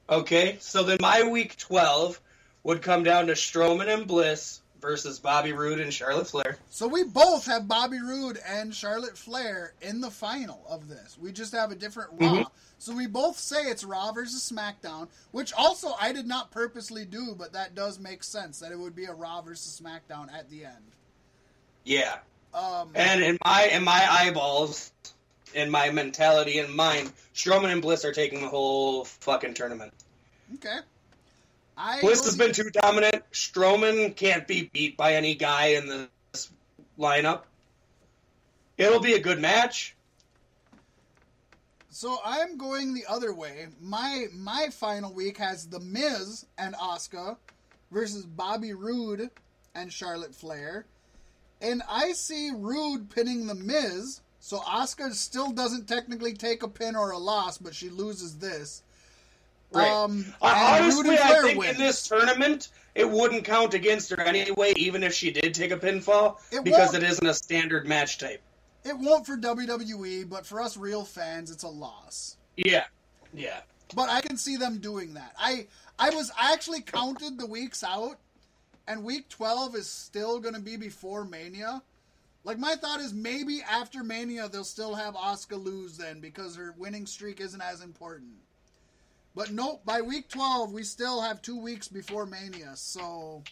Okay, 0.10 0.56
so 0.62 0.84
then 0.84 0.98
my 1.02 1.24
week 1.24 1.58
12 1.58 2.22
would 2.68 2.82
come 2.82 3.02
down 3.02 3.28
to 3.28 3.32
Strowman 3.32 3.88
and 3.88 4.06
Bliss 4.06 4.60
versus 4.82 5.20
Bobby 5.20 5.54
Roode 5.54 5.80
and 5.80 5.94
Charlotte 5.94 6.28
Flair. 6.28 6.58
So 6.70 6.86
we 6.86 7.06
both 7.06 7.46
have 7.46 7.66
Bobby 7.66 8.00
Roode 8.02 8.40
and 8.46 8.76
Charlotte 8.76 9.18
Flair 9.18 9.74
in 9.82 10.02
the 10.02 10.12
final 10.12 10.62
of 10.70 10.90
this. 10.90 11.18
We 11.18 11.32
just 11.32 11.54
have 11.54 11.72
a 11.72 11.76
different 11.76 12.10
Raw. 12.20 12.44
So 12.78 12.94
we 12.94 13.08
both 13.08 13.40
say 13.40 13.62
it's 13.62 13.86
Raw 13.86 14.12
versus 14.12 14.52
SmackDown, 14.52 15.08
which 15.32 15.54
also 15.54 15.94
I 16.00 16.12
did 16.12 16.28
not 16.28 16.52
purposely 16.52 17.06
do, 17.06 17.36
but 17.40 17.54
that 17.54 17.74
does 17.74 18.00
make 18.00 18.22
sense 18.22 18.60
that 18.60 18.74
it 18.74 18.78
would 18.78 18.98
be 18.98 19.06
a 19.06 19.14
Raw 19.14 19.42
versus 19.42 19.82
SmackDown 19.82 20.28
at 20.38 20.50
the 20.50 20.66
end. 20.66 20.92
Yeah. 21.86 22.18
Um, 22.54 22.90
And 22.96 23.24
in 23.24 23.38
my 23.46 23.70
in 23.72 23.86
my 23.86 24.06
eyeballs, 24.10 24.92
in 25.54 25.72
my 25.72 25.90
mentality 25.90 26.60
and 26.60 26.76
mind, 26.76 27.14
Strowman 27.34 27.72
and 27.72 27.82
Bliss 27.82 28.04
are 28.04 28.12
taking 28.12 28.42
the 28.42 28.50
whole 28.50 29.06
fucking 29.06 29.54
tournament. 29.54 29.94
Okay. 30.56 30.80
I 31.78 32.02
Bliss 32.02 32.26
has 32.26 32.36
been 32.36 32.54
too 32.54 32.70
dominant. 32.72 33.24
Strowman 33.32 34.16
can't 34.16 34.48
be 34.48 34.70
beat 34.74 34.98
by 34.98 35.14
any 35.14 35.36
guy 35.36 35.68
in 35.68 35.88
this 35.88 36.50
lineup. 36.98 37.44
It'll 38.78 39.00
be 39.00 39.14
a 39.14 39.20
good 39.20 39.40
match. 39.40 39.96
So 41.90 42.18
I'm 42.24 42.58
going 42.58 42.94
the 42.94 43.06
other 43.08 43.34
way. 43.34 43.68
My 43.82 44.26
my 44.34 44.70
final 44.72 45.14
week 45.14 45.38
has 45.38 45.68
The 45.68 45.80
Miz 45.80 46.46
and 46.58 46.76
Asuka 46.76 47.38
versus 47.92 48.26
Bobby 48.26 48.74
Roode 48.74 49.30
and 49.74 49.92
Charlotte 49.92 50.36
Flair. 50.36 50.86
And 51.62 51.82
I 51.90 52.14
see 52.14 52.52
Roode 52.54 53.10
pinning 53.10 53.48
The 53.48 53.56
Miz. 53.56 54.22
So 54.40 54.60
Asuka 54.60 55.14
still 55.14 55.52
doesn't 55.52 55.88
technically 55.88 56.34
take 56.34 56.62
a 56.62 56.68
pin 56.68 56.96
or 56.96 57.12
a 57.12 57.18
loss, 57.18 57.58
but 57.58 57.74
she 57.74 57.90
loses 57.90 58.38
this. 58.38 58.84
Right. 59.72 59.88
Um, 59.90 60.18
Roode 60.24 60.34
honestly, 60.42 61.18
I 61.20 61.42
think 61.42 61.60
wins. 61.60 61.78
in 61.78 61.84
this 61.84 62.08
tournament, 62.08 62.70
it 62.96 63.10
wouldn't 63.10 63.44
count 63.44 63.74
against 63.74 64.10
her 64.12 64.20
anyway, 64.22 64.74
even 64.78 65.04
if 65.04 65.14
she 65.14 65.32
did 65.32 65.54
take 65.54 65.72
a 65.72 65.78
pinfall, 65.78 66.38
It 66.52 66.64
because 66.64 66.94
won't. 66.94 67.04
it 67.04 67.10
isn't 67.10 67.28
a 67.28 67.34
standard 67.34 67.86
match 67.88 68.18
type. 68.18 68.42
It 68.86 68.98
won't 68.98 69.26
for 69.26 69.36
WWE, 69.38 70.30
but 70.30 70.46
for 70.46 70.62
us 70.62 70.78
real 70.78 71.04
fans, 71.04 71.52
it's 71.52 71.64
a 71.64 71.68
loss. 71.68 72.38
Yeah. 72.56 72.86
Yeah. 73.34 73.60
But 73.96 74.10
I 74.10 74.22
can 74.22 74.38
see 74.38 74.56
them 74.56 74.78
doing 74.80 75.14
that. 75.16 75.34
I 75.38 75.68
I 76.00 76.10
was 76.12 76.32
I 76.40 76.54
actually 76.54 76.82
counted 76.82 77.38
the 77.38 77.46
weeks 77.46 77.84
out, 77.84 78.18
and 78.88 79.04
week 79.04 79.28
twelve 79.30 79.76
is 79.76 79.90
still 79.90 80.40
going 80.40 80.56
to 80.56 80.62
be 80.62 80.78
before 80.78 81.26
Mania. 81.26 81.82
Like 82.46 82.58
my 82.60 82.76
thought 82.76 83.02
is 83.02 83.14
maybe 83.14 83.62
after 83.70 84.04
Mania 84.04 84.48
they'll 84.50 84.64
still 84.64 84.96
have 84.96 85.16
Asuka 85.16 85.62
lose 85.62 85.98
then 85.98 86.20
because 86.22 86.56
her 86.56 86.74
winning 86.78 87.06
streak 87.06 87.42
isn't 87.42 87.62
as 87.62 87.82
important. 87.82 88.32
But 89.38 89.52
nope, 89.52 89.86
by 89.86 90.02
week 90.02 90.30
twelve 90.30 90.74
we 90.74 90.82
still 90.82 91.22
have 91.22 91.44
two 91.44 91.60
weeks 91.60 91.88
before 91.88 92.26
Mania, 92.26 92.72
so 92.74 93.44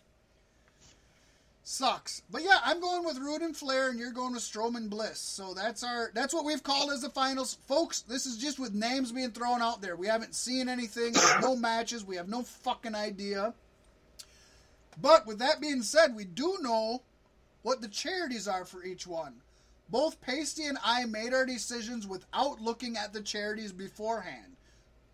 sucks. 1.64 2.24
But 2.32 2.42
yeah, 2.42 2.58
I'm 2.64 2.82
going 2.82 3.06
with 3.06 3.20
Roode 3.20 3.44
and 3.44 3.56
Flair, 3.56 3.92
and 3.92 4.00
you're 4.00 4.12
going 4.12 4.34
with 4.34 4.42
Strowman 4.42 4.90
Bliss. 4.90 5.20
So 5.20 5.54
that's 5.54 5.84
our 5.84 6.10
that's 6.16 6.34
what 6.34 6.44
we've 6.44 6.64
called 6.64 6.90
as 6.90 7.02
the 7.02 7.12
finals, 7.12 7.60
folks. 7.68 8.02
This 8.02 8.26
is 8.26 8.38
just 8.38 8.58
with 8.58 8.74
names 8.74 9.12
being 9.12 9.30
thrown 9.30 9.62
out 9.62 9.80
there. 9.80 9.96
We 9.96 10.08
haven't 10.08 10.34
seen 10.34 10.70
anything. 10.70 11.14
No 11.40 11.56
matches. 11.56 12.04
We 12.04 12.16
have 12.16 12.30
no 12.30 12.42
fucking 12.42 12.96
idea. 12.96 13.54
But 15.00 15.28
with 15.28 15.38
that 15.38 15.62
being 15.62 15.84
said, 15.84 16.16
we 16.16 16.26
do 16.26 16.58
know 16.62 17.04
what 17.62 17.82
the 17.82 17.90
charities 17.90 18.48
are 18.48 18.66
for 18.66 18.84
each 18.84 19.06
one. 19.06 19.36
Both 19.92 20.20
Pasty 20.20 20.66
and 20.66 20.80
I 20.84 21.06
made 21.06 21.32
our 21.32 21.46
decisions 21.46 22.08
without 22.08 22.60
looking 22.60 22.98
at 22.98 23.14
the 23.14 23.22
charities 23.22 23.72
beforehand. 23.72 24.55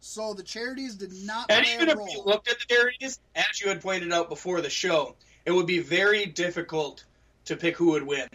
So 0.02 0.34
the 0.34 0.44
charities 0.44 0.96
did 0.96 1.14
not 1.14 1.52
And 1.52 1.66
even 1.68 1.88
if 1.88 1.98
you 2.12 2.24
looked 2.26 2.50
at 2.50 2.60
the 2.60 2.66
charities, 2.66 3.20
as 3.36 3.62
you 3.62 3.70
had 3.70 3.82
pointed 3.82 4.12
out 4.12 4.28
before 4.30 4.60
the 4.60 4.70
show, 4.70 5.16
it 5.46 5.52
would 5.52 5.68
be 5.68 5.80
very 5.80 6.26
difficult 6.26 7.06
to 7.46 7.56
pick 7.56 7.78
who 7.78 7.92
would 7.92 8.04
win 8.04 8.28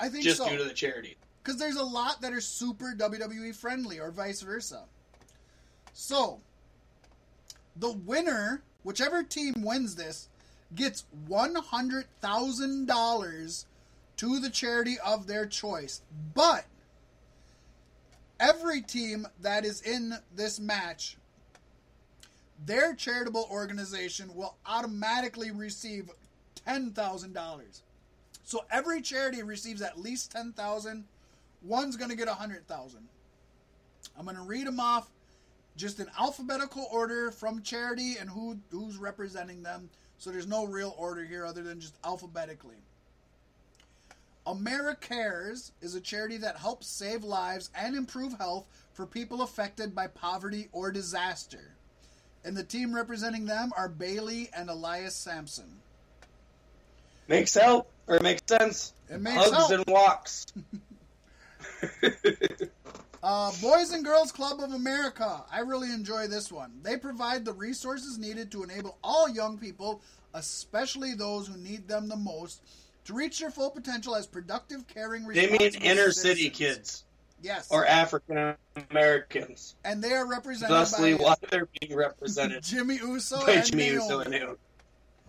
I 0.00 0.08
think 0.08 0.24
just 0.24 0.38
so. 0.38 0.48
due 0.48 0.56
to 0.56 0.64
the 0.64 0.72
charity. 0.72 1.18
Because 1.42 1.58
there's 1.58 1.76
a 1.76 1.84
lot 1.84 2.22
that 2.22 2.32
are 2.32 2.40
super 2.40 2.94
WWE 2.96 3.54
friendly 3.54 4.00
or 4.00 4.10
vice 4.10 4.40
versa. 4.40 4.84
So, 5.92 6.40
the 7.76 7.92
winner, 7.92 8.62
whichever 8.82 9.22
team 9.22 9.56
wins 9.58 9.94
this, 9.94 10.30
gets 10.74 11.04
$100,000 11.28 13.64
to 14.16 14.40
the 14.40 14.50
charity 14.50 14.96
of 15.04 15.26
their 15.26 15.44
choice. 15.44 16.00
But, 16.34 16.64
every 18.42 18.82
team 18.82 19.26
that 19.40 19.64
is 19.64 19.80
in 19.82 20.14
this 20.34 20.58
match, 20.58 21.16
their 22.66 22.94
charitable 22.94 23.48
organization 23.50 24.34
will 24.34 24.56
automatically 24.66 25.52
receive 25.52 26.10
$10,000. 26.66 27.80
So 28.44 28.64
every 28.70 29.00
charity 29.00 29.42
receives 29.42 29.80
at 29.80 29.98
least 29.98 30.32
10,000. 30.32 31.04
One's 31.62 31.96
going 31.96 32.10
to 32.10 32.16
get 32.16 32.26
100,000. 32.26 33.00
I'm 34.18 34.24
going 34.24 34.36
to 34.36 34.42
read 34.42 34.66
them 34.66 34.80
off 34.80 35.08
just 35.76 36.00
in 36.00 36.06
alphabetical 36.18 36.86
order 36.92 37.30
from 37.30 37.62
charity 37.62 38.16
and 38.20 38.28
who 38.28 38.58
who's 38.70 38.98
representing 38.98 39.62
them. 39.62 39.88
So 40.18 40.30
there's 40.30 40.46
no 40.46 40.66
real 40.66 40.94
order 40.98 41.24
here 41.24 41.46
other 41.46 41.62
than 41.62 41.80
just 41.80 41.96
alphabetically. 42.04 42.76
AmeriCares 44.46 45.70
is 45.80 45.94
a 45.94 46.00
charity 46.00 46.36
that 46.38 46.56
helps 46.56 46.88
save 46.88 47.24
lives 47.24 47.70
and 47.74 47.96
improve 47.96 48.36
health 48.38 48.66
for 48.92 49.06
people 49.06 49.42
affected 49.42 49.94
by 49.94 50.08
poverty 50.08 50.68
or 50.72 50.90
disaster. 50.90 51.76
And 52.44 52.56
the 52.56 52.64
team 52.64 52.94
representing 52.94 53.46
them 53.46 53.72
are 53.76 53.88
Bayley 53.88 54.50
and 54.54 54.68
Elias 54.68 55.14
Samson. 55.14 55.80
Makes 57.28 57.54
help 57.54 57.88
or 58.08 58.18
makes 58.20 58.42
sense. 58.48 58.92
It 59.08 59.20
makes 59.20 59.36
Hugs 59.36 59.56
help. 59.56 59.70
and 59.70 59.84
walks. 59.86 60.46
Uh, 63.22 63.52
Boys 63.60 63.92
and 63.92 64.04
Girls 64.04 64.32
Club 64.32 64.58
of 64.58 64.72
America. 64.72 65.44
I 65.50 65.60
really 65.60 65.92
enjoy 65.92 66.26
this 66.26 66.50
one. 66.50 66.72
They 66.82 66.96
provide 66.96 67.44
the 67.44 67.52
resources 67.52 68.18
needed 68.18 68.50
to 68.50 68.64
enable 68.64 68.98
all 69.04 69.28
young 69.28 69.58
people, 69.58 70.02
especially 70.34 71.14
those 71.14 71.46
who 71.46 71.56
need 71.56 71.86
them 71.86 72.08
the 72.08 72.16
most, 72.16 72.62
to 73.04 73.14
reach 73.14 73.40
their 73.40 73.50
full 73.50 73.70
potential 73.70 74.14
as 74.14 74.26
productive, 74.26 74.86
caring, 74.86 75.26
They 75.26 75.50
mean 75.50 75.74
inner 75.82 76.10
city 76.12 76.50
kids. 76.50 77.04
Yes. 77.40 77.66
or 77.72 77.84
African 77.84 78.54
Americans. 78.90 79.74
and 79.84 80.00
they 80.02 80.12
are 80.12 80.26
represented 80.28 80.76
Thusly, 80.76 81.14
by 81.14 81.24
why 81.24 81.34
they're 81.50 81.68
being 81.80 81.96
represented 81.96 82.62
Jimmy 82.64 82.98
Uso 82.98 83.44
by 83.44 83.52
and 83.54 83.66
Jimmy 83.66 83.82
Naomi. 83.90 83.94
Uso 84.04 84.20
and 84.20 84.30
Naomi. 84.30 84.56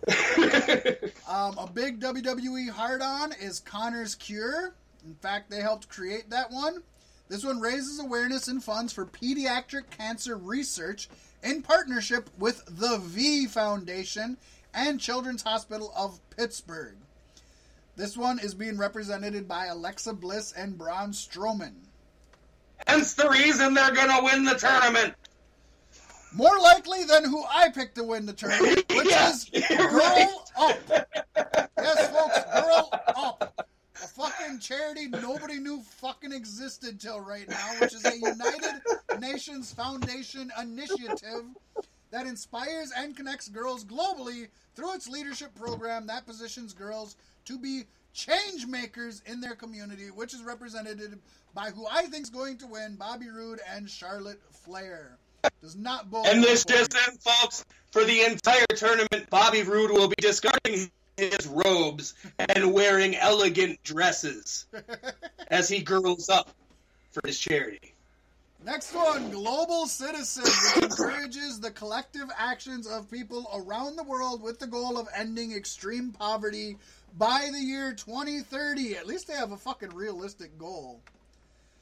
Um, 1.28 1.58
a 1.58 1.68
big 1.72 1.98
WWE 2.00 2.68
hard 2.70 3.02
on 3.02 3.32
is 3.32 3.58
Connor's 3.60 4.14
Cure. 4.14 4.74
In 5.04 5.14
fact, 5.16 5.50
they 5.50 5.60
helped 5.60 5.88
create 5.88 6.30
that 6.30 6.50
one. 6.52 6.82
This 7.28 7.44
one 7.44 7.60
raises 7.60 7.98
awareness 7.98 8.46
and 8.48 8.62
funds 8.62 8.92
for 8.92 9.06
pediatric 9.06 9.90
cancer 9.90 10.36
research 10.36 11.08
in 11.42 11.62
partnership 11.62 12.30
with 12.38 12.62
the 12.66 12.98
V 12.98 13.46
Foundation 13.46 14.36
and 14.72 15.00
Children's 15.00 15.42
Hospital 15.42 15.92
of 15.96 16.20
Pittsburgh. 16.30 16.96
This 17.96 18.16
one 18.16 18.38
is 18.40 18.54
being 18.54 18.76
represented 18.76 19.46
by 19.46 19.66
Alexa 19.66 20.12
Bliss 20.14 20.52
and 20.52 20.76
Braun 20.76 21.12
Strowman. 21.12 21.74
Hence 22.88 23.14
the 23.14 23.28
reason 23.30 23.74
they're 23.74 23.94
gonna 23.94 24.22
win 24.24 24.44
the 24.44 24.54
tournament. 24.54 25.14
More 26.32 26.58
likely 26.58 27.04
than 27.04 27.24
who 27.24 27.44
I 27.48 27.70
picked 27.70 27.94
to 27.94 28.02
win 28.04 28.26
the 28.26 28.32
tournament, 28.32 28.84
which 28.90 29.08
Yeah, 29.08 29.30
is 29.30 29.44
Girl 29.68 29.88
right. 29.92 30.28
Up. 30.58 30.78
Yes, 31.78 32.08
folks, 32.10 32.38
Girl 32.60 32.90
Up. 33.16 33.66
A 34.02 34.06
fucking 34.08 34.58
charity 34.58 35.06
nobody 35.06 35.58
knew 35.60 35.80
fucking 35.80 36.32
existed 36.32 36.98
till 37.00 37.20
right 37.20 37.48
now, 37.48 37.74
which 37.80 37.94
is 37.94 38.04
a 38.04 38.16
United 38.16 38.82
Nations 39.20 39.72
Foundation 39.72 40.50
initiative 40.60 41.44
that 42.10 42.26
inspires 42.26 42.90
and 42.96 43.16
connects 43.16 43.48
girls 43.48 43.84
globally 43.84 44.48
through 44.74 44.94
its 44.94 45.08
leadership 45.08 45.54
program 45.54 46.08
that 46.08 46.26
positions 46.26 46.72
girls 46.72 47.16
to 47.46 47.58
be 47.58 47.84
change 48.12 48.66
makers 48.66 49.22
in 49.26 49.40
their 49.40 49.54
community, 49.54 50.06
which 50.06 50.34
is 50.34 50.42
represented 50.42 51.18
by 51.54 51.70
who 51.70 51.86
I 51.86 52.02
think 52.02 52.24
is 52.24 52.30
going 52.30 52.58
to 52.58 52.66
win, 52.66 52.96
Bobby 52.96 53.28
Roode 53.28 53.60
and 53.68 53.88
Charlotte 53.88 54.40
Flair. 54.50 55.18
Does 55.60 55.76
not 55.76 56.10
bode 56.10 56.26
And 56.26 56.42
this 56.42 56.64
just 56.64 56.94
in, 56.94 57.18
folks, 57.18 57.64
for 57.92 58.04
the 58.04 58.22
entire 58.22 58.64
tournament, 58.76 59.28
Bobby 59.28 59.62
Roode 59.62 59.90
will 59.90 60.08
be 60.08 60.14
discarding 60.18 60.90
his 61.16 61.46
robes 61.46 62.14
and 62.38 62.72
wearing 62.72 63.14
elegant 63.14 63.82
dresses 63.82 64.66
as 65.48 65.68
he 65.68 65.82
girls 65.82 66.28
up 66.28 66.50
for 67.12 67.20
his 67.26 67.38
charity. 67.38 67.94
Next 68.64 68.94
one, 68.94 69.30
Global 69.30 69.86
Citizen, 69.86 70.44
which 70.44 70.84
encourages 70.84 71.60
the 71.60 71.70
collective 71.70 72.30
actions 72.36 72.86
of 72.86 73.10
people 73.10 73.46
around 73.54 73.96
the 73.96 74.02
world 74.02 74.42
with 74.42 74.58
the 74.58 74.66
goal 74.66 74.96
of 74.96 75.06
ending 75.14 75.52
extreme 75.52 76.12
poverty 76.12 76.78
by 77.16 77.48
the 77.52 77.60
year 77.60 77.92
2030. 77.94 78.96
At 78.96 79.06
least 79.06 79.28
they 79.28 79.34
have 79.34 79.52
a 79.52 79.56
fucking 79.56 79.90
realistic 79.90 80.58
goal. 80.58 81.00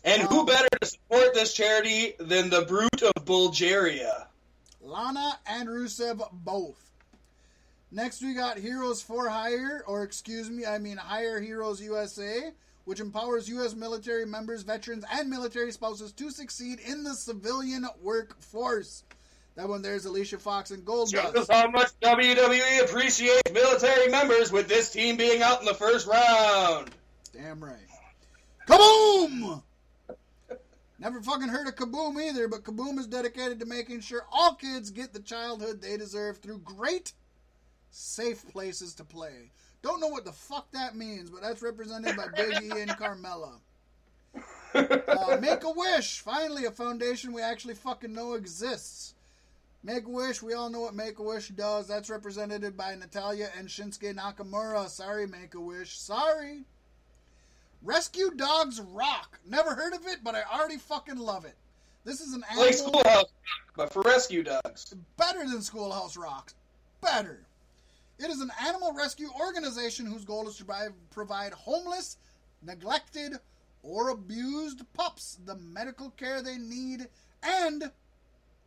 And 0.05 0.23
Um, 0.23 0.29
who 0.29 0.47
better 0.47 0.69
to 0.81 0.87
support 0.87 1.35
this 1.35 1.55
charity 1.55 2.15
than 2.19 2.51
the 2.51 2.63
Brute 2.63 3.03
of 3.03 3.25
Bulgaria? 3.25 4.29
Lana 4.81 5.39
and 5.47 5.69
Rusev 5.69 6.29
both. 6.33 6.79
Next, 7.93 8.23
we 8.23 8.35
got 8.35 8.59
Heroes 8.59 9.03
for 9.03 9.29
Hire, 9.29 9.85
or 9.87 10.03
excuse 10.03 10.51
me, 10.51 10.65
I 10.65 10.79
mean 10.79 10.97
Hire 10.97 11.41
Heroes 11.41 11.81
USA, 11.81 12.53
which 12.85 13.01
empowers 13.01 13.49
U.S. 13.51 13.75
military 13.75 14.25
members, 14.27 14.63
veterans, 14.63 15.05
and 15.13 15.29
military 15.31 15.71
spouses 15.73 16.11
to 16.13 16.31
succeed 16.31 16.81
in 16.81 17.05
the 17.05 17.15
civilian 17.15 17.87
workforce. 18.03 19.05
That 19.55 19.69
one 19.69 19.83
there's 19.83 20.07
Alicia 20.07 20.39
Fox 20.39 20.71
and 20.71 20.87
Shows 20.87 21.15
us 21.15 21.47
Goldust. 21.47 21.53
how 21.53 21.69
much 21.71 21.89
WWE 22.01 22.85
appreciates 22.85 23.53
military 23.53 24.09
members 24.11 24.51
with 24.51 24.67
this 24.69 24.91
team 24.91 25.17
being 25.17 25.43
out 25.43 25.61
in 25.61 25.67
the 25.67 25.75
first 25.75 26.07
round. 26.07 26.91
Damn 27.35 27.63
right. 27.63 27.77
Kaboom! 28.67 29.63
Never 30.99 31.21
fucking 31.21 31.49
heard 31.49 31.67
of 31.67 31.75
Kaboom 31.75 32.17
either, 32.23 32.47
but 32.49 32.63
Kaboom 32.63 32.99
is 32.99 33.07
dedicated 33.09 33.59
to 33.61 33.67
making 33.67 34.01
sure 34.01 34.25
all 34.31 34.55
kids 34.55 34.91
get 34.91 35.13
the 35.13 35.21
childhood 35.21 35.83
they 35.83 35.97
deserve 35.97 36.39
through 36.39 36.59
great, 36.59 37.13
safe 37.91 38.49
places 38.53 38.95
to 38.95 39.05
play. 39.05 39.51
Don't 39.83 40.01
know 40.01 40.07
what 40.09 40.25
the 40.25 40.33
fuck 40.33 40.71
that 40.73 40.95
means, 40.95 41.29
but 41.29 41.43
that's 41.43 41.61
represented 41.61 42.17
by 42.17 42.29
Big 42.37 42.53
E 42.63 42.71
and 42.81 42.91
Carmella. 42.93 43.55
Uh, 44.75 45.37
Make 45.39 45.65
a 45.65 45.71
Wish, 45.71 46.21
finally 46.21 46.65
a 46.65 46.71
foundation 46.71 47.35
we 47.35 47.43
actually 47.43 47.75
fucking 47.75 48.15
know 48.15 48.33
exists. 48.33 49.12
Make 49.85 50.07
a 50.07 50.11
Wish, 50.11 50.43
we 50.43 50.55
all 50.55 50.71
know 50.71 50.81
what 50.81 50.95
Make 50.95 51.19
a 51.19 51.23
Wish 51.23 51.49
does. 51.49 51.89
That's 51.89 52.09
represented 52.09 52.77
by 52.77 52.95
Natalya 52.95 53.49
and 53.59 53.69
Shinsuke 53.69 54.15
Nakamura. 54.15 54.89
Sorry, 54.89 55.27
Make 55.27 55.55
a 55.55 55.61
Wish. 55.61 55.99
Sorry. 55.99 56.65
Rescue 57.83 58.31
Dogs 58.31 58.81
Rock. 58.81 59.41
Never 59.45 59.75
heard 59.75 59.93
of 59.93 60.07
it, 60.07 60.19
but 60.23 60.37
I 60.37 60.43
already 60.53 60.79
fucking 60.79 61.19
love 61.19 61.45
it. 61.45 61.57
This 62.05 62.21
is 62.21 62.33
an 62.33 62.45
Like 62.57 62.75
Schoolhouse, 62.75 63.33
but 63.77 63.93
for 63.93 64.03
rescue 64.03 64.43
dogs. 64.43 64.95
better 65.17 65.41
than 65.41 65.63
Schoolhouse 65.63 66.17
Rock. 66.17 66.53
Better. 67.01 67.41
It 68.19 68.31
is 68.31 68.41
an 68.41 68.51
animal 68.65 68.93
rescue 68.93 69.31
organization 69.41 70.07
whose 70.07 70.25
goal 70.25 70.49
is 70.49 70.57
to 70.59 70.93
provide 71.11 71.53
homeless, 71.53 72.19
neglected, 72.63 73.35
or 73.83 74.11
abused 74.11 74.83
pups 74.95 75.39
the 75.45 75.57
medical 75.57 76.11
care 76.11 76.41
they 76.41 76.57
need 76.57 77.09
and 77.43 77.91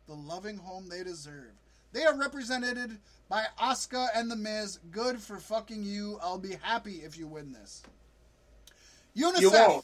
the 0.06 0.14
loving 0.14 0.56
home 0.56 0.88
they 0.88 1.02
deserve. 1.02 1.52
They 1.92 2.04
are 2.04 2.16
represented 2.16 2.98
by 3.28 3.44
Asuka 3.60 4.08
and 4.14 4.30
The 4.30 4.36
Miz. 4.36 4.78
Good 4.90 5.18
for 5.18 5.38
fucking 5.38 5.82
you. 5.82 6.18
I'll 6.22 6.38
be 6.38 6.56
happy 6.62 6.96
if 6.96 7.18
you 7.18 7.26
win 7.26 7.52
this. 7.52 7.82
UNICEF. 9.16 9.82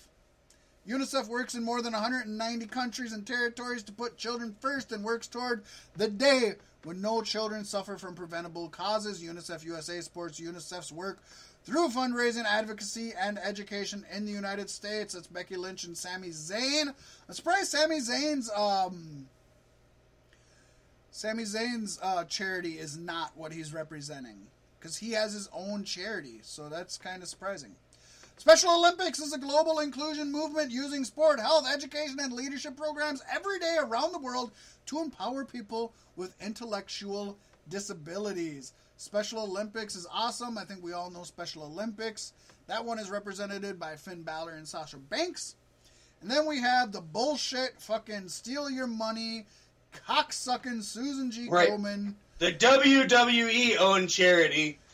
UNICEF 0.87 1.29
works 1.29 1.55
in 1.55 1.63
more 1.63 1.81
than 1.81 1.93
190 1.93 2.67
countries 2.67 3.13
and 3.13 3.27
territories 3.27 3.83
to 3.85 3.93
put 3.93 4.17
children 4.17 4.55
first 4.61 4.93
and 4.93 5.05
works 5.05 5.29
toward 5.29 5.63
the 5.97 6.09
day 6.09 6.55
when 6.85 7.01
no 7.01 7.23
children 7.23 7.65
suffer 7.65 7.97
from 7.97 8.15
preventable 8.15 8.69
causes. 8.69 9.23
UNICEF 9.23 9.65
USA 9.65 10.01
supports 10.01 10.41
UNICEF's 10.41 10.93
work 10.93 11.23
through 11.65 11.89
fundraising, 11.89 12.45
advocacy, 12.45 13.13
and 13.19 13.39
education 13.39 14.05
in 14.13 14.27
the 14.27 14.33
United 14.33 14.69
States. 14.69 15.15
That's 15.15 15.29
Becky 15.29 15.57
Lynch 15.57 15.85
and 15.85 15.97
Sami 15.97 16.29
Zayn. 16.29 16.89
I'm 17.29 17.35
surprised 17.35 17.71
Sami 17.71 18.01
Zayn's 18.01 18.51
um, 18.51 19.29
Sami 21.15 21.43
Zayn's 21.43 21.99
uh, 22.03 22.25
charity 22.25 22.79
is 22.79 22.97
not 22.97 23.33
what 23.37 23.53
he's 23.53 23.75
representing 23.75 24.47
because 24.81 24.97
he 24.97 25.13
has 25.13 25.35
his 25.35 25.47
own 25.53 25.85
charity, 25.85 26.41
so 26.43 26.71
that's 26.71 26.97
kind 26.97 27.23
of 27.23 27.29
surprising. 27.29 27.73
Special 28.39 28.75
Olympics 28.75 29.21
is 29.21 29.35
a 29.35 29.39
global 29.39 29.81
inclusion 29.81 30.33
movement 30.33 30.71
using 30.71 31.05
sport, 31.05 31.39
health, 31.39 31.67
education, 31.71 32.17
and 32.19 32.33
leadership 32.33 32.79
programs 32.79 33.23
every 33.31 33.59
day 33.59 33.77
around 33.79 34.13
the 34.13 34.19
world 34.19 34.53
to 34.87 35.01
empower 35.01 35.45
people 35.45 35.93
with 36.17 36.35
intellectual 36.41 37.37
disabilities. 37.69 38.73
Special 38.97 39.43
Olympics 39.43 39.95
is 39.95 40.07
awesome. 40.11 40.57
I 40.57 40.65
think 40.65 40.83
we 40.83 40.95
all 40.95 41.11
know 41.11 41.25
Special 41.25 41.63
Olympics. 41.65 42.33
That 42.69 42.87
one 42.87 42.99
is 42.99 43.11
represented 43.11 43.79
by 43.79 43.97
Finn 43.97 44.23
Balor 44.23 44.53
and 44.53 44.67
Sasha 44.67 44.97
Banks. 44.97 45.57
And 46.23 46.31
then 46.31 46.47
we 46.47 46.61
have 46.61 46.91
the 46.91 47.01
bullshit 47.03 47.81
fucking 47.81 48.29
steal 48.29 48.71
your 48.71 48.87
money, 48.87 49.45
cocksucking 50.09 50.83
Susan 50.83 51.31
G. 51.31 51.49
Right. 51.49 51.71
Komen. 51.71 52.15
The 52.39 52.53
WWE 52.53 53.79
owned 53.79 54.09
charity. 54.11 54.79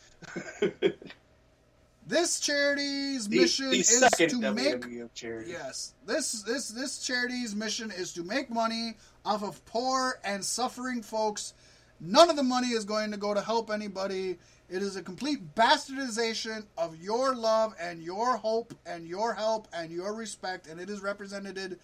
This 2.09 2.41
charity's 2.41 3.29
The, 3.29 3.41
mission 3.41 3.71
the 3.71 3.81
is 3.81 4.01
to 4.17 4.53
make 4.53 4.81
WWE 4.81 5.11
charity. 5.13 5.51
Yes, 5.51 5.93
this 6.07 6.43
this 6.43 6.71
this 6.71 7.01
charity's 7.01 7.55
mission 7.55 7.91
is 7.91 8.15
to 8.15 8.25
make 8.25 8.49
money 8.49 8.95
off 9.27 9.43
of 9.43 9.63
poor 9.67 10.19
and 10.25 10.43
suffering 10.43 11.03
folks. 11.03 11.53
None 12.01 12.31
of 12.31 12.37
the 12.37 12.43
money 12.43 12.69
is 12.69 12.87
going 12.87 13.11
to 13.11 13.19
go 13.19 13.35
to 13.35 13.43
help 13.43 13.71
anybody. 13.71 14.39
It 14.71 14.83
is 14.83 14.97
a 14.97 15.03
complete 15.03 15.55
bastardization 15.55 16.65
of 16.79 16.97
your 16.97 17.35
love 17.35 17.75
and 17.79 18.03
your 18.03 18.39
hope 18.39 18.73
and 18.87 19.07
your 19.07 19.35
help 19.35 19.69
and 19.75 19.91
your 19.91 20.15
respect, 20.15 20.67
and 20.67 20.81
it 20.81 20.89
is 20.89 21.03
represented 21.03 21.79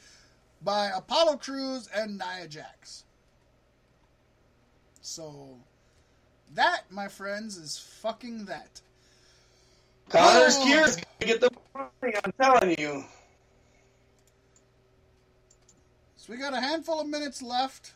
by 0.63 0.91
Apollo 0.95 1.37
Crews 1.37 1.87
and 1.95 2.17
Nia 2.17 2.49
Jax. 2.49 3.04
So, 5.07 5.59
that, 6.55 6.85
my 6.91 7.09
friends, 7.09 7.59
is 7.59 7.77
fucking 8.01 8.47
that. 8.47 8.81
Connor's 10.09 10.57
Oh. 10.57 10.65
Cure 10.65 10.85
is 10.87 10.97
going 10.97 11.05
to 11.21 11.27
get 11.27 11.41
the 11.43 11.51
money, 11.75 12.15
I'm 12.25 12.33
telling 12.41 12.79
you. 12.79 13.05
So 16.17 16.33
we 16.33 16.39
got 16.39 16.55
a 16.55 16.61
handful 16.61 17.03
of 17.03 17.07
minutes 17.07 17.43
left. 17.43 17.93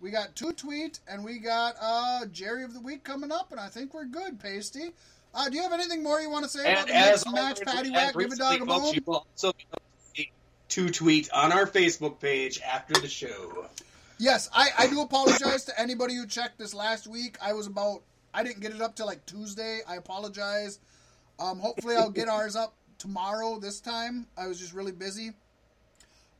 We 0.00 0.10
got 0.10 0.34
two 0.34 0.52
tweet 0.52 0.98
and 1.08 1.24
we 1.24 1.38
got 1.38 1.76
uh 1.80 2.26
Jerry 2.26 2.64
of 2.64 2.74
the 2.74 2.80
week 2.80 3.04
coming 3.04 3.30
up, 3.30 3.52
and 3.52 3.60
I 3.60 3.68
think 3.68 3.94
we're 3.94 4.06
good, 4.06 4.40
Pasty. 4.40 4.90
Uh, 5.32 5.48
do 5.48 5.56
you 5.56 5.62
have 5.62 5.72
anything 5.72 6.02
more 6.02 6.20
you 6.20 6.30
want 6.30 6.44
to 6.44 6.50
say 6.50 6.72
about 6.72 6.88
the 6.88 6.94
as 6.96 7.24
next 7.24 7.32
match, 7.32 7.60
always, 7.64 7.76
Patty 7.76 7.90
Whack, 7.92 8.14
give 8.18 8.32
a 8.32 8.36
dog 8.36 8.60
a 8.60 8.66
bone? 8.66 8.92
you 8.92 9.02
will 9.06 9.24
also 9.30 9.52
be 9.52 9.66
able 9.70 9.82
to 10.16 10.24
two 10.68 10.88
tweet 10.90 11.30
on 11.30 11.52
our 11.52 11.66
Facebook 11.66 12.18
page 12.18 12.60
after 12.60 13.00
the 13.00 13.08
show. 13.08 13.68
Yes, 14.18 14.48
I, 14.54 14.70
I 14.78 14.86
do 14.86 15.02
apologize 15.02 15.64
to 15.66 15.78
anybody 15.78 16.14
who 16.14 16.26
checked 16.26 16.58
this 16.58 16.72
last 16.72 17.06
week. 17.06 17.36
I 17.42 17.52
was 17.52 17.66
about 17.66 18.02
I 18.32 18.42
didn't 18.42 18.60
get 18.60 18.74
it 18.74 18.80
up 18.80 18.96
till 18.96 19.06
like 19.06 19.26
Tuesday. 19.26 19.80
I 19.86 19.96
apologize. 19.96 20.78
Um, 21.38 21.58
hopefully 21.58 21.96
I'll 21.96 22.10
get 22.10 22.28
ours 22.28 22.56
up 22.56 22.74
tomorrow 22.98 23.58
this 23.58 23.80
time. 23.80 24.26
I 24.36 24.46
was 24.46 24.58
just 24.58 24.72
really 24.72 24.92
busy. 24.92 25.32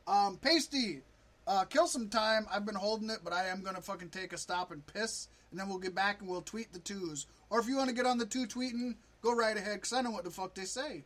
Um, 0.07 0.37
Pasty, 0.37 1.01
uh, 1.45 1.65
kill 1.65 1.87
some 1.87 2.09
time. 2.09 2.47
I've 2.51 2.65
been 2.65 2.75
holding 2.75 3.11
it, 3.11 3.19
but 3.23 3.31
I 3.31 3.47
am 3.47 3.61
gonna 3.61 3.81
fucking 3.81 4.09
take 4.09 4.33
a 4.33 4.37
stop 4.37 4.71
and 4.71 4.85
piss, 4.87 5.27
and 5.51 5.59
then 5.59 5.69
we'll 5.69 5.77
get 5.77 5.93
back 5.93 6.19
and 6.19 6.27
we'll 6.27 6.41
tweet 6.41 6.73
the 6.73 6.79
twos. 6.79 7.27
Or 7.51 7.59
if 7.59 7.67
you 7.67 7.77
want 7.77 7.89
to 7.89 7.95
get 7.95 8.07
on 8.07 8.17
the 8.17 8.25
two 8.25 8.47
tweeting, 8.47 8.95
go 9.21 9.35
right 9.35 9.55
ahead, 9.55 9.81
cause 9.81 9.93
I 9.93 10.01
know 10.01 10.11
what 10.11 10.23
the 10.23 10.31
fuck 10.31 10.55
they 10.55 10.65
say. 10.65 11.03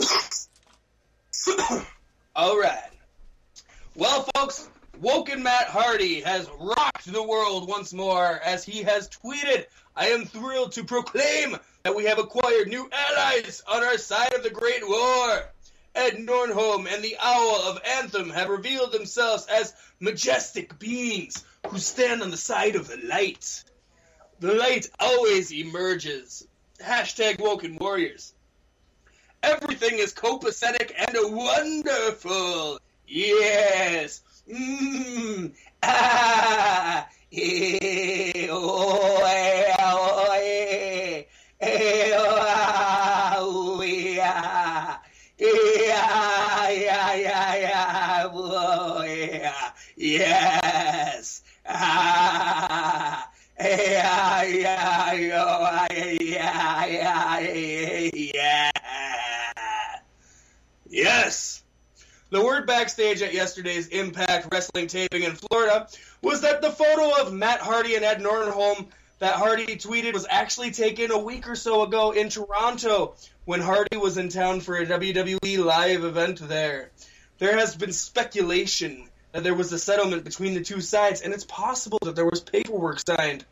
All 2.34 2.58
right. 2.58 2.90
Well, 3.94 4.22
folks, 4.34 4.70
Woken 4.98 5.42
Matt 5.42 5.68
Hardy 5.68 6.20
has 6.20 6.48
rocked 6.58 7.10
the 7.10 7.22
world 7.22 7.68
once 7.68 7.92
more 7.92 8.40
as 8.44 8.64
he 8.64 8.82
has 8.82 9.08
tweeted, 9.08 9.66
I 9.96 10.08
am 10.08 10.26
thrilled 10.26 10.72
to 10.72 10.84
proclaim 10.84 11.56
that 11.82 11.96
we 11.96 12.04
have 12.04 12.18
acquired 12.18 12.68
new 12.68 12.88
allies 12.92 13.62
on 13.66 13.82
our 13.82 13.98
side 13.98 14.34
of 14.34 14.42
the 14.42 14.50
Great 14.50 14.86
War. 14.86 15.50
Ed 15.94 16.18
Nordholm 16.18 16.86
and 16.86 17.02
the 17.02 17.16
Owl 17.20 17.62
of 17.62 17.82
Anthem 17.84 18.30
have 18.30 18.48
revealed 18.48 18.92
themselves 18.92 19.46
as 19.46 19.74
majestic 19.98 20.78
beings 20.78 21.44
who 21.68 21.78
stand 21.78 22.22
on 22.22 22.30
the 22.30 22.36
side 22.36 22.76
of 22.76 22.86
the 22.86 22.98
light. 22.98 23.64
The 24.38 24.54
light 24.54 24.88
always 24.98 25.52
emerges. 25.52 26.46
Hashtag 26.78 27.40
Woken 27.40 27.76
Warriors. 27.76 28.32
Everything 29.42 29.98
is 29.98 30.12
copacetic 30.14 30.92
and 30.96 31.34
wonderful. 31.34 32.80
Yes. 33.06 34.22
Mmm. 34.50 35.52
Ah. 35.82 37.06
Yes. 49.96 51.42
Ah. 51.66 53.28
Yeah. 58.12 58.70
Yes. 60.88 61.59
The 62.30 62.44
word 62.44 62.64
backstage 62.64 63.22
at 63.22 63.34
yesterday's 63.34 63.88
Impact 63.88 64.46
Wrestling 64.52 64.86
taping 64.86 65.24
in 65.24 65.34
Florida 65.34 65.88
was 66.22 66.42
that 66.42 66.62
the 66.62 66.70
photo 66.70 67.20
of 67.20 67.32
Matt 67.32 67.58
Hardy 67.58 67.96
and 67.96 68.04
Ed 68.04 68.20
Nordholm 68.20 68.86
that 69.18 69.34
Hardy 69.34 69.76
tweeted 69.76 70.12
was 70.12 70.28
actually 70.30 70.70
taken 70.70 71.10
a 71.10 71.18
week 71.18 71.48
or 71.48 71.56
so 71.56 71.82
ago 71.82 72.12
in 72.12 72.28
Toronto 72.28 73.16
when 73.46 73.60
Hardy 73.60 73.96
was 73.96 74.16
in 74.16 74.28
town 74.28 74.60
for 74.60 74.76
a 74.76 74.86
WWE 74.86 75.64
live 75.64 76.04
event 76.04 76.38
there. 76.46 76.92
There 77.38 77.58
has 77.58 77.74
been 77.74 77.92
speculation 77.92 79.08
that 79.32 79.42
there 79.42 79.54
was 79.54 79.72
a 79.72 79.78
settlement 79.78 80.22
between 80.22 80.54
the 80.54 80.62
two 80.62 80.80
sides, 80.80 81.22
and 81.22 81.34
it's 81.34 81.44
possible 81.44 81.98
that 82.02 82.14
there 82.14 82.24
was 82.24 82.40
paperwork 82.40 83.00
signed. 83.00 83.44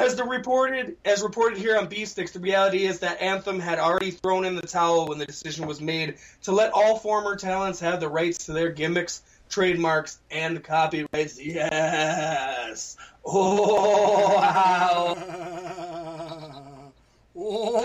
As 0.00 0.14
the 0.16 0.24
reported 0.24 0.96
as 1.04 1.22
reported 1.22 1.58
here 1.58 1.76
on 1.76 1.86
B-Sticks, 1.86 2.30
the 2.30 2.40
reality 2.40 2.86
is 2.86 3.00
that 3.00 3.20
Anthem 3.20 3.60
had 3.60 3.78
already 3.78 4.10
thrown 4.10 4.46
in 4.46 4.56
the 4.56 4.62
towel 4.62 5.06
when 5.06 5.18
the 5.18 5.26
decision 5.26 5.66
was 5.66 5.78
made 5.82 6.16
to 6.44 6.52
let 6.52 6.72
all 6.72 6.98
former 6.98 7.36
talents 7.36 7.80
have 7.80 8.00
the 8.00 8.08
rights 8.08 8.46
to 8.46 8.54
their 8.54 8.70
gimmicks, 8.70 9.20
trademarks, 9.50 10.18
and 10.30 10.64
copyrights. 10.64 11.38
Yes. 11.38 12.96
Oh 13.26 14.36
wow. 14.36 15.16
oh. 17.36 17.76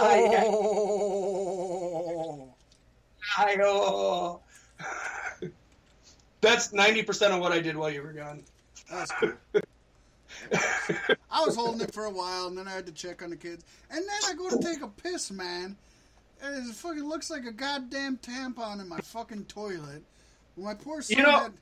I 3.38 3.58
oh. 3.62 4.40
That's 6.40 6.72
ninety 6.72 7.04
percent 7.04 7.34
of 7.34 7.42
what 7.42 7.52
I 7.52 7.60
did 7.60 7.76
while 7.76 7.90
you 7.90 8.04
were 8.04 8.14
gone. 8.14 8.42
That's 8.90 9.12
cool. 9.12 9.34
I 11.32 11.44
was 11.46 11.56
holding 11.56 11.82
it 11.82 11.94
for 11.94 12.06
a 12.06 12.10
while, 12.12 12.48
and 12.48 12.58
then 12.58 12.68
I 12.68 12.72
had 12.72 12.86
to 12.86 12.92
check 12.92 13.24
on 13.24 13.30
the 13.30 13.36
kids. 13.36 13.64
And 13.90 14.00
then 14.02 14.20
I 14.30 14.34
go 14.34 14.50
to 14.50 14.58
take 14.60 14.82
a 14.82 14.88
piss, 14.88 15.32
man. 15.32 15.76
And 16.44 16.70
it 16.70 16.76
fucking 16.76 17.04
looks 17.04 17.30
like 17.30 17.46
a 17.46 17.52
goddamn 17.52 18.18
tampon 18.18 18.80
in 18.82 18.88
my 18.90 19.00
fucking 19.00 19.46
toilet. 19.46 20.04
My 20.58 20.74
poor 20.74 21.02
son 21.02 21.18
You 21.18 21.24
know- 21.24 21.40
had 21.40 21.54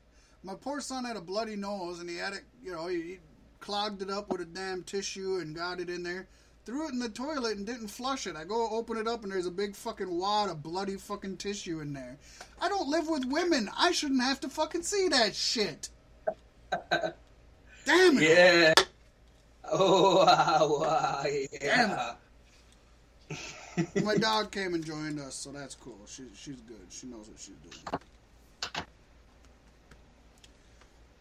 my 0.43 0.55
poor 0.55 0.81
son 0.81 1.05
had 1.05 1.15
a 1.15 1.21
bloody 1.21 1.55
nose, 1.55 1.99
and 1.99 2.09
he 2.09 2.17
had 2.17 2.33
it. 2.33 2.43
You 2.63 2.73
know, 2.73 2.87
he, 2.87 3.01
he 3.01 3.19
clogged 3.61 4.01
it 4.01 4.09
up 4.09 4.29
with 4.29 4.41
a 4.41 4.45
damn 4.45 4.83
tissue 4.83 5.37
and 5.41 5.55
got 5.55 5.79
it 5.79 5.89
in 5.89 6.03
there. 6.03 6.27
Threw 6.65 6.87
it 6.87 6.93
in 6.93 6.99
the 6.99 7.09
toilet 7.09 7.57
and 7.57 7.65
didn't 7.65 7.87
flush 7.87 8.27
it. 8.27 8.35
I 8.35 8.43
go 8.43 8.69
open 8.69 8.97
it 8.97 9.07
up, 9.07 9.23
and 9.23 9.31
there's 9.31 9.45
a 9.45 9.51
big 9.51 9.75
fucking 9.75 10.09
wad 10.17 10.49
of 10.49 10.61
bloody 10.63 10.95
fucking 10.97 11.37
tissue 11.37 11.79
in 11.81 11.93
there. 11.93 12.17
I 12.61 12.67
don't 12.69 12.89
live 12.89 13.07
with 13.07 13.25
women. 13.25 13.69
I 13.77 13.91
shouldn't 13.91 14.21
have 14.21 14.39
to 14.41 14.49
fucking 14.49 14.83
see 14.83 15.07
that 15.09 15.33
shit. 15.35 15.89
Damn 17.85 18.17
it. 18.17 18.23
Yeah. 18.23 18.73
Oh 19.71 20.25
wow, 20.25 20.77
wow 20.81 21.23
yeah. 21.61 22.13
My 24.03 24.15
dog 24.19 24.51
came 24.51 24.73
and 24.73 24.85
joined 24.85 25.19
us, 25.19 25.35
so 25.35 25.51
that's 25.51 25.75
cool. 25.75 25.97
She, 26.05 26.23
she's 26.35 26.59
good. 26.61 26.85
She 26.89 27.07
knows 27.07 27.27
what 27.27 27.39
she's 27.39 27.55
doing. 27.55 27.99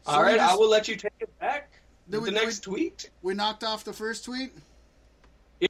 So 0.04 0.12
All 0.12 0.22
right, 0.22 0.36
just- 0.36 0.52
I 0.52 0.56
will 0.56 0.68
let 0.68 0.88
you 0.88 0.96
take 0.96 1.12
it 1.20 1.38
back. 1.40 1.70
With 2.08 2.20
we- 2.20 2.26
the 2.26 2.32
next 2.32 2.66
we- 2.66 2.74
tweet. 2.90 3.10
We 3.22 3.34
knocked 3.34 3.64
off 3.64 3.84
the 3.84 3.92
first 3.92 4.24
tweet? 4.24 4.52
Yeah. 5.60 5.68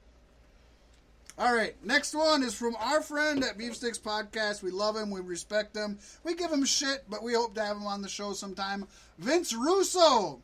All 1.39 1.55
right, 1.55 1.75
next 1.85 2.15
one 2.15 2.43
is 2.43 2.55
from 2.55 2.75
our 2.77 3.03
friend 3.03 3.45
at 3.45 3.59
Beef 3.59 3.77
Sticks 3.77 3.99
Podcast. 3.99 4.63
We 4.63 4.71
love 4.71 4.97
him, 4.97 5.11
we 5.11 5.21
respect 5.21 5.77
him, 5.77 5.99
we 6.25 6.35
give 6.35 6.51
him 6.51 6.65
shit, 6.65 7.05
but 7.09 7.23
we 7.23 7.35
hope 7.35 7.55
to 7.55 7.63
have 7.63 7.77
him 7.77 7.87
on 7.87 8.03
the 8.03 8.09
show 8.09 8.33
sometime. 8.33 8.87
Vince 9.19 9.53
Russo. 9.55 10.41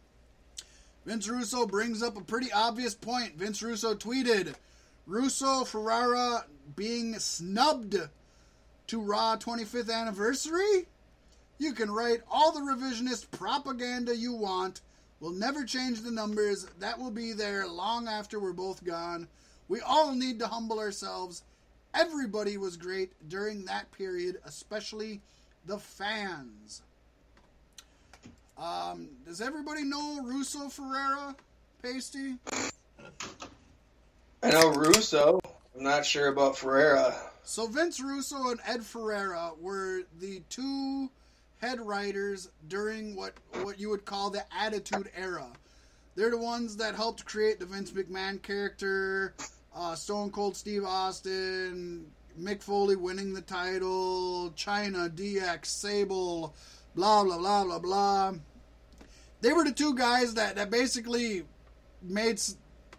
Vince 1.09 1.27
Russo 1.27 1.65
brings 1.65 2.03
up 2.03 2.19
a 2.19 2.23
pretty 2.23 2.53
obvious 2.53 2.95
point. 2.95 3.39
Vince 3.39 3.63
Russo 3.63 3.95
tweeted 3.95 4.55
Russo 5.07 5.65
Ferrara 5.65 6.45
being 6.77 7.19
snubbed 7.19 7.97
to 8.89 9.01
Raw 9.01 9.39
25th 9.39 9.91
anniversary? 9.91 10.87
You 11.57 11.73
can 11.73 11.91
write 11.91 12.21
all 12.31 12.53
the 12.53 12.61
revisionist 12.61 13.31
propaganda 13.31 14.15
you 14.15 14.35
want. 14.35 14.83
We'll 15.19 15.33
never 15.33 15.65
change 15.65 16.03
the 16.03 16.11
numbers. 16.11 16.67
That 16.79 16.99
will 16.99 17.11
be 17.11 17.33
there 17.33 17.67
long 17.67 18.07
after 18.07 18.39
we're 18.39 18.53
both 18.53 18.85
gone. 18.85 19.29
We 19.67 19.81
all 19.81 20.15
need 20.15 20.39
to 20.41 20.49
humble 20.49 20.79
ourselves. 20.79 21.43
Everybody 21.95 22.59
was 22.59 22.77
great 22.77 23.13
during 23.27 23.65
that 23.65 23.91
period, 23.93 24.43
especially 24.45 25.23
the 25.65 25.79
fans. 25.79 26.83
Um, 28.59 29.09
does 29.25 29.41
everybody 29.41 29.85
know 29.85 30.23
Russo 30.25 30.69
Ferrara, 30.69 31.37
Pasty? 31.81 32.35
I 34.43 34.51
know 34.51 34.71
Russo. 34.71 35.41
I'm 35.77 35.85
not 35.85 36.05
sure 36.05 36.29
about 36.29 36.59
Ferrara. 36.59 37.15
So 37.45 37.69
Vince 37.69 38.01
Russo 38.01 38.51
and 38.51 38.61
Ed 38.67 38.83
Ferrara 38.83 39.53
were 39.61 40.03
the 40.21 40.43
two 40.49 41.09
head 41.59 41.81
writers 41.81 42.49
during 42.69 43.15
what 43.15 43.35
what 43.63 43.79
you 43.79 43.91
would 43.91 44.05
call 44.05 44.31
the 44.31 44.45
Attitude 44.57 45.11
Era. 45.17 45.47
They're 46.17 46.31
the 46.31 46.39
ones 46.39 46.77
that 46.77 46.97
helped 46.97 47.25
create 47.25 47.61
the 47.61 47.67
Vince 47.67 47.93
McMahon 47.93 48.43
character, 48.43 49.35
uh, 49.75 49.95
Stone 49.95 50.31
Cold 50.31 50.57
Steve 50.57 50.85
Austin, 50.85 52.07
Mick 52.41 52.61
Foley 52.61 52.97
winning 52.97 53.35
the 53.35 53.41
title, 53.41 54.53
Chyna, 54.57 55.11
DX, 55.11 55.67
Sable, 55.67 56.55
blah 56.99 57.23
blah 57.23 57.39
blah 57.39 57.65
blah 57.65 57.79
blah. 57.79 58.35
They 59.41 59.53
were 59.53 59.63
the 59.63 59.73
two 59.73 59.95
guys 59.95 60.35
that 60.35 60.57
that 60.57 60.69
basically 60.69 61.45
made 62.03 62.41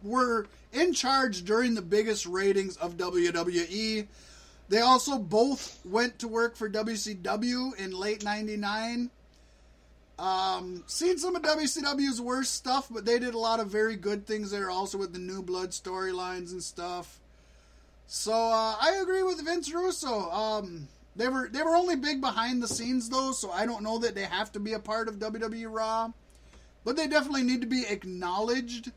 were 0.01 0.47
in 0.71 0.93
charge 0.93 1.43
during 1.43 1.75
the 1.75 1.81
biggest 1.81 2.25
ratings 2.25 2.77
of 2.77 2.95
WWE. 2.95 4.07
They 4.69 4.79
also 4.79 5.19
both 5.19 5.79
went 5.83 6.19
to 6.19 6.29
work 6.29 6.55
for 6.55 6.69
WCW 6.69 7.75
in 7.77 7.91
late 7.91 8.23
'99. 8.23 9.11
Um, 10.17 10.83
seen 10.87 11.17
some 11.17 11.35
of 11.35 11.41
WCW's 11.41 12.21
worst 12.21 12.53
stuff, 12.53 12.87
but 12.89 13.05
they 13.05 13.19
did 13.19 13.33
a 13.33 13.37
lot 13.37 13.59
of 13.59 13.67
very 13.67 13.97
good 13.97 14.25
things 14.25 14.51
there, 14.51 14.69
also 14.69 14.97
with 14.97 15.11
the 15.11 15.19
New 15.19 15.41
Blood 15.41 15.71
storylines 15.71 16.51
and 16.51 16.63
stuff. 16.63 17.19
So 18.07 18.33
uh, 18.33 18.75
I 18.81 18.99
agree 19.01 19.23
with 19.23 19.43
Vince 19.43 19.73
Russo. 19.73 20.29
Um, 20.29 20.87
they 21.19 21.27
were 21.27 21.49
they 21.51 21.61
were 21.61 21.75
only 21.75 21.97
big 21.97 22.21
behind 22.21 22.63
the 22.63 22.67
scenes 22.67 23.09
though, 23.09 23.33
so 23.33 23.51
I 23.51 23.65
don't 23.65 23.83
know 23.83 23.99
that 23.99 24.15
they 24.15 24.23
have 24.23 24.53
to 24.53 24.59
be 24.59 24.73
a 24.73 24.79
part 24.79 25.09
of 25.09 25.15
WWE 25.15 25.65
Raw, 25.69 26.11
but 26.85 26.95
they 26.95 27.07
definitely 27.07 27.43
need 27.43 27.61
to 27.61 27.67
be 27.67 27.83
acknowledged 27.87 28.89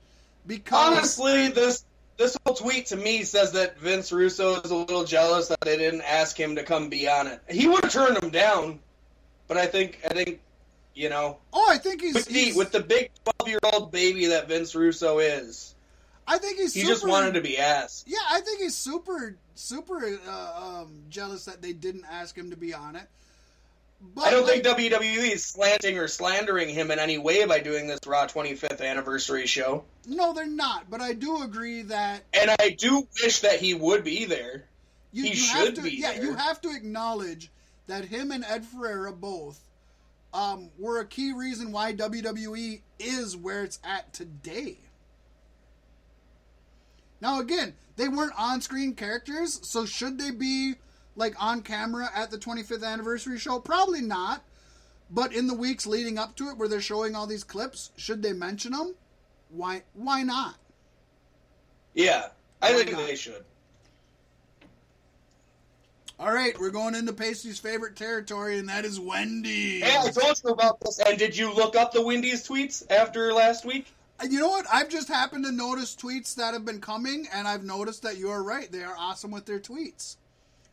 because 0.46 0.96
Honestly, 0.96 1.48
this 1.48 1.84
this 2.18 2.36
whole 2.46 2.54
tweet 2.54 2.86
to 2.86 2.96
me 2.96 3.24
says 3.24 3.52
that 3.52 3.76
Vince 3.78 4.12
Russo 4.12 4.60
is 4.60 4.70
a 4.70 4.76
little 4.76 5.04
jealous 5.04 5.48
that 5.48 5.60
they 5.62 5.76
didn't 5.76 6.02
ask 6.02 6.38
him 6.38 6.54
to 6.56 6.62
come 6.62 6.88
be 6.88 7.08
on 7.08 7.26
it. 7.26 7.40
He 7.50 7.66
would 7.66 7.82
have 7.82 7.92
turned 7.92 8.22
him 8.22 8.30
down, 8.30 8.78
but 9.48 9.56
I 9.56 9.66
think 9.66 9.98
I 10.08 10.14
think 10.14 10.40
you 10.94 11.08
know 11.08 11.38
oh, 11.52 11.66
I 11.68 11.78
think 11.78 12.02
he's, 12.02 12.14
with 12.14 12.26
the 12.26 12.32
he's 12.32 12.56
with 12.56 12.70
the 12.70 12.80
big 12.80 13.10
twelve 13.24 13.50
year 13.50 13.58
old 13.72 13.90
baby 13.90 14.26
that 14.26 14.46
Vince 14.46 14.76
Russo 14.76 15.18
is. 15.18 15.71
I 16.32 16.38
think 16.38 16.58
he's 16.58 16.72
He 16.72 16.80
super, 16.80 16.92
just 16.92 17.06
wanted 17.06 17.34
to 17.34 17.40
be 17.42 17.58
asked. 17.58 18.04
Yeah, 18.08 18.18
I 18.30 18.40
think 18.40 18.60
he's 18.60 18.74
super 18.76 19.36
super 19.54 20.18
uh, 20.26 20.80
um, 20.82 21.02
jealous 21.10 21.44
that 21.44 21.60
they 21.60 21.72
didn't 21.72 22.06
ask 22.10 22.36
him 22.36 22.50
to 22.50 22.56
be 22.56 22.72
on 22.72 22.96
it. 22.96 23.06
But 24.14 24.24
I 24.24 24.30
don't 24.30 24.46
like, 24.46 24.64
think 24.64 24.94
WWE 24.94 25.30
is 25.32 25.44
slanting 25.44 25.96
or 25.98 26.08
slandering 26.08 26.68
him 26.70 26.90
in 26.90 26.98
any 26.98 27.18
way 27.18 27.44
by 27.44 27.60
doing 27.60 27.86
this 27.86 28.00
Raw 28.04 28.26
25th 28.26 28.80
anniversary 28.80 29.46
show. 29.46 29.84
no, 30.06 30.32
they're 30.32 30.46
not. 30.46 30.90
But 30.90 31.00
I 31.00 31.12
do 31.12 31.42
agree 31.42 31.82
that 31.82 32.22
And 32.32 32.50
I 32.58 32.70
do 32.70 33.06
wish 33.22 33.40
that 33.40 33.60
he 33.60 33.74
would 33.74 34.02
be 34.02 34.24
there. 34.24 34.64
you, 35.12 35.24
He 35.24 35.28
you 35.30 35.34
should 35.36 35.76
to, 35.76 35.82
be 35.82 35.90
yeah, 35.92 36.14
there. 36.14 36.24
you 36.24 36.34
have 36.34 36.60
to 36.62 36.70
acknowledge 36.70 37.50
that 37.86 38.06
him 38.06 38.32
and 38.32 38.44
Ed 38.44 38.64
Ferrara 38.64 39.12
both 39.12 39.60
um, 40.34 40.70
were 40.78 40.98
a 40.98 41.04
key 41.06 41.32
reason 41.32 41.70
why 41.72 41.92
WWE 41.92 42.80
is 42.98 43.36
where 43.36 43.62
it's 43.62 43.78
at 43.84 44.12
today. 44.12 44.78
Now, 47.22 47.38
again, 47.38 47.74
they 47.94 48.08
weren't 48.08 48.32
on-screen 48.36 48.94
characters, 48.96 49.60
so 49.62 49.86
should 49.86 50.18
they 50.18 50.32
be 50.32 50.74
like 51.14 51.40
on 51.40 51.62
camera 51.62 52.10
at 52.12 52.32
the 52.32 52.36
25th 52.36 52.84
anniversary 52.84 53.38
show? 53.38 53.60
Probably 53.60 54.00
not. 54.00 54.42
But 55.08 55.32
in 55.32 55.46
the 55.46 55.54
weeks 55.54 55.86
leading 55.86 56.18
up 56.18 56.34
to 56.36 56.48
it, 56.48 56.56
where 56.56 56.68
they're 56.68 56.80
showing 56.80 57.14
all 57.14 57.28
these 57.28 57.44
clips, 57.44 57.92
should 57.96 58.22
they 58.22 58.32
mention 58.32 58.72
them? 58.72 58.96
Why? 59.50 59.82
Why 59.94 60.22
not? 60.22 60.56
Yeah, 61.94 62.28
I 62.60 62.72
Why 62.72 62.78
think 62.78 62.92
not? 62.92 63.06
they 63.06 63.14
should. 63.14 63.44
All 66.18 66.32
right, 66.32 66.58
we're 66.58 66.70
going 66.70 66.94
into 66.94 67.12
Pasty's 67.12 67.58
favorite 67.60 67.94
territory, 67.94 68.58
and 68.58 68.68
that 68.68 68.84
is 68.84 68.98
Wendy. 68.98 69.80
Hey, 69.80 69.96
I 69.96 70.10
told 70.10 70.40
you 70.42 70.50
about 70.50 70.80
this. 70.80 70.98
And 70.98 71.18
did 71.18 71.36
you 71.36 71.54
look 71.54 71.76
up 71.76 71.92
the 71.92 72.02
Wendy's 72.02 72.48
tweets 72.48 72.84
after 72.90 73.32
last 73.32 73.64
week? 73.64 73.92
You 74.28 74.38
know 74.38 74.48
what? 74.48 74.66
I've 74.72 74.88
just 74.88 75.08
happened 75.08 75.44
to 75.46 75.52
notice 75.52 75.96
tweets 75.96 76.34
that 76.36 76.54
have 76.54 76.64
been 76.64 76.80
coming, 76.80 77.26
and 77.32 77.48
I've 77.48 77.64
noticed 77.64 78.02
that 78.02 78.18
you 78.18 78.30
are 78.30 78.42
right. 78.42 78.70
They 78.70 78.82
are 78.84 78.94
awesome 78.96 79.30
with 79.32 79.46
their 79.46 79.58
tweets. 79.58 80.16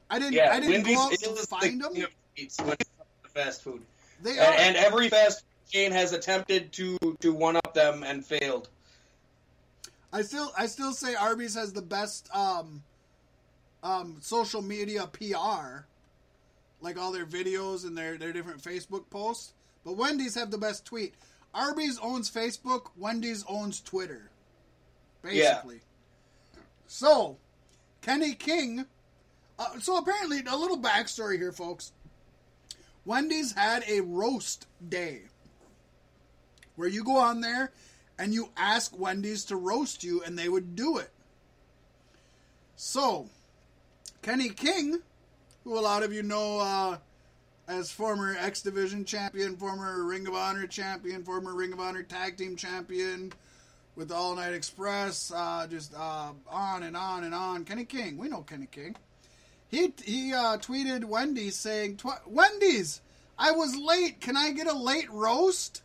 I 0.09 0.19
didn't. 0.19 0.33
Yeah, 0.33 0.51
I 0.51 0.59
didn't 0.59 0.71
Wendy's 0.83 0.95
go 0.97 1.03
out 1.05 1.11
to 1.13 1.29
the 1.29 1.47
find 1.47 1.81
them. 1.81 1.93
tweets 1.93 2.59
when 2.61 2.73
it 2.73 2.87
comes 2.97 3.09
to 3.23 3.29
fast 3.29 3.63
food. 3.63 3.81
They 4.21 4.31
And, 4.31 4.39
are. 4.39 4.53
and 4.59 4.75
every 4.75 5.09
fast 5.09 5.39
food 5.41 5.71
chain 5.71 5.91
has 5.91 6.13
attempted 6.13 6.71
to 6.73 6.97
to 7.21 7.33
one 7.33 7.55
up 7.55 7.73
them 7.73 8.03
and 8.03 8.23
failed. 8.25 8.69
I 10.13 10.21
still. 10.21 10.51
I 10.57 10.65
still 10.67 10.93
say 10.93 11.15
Arby's 11.15 11.55
has 11.55 11.73
the 11.73 11.81
best 11.81 12.29
um, 12.35 12.83
um, 13.83 14.17
social 14.21 14.61
media 14.61 15.07
PR, 15.07 15.85
like 16.81 16.99
all 16.99 17.11
their 17.11 17.25
videos 17.25 17.83
and 17.85 17.97
their 17.97 18.17
their 18.17 18.33
different 18.33 18.61
Facebook 18.61 19.09
posts. 19.09 19.53
But 19.85 19.93
Wendy's 19.97 20.35
have 20.35 20.51
the 20.51 20.57
best 20.57 20.85
tweet. 20.85 21.15
Arby's 21.53 21.99
owns 21.99 22.29
Facebook. 22.29 22.87
Wendy's 22.97 23.43
owns 23.47 23.81
Twitter. 23.81 24.29
Basically. 25.21 25.81
So, 26.87 27.37
Kenny 28.01 28.33
King. 28.33 28.85
Uh, 29.57 29.79
so 29.79 29.97
apparently, 29.97 30.41
a 30.47 30.55
little 30.55 30.79
backstory 30.79 31.37
here, 31.37 31.51
folks. 31.51 31.91
Wendy's 33.05 33.53
had 33.53 33.83
a 33.87 34.01
roast 34.01 34.67
day 34.87 35.21
where 36.75 36.87
you 36.87 37.03
go 37.03 37.17
on 37.17 37.41
there 37.41 37.71
and 38.17 38.33
you 38.33 38.51
ask 38.55 38.97
Wendy's 38.97 39.45
to 39.45 39.55
roast 39.55 40.03
you, 40.03 40.21
and 40.23 40.37
they 40.37 40.49
would 40.49 40.75
do 40.75 40.97
it. 40.97 41.09
So, 42.75 43.29
Kenny 44.21 44.49
King, 44.49 44.99
who 45.63 45.77
a 45.77 45.81
lot 45.81 46.03
of 46.03 46.13
you 46.13 46.23
know 46.23 46.59
uh, 46.59 46.97
as 47.69 47.91
former 47.91 48.35
X 48.39 48.63
Division 48.63 49.05
champion, 49.05 49.55
former 49.55 50.03
Ring 50.03 50.27
of 50.27 50.33
Honor 50.33 50.65
champion, 50.65 51.23
former 51.23 51.53
Ring 51.53 51.71
of 51.71 51.79
Honor 51.79 52.01
tag 52.01 52.35
team 52.35 52.55
champion 52.55 53.31
with 53.95 54.11
All 54.11 54.35
Night 54.35 54.53
Express, 54.53 55.31
uh, 55.33 55.67
just 55.69 55.93
uh, 55.95 56.31
on 56.49 56.83
and 56.83 56.97
on 56.97 57.23
and 57.23 57.35
on. 57.35 57.63
Kenny 57.65 57.85
King, 57.85 58.17
we 58.17 58.27
know 58.27 58.41
Kenny 58.41 58.67
King. 58.71 58.95
He 59.67 59.93
he 60.03 60.33
uh, 60.33 60.57
tweeted 60.57 61.05
Wendy's 61.05 61.55
saying, 61.55 61.99
"Wendy's, 62.25 63.01
I 63.37 63.51
was 63.51 63.75
late. 63.75 64.19
Can 64.19 64.35
I 64.35 64.51
get 64.51 64.65
a 64.65 64.73
late 64.73 65.09
roast?" 65.11 65.83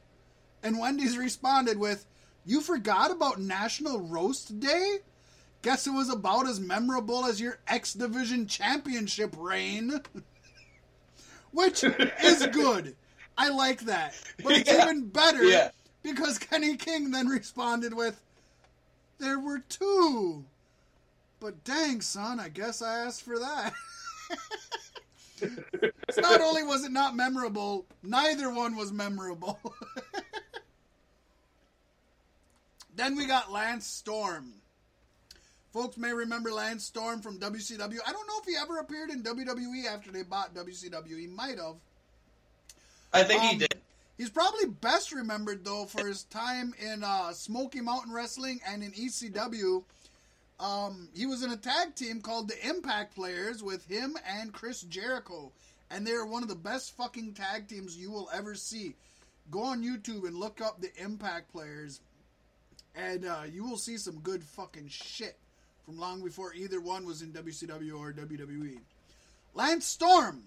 And 0.62 0.78
Wendy's 0.78 1.18
responded 1.18 1.78
with, 1.78 2.06
"You 2.46 2.62
forgot 2.62 3.10
about 3.10 3.40
National 3.40 4.00
Roast 4.00 4.58
Day? 4.58 5.00
Guess 5.60 5.86
it 5.86 5.92
was 5.92 6.08
about 6.08 6.48
as 6.48 6.60
memorable 6.60 7.26
as 7.26 7.42
your 7.42 7.58
X 7.68 7.92
Division 7.92 8.46
Championship 8.46 9.34
reign." 9.38 10.00
Which 11.54 11.84
is 11.84 12.46
good. 12.48 12.96
I 13.38 13.48
like 13.48 13.80
that. 13.82 14.14
But 14.42 14.58
it's 14.58 14.70
Yeah. 14.70 14.82
even 14.84 15.06
better 15.06 15.44
Yeah. 15.44 15.70
because 16.02 16.38
Kenny 16.38 16.76
King 16.76 17.12
then 17.12 17.28
responded 17.28 17.94
with, 17.94 18.20
"There 19.18 19.38
were 19.38 19.60
two. 19.60 20.44
But 21.40 21.62
dang, 21.64 22.00
son, 22.00 22.40
I 22.40 22.48
guess 22.48 22.82
I 22.82 22.98
asked 22.98 23.22
for 23.22 23.38
that." 23.38 23.72
So 25.38 25.46
not 26.20 26.40
only 26.40 26.62
was 26.64 26.84
it 26.84 26.92
not 26.92 27.14
memorable, 27.14 27.86
neither 28.02 28.50
one 28.52 28.74
was 28.76 28.92
memorable. 28.92 29.60
then 32.96 33.16
we 33.16 33.26
got 33.26 33.52
Lance 33.52 33.86
Storm. 33.86 34.52
Folks 35.74 35.96
may 35.98 36.12
remember 36.12 36.52
Lance 36.52 36.84
Storm 36.84 37.20
from 37.20 37.40
WCW. 37.40 37.98
I 38.06 38.12
don't 38.12 38.28
know 38.28 38.38
if 38.40 38.44
he 38.46 38.54
ever 38.56 38.78
appeared 38.78 39.10
in 39.10 39.24
WWE 39.24 39.86
after 39.86 40.12
they 40.12 40.22
bought 40.22 40.54
WCW. 40.54 41.18
He 41.18 41.26
might 41.26 41.58
have. 41.58 41.74
I 43.12 43.24
think 43.24 43.42
he 43.42 43.48
Um, 43.54 43.58
did. 43.58 43.74
He's 44.16 44.30
probably 44.30 44.66
best 44.66 45.10
remembered 45.10 45.64
though 45.64 45.86
for 45.86 46.06
his 46.06 46.22
time 46.24 46.74
in 46.78 47.02
uh, 47.02 47.32
Smoky 47.32 47.80
Mountain 47.80 48.12
Wrestling 48.12 48.60
and 48.64 48.84
in 48.84 48.92
ECW. 48.92 49.82
Um, 50.60 51.08
he 51.12 51.26
was 51.26 51.42
in 51.42 51.50
a 51.50 51.56
tag 51.56 51.96
team 51.96 52.20
called 52.20 52.46
the 52.48 52.68
Impact 52.68 53.16
Players 53.16 53.60
with 53.60 53.84
him 53.88 54.16
and 54.24 54.52
Chris 54.52 54.82
Jericho, 54.82 55.50
and 55.90 56.06
they're 56.06 56.24
one 56.24 56.44
of 56.44 56.48
the 56.48 56.54
best 56.54 56.96
fucking 56.96 57.34
tag 57.34 57.66
teams 57.66 57.96
you 57.98 58.12
will 58.12 58.30
ever 58.32 58.54
see. 58.54 58.94
Go 59.50 59.64
on 59.64 59.82
YouTube 59.82 60.24
and 60.24 60.36
look 60.36 60.60
up 60.60 60.80
the 60.80 60.92
Impact 61.02 61.50
Players, 61.50 62.00
and 62.94 63.24
uh, 63.26 63.42
you 63.52 63.64
will 63.64 63.76
see 63.76 63.98
some 63.98 64.20
good 64.20 64.44
fucking 64.44 64.86
shit 64.86 65.36
from 65.84 65.98
long 65.98 66.22
before 66.22 66.54
either 66.54 66.80
one 66.80 67.06
was 67.06 67.22
in 67.22 67.32
WCW 67.32 67.98
or 67.98 68.12
WWE. 68.12 68.78
Lance 69.54 69.86
Storm 69.86 70.44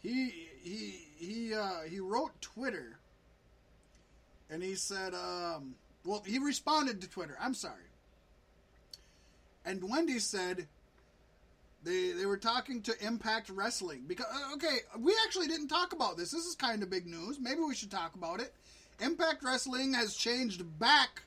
he 0.00 0.48
he 0.62 1.00
he 1.18 1.54
uh, 1.54 1.82
he 1.88 2.00
wrote 2.00 2.40
Twitter, 2.40 2.98
and 4.48 4.62
he 4.62 4.74
said, 4.74 5.14
um, 5.14 5.74
well, 6.04 6.22
he 6.26 6.38
responded 6.38 7.00
to 7.02 7.08
Twitter. 7.08 7.36
I'm 7.40 7.54
sorry. 7.54 7.74
And 9.64 9.88
Wendy 9.88 10.18
said 10.18 10.66
they 11.82 12.12
they 12.12 12.26
were 12.26 12.38
talking 12.38 12.82
to 12.82 13.06
Impact 13.06 13.50
Wrestling 13.50 14.04
because 14.06 14.26
uh, 14.26 14.54
okay, 14.54 14.78
we 14.98 15.14
actually 15.26 15.48
didn't 15.48 15.68
talk 15.68 15.92
about 15.92 16.16
this. 16.16 16.30
This 16.30 16.46
is 16.46 16.54
kind 16.54 16.82
of 16.82 16.90
big 16.90 17.06
news. 17.06 17.38
Maybe 17.38 17.60
we 17.60 17.74
should 17.74 17.90
talk 17.90 18.14
about 18.14 18.40
it. 18.40 18.54
Impact 19.00 19.42
Wrestling 19.42 19.94
has 19.94 20.14
changed 20.14 20.62
back 20.78 21.22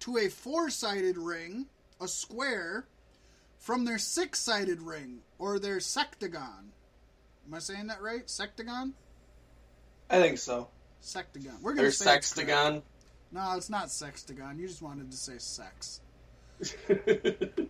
to 0.00 0.18
a 0.18 0.28
four-sided 0.28 1.16
ring, 1.18 1.66
a 2.00 2.08
square, 2.08 2.86
from 3.58 3.84
their 3.84 3.98
six-sided 3.98 4.80
ring 4.82 5.18
or 5.38 5.58
their 5.58 5.78
sectagon. 5.78 6.70
Am 7.46 7.54
I 7.54 7.58
saying 7.58 7.86
that 7.88 8.00
right? 8.02 8.26
Sectagon? 8.26 8.92
I 10.10 10.20
think 10.20 10.38
so. 10.38 10.68
Sectagon. 11.02 11.60
We're 11.62 11.74
gonna 11.74 11.88
Or 11.88 11.90
say. 11.92 12.06
Sextagon. 12.06 12.82
No, 13.32 13.54
it's 13.56 13.68
not 13.70 13.88
sextagon. 13.88 14.58
You 14.58 14.66
just 14.66 14.80
wanted 14.82 15.10
to 15.10 15.16
say 15.16 15.34
sex. 15.38 16.00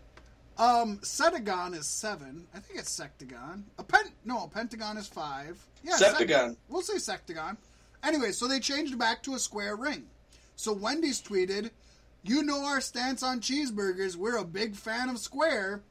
Um, 0.60 0.98
Cetagon 1.04 1.72
is 1.76 1.86
seven. 1.86 2.44
I 2.52 2.58
think 2.58 2.80
it's 2.80 2.90
sectagon. 2.98 3.62
A 3.78 3.84
pen 3.84 4.06
no, 4.24 4.42
a 4.42 4.48
pentagon 4.48 4.96
is 4.96 5.06
five. 5.06 5.56
Yeah, 5.84 5.94
sect- 5.94 6.18
Septagon. 6.18 6.56
we'll 6.68 6.82
say 6.82 6.94
sectagon. 6.94 7.56
Anyway, 8.02 8.32
so 8.32 8.48
they 8.48 8.58
changed 8.58 8.98
back 8.98 9.22
to 9.22 9.34
a 9.34 9.38
square 9.38 9.76
ring. 9.76 10.06
So 10.56 10.72
Wendy's 10.72 11.22
tweeted, 11.22 11.70
"You 12.28 12.42
know 12.42 12.64
our 12.64 12.80
stance 12.80 13.22
on 13.22 13.40
cheeseburgers. 13.40 14.16
We're 14.16 14.36
a 14.36 14.44
big 14.44 14.76
fan 14.76 15.08
of 15.08 15.18
square." 15.18 15.82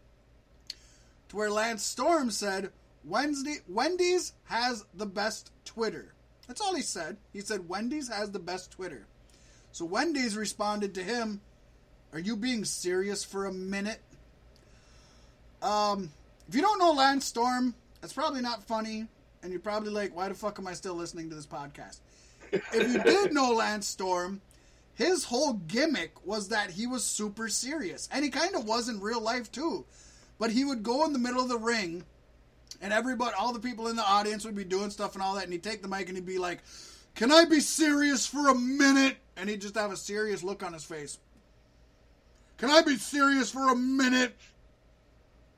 To 1.30 1.36
where 1.36 1.50
Lance 1.50 1.84
Storm 1.84 2.32
said, 2.32 2.72
"Wednesday 3.04 3.58
Wendy's 3.68 4.34
has 4.46 4.86
the 4.94 5.06
best 5.06 5.52
Twitter." 5.66 6.14
That's 6.48 6.62
all 6.62 6.76
he 6.76 6.82
said. 6.82 7.18
He 7.34 7.42
said 7.42 7.68
Wendy's 7.68 8.08
has 8.08 8.32
the 8.32 8.40
best 8.40 8.72
Twitter. 8.72 9.08
So 9.72 9.84
Wendy's 9.86 10.38
responded 10.38 10.94
to 10.96 11.04
him, 11.04 11.42
"Are 12.14 12.20
you 12.20 12.38
being 12.38 12.64
serious 12.66 13.24
for 13.24 13.46
a 13.46 13.54
minute?" 13.54 14.02
Um, 15.62 16.14
if 16.48 16.56
you 16.56 16.62
don't 16.62 16.80
know 16.80 16.94
Lance 16.94 17.26
Storm, 17.26 17.76
that's 18.00 18.14
probably 18.14 18.42
not 18.42 18.64
funny, 18.64 19.08
and 19.42 19.52
you're 19.52 19.60
probably 19.60 19.90
like, 19.90 20.16
"Why 20.16 20.30
the 20.30 20.36
fuck 20.36 20.60
am 20.60 20.68
I 20.68 20.74
still 20.74 20.96
listening 20.96 21.30
to 21.30 21.36
this 21.36 21.48
podcast?" 21.48 22.00
if 22.52 22.94
you 22.94 23.04
did 23.04 23.34
know 23.34 23.52
Lance 23.54 23.88
Storm, 23.88 24.42
his 24.98 25.26
whole 25.26 25.54
gimmick 25.54 26.26
was 26.26 26.48
that 26.48 26.72
he 26.72 26.88
was 26.88 27.04
super 27.04 27.50
serious, 27.50 28.10
and 28.12 28.26
he 28.26 28.32
kind 28.32 28.56
of 28.56 28.66
was 28.66 28.90
in 28.90 29.00
real 29.00 29.22
life 29.22 29.52
too. 29.52 29.86
But 30.40 30.50
he 30.50 30.66
would 30.66 30.82
go 30.82 31.06
in 31.06 31.14
the 31.14 31.20
middle 31.20 31.40
of 31.40 31.50
the 31.50 31.58
ring, 31.60 32.04
and 32.82 32.92
everybody, 32.92 33.36
all 33.38 33.54
the 33.54 33.60
people 33.60 33.90
in 33.90 33.96
the 33.96 34.04
audience 34.04 34.44
would 34.44 34.56
be 34.56 34.64
doing 34.64 34.90
stuff 34.90 35.14
and 35.14 35.22
all 35.22 35.36
that, 35.36 35.44
and 35.44 35.54
he'd 35.54 35.62
take 35.62 35.84
the 35.84 35.88
mic 35.88 36.08
and 36.08 36.18
he'd 36.18 36.26
be 36.26 36.40
like, 36.40 36.64
"Can 37.14 37.32
I 37.32 37.46
be 37.46 37.60
serious 37.60 38.26
for 38.26 38.50
a 38.50 38.56
minute?" 38.56 39.18
And 39.36 39.48
he'd 39.48 39.62
just 39.62 39.76
have 39.76 39.92
a 39.92 39.98
serious 39.98 40.42
look 40.42 40.64
on 40.64 40.74
his 40.74 40.84
face. 40.84 41.20
Can 42.58 42.72
I 42.72 42.82
be 42.82 42.98
serious 42.98 43.52
for 43.52 43.70
a 43.70 43.76
minute? 43.76 44.36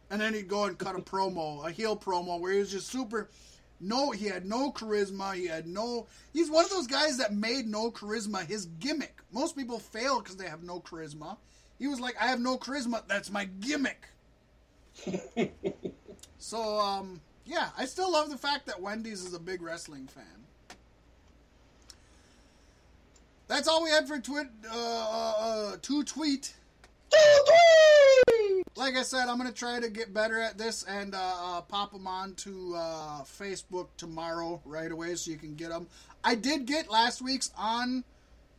And 0.10 0.20
then 0.20 0.34
he'd 0.34 0.50
go 0.50 0.66
and 0.66 0.78
cut 0.78 0.98
a 0.98 1.00
promo, 1.00 1.66
a 1.66 1.72
heel 1.72 1.96
promo, 1.96 2.42
where 2.42 2.52
he 2.52 2.60
was 2.60 2.72
just 2.72 2.88
super. 2.88 3.30
No, 3.82 4.12
he 4.12 4.26
had 4.26 4.46
no 4.46 4.72
charisma. 4.72 5.34
He 5.34 5.48
had 5.48 5.68
no. 5.68 6.08
He's 6.34 6.50
one 6.50 6.66
of 6.66 6.72
those 6.72 6.88
guys 6.88 7.18
that 7.18 7.34
made 7.34 7.66
no 7.68 7.92
charisma 7.92 8.46
his 8.46 8.66
gimmick. 8.66 9.18
Most 9.32 9.56
people 9.56 9.80
fail 9.80 10.20
because 10.20 10.36
they 10.36 10.48
have 10.48 10.64
no 10.64 10.82
charisma. 10.82 11.38
He 11.78 11.88
was 11.88 12.00
like, 12.00 12.16
I 12.20 12.28
have 12.28 12.42
no 12.42 12.58
charisma. 12.58 13.04
That's 13.08 13.32
my 13.32 13.46
gimmick. 13.46 14.04
so, 16.38 16.80
um, 16.80 17.22
yeah, 17.46 17.70
I 17.78 17.86
still 17.86 18.12
love 18.12 18.30
the 18.30 18.38
fact 18.38 18.66
that 18.66 18.82
Wendy's 18.82 19.24
is 19.24 19.34
a 19.34 19.40
big 19.40 19.62
wrestling 19.62 20.08
fan. 20.08 20.26
That's 23.48 23.68
all 23.68 23.84
we 23.84 23.90
had 23.90 24.08
for 24.08 24.20
twit, 24.20 24.48
uh, 24.70 24.76
uh, 24.76 25.34
uh, 25.40 25.76
to 25.82 26.04
tweet. 26.04 26.54
Like 28.76 28.96
I 28.96 29.04
said, 29.04 29.28
I'm 29.28 29.38
gonna 29.38 29.52
try 29.52 29.80
to 29.80 29.90
get 29.90 30.14
better 30.14 30.40
at 30.40 30.58
this 30.58 30.84
and 30.84 31.14
uh, 31.14 31.18
uh, 31.18 31.62
pop 31.62 31.92
them 31.92 32.08
on 32.08 32.34
to 32.36 32.76
uh, 32.76 33.22
Facebook 33.24 33.88
tomorrow 33.98 34.62
right 34.64 34.92
away, 34.92 35.16
so 35.16 35.32
you 35.32 35.38
can 35.38 35.56
get 35.56 35.70
them. 35.70 35.88
I 36.24 36.36
did 36.36 36.66
get 36.66 36.90
last 36.90 37.22
week's 37.22 37.52
on 37.58 38.04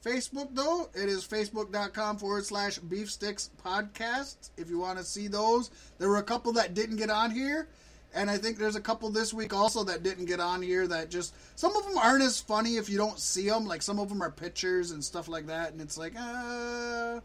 Facebook 0.05 0.49
though. 0.55 0.89
It 0.95 1.09
is 1.09 1.27
facebook.com 1.27 2.19
forward 2.19 2.45
slash 2.45 2.79
beefsticks 2.79 3.51
podcast. 3.65 4.51
If 4.57 4.69
you 4.69 4.79
want 4.79 4.99
to 4.99 5.05
see 5.05 5.29
those, 5.29 5.71
there 5.99 6.09
were 6.09 6.19
a 6.19 6.23
couple 6.23 6.53
that 6.53 6.75
didn't 6.75 6.97
get 6.97 7.11
on 7.11 7.31
here. 7.31 7.69
And 8.13 8.29
I 8.29 8.39
think 8.39 8.59
there's 8.59 8.77
a 8.77 8.81
couple 8.81 9.09
this 9.11 9.33
week 9.33 9.55
also 9.55 9.85
that 9.85 10.03
didn't 10.03 10.25
get 10.25 10.41
on 10.41 10.63
here 10.63 10.89
that 10.89 11.11
just 11.11 11.33
some 11.57 11.77
of 11.77 11.87
them 11.87 11.97
aren't 11.97 12.25
as 12.25 12.41
funny 12.41 12.77
if 12.77 12.91
you 12.91 12.99
don't 12.99 13.21
see 13.21 13.49
them. 13.49 13.67
Like 13.67 13.83
some 13.83 14.01
of 14.01 14.09
them 14.09 14.21
are 14.21 14.31
pictures 14.31 14.91
and 14.91 15.05
stuff 15.05 15.29
like 15.29 15.47
that, 15.47 15.73
and 15.73 15.81
it's 15.81 15.97
like, 15.97 16.15
uh. 16.19 17.21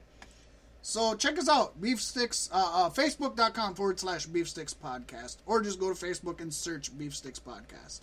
So 0.88 1.16
check 1.16 1.40
us 1.40 1.50
out, 1.50 1.82
Beefsticks, 1.82 2.48
uh, 2.54 2.86
uh, 2.86 2.90
Facebook.com 2.92 3.74
forward 3.74 4.00
slash 4.00 4.28
Beefsticks 4.28 4.76
podcast, 4.76 5.38
or 5.48 5.64
just 5.64 5.80
go 5.80 5.92
to 5.92 6.06
Facebook 6.06 6.42
and 6.42 6.54
search 6.54 6.96
Beefsticks 6.96 7.42
podcast. 7.42 8.02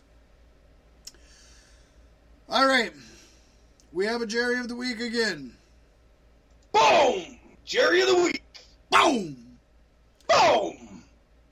All 2.49 2.67
right, 2.67 2.93
we 3.93 4.05
have 4.07 4.21
a 4.21 4.27
Jerry 4.27 4.59
of 4.59 4.67
the 4.67 4.75
week 4.75 4.99
again. 4.99 5.55
Boom! 6.73 7.39
Jerry 7.65 8.01
of 8.01 8.09
the 8.09 8.25
week. 8.25 8.43
Boom! 8.91 9.37
Boom! 10.27 11.05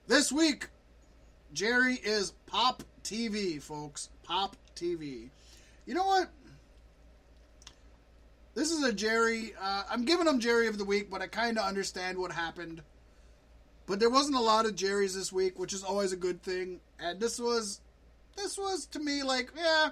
This 0.08 0.32
week, 0.32 0.66
Jerry 1.52 1.94
is 1.94 2.32
Pop 2.46 2.82
TV, 3.04 3.62
folks. 3.62 4.08
Pop 4.24 4.56
TV. 4.74 5.28
You 5.86 5.94
know 5.94 6.06
what? 6.06 6.28
This 8.54 8.70
is 8.70 8.82
a 8.82 8.92
Jerry. 8.92 9.54
Uh, 9.60 9.84
I'm 9.90 10.04
giving 10.04 10.26
him 10.26 10.40
Jerry 10.40 10.66
of 10.66 10.76
the 10.76 10.84
week, 10.84 11.08
but 11.10 11.22
I 11.22 11.28
kind 11.28 11.58
of 11.58 11.64
understand 11.64 12.18
what 12.18 12.32
happened. 12.32 12.82
But 13.86 14.00
there 14.00 14.10
wasn't 14.10 14.36
a 14.36 14.40
lot 14.40 14.66
of 14.66 14.74
Jerry's 14.74 15.14
this 15.14 15.32
week, 15.32 15.58
which 15.58 15.72
is 15.72 15.84
always 15.84 16.12
a 16.12 16.16
good 16.16 16.42
thing. 16.42 16.80
And 16.98 17.20
this 17.20 17.38
was, 17.38 17.80
this 18.36 18.58
was 18.58 18.86
to 18.86 18.98
me 18.98 19.22
like, 19.22 19.52
yeah, 19.56 19.90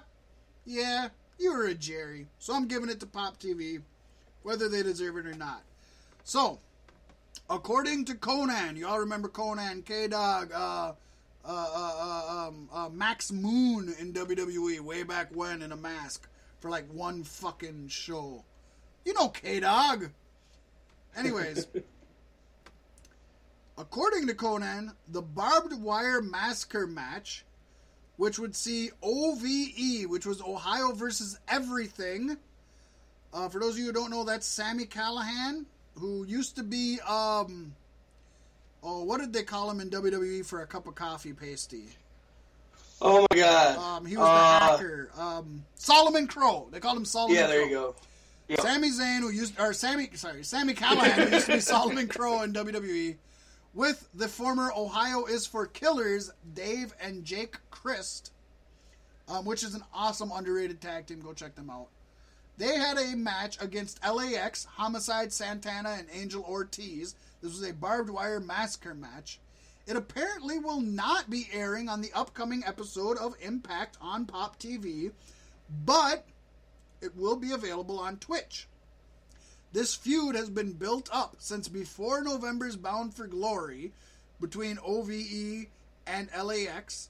yeah, 0.67 1.09
you 1.39 1.53
were 1.53 1.67
a 1.67 1.75
Jerry. 1.75 2.27
So 2.39 2.55
I'm 2.55 2.67
giving 2.67 2.91
it 2.91 3.01
to 3.01 3.07
Pop 3.07 3.39
TV, 3.39 3.81
whether 4.43 4.69
they 4.69 4.83
deserve 4.83 5.17
it 5.17 5.27
or 5.27 5.35
not. 5.35 5.63
So, 6.25 6.59
according 7.49 8.07
to 8.07 8.15
Konnan, 8.15 8.77
y'all 8.77 8.99
remember 8.99 9.29
Konnan, 9.29 9.85
K 9.85 10.09
Dog, 10.09 10.53
uh, 10.53 10.93
uh, 11.45 11.49
uh, 11.49 11.95
uh, 12.01 12.49
um, 12.49 12.69
uh, 12.73 12.89
Max 12.89 13.31
Moon 13.33 13.95
in 13.99 14.13
WWE 14.13 14.81
way 14.81 15.05
back 15.05 15.29
when 15.35 15.63
in 15.63 15.73
a 15.73 15.77
mask 15.77 16.29
for 16.61 16.71
like 16.71 16.93
one 16.93 17.23
fucking 17.23 17.89
show. 17.89 18.45
You 19.05 19.15
know 19.15 19.29
K 19.29 19.61
Dog. 19.61 20.11
Anyways, 21.17 21.67
according 23.79 24.27
to 24.27 24.35
Konnan, 24.35 24.93
the 25.09 25.23
barbed 25.23 25.81
wire 25.81 26.21
massacre 26.21 26.87
match, 26.87 27.45
which 28.17 28.39
would 28.39 28.55
see 28.55 28.91
OVE, 29.03 30.09
which 30.09 30.27
was 30.27 30.43
Ohio 30.43 30.93
versus 30.93 31.39
Everything. 31.49 32.37
Uh, 33.33 33.49
for 33.49 33.61
those 33.61 33.75
of 33.75 33.79
you 33.79 33.87
who 33.87 33.93
don't 33.93 34.11
know, 34.11 34.25
that's 34.25 34.47
Sami 34.47 34.87
Callihan, 34.87 35.65
who 35.95 36.25
used 36.25 36.57
to 36.57 36.63
be, 36.63 36.99
um, 37.07 37.75
oh, 38.83 39.05
what 39.05 39.21
did 39.21 39.33
they 39.33 39.43
call 39.43 39.71
him 39.71 39.81
in 39.81 39.91
WWE 39.91 40.45
for 40.45 40.63
a 40.63 40.67
cup 40.67 40.87
of 40.87 40.95
coffee 40.95 41.33
pasty? 41.33 41.85
Oh 43.01 43.27
my 43.31 43.37
god. 43.37 43.77
Um, 43.79 44.07
he 44.07 44.17
was 44.17 44.27
the 44.27 44.31
Uh, 44.33 44.59
hacker. 44.61 45.11
Um, 45.17 45.65
Solomon 45.77 46.27
Crowe. 46.27 46.69
They 46.71 46.81
called 46.81 46.97
him 46.97 47.05
Solomon. 47.05 47.37
Yeah, 47.37 47.47
there 47.47 47.61
Crowe. 47.61 47.69
you 47.69 47.75
go. 47.75 47.95
Yep. 48.49 48.61
Sami 48.61 48.91
Zayn, 48.91 49.21
who 49.21 49.29
used 49.31 49.61
or 49.61 49.73
Sammy, 49.75 50.09
sorry, 50.15 50.43
Sami 50.43 50.73
Callihan, 50.75 51.13
who 51.29 51.35
used 51.35 51.47
to 51.47 51.53
be 51.53 51.61
Solomon 51.75 52.09
Crowe 52.09 52.43
in 52.43 52.53
WWE, 52.55 53.17
with 53.75 54.09
the 54.15 54.27
former 54.27 54.73
Ohio 54.75 55.27
is 55.27 55.47
for 55.47 55.67
Killers, 55.67 56.31
Dave 56.55 56.95
and 57.01 57.25
Jake 57.25 57.57
Crist, 57.71 58.33
um, 59.29 59.45
which 59.45 59.63
is 59.63 59.75
an 59.75 59.85
awesome 59.93 60.33
underrated 60.33 60.81
tag 60.81 61.07
team. 61.07 61.21
Go 61.21 61.35
check 61.35 61.55
them 61.57 61.69
out. 61.69 61.89
They 62.57 62.77
had 62.79 62.97
a 62.99 63.15
match 63.15 63.59
against 63.61 64.01
LAX, 64.05 64.65
Homicide 64.65 65.33
Santana, 65.33 65.91
and 65.99 66.09
Angel 66.13 66.43
Ortiz. 66.43 67.15
This 67.43 67.53
was 67.53 67.69
a 67.69 67.73
barbed 67.75 68.11
wire 68.11 68.41
massacre 68.41 68.95
match. 68.95 69.39
It 69.89 69.97
apparently 69.97 70.59
will 70.59 70.81
not 70.83 71.31
be 71.31 71.49
airing 71.53 71.89
on 71.89 72.03
the 72.03 72.13
upcoming 72.15 72.63
episode 72.67 73.17
of 73.17 73.35
Impact 73.41 73.97
on 74.03 74.27
Pop 74.27 74.59
TV, 74.61 75.13
but 75.85 76.27
it 77.01 77.17
will 77.17 77.37
be 77.37 77.53
available 77.53 77.99
on 77.99 78.19
Twitch. 78.19 78.69
This 79.73 79.95
feud 79.95 80.35
has 80.35 80.51
been 80.51 80.73
built 80.75 81.09
up 81.11 81.37
since 81.39 81.69
before 81.69 82.23
November's 82.23 82.77
Bound 82.77 83.15
for 83.15 83.27
Glory 83.27 83.93
between 84.41 84.79
OVE 84.85 85.67
and 86.07 86.29
LAX. 86.39 87.09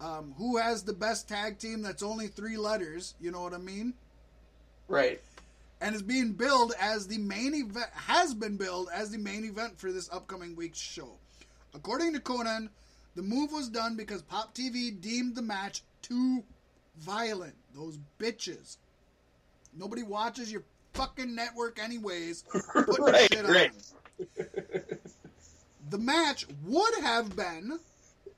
Um, 0.00 0.34
who 0.38 0.56
has 0.58 0.82
the 0.84 0.92
best 0.92 1.28
tag 1.28 1.58
team 1.58 1.82
that's 1.82 2.02
only 2.02 2.26
three 2.28 2.56
letters? 2.56 3.14
You 3.20 3.30
know 3.30 3.42
what 3.42 3.54
I 3.54 3.58
mean? 3.58 3.94
Right. 4.88 5.20
and 5.80 5.94
is 5.94 6.02
being 6.02 6.32
billed 6.32 6.72
as 6.80 7.06
the 7.06 7.18
main 7.18 7.54
event 7.54 7.90
has 7.92 8.34
been 8.34 8.56
billed 8.56 8.88
as 8.92 9.10
the 9.10 9.18
main 9.18 9.44
event 9.44 9.78
for 9.78 9.92
this 9.92 10.08
upcoming 10.12 10.56
week's 10.56 10.78
show. 10.80 11.18
According 11.78 12.12
to 12.14 12.18
Konnan, 12.18 12.70
the 13.14 13.22
move 13.22 13.52
was 13.52 13.68
done 13.68 13.94
because 13.94 14.20
Pop 14.22 14.52
TV 14.52 15.00
deemed 15.00 15.36
the 15.36 15.42
match 15.42 15.82
too 16.02 16.42
violent. 16.98 17.54
Those 17.72 18.00
bitches. 18.18 18.78
Nobody 19.76 20.02
watches 20.02 20.50
your 20.50 20.64
fucking 20.94 21.36
network 21.36 21.78
anyways. 21.78 22.42
Put 22.72 22.98
Right, 22.98 23.32
shit 23.32 23.46
right. 23.46 23.70
The 25.88 25.98
match 25.98 26.46
would 26.66 26.94
have 27.00 27.36
been 27.36 27.78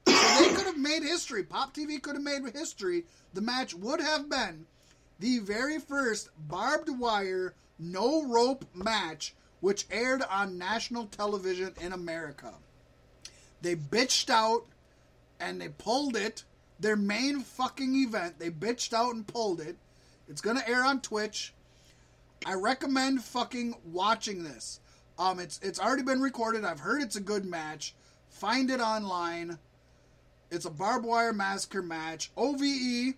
so 0.06 0.42
they 0.44 0.54
could 0.54 0.66
have 0.66 0.78
made 0.78 1.02
history. 1.02 1.42
Pop 1.42 1.74
TV 1.74 2.00
could 2.00 2.16
have 2.16 2.22
made 2.22 2.42
history. 2.52 3.04
The 3.32 3.40
match 3.40 3.72
would 3.72 4.02
have 4.02 4.28
been 4.28 4.66
the 5.18 5.38
very 5.38 5.78
first 5.78 6.28
barbed 6.46 6.90
wire, 6.90 7.54
no 7.78 8.22
rope 8.26 8.66
match, 8.74 9.34
which 9.60 9.86
aired 9.90 10.22
on 10.30 10.58
national 10.58 11.06
television 11.06 11.72
in 11.80 11.94
America. 11.94 12.52
They 13.62 13.76
bitched 13.76 14.30
out 14.30 14.64
and 15.38 15.60
they 15.60 15.68
pulled 15.68 16.16
it. 16.16 16.44
Their 16.78 16.96
main 16.96 17.40
fucking 17.40 17.94
event, 17.94 18.38
they 18.38 18.50
bitched 18.50 18.94
out 18.94 19.14
and 19.14 19.26
pulled 19.26 19.60
it. 19.60 19.76
It's 20.28 20.40
gonna 20.40 20.62
air 20.66 20.84
on 20.84 21.00
Twitch. 21.00 21.52
I 22.46 22.54
recommend 22.54 23.22
fucking 23.22 23.74
watching 23.84 24.44
this. 24.44 24.80
Um, 25.18 25.38
it's 25.38 25.60
it's 25.62 25.78
already 25.78 26.02
been 26.02 26.22
recorded. 26.22 26.64
I've 26.64 26.80
heard 26.80 27.02
it's 27.02 27.16
a 27.16 27.20
good 27.20 27.44
match. 27.44 27.94
Find 28.30 28.70
it 28.70 28.80
online. 28.80 29.58
It's 30.50 30.64
a 30.64 30.70
barbed 30.70 31.04
wire 31.04 31.32
massacre 31.32 31.82
match. 31.82 32.30
OVE. 32.36 33.14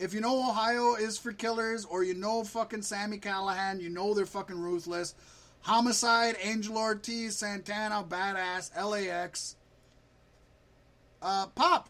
If 0.00 0.14
you 0.14 0.20
know 0.20 0.48
Ohio 0.48 0.94
is 0.94 1.18
for 1.18 1.32
killers, 1.32 1.84
or 1.84 2.04
you 2.04 2.14
know 2.14 2.44
fucking 2.44 2.82
Sami 2.82 3.18
Callihan, 3.18 3.80
you 3.80 3.88
know 3.88 4.14
they're 4.14 4.26
fucking 4.26 4.58
ruthless. 4.58 5.14
Homicide, 5.60 6.36
Angel 6.40 6.78
Ortiz, 6.78 7.36
Santana, 7.36 8.04
Badass, 8.08 8.70
LAX. 8.76 9.56
Uh, 11.20 11.46
Pop, 11.48 11.88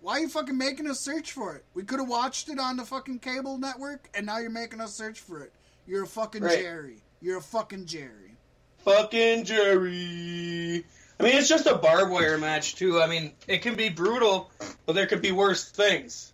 why 0.00 0.14
are 0.14 0.20
you 0.20 0.28
fucking 0.28 0.56
making 0.56 0.88
us 0.88 1.00
search 1.00 1.32
for 1.32 1.56
it? 1.56 1.64
We 1.74 1.82
could 1.82 1.98
have 2.00 2.08
watched 2.08 2.48
it 2.48 2.58
on 2.58 2.76
the 2.76 2.84
fucking 2.84 3.18
cable 3.20 3.58
network, 3.58 4.08
and 4.14 4.26
now 4.26 4.38
you're 4.38 4.50
making 4.50 4.80
us 4.80 4.94
search 4.94 5.20
for 5.20 5.40
it. 5.40 5.52
You're 5.86 6.04
a 6.04 6.06
fucking 6.06 6.42
Right. 6.42 6.58
Jerry. 6.58 7.02
You're 7.20 7.38
a 7.38 7.42
fucking 7.42 7.86
Jerry. 7.86 8.36
Fucking 8.84 9.44
Jerry. 9.44 10.84
I 11.18 11.22
mean, 11.22 11.36
it's 11.36 11.48
just 11.48 11.66
a 11.66 11.74
barbed 11.76 12.10
wire 12.10 12.38
match, 12.38 12.76
too. 12.76 13.00
I 13.00 13.06
mean, 13.06 13.32
it 13.48 13.62
can 13.62 13.74
be 13.74 13.88
brutal, 13.88 14.50
but 14.84 14.94
there 14.94 15.06
could 15.06 15.22
be 15.22 15.32
worse 15.32 15.68
things. 15.68 16.32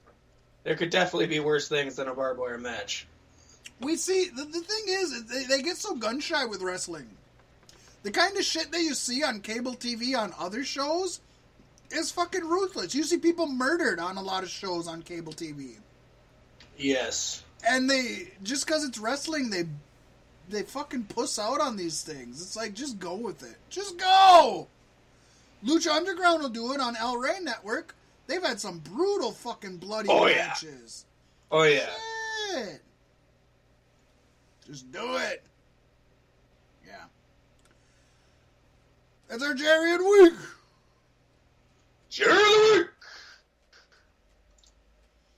There 0.65 0.77
could 0.77 0.90
definitely 0.90 1.27
be 1.27 1.40
worse 1.40 1.69
things 1.69 1.97
than 1.97 2.09
a 2.09 2.15
barbed 2.15 2.40
wire 2.40 2.59
match. 2.59 3.07
We 3.81 3.97
see 3.97 4.28
the, 4.28 4.44
the 4.44 4.61
thing 4.61 4.85
is 4.86 5.24
they, 5.24 5.44
they 5.44 5.62
get 5.62 5.77
so 5.77 5.97
gun 5.97 6.20
shy 6.20 6.44
with 6.44 6.62
wrestling. 6.62 7.09
The 8.05 8.11
kind 8.11 8.36
of 8.36 8.44
shit 8.44 8.70
that 8.70 8.81
you 8.81 8.94
see 8.94 9.24
on 9.24 9.40
cable 9.40 9.74
TV 9.74 10.16
on 10.16 10.32
other 10.39 10.62
shows 10.62 11.20
is 11.93 12.10
fucking 12.10 12.44
ruthless. 12.44 12.94
You 12.94 13.05
see 13.05 13.19
people 13.19 13.47
murdered 13.47 13.98
on 14.01 14.16
a 14.16 14.23
lot 14.23 14.43
of 14.43 14.48
shows 14.51 14.89
on 14.89 15.02
cable 15.02 15.32
TV, 15.32 15.77
Yes. 16.77 17.43
and 17.69 17.89
they 17.89 18.32
just 18.43 18.66
because 18.66 18.85
it's 18.85 18.98
wrestling, 18.98 19.51
they 19.51 19.64
they 20.48 20.62
fucking 20.62 21.05
puss 21.05 21.39
out 21.39 21.60
on 21.60 21.77
these 21.77 22.02
things. 22.02 22.43
It's 22.43 22.56
like 22.56 22.74
just 22.74 22.98
go 22.98 23.14
with 23.14 23.43
it. 23.43 23.56
Just 23.70 23.97
go. 23.98 24.66
Lucha 25.64 25.90
Underground 25.94 26.43
will 26.43 26.48
do 26.48 26.73
it 26.73 26.81
on 26.81 26.97
El 26.97 27.16
Rey 27.19 27.39
Network. 27.40 27.94
They've 28.27 28.43
had 28.43 28.59
some 28.60 28.78
brutal 28.81 29.31
fucking 29.32 29.77
bloody 29.78 30.09
Oh, 30.10 30.27
yeah. 30.27 30.48
matches. 30.48 31.05
Oh 31.51 31.62
yeah. 31.62 31.89
Shit. 32.51 32.82
Just 34.66 34.90
do 34.93 35.16
it. 35.16 35.43
Yeah. 36.86 37.05
That's 39.28 39.43
our 39.43 39.55
Jerry 39.55 39.93
and 39.94 40.05
Week. 40.05 40.32
Jerry 42.12 42.34
the 42.34 42.78
Week. 42.78 42.89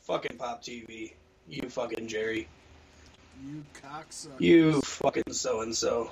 Fucking 0.01 0.37
Pop 0.39 0.61
TV. 0.61 1.13
You 1.49 1.69
fucking 1.69 2.09
Jerry. 2.09 2.49
You 3.47 3.65
cocksucker. 3.81 4.41
You 4.41 4.81
fucking 4.81 5.33
so 5.33 5.61
and 5.61 5.75
so. 5.77 6.11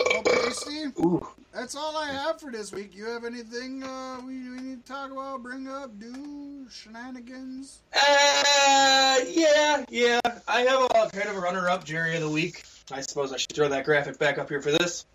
Okay, 0.00 0.50
Steve. 0.50 0.98
Ooh. 0.98 1.24
That's 1.54 1.76
all 1.76 1.96
I 1.96 2.10
have 2.10 2.40
for 2.40 2.50
this 2.50 2.72
week. 2.72 2.96
You 2.96 3.04
have 3.10 3.24
anything 3.24 3.84
uh, 3.84 4.20
we, 4.26 4.50
we 4.50 4.60
need 4.60 4.84
to 4.84 4.92
talk 4.92 5.12
about, 5.12 5.44
bring 5.44 5.68
up, 5.68 5.96
do, 6.00 6.66
shenanigans? 6.68 7.78
Uh, 7.94 9.18
yeah, 9.28 9.84
yeah. 9.88 10.20
I 10.48 10.62
have 10.62 10.82
a 10.82 11.10
kind 11.16 11.28
of 11.28 11.36
a 11.36 11.40
runner-up 11.40 11.84
Jerry 11.84 12.16
of 12.16 12.22
the 12.22 12.30
week. 12.30 12.64
I 12.90 13.02
suppose 13.02 13.32
I 13.32 13.36
should 13.36 13.52
throw 13.54 13.68
that 13.68 13.84
graphic 13.84 14.18
back 14.18 14.38
up 14.38 14.48
here 14.48 14.60
for 14.60 14.72
this. 14.72 15.06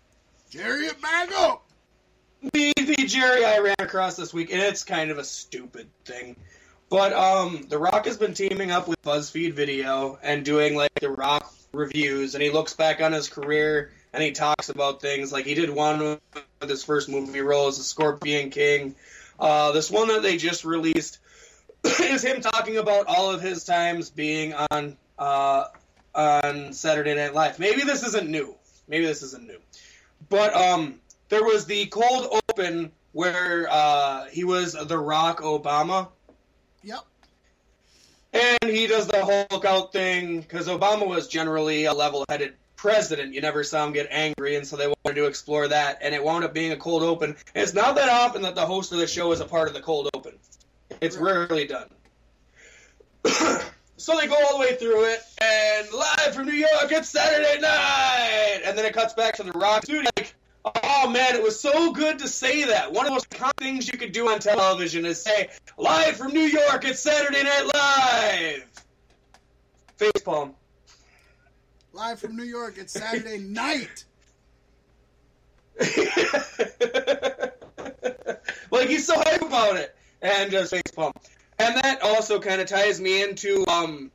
Jerry 0.48 0.86
it 0.86 1.00
back 1.02 1.30
up! 1.32 1.62
The, 2.42 2.72
the 2.76 3.04
Jerry 3.06 3.44
I 3.44 3.58
ran 3.58 3.76
across 3.78 4.16
this 4.16 4.34
week, 4.34 4.52
and 4.52 4.60
it's 4.60 4.82
kind 4.82 5.10
of 5.10 5.18
a 5.18 5.24
stupid 5.24 5.88
thing. 6.04 6.36
But 6.90 7.12
um, 7.12 7.66
The 7.68 7.78
Rock 7.78 8.06
has 8.06 8.16
been 8.16 8.34
teaming 8.34 8.70
up 8.70 8.88
with 8.88 9.00
BuzzFeed 9.02 9.52
Video 9.52 10.18
and 10.22 10.44
doing 10.44 10.74
like 10.74 10.94
The 11.00 11.10
Rock 11.10 11.52
reviews, 11.72 12.34
and 12.34 12.42
he 12.42 12.50
looks 12.50 12.74
back 12.74 13.00
on 13.00 13.12
his 13.12 13.28
career 13.28 13.92
and 14.12 14.22
he 14.22 14.32
talks 14.32 14.68
about 14.68 15.00
things 15.00 15.32
like 15.32 15.46
he 15.46 15.54
did 15.54 15.70
one 15.70 16.18
with 16.60 16.68
his 16.68 16.84
first 16.84 17.08
movie 17.08 17.40
role 17.40 17.68
as 17.68 17.78
a 17.78 17.84
Scorpion 17.84 18.50
King. 18.50 18.94
Uh, 19.38 19.72
this 19.72 19.90
one 19.90 20.08
that 20.08 20.22
they 20.22 20.36
just 20.36 20.64
released 20.64 21.18
is 21.84 22.22
him 22.22 22.40
talking 22.40 22.76
about 22.76 23.06
all 23.06 23.30
of 23.30 23.40
his 23.40 23.64
times 23.64 24.10
being 24.10 24.52
on 24.70 24.96
uh, 25.18 25.64
on 26.14 26.72
Saturday 26.72 27.14
Night 27.14 27.34
Live. 27.34 27.58
Maybe 27.58 27.82
this 27.82 28.02
isn't 28.02 28.28
new. 28.28 28.54
Maybe 28.86 29.06
this 29.06 29.22
isn't 29.22 29.46
new. 29.46 29.58
But 30.28 30.54
um, 30.54 31.00
there 31.32 31.42
was 31.42 31.64
the 31.64 31.86
cold 31.86 32.42
open 32.50 32.92
where 33.12 33.66
uh, 33.70 34.26
he 34.26 34.44
was 34.44 34.74
The 34.74 34.98
Rock 34.98 35.40
Obama, 35.40 36.08
Yep. 36.82 37.00
and 38.34 38.70
he 38.70 38.86
does 38.86 39.06
the 39.06 39.24
Hulk 39.24 39.64
out 39.64 39.94
thing 39.94 40.42
because 40.42 40.68
Obama 40.68 41.08
was 41.08 41.28
generally 41.28 41.86
a 41.86 41.94
level-headed 41.94 42.52
president. 42.76 43.32
You 43.32 43.40
never 43.40 43.64
saw 43.64 43.86
him 43.86 43.94
get 43.94 44.08
angry, 44.10 44.56
and 44.56 44.66
so 44.66 44.76
they 44.76 44.88
wanted 44.88 45.14
to 45.14 45.24
explore 45.24 45.68
that, 45.68 46.00
and 46.02 46.14
it 46.14 46.22
wound 46.22 46.44
up 46.44 46.52
being 46.52 46.72
a 46.72 46.76
cold 46.76 47.02
open. 47.02 47.30
And 47.54 47.62
it's 47.62 47.72
not 47.72 47.94
that 47.94 48.10
often 48.10 48.42
that 48.42 48.54
the 48.54 48.66
host 48.66 48.92
of 48.92 48.98
the 48.98 49.06
show 49.06 49.32
is 49.32 49.40
a 49.40 49.46
part 49.46 49.68
of 49.68 49.74
the 49.74 49.80
cold 49.80 50.10
open. 50.12 50.34
It's 51.00 51.16
rarely 51.16 51.66
done. 51.66 51.88
so 53.96 54.18
they 54.20 54.26
go 54.26 54.34
all 54.34 54.58
the 54.58 54.60
way 54.60 54.76
through 54.76 55.04
it, 55.06 55.20
and 55.40 55.90
live 55.94 56.34
from 56.34 56.44
New 56.44 56.52
York, 56.52 56.90
it's 56.90 57.08
Saturday 57.08 57.58
night, 57.58 58.60
and 58.66 58.76
then 58.76 58.84
it 58.84 58.92
cuts 58.92 59.14
back 59.14 59.36
to 59.36 59.44
the 59.44 59.52
Rock 59.52 59.84
studio. 59.84 60.10
Like, 60.18 60.34
oh 60.64 61.10
man, 61.10 61.34
it 61.34 61.42
was 61.42 61.58
so 61.58 61.92
good 61.92 62.20
to 62.20 62.28
say 62.28 62.64
that. 62.64 62.92
One 62.92 63.06
of 63.06 63.10
the 63.10 63.14
most 63.14 63.30
common 63.30 63.52
things 63.58 63.90
you 63.90 63.98
could 63.98 64.12
do 64.12 64.28
on 64.28 64.38
television 64.38 65.04
is 65.04 65.22
say, 65.22 65.50
live 65.76 66.16
from 66.16 66.32
New 66.32 66.40
York, 66.40 66.84
it's 66.84 67.00
Saturday 67.00 67.42
Night 67.42 67.70
Live. 67.74 68.68
Facepalm. 69.98 70.54
Live 71.92 72.20
from 72.20 72.36
New 72.36 72.44
York, 72.44 72.78
it's 72.78 72.92
Saturday 72.92 73.38
night. 73.42 74.04
like 78.70 78.88
he's 78.88 79.06
so 79.06 79.14
hype 79.16 79.42
about 79.42 79.76
it, 79.76 79.94
and 80.20 80.50
just 80.50 80.72
facepalm. 80.72 81.12
And 81.58 81.76
that 81.76 82.02
also 82.02 82.40
kind 82.40 82.60
of 82.60 82.66
ties 82.66 83.00
me 83.00 83.22
into 83.22 83.66
um, 83.68 84.10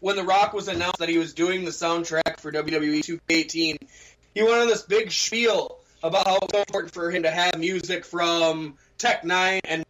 when 0.00 0.16
The 0.16 0.24
Rock 0.24 0.52
was 0.52 0.68
announced 0.68 0.98
that 0.98 1.08
he 1.08 1.18
was 1.18 1.34
doing 1.34 1.64
the 1.64 1.70
soundtrack 1.70 2.40
for 2.40 2.52
WWE 2.52 3.00
2K18. 3.00 3.78
He 4.36 4.42
went 4.42 4.56
on 4.56 4.68
this 4.68 4.82
big 4.82 5.10
spiel 5.10 5.78
about 6.02 6.26
how 6.26 6.38
important 6.58 6.92
for 6.92 7.10
him 7.10 7.22
to 7.22 7.30
have 7.30 7.58
music 7.58 8.04
from 8.04 8.74
Tech 8.98 9.22
N9ne, 9.22 9.60
and 9.64 9.84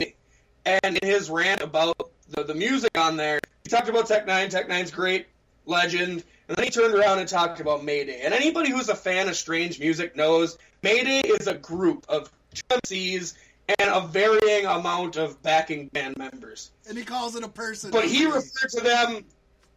and 0.65 0.97
in 0.99 1.09
his 1.09 1.29
rant 1.29 1.63
about 1.63 2.13
the, 2.29 2.45
the 2.45 2.55
music 2.55 2.97
on 2.97 3.17
there, 3.17 3.41
he 3.65 3.71
talked 3.71 3.89
about 3.89 4.07
Tech 4.07 4.25
N9ne. 4.25 4.51
Tech 4.51 4.69
N9ne's 4.69 4.93
great, 4.93 5.27
legend. 5.65 6.23
And 6.47 6.57
then 6.57 6.65
he 6.65 6.71
turned 6.71 6.95
around 6.95 7.19
and 7.19 7.29
talked 7.29 7.59
about 7.59 7.83
Mayday. 7.83 8.21
And 8.21 8.33
anybody 8.33 8.71
who's 8.71 8.89
a 8.89 8.95
fan 8.95 9.29
of 9.29 9.35
strange 9.35 9.81
music 9.81 10.15
knows 10.15 10.59
Mayday 10.81 11.27
is 11.27 11.49
a 11.49 11.55
group 11.55 12.07
of 12.09 12.31
MCs 12.71 13.35
and 13.81 13.91
a 13.91 14.07
varying 14.07 14.67
amount 14.67 15.17
of 15.17 15.43
backing 15.43 15.89
band 15.89 16.17
members. 16.19 16.71
And 16.89 16.97
he 16.97 17.03
calls 17.03 17.35
it 17.35 17.43
a 17.43 17.49
person. 17.49 17.91
But 17.91 18.05
he 18.05 18.27
referred 18.27 18.71
to 18.71 18.81
them 18.81 19.25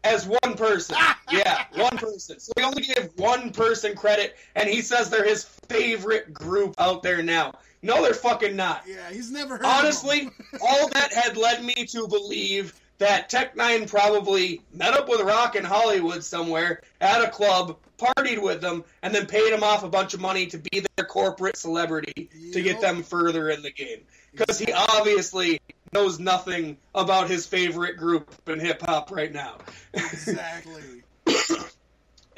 as 0.04 0.26
one 0.26 0.56
person. 0.56 0.96
yeah, 1.32 1.66
one 1.76 1.98
person. 1.98 2.40
So 2.40 2.52
he 2.58 2.64
only 2.64 2.84
gave 2.84 3.10
one 3.16 3.52
person 3.52 3.96
credit, 3.96 4.36
and 4.56 4.70
he 4.70 4.82
says 4.82 5.10
they're 5.10 5.28
his 5.28 5.44
favorite 5.68 6.34
group 6.34 6.76
out 6.78 7.04
there 7.04 7.22
now. 7.22 7.54
No, 7.82 8.02
they're 8.02 8.14
fucking 8.14 8.56
not. 8.56 8.84
Yeah, 8.86 9.10
he's 9.12 9.32
never 9.32 9.58
heard 9.58 9.66
Honestly, 9.66 10.30
all 10.62 10.90
that 10.90 11.14
had 11.14 11.38
led 11.38 11.64
me 11.64 11.74
to 11.74 12.08
believe 12.08 12.80
that 12.98 13.30
Tech 13.30 13.56
N9ne 13.56 13.90
probably 13.90 14.62
met 14.74 14.94
up 14.94 15.08
with 15.08 15.22
Rock 15.22 15.56
in 15.56 15.64
Hollywood 15.64 16.24
somewhere 16.24 16.82
at 17.00 17.24
a 17.24 17.30
club, 17.30 17.78
partied 17.98 18.42
with 18.42 18.60
them, 18.60 18.84
and 19.02 19.16
then 19.16 19.26
paid 19.26 19.54
him 19.54 19.64
off 19.64 19.84
a 19.84 19.90
bunch 19.90 20.14
of 20.14 20.20
money 20.20 20.48
to 20.48 20.58
be 20.58 20.84
their 20.98 21.06
corporate 21.06 21.56
celebrity 21.56 22.30
to 22.52 22.62
get 22.62 22.82
them 22.82 23.02
further 23.04 23.50
in 23.50 23.62
the 23.62 23.72
game. 23.72 24.00
Because 24.34 24.60
he 24.60 24.74
obviously 24.74 25.62
knows 25.94 26.20
nothing 26.20 26.78
about 26.94 27.30
his 27.30 27.46
favorite 27.46 27.98
group 27.98 28.34
in 28.48 28.60
hip 28.60 28.82
hop 28.82 29.12
right 29.12 29.34
now. 29.34 29.58
Exactly. 29.94 31.04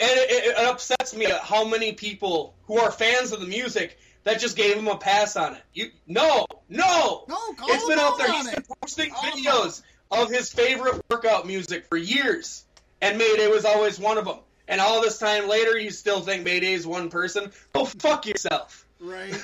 And 0.01 0.09
it, 0.09 0.45
it 0.47 0.57
upsets 0.57 1.15
me 1.15 1.27
how 1.43 1.63
many 1.63 1.93
people 1.93 2.55
who 2.65 2.79
are 2.79 2.89
fans 2.89 3.33
of 3.33 3.39
the 3.39 3.45
music 3.45 3.99
that 4.23 4.39
just 4.39 4.57
gave 4.57 4.75
him 4.75 4.87
a 4.87 4.97
pass 4.97 5.35
on 5.35 5.53
it. 5.53 5.61
You 5.75 5.91
no, 6.07 6.47
no, 6.67 7.25
No, 7.27 7.35
call 7.53 7.67
It's 7.69 7.85
been 7.85 7.99
out 7.99 8.17
there. 8.17 8.31
He's 8.31 8.49
been 8.49 8.63
posting 8.81 9.11
videos 9.11 9.83
of 10.09 10.31
his 10.31 10.51
favorite 10.51 11.01
workout 11.09 11.45
music 11.45 11.85
for 11.87 11.97
years, 11.97 12.63
and 12.99 13.19
Mayday 13.19 13.47
was 13.47 13.63
always 13.63 13.99
one 13.99 14.17
of 14.17 14.25
them. 14.25 14.39
And 14.67 14.81
all 14.81 15.01
this 15.01 15.19
time 15.19 15.47
later, 15.47 15.77
you 15.77 15.91
still 15.91 16.21
think 16.21 16.45
Mayday 16.45 16.73
is 16.73 16.87
one 16.87 17.09
person? 17.09 17.51
Go 17.73 17.85
fuck 17.85 18.25
yourself. 18.25 18.87
Right? 18.99 19.35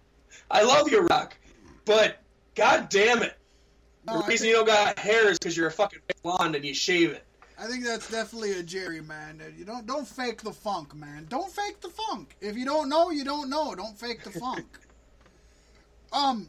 I 0.50 0.62
love 0.62 0.90
you, 0.90 1.02
Rock, 1.02 1.36
but 1.84 2.18
god 2.54 2.88
damn 2.88 3.22
it, 3.22 3.36
No, 4.06 4.20
the 4.20 4.26
reason 4.26 4.48
you 4.48 4.54
don't 4.54 4.66
got 4.66 4.98
hair 4.98 5.28
is 5.28 5.38
because 5.38 5.56
you're 5.56 5.66
a 5.66 5.72
fucking 5.72 6.00
blonde 6.22 6.56
and 6.56 6.64
you 6.64 6.74
shave 6.74 7.10
it. 7.10 7.24
I 7.58 7.66
think 7.66 7.84
that's 7.84 8.10
definitely 8.10 8.52
a 8.52 8.62
Jerry 8.62 9.02
man. 9.02 9.42
You 9.58 9.66
don't 9.66 9.86
don't 9.86 10.08
fake 10.08 10.40
the 10.40 10.52
funk, 10.52 10.94
man. 10.94 11.26
Don't 11.28 11.52
fake 11.52 11.80
the 11.80 11.90
funk. 11.90 12.34
If 12.40 12.56
you 12.56 12.64
don't 12.64 12.88
know, 12.88 13.10
you 13.10 13.22
don't 13.22 13.50
know. 13.50 13.74
Don't 13.74 13.98
fake 13.98 14.24
the 14.24 14.30
funk. 14.30 14.66
um, 16.12 16.48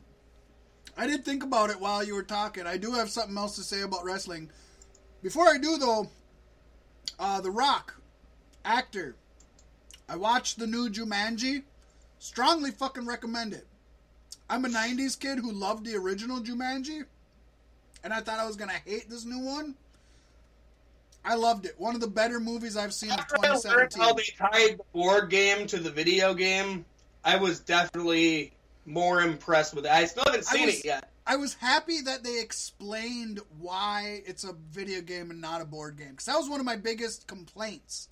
I 0.98 1.08
did 1.08 1.26
think 1.26 1.44
about 1.44 1.70
it 1.70 1.82
while 1.82 2.02
you 2.02 2.16
were 2.16 2.24
talking. 2.24 2.66
I 2.66 2.78
do 2.78 2.94
have 2.94 3.10
something 3.10 3.38
else 3.38 3.58
to 3.58 3.64
say 3.64 3.82
about 3.82 4.06
wrestling. 4.06 4.50
Before 5.22 5.50
I 5.50 5.58
do 5.58 5.78
though, 5.78 6.10
uh, 7.20 7.42
The 7.42 7.52
Rock, 7.52 7.96
actor. 8.64 9.18
I 10.08 10.16
watched 10.16 10.60
the 10.60 10.68
new 10.68 10.90
Jumanji. 10.90 11.64
Strongly 12.20 12.72
fucking 12.72 13.06
recommend 13.06 13.54
it. 13.54 13.68
I'm 14.50 14.64
a 14.64 14.70
'90s 14.70 15.20
kid 15.20 15.40
who 15.40 15.52
loved 15.52 15.86
the 15.86 15.96
original 15.96 16.40
Jumanji, 16.40 17.04
and 18.04 18.14
I 18.14 18.22
thought 18.22 18.40
I 18.40 18.46
was 18.46 18.56
gonna 18.56 18.74
hate 18.86 19.10
this 19.10 19.26
new 19.26 19.40
one. 19.40 19.76
I 21.24 21.36
loved 21.36 21.66
it. 21.66 21.76
One 21.80 21.94
of 21.94 22.02
the 22.02 22.08
better 22.08 22.40
movies 22.40 22.76
I've 22.76 22.94
seen 22.94 23.12
of 23.12 23.20
After 23.20 23.36
I 23.44 23.50
learned 23.50 23.62
2017. 23.92 24.02
how 24.02 24.14
they 24.14 24.24
tied 24.70 24.80
the 24.80 24.84
board 24.92 25.30
game 25.30 25.68
to 25.68 25.78
the 25.78 25.92
video 25.92 26.34
game, 26.34 26.84
I 27.24 27.38
was 27.38 27.60
definitely 27.60 28.54
more 28.88 29.22
impressed 29.22 29.76
with 29.76 29.86
it. 29.86 29.92
I 29.92 30.06
still 30.06 30.24
haven't 30.26 30.46
seen 30.46 30.66
was- 30.66 30.80
it 30.80 30.86
yet. 30.86 31.08
I 31.28 31.36
was 31.36 31.54
happy 31.54 32.02
that 32.02 32.24
they 32.24 32.40
explained 32.42 33.40
why 33.60 34.24
it's 34.26 34.44
a 34.44 34.54
video 34.72 35.02
game 35.02 35.30
and 35.30 35.40
not 35.40 35.62
a 35.62 35.66
board 35.66 35.96
game 35.98 36.10
because 36.10 36.26
that 36.26 36.36
was 36.38 36.50
one 36.50 36.60
of 36.60 36.66
my 36.66 36.76
biggest 36.76 37.28
complaints. 37.28 38.10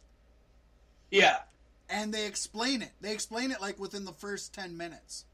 Yeah. 1.10 1.38
And 1.90 2.14
they 2.14 2.28
explain 2.28 2.84
it. 2.84 2.91
They 3.02 3.11
explain 3.11 3.49
it 3.49 3.60
like 3.60 3.80
within 3.80 4.06
the 4.06 4.14
first 4.14 4.53
ten 4.53 4.78
minutes. 4.78 5.26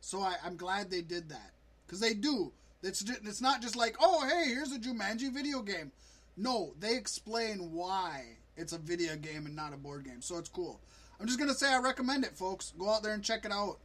So 0.00 0.20
I, 0.22 0.36
I'm 0.44 0.56
glad 0.56 0.88
they 0.88 1.02
did 1.02 1.28
that 1.30 1.50
because 1.84 1.98
they 1.98 2.14
do. 2.14 2.52
It's 2.82 3.00
ju- 3.00 3.16
it's 3.22 3.40
not 3.40 3.62
just 3.62 3.76
like 3.76 3.96
oh 4.00 4.26
hey 4.26 4.48
here's 4.48 4.72
a 4.72 4.78
Jumanji 4.78 5.32
video 5.32 5.62
game. 5.62 5.92
No, 6.36 6.72
they 6.78 6.96
explain 6.96 7.72
why 7.72 8.24
it's 8.56 8.72
a 8.72 8.78
video 8.78 9.16
game 9.16 9.46
and 9.46 9.54
not 9.54 9.74
a 9.74 9.76
board 9.76 10.04
game. 10.04 10.22
So 10.22 10.38
it's 10.38 10.48
cool. 10.48 10.80
I'm 11.20 11.26
just 11.26 11.38
gonna 11.38 11.54
say 11.54 11.72
I 11.72 11.78
recommend 11.78 12.24
it, 12.24 12.36
folks. 12.36 12.72
Go 12.78 12.90
out 12.90 13.02
there 13.02 13.14
and 13.14 13.22
check 13.22 13.44
it 13.44 13.52
out. 13.52 13.78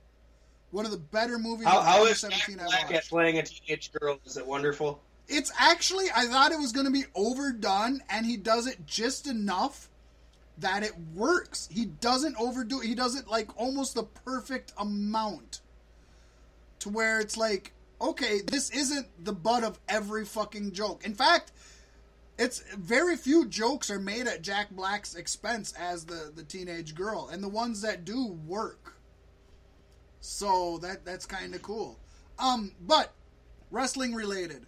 One 0.72 0.86
of 0.86 0.92
the 0.92 0.98
better 0.98 1.38
movies 1.38 1.68
How, 1.68 1.80
of 1.80 1.86
how 1.86 2.06
is 2.06 2.22
Jack 2.22 2.32
2017 2.32 2.60
I 2.60 2.66
Black 2.66 2.94
at 2.94 3.08
playing 3.08 3.38
a 3.38 3.44
teenage 3.44 3.92
girl? 3.94 4.20
Is 4.26 4.38
it 4.38 4.46
wonderful? 4.46 5.02
it's 5.28 5.52
actually 5.58 6.06
I 6.16 6.26
thought 6.26 6.52
it 6.52 6.60
was 6.60 6.72
going 6.72 6.86
to 6.86 6.92
be 6.92 7.06
overdone, 7.16 8.02
and 8.10 8.26
he 8.26 8.38
does 8.38 8.68
it 8.68 8.86
just 8.86 9.28
enough 9.28 9.90
that 10.58 10.84
it 10.84 10.94
works. 11.14 11.68
He 11.72 11.86
doesn't 11.86 12.36
overdo 12.40 12.82
it. 12.82 12.88
He 12.88 12.96
does 12.96 13.16
it 13.16 13.28
like 13.28 13.50
almost 13.60 13.96
the 13.96 14.04
perfect 14.04 14.74
amount 14.78 15.62
to 16.80 16.90
where 16.90 17.20
it's 17.20 17.38
like, 17.38 17.74
okay, 18.02 18.42
this 18.46 18.70
isn't 18.72 19.08
the 19.24 19.34
butt 19.34 19.64
of 19.64 19.80
every 19.88 20.26
fucking 20.26 20.72
joke. 20.72 21.06
In 21.06 21.14
fact, 21.14 21.52
it's 22.38 22.60
very 22.74 23.16
few 23.16 23.48
jokes 23.48 23.90
are 23.90 24.00
made 24.00 24.28
at 24.28 24.42
Jack 24.42 24.72
Black's 24.72 25.16
expense 25.16 25.74
as 25.80 26.06
the 26.06 26.32
the 26.36 26.44
teenage 26.44 26.96
girl, 26.96 27.30
and 27.32 27.44
the 27.44 27.50
ones 27.50 27.82
that 27.82 28.06
do 28.06 28.28
work. 28.46 28.96
So 30.20 30.80
that 30.80 31.06
that's 31.06 31.26
kind 31.26 31.56
of 31.56 31.62
cool. 31.62 32.00
Um, 32.38 32.72
but 32.82 33.14
wrestling 33.72 34.14
related. 34.14 34.66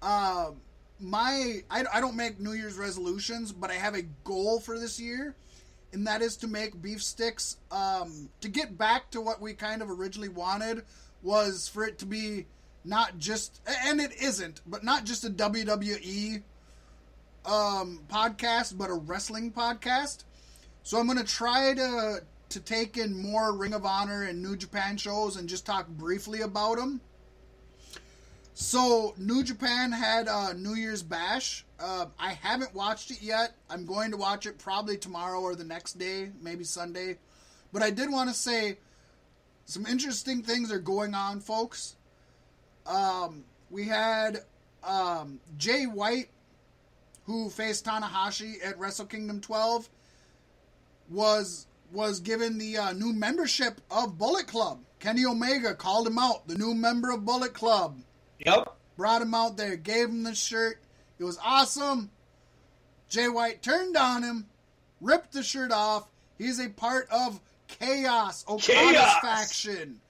Um, 0.00 0.60
my 1.00 1.62
I, 1.70 1.84
I 1.92 2.00
don't 2.00 2.16
make 2.16 2.40
New 2.40 2.52
Year's 2.52 2.78
resolutions, 2.78 3.52
but 3.52 3.70
I 3.70 3.74
have 3.74 3.94
a 3.94 4.02
goal 4.24 4.60
for 4.60 4.78
this 4.78 4.98
year, 4.98 5.34
and 5.92 6.06
that 6.06 6.22
is 6.22 6.36
to 6.38 6.46
make 6.46 6.80
beef 6.80 7.02
sticks. 7.02 7.58
Um, 7.70 8.30
to 8.40 8.48
get 8.48 8.78
back 8.78 9.10
to 9.10 9.20
what 9.20 9.40
we 9.40 9.52
kind 9.52 9.82
of 9.82 9.90
originally 9.90 10.28
wanted 10.30 10.84
was 11.22 11.68
for 11.68 11.84
it 11.84 11.98
to 11.98 12.06
be 12.06 12.46
not 12.84 13.18
just 13.18 13.60
and 13.86 14.00
it 14.00 14.12
isn't, 14.20 14.60
but 14.66 14.84
not 14.84 15.04
just 15.04 15.24
a 15.24 15.30
WWE 15.30 16.42
um, 17.46 18.00
podcast, 18.08 18.76
but 18.76 18.90
a 18.90 18.94
wrestling 18.94 19.50
podcast. 19.50 20.24
So 20.82 20.98
I'm 20.98 21.06
gonna 21.06 21.24
try 21.24 21.74
to 21.74 22.22
to 22.50 22.60
take 22.60 22.96
in 22.96 23.20
more 23.20 23.56
Ring 23.56 23.74
of 23.74 23.84
Honor 23.84 24.22
and 24.22 24.42
New 24.42 24.56
Japan 24.56 24.96
shows 24.96 25.36
and 25.36 25.48
just 25.48 25.66
talk 25.66 25.88
briefly 25.88 26.42
about 26.42 26.76
them. 26.76 27.00
So 28.54 29.14
New 29.18 29.42
Japan 29.42 29.90
had 29.90 30.28
a 30.28 30.54
New 30.54 30.74
Year's 30.74 31.02
Bash. 31.02 31.64
Uh, 31.80 32.06
I 32.18 32.34
haven't 32.34 32.72
watched 32.72 33.10
it 33.10 33.20
yet. 33.20 33.54
I'm 33.68 33.84
going 33.84 34.12
to 34.12 34.16
watch 34.16 34.46
it 34.46 34.58
probably 34.58 34.96
tomorrow 34.96 35.40
or 35.40 35.56
the 35.56 35.64
next 35.64 35.98
day, 35.98 36.30
maybe 36.40 36.62
Sunday. 36.62 37.18
But 37.72 37.82
I 37.82 37.90
did 37.90 38.12
want 38.12 38.30
to 38.30 38.34
say 38.34 38.78
some 39.64 39.86
interesting 39.86 40.42
things 40.42 40.70
are 40.70 40.78
going 40.78 41.14
on, 41.14 41.40
folks. 41.40 41.96
Um, 42.86 43.44
we 43.70 43.84
had 43.84 44.40
um, 44.82 45.40
Jay 45.56 45.84
White, 45.84 46.28
who 47.24 47.48
faced 47.50 47.86
Tanahashi 47.86 48.64
at 48.64 48.78
Wrestle 48.78 49.06
Kingdom 49.06 49.40
12, 49.40 49.88
was 51.10 51.66
was 51.92 52.18
given 52.20 52.58
the 52.58 52.76
uh, 52.76 52.92
new 52.92 53.12
membership 53.12 53.80
of 53.90 54.18
Bullet 54.18 54.46
Club. 54.46 54.80
Kenny 54.98 55.24
Omega 55.24 55.74
called 55.74 56.06
him 56.06 56.18
out, 56.18 56.48
the 56.48 56.56
new 56.56 56.74
member 56.74 57.10
of 57.10 57.24
Bullet 57.24 57.54
Club. 57.54 58.00
Yep. 58.44 58.74
Brought 58.96 59.22
him 59.22 59.34
out 59.34 59.56
there, 59.56 59.76
gave 59.76 60.08
him 60.08 60.24
the 60.24 60.34
shirt. 60.34 60.80
It 61.18 61.24
was 61.24 61.38
awesome. 61.44 62.10
Jay 63.08 63.28
White 63.28 63.62
turned 63.62 63.96
on 63.96 64.22
him, 64.22 64.46
ripped 65.00 65.32
the 65.32 65.42
shirt 65.42 65.70
off. 65.70 66.08
He's 66.36 66.58
a 66.58 66.68
part 66.68 67.08
of 67.10 67.40
Chaos, 67.68 68.44
Okada's 68.48 68.66
Chaos! 68.66 69.20
faction. 69.20 70.00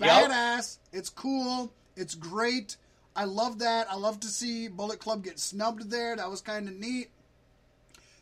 Yep. 0.00 0.30
Badass. 0.30 0.78
It's 0.92 1.10
cool. 1.10 1.72
It's 1.96 2.14
great. 2.14 2.76
I 3.16 3.24
love 3.24 3.60
that. 3.60 3.90
I 3.90 3.96
love 3.96 4.20
to 4.20 4.28
see 4.28 4.68
Bullet 4.68 4.98
Club 4.98 5.22
get 5.22 5.38
snubbed 5.38 5.90
there. 5.90 6.16
That 6.16 6.30
was 6.30 6.40
kind 6.40 6.68
of 6.68 6.74
neat. 6.74 7.10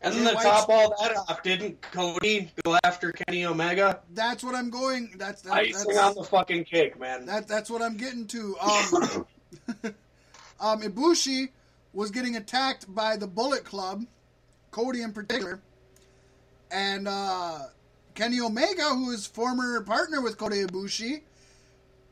And 0.02 0.14
then 0.14 0.36
to 0.36 0.42
top 0.42 0.68
all 0.68 0.94
that 1.00 1.16
off, 1.16 1.42
didn't 1.44 1.80
Cody 1.80 2.50
go 2.64 2.76
after 2.82 3.12
Kenny 3.12 3.46
Omega? 3.46 4.00
That's 4.12 4.42
what 4.42 4.54
I'm 4.54 4.68
going. 4.68 5.12
That's 5.16 5.42
that, 5.42 5.52
Icing 5.52 5.94
that's 5.94 5.98
on 5.98 6.14
the 6.16 6.24
fucking 6.24 6.64
cake, 6.64 6.98
man. 6.98 7.24
That 7.26 7.46
that's 7.46 7.70
what 7.70 7.82
I'm 7.82 7.96
getting 7.96 8.26
to. 8.26 8.56
Um, 8.58 9.26
um, 10.60 10.82
Ibushi 10.82 11.50
was 11.92 12.10
getting 12.10 12.36
attacked 12.36 12.92
by 12.92 13.16
the 13.16 13.28
Bullet 13.28 13.64
Club, 13.64 14.04
Cody 14.72 15.02
in 15.02 15.12
particular, 15.12 15.60
and 16.72 17.06
uh, 17.06 17.60
Kenny 18.16 18.40
Omega, 18.40 18.88
who 18.90 19.10
is 19.10 19.26
former 19.26 19.80
partner 19.82 20.20
with 20.20 20.36
Cody 20.36 20.64
Ibushi, 20.64 21.22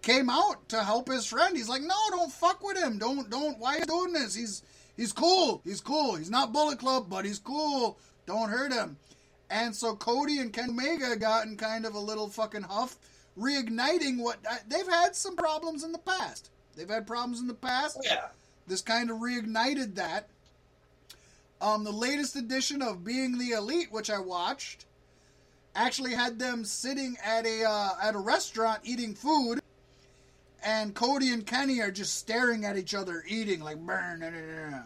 came 0.03 0.31
out 0.31 0.69
to 0.71 0.83
help 0.83 1.09
his 1.09 1.27
friend. 1.27 1.57
He's 1.57 1.69
like, 1.69 1.83
"No, 1.83 1.95
don't 2.11 2.33
fuck 2.33 2.63
with 2.63 2.79
him. 2.79 2.99
Don't 2.99 3.31
don't. 3.31 3.59
Why 3.59 3.77
are 3.77 3.79
you 3.81 3.87
doing 3.87 4.13
this? 4.13 4.35
He's 4.35 4.63
he's 4.97 5.13
cool. 5.13 5.61
He's 5.65 5.81
cool. 5.81 6.17
He's 6.17 6.31
not 6.31 6.53
Bullet 6.53 6.79
Club, 6.79 7.07
but 7.09 7.25
he's 7.25 7.39
cool. 7.39 7.99
Don't 8.27 8.51
hurt 8.51 8.73
him." 8.73 8.97
And 9.51 9.75
so 9.75 9.97
Cody 9.97 10.39
and 10.39 10.53
Kenny 10.53 10.71
Omega 10.71 11.17
got 11.17 11.47
in 11.47 11.57
kind 11.57 11.85
of 11.85 11.95
a 11.95 11.99
little 11.99 12.29
fucking 12.29 12.63
huff, 12.63 12.97
reigniting 13.37 14.19
what 14.19 14.39
they've 14.69 14.87
had 14.87 15.17
some 15.17 15.37
problems 15.37 15.83
in 15.83 15.93
the 15.93 15.99
past. 15.99 16.51
They've 16.77 16.89
had 16.89 17.07
problems 17.07 17.41
in 17.41 17.49
the 17.49 17.55
past. 17.55 17.99
yeah. 18.03 18.29
This 18.67 18.81
kind 18.83 19.11
of 19.11 19.17
reignited 19.19 19.97
that. 19.97 20.29
Um, 21.61 21.85
the 21.85 21.91
latest 21.91 22.37
edition 22.37 22.81
of 22.81 23.05
Being 23.05 23.37
the 23.37 23.51
Elite, 23.51 23.91
which 23.91 24.09
I 24.09 24.19
watched, 24.19 24.87
actually 25.75 26.15
had 26.15 26.39
them 26.39 26.65
sitting 26.65 27.17
at 27.25 27.45
a 27.45 27.65
uh, 27.65 27.91
at 28.03 28.15
a 28.15 28.19
restaurant 28.19 28.81
eating 28.85 29.15
food, 29.15 29.61
and 30.65 30.95
Cody 30.95 31.33
and 31.33 31.47
Kenny 31.47 31.81
are 31.81 31.91
just 31.91 32.17
staring 32.17 32.65
at 32.65 32.77
each 32.77 32.95
other 32.95 33.23
eating 33.27 33.61
like 33.61 33.79
burn. 33.79 34.21
nah, 34.21 34.31
nah, 34.31 34.71
nah." 34.71 34.83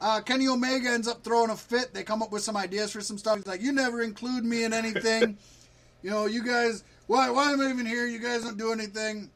Uh, 0.00 0.20
Kenny 0.20 0.46
Omega 0.46 0.90
ends 0.90 1.08
up 1.08 1.24
throwing 1.24 1.50
a 1.50 1.56
fit. 1.56 1.94
They 1.94 2.02
come 2.02 2.22
up 2.22 2.30
with 2.30 2.42
some 2.42 2.56
ideas 2.56 2.92
for 2.92 3.00
some 3.00 3.16
stuff. 3.16 3.36
He's 3.36 3.46
like, 3.46 3.62
"You 3.62 3.72
never 3.72 4.02
include 4.02 4.44
me 4.44 4.64
in 4.64 4.72
anything. 4.72 5.38
you 6.02 6.10
know, 6.10 6.26
you 6.26 6.44
guys. 6.44 6.84
Why? 7.06 7.30
Why 7.30 7.52
am 7.52 7.60
I 7.60 7.70
even 7.70 7.86
here? 7.86 8.06
You 8.06 8.18
guys 8.18 8.42
don't 8.42 8.58
do 8.58 8.72
anything." 8.72 9.30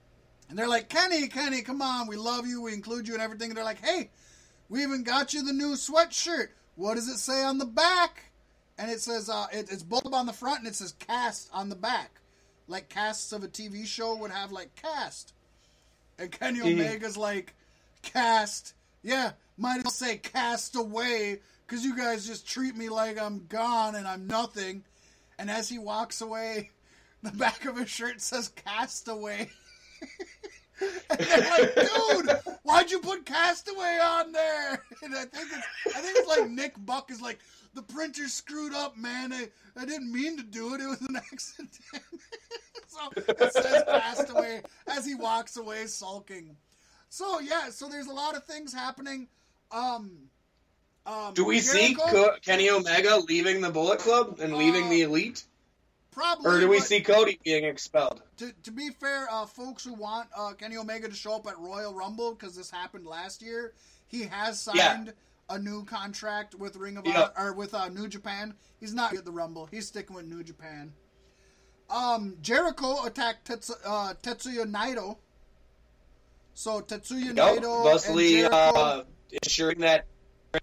And 0.48 0.58
they're 0.58 0.68
like, 0.68 0.88
"Kenny, 0.88 1.28
Kenny, 1.28 1.62
come 1.62 1.80
on. 1.80 2.08
We 2.08 2.16
love 2.16 2.46
you. 2.46 2.60
We 2.60 2.74
include 2.74 3.08
you 3.08 3.14
in 3.14 3.20
everything." 3.20 3.50
And 3.50 3.56
they're 3.56 3.64
like, 3.64 3.84
"Hey, 3.84 4.10
we 4.68 4.82
even 4.82 5.02
got 5.02 5.32
you 5.32 5.42
the 5.42 5.52
new 5.52 5.74
sweatshirt. 5.74 6.48
What 6.74 6.94
does 6.94 7.08
it 7.08 7.18
say 7.18 7.42
on 7.42 7.58
the 7.58 7.66
back?" 7.66 8.30
And 8.76 8.90
it 8.90 9.00
says, 9.00 9.28
uh, 9.28 9.46
it, 9.52 9.70
"It's 9.70 9.82
bulb 9.82 10.14
on 10.14 10.26
the 10.26 10.32
front, 10.32 10.60
and 10.60 10.68
it 10.68 10.74
says 10.74 10.92
cast 10.92 11.48
on 11.52 11.68
the 11.70 11.76
back, 11.76 12.20
like 12.66 12.88
casts 12.88 13.32
of 13.32 13.44
a 13.44 13.48
TV 13.48 13.86
show 13.86 14.14
would 14.16 14.30
have 14.30 14.52
like 14.52 14.74
cast." 14.74 15.32
And 16.20 16.30
Kenny 16.30 16.60
Omega's 16.60 17.16
like, 17.16 17.54
"Cast, 18.02 18.74
yeah, 19.02 19.32
might 19.56 19.78
as 19.78 19.84
well 19.84 19.90
say 19.90 20.18
cast 20.18 20.76
away, 20.76 21.40
because 21.66 21.82
you 21.82 21.96
guys 21.96 22.26
just 22.26 22.46
treat 22.46 22.76
me 22.76 22.90
like 22.90 23.18
I'm 23.18 23.46
gone 23.46 23.94
and 23.94 24.06
I'm 24.06 24.26
nothing." 24.26 24.84
And 25.38 25.50
as 25.50 25.70
he 25.70 25.78
walks 25.78 26.20
away, 26.20 26.70
the 27.22 27.32
back 27.32 27.64
of 27.64 27.78
his 27.78 27.88
shirt 27.88 28.20
says 28.20 28.48
"cast 28.48 29.08
away." 29.08 29.50
And 31.10 31.18
they're 31.18 31.50
like, 31.50 31.74
dude, 31.74 32.38
why'd 32.62 32.90
you 32.90 33.00
put 33.00 33.26
Castaway 33.26 33.98
on 34.02 34.32
there? 34.32 34.82
And 35.02 35.14
I 35.14 35.24
think 35.26 35.48
it's, 35.52 35.94
I 35.94 36.00
think 36.00 36.18
it's 36.18 36.28
like 36.28 36.48
Nick 36.48 36.74
Buck 36.86 37.10
is 37.10 37.20
like, 37.20 37.38
the 37.74 37.82
printer 37.82 38.28
screwed 38.28 38.72
up, 38.72 38.96
man. 38.96 39.30
I, 39.32 39.48
I 39.76 39.84
didn't 39.84 40.10
mean 40.10 40.38
to 40.38 40.42
do 40.42 40.74
it. 40.74 40.80
It 40.80 40.86
was 40.86 41.02
an 41.02 41.16
accident. 41.16 41.78
So 42.90 43.10
it 43.16 43.52
says 43.52 43.84
passed 43.86 44.30
away 44.30 44.62
as 44.86 45.06
he 45.06 45.14
walks 45.14 45.56
away 45.56 45.86
sulking. 45.86 46.56
So 47.08 47.40
yeah, 47.40 47.70
so 47.70 47.88
there's 47.88 48.06
a 48.08 48.12
lot 48.12 48.36
of 48.36 48.44
things 48.44 48.72
happening. 48.72 49.28
Um, 49.72 50.10
um, 51.06 51.34
Do 51.34 51.44
we 51.44 51.60
see 51.60 51.94
Co- 51.94 52.36
Kenny 52.42 52.68
Omega 52.70 53.16
leaving 53.28 53.60
the 53.60 53.70
Bullet 53.70 53.98
Club 54.00 54.40
and 54.40 54.54
leaving 54.56 54.86
Uh, 54.86 54.90
the 54.90 55.02
Elite? 55.02 55.44
Probably, 56.12 56.50
Or 56.50 56.58
do 56.60 56.68
we 56.68 56.80
see 56.80 57.00
Cody 57.00 57.38
being 57.44 57.64
expelled? 57.64 58.22
to, 58.38 58.52
to 58.64 58.70
be 58.72 58.90
fair, 58.90 59.28
uh, 59.30 59.46
folks 59.46 59.84
who 59.84 59.94
want 59.94 60.28
uh, 60.36 60.52
Kenny 60.54 60.76
Omega 60.76 61.08
to 61.08 61.14
show 61.14 61.36
up 61.36 61.46
at 61.46 61.56
Royal 61.58 61.94
Rumble 61.94 62.34
because 62.34 62.56
this 62.56 62.68
happened 62.70 63.06
last 63.06 63.40
year, 63.42 63.74
he 64.08 64.24
has 64.24 64.58
signed 64.60 64.76
Yeah. 65.06 65.12
a 65.48 65.58
new 65.58 65.84
contract 65.84 66.56
with 66.56 66.74
Ring 66.76 66.96
of 66.96 67.06
Yeah. 67.06 67.28
Honor 67.36 67.50
or 67.50 67.52
with 67.54 67.74
uh, 67.74 67.88
New 67.88 68.08
Japan. 68.08 68.54
He's 68.80 68.92
not 68.92 69.14
at 69.16 69.24
the 69.24 69.30
Rumble. 69.30 69.66
He's 69.66 69.86
sticking 69.86 70.16
with 70.16 70.26
New 70.26 70.42
Japan. 70.42 70.92
Um, 71.90 72.36
Jericho 72.40 73.04
attacked 73.04 73.48
Tetsu, 73.48 73.72
uh, 73.84 74.14
Tetsuya 74.22 74.64
Naito. 74.70 75.16
So 76.54 76.80
Tetsuya. 76.80 77.32
Naito 77.34 77.84
Thusly 77.84 78.42
and 78.44 78.52
Jericho. 78.52 78.80
uh, 78.80 79.04
ensuring 79.42 79.80
that 79.80 80.06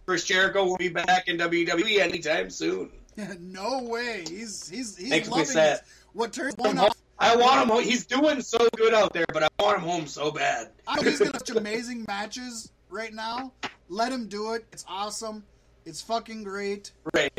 Chris 0.05 0.23
Jericho 0.23 0.65
will 0.65 0.77
be 0.77 0.89
back 0.89 1.27
in 1.27 1.37
WWE 1.37 1.99
anytime 1.99 2.49
soon. 2.49 2.91
no 3.39 3.83
way. 3.83 4.23
He's 4.29 4.69
he's 4.69 4.95
he's 4.95 5.09
Makes 5.09 5.29
loving 5.29 5.57
it. 5.57 5.79
What 6.13 6.33
turns 6.33 6.55
one 6.57 6.77
off 6.77 6.95
I 7.19 7.35
want 7.35 7.63
him. 7.63 7.69
home. 7.69 7.83
He's 7.83 8.05
doing 8.05 8.41
so 8.41 8.59
good 8.77 8.93
out 8.93 9.11
there, 9.13 9.25
but 9.33 9.43
I 9.43 9.47
want 9.59 9.79
him 9.79 9.83
home 9.89 10.07
so 10.07 10.31
bad. 10.31 10.69
I 10.87 10.97
know 10.97 11.09
he's 11.09 11.19
gonna 11.19 11.31
have 11.31 11.39
such 11.47 11.49
amazing 11.57 12.05
matches 12.07 12.71
right 12.89 13.13
now. 13.13 13.53
Let 13.89 14.11
him 14.11 14.27
do 14.27 14.53
it. 14.53 14.65
It's 14.71 14.85
awesome. 14.87 15.43
It's 15.85 16.01
fucking 16.01 16.43
great. 16.43 16.91
Right. 17.13 17.33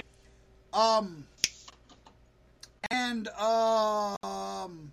Um 0.73 1.28
and 2.91 3.29
um 3.29 4.93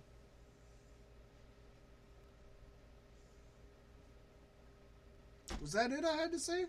Was 5.60 5.72
that 5.72 5.90
it 5.90 6.04
I 6.04 6.16
had 6.16 6.30
to 6.30 6.38
say? 6.38 6.66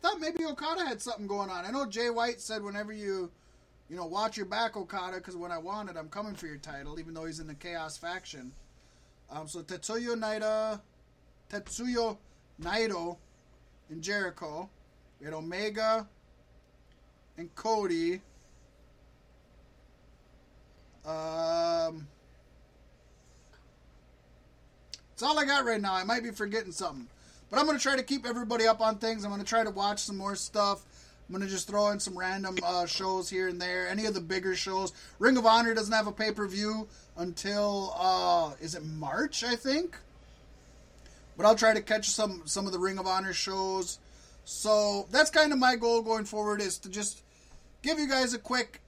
Thought 0.00 0.20
maybe 0.20 0.44
Okada 0.44 0.84
had 0.84 1.02
something 1.02 1.26
going 1.26 1.50
on. 1.50 1.64
I 1.64 1.72
know 1.72 1.86
Jay 1.86 2.08
White 2.08 2.40
said 2.40 2.62
whenever 2.62 2.92
you 2.92 3.32
you 3.88 3.96
know, 3.96 4.06
watch 4.06 4.36
your 4.36 4.46
back, 4.46 4.76
Okada, 4.76 5.16
because 5.16 5.36
when 5.36 5.50
I 5.50 5.58
want 5.58 5.88
it, 5.88 5.96
I'm 5.96 6.08
coming 6.08 6.34
for 6.34 6.46
your 6.46 6.58
title, 6.58 7.00
even 7.00 7.14
though 7.14 7.24
he's 7.24 7.40
in 7.40 7.46
the 7.46 7.54
Chaos 7.54 7.96
faction. 7.96 8.52
Um, 9.30 9.48
so 9.48 9.62
Tetsuya 9.62 10.14
Naito, 10.14 10.80
Tetsuya 11.50 12.16
Naito 12.60 13.16
and 13.88 14.02
Jericho. 14.02 14.68
We 15.18 15.24
had 15.24 15.34
Omega 15.34 16.06
and 17.38 17.54
Cody. 17.54 18.20
Um, 21.06 22.06
that's 25.10 25.22
all 25.22 25.38
I 25.38 25.44
got 25.44 25.64
right 25.64 25.80
now. 25.80 25.94
I 25.94 26.04
might 26.04 26.22
be 26.22 26.30
forgetting 26.30 26.72
something. 26.72 27.08
But 27.50 27.58
I'm 27.58 27.66
going 27.66 27.78
to 27.78 27.82
try 27.82 27.96
to 27.96 28.02
keep 28.02 28.26
everybody 28.26 28.66
up 28.66 28.80
on 28.80 28.98
things. 28.98 29.24
I'm 29.24 29.30
going 29.30 29.42
to 29.42 29.48
try 29.48 29.64
to 29.64 29.70
watch 29.70 30.00
some 30.00 30.16
more 30.16 30.36
stuff. 30.36 30.84
I'm 31.28 31.34
going 31.34 31.46
to 31.46 31.50
just 31.50 31.66
throw 31.68 31.88
in 31.88 32.00
some 32.00 32.18
random 32.18 32.56
uh, 32.62 32.86
shows 32.86 33.28
here 33.28 33.48
and 33.48 33.60
there. 33.60 33.88
Any 33.88 34.06
of 34.06 34.14
the 34.14 34.20
bigger 34.20 34.54
shows. 34.54 34.92
Ring 35.18 35.36
of 35.36 35.44
Honor 35.44 35.74
doesn't 35.74 35.92
have 35.92 36.06
a 36.06 36.12
pay 36.12 36.32
per 36.32 36.46
view 36.46 36.88
until, 37.16 37.94
uh, 37.98 38.52
is 38.60 38.74
it 38.74 38.84
March, 38.84 39.44
I 39.44 39.56
think? 39.56 39.96
But 41.36 41.46
I'll 41.46 41.56
try 41.56 41.74
to 41.74 41.82
catch 41.82 42.08
some, 42.08 42.42
some 42.44 42.66
of 42.66 42.72
the 42.72 42.78
Ring 42.78 42.98
of 42.98 43.06
Honor 43.06 43.32
shows. 43.32 43.98
So 44.44 45.06
that's 45.10 45.30
kind 45.30 45.52
of 45.52 45.58
my 45.58 45.76
goal 45.76 46.00
going 46.00 46.24
forward 46.24 46.62
is 46.62 46.78
to 46.78 46.88
just 46.88 47.22
give 47.82 47.98
you 47.98 48.08
guys 48.08 48.32
a 48.34 48.38
quick 48.38 48.80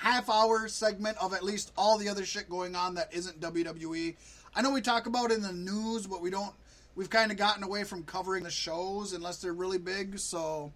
half 0.00 0.30
hour 0.30 0.66
segment 0.66 1.18
of 1.18 1.34
at 1.34 1.44
least 1.44 1.72
all 1.76 1.98
the 1.98 2.08
other 2.08 2.24
shit 2.24 2.48
going 2.48 2.74
on 2.74 2.94
that 2.94 3.12
isn't 3.12 3.38
WWE. 3.38 4.16
I 4.54 4.62
know 4.62 4.70
we 4.70 4.80
talk 4.80 5.06
about 5.06 5.30
it 5.30 5.34
in 5.34 5.42
the 5.42 5.52
news, 5.52 6.06
but 6.06 6.22
we 6.22 6.30
don't. 6.30 6.54
We've 6.96 7.10
kind 7.10 7.30
of 7.30 7.36
gotten 7.36 7.62
away 7.62 7.84
from 7.84 8.02
covering 8.04 8.42
the 8.42 8.50
shows 8.50 9.12
unless 9.12 9.38
they're 9.38 9.52
really 9.52 9.78
big. 9.78 10.18
So 10.18 10.72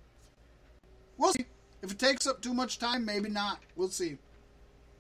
we'll 1.16 1.32
see. 1.32 1.46
If 1.82 1.90
it 1.90 1.98
takes 1.98 2.26
up 2.26 2.42
too 2.42 2.52
much 2.52 2.78
time, 2.78 3.05
maybe 3.06 3.30
not. 3.30 3.60
We'll 3.76 3.88
see. 3.88 4.18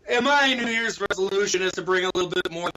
And 0.08 0.24
my 0.24 0.54
New 0.54 0.66
Year's 0.66 1.00
resolution 1.00 1.60
is 1.60 1.72
to 1.72 1.82
bring 1.82 2.04
a 2.04 2.10
little 2.14 2.30
bit 2.30 2.50
more 2.50 2.70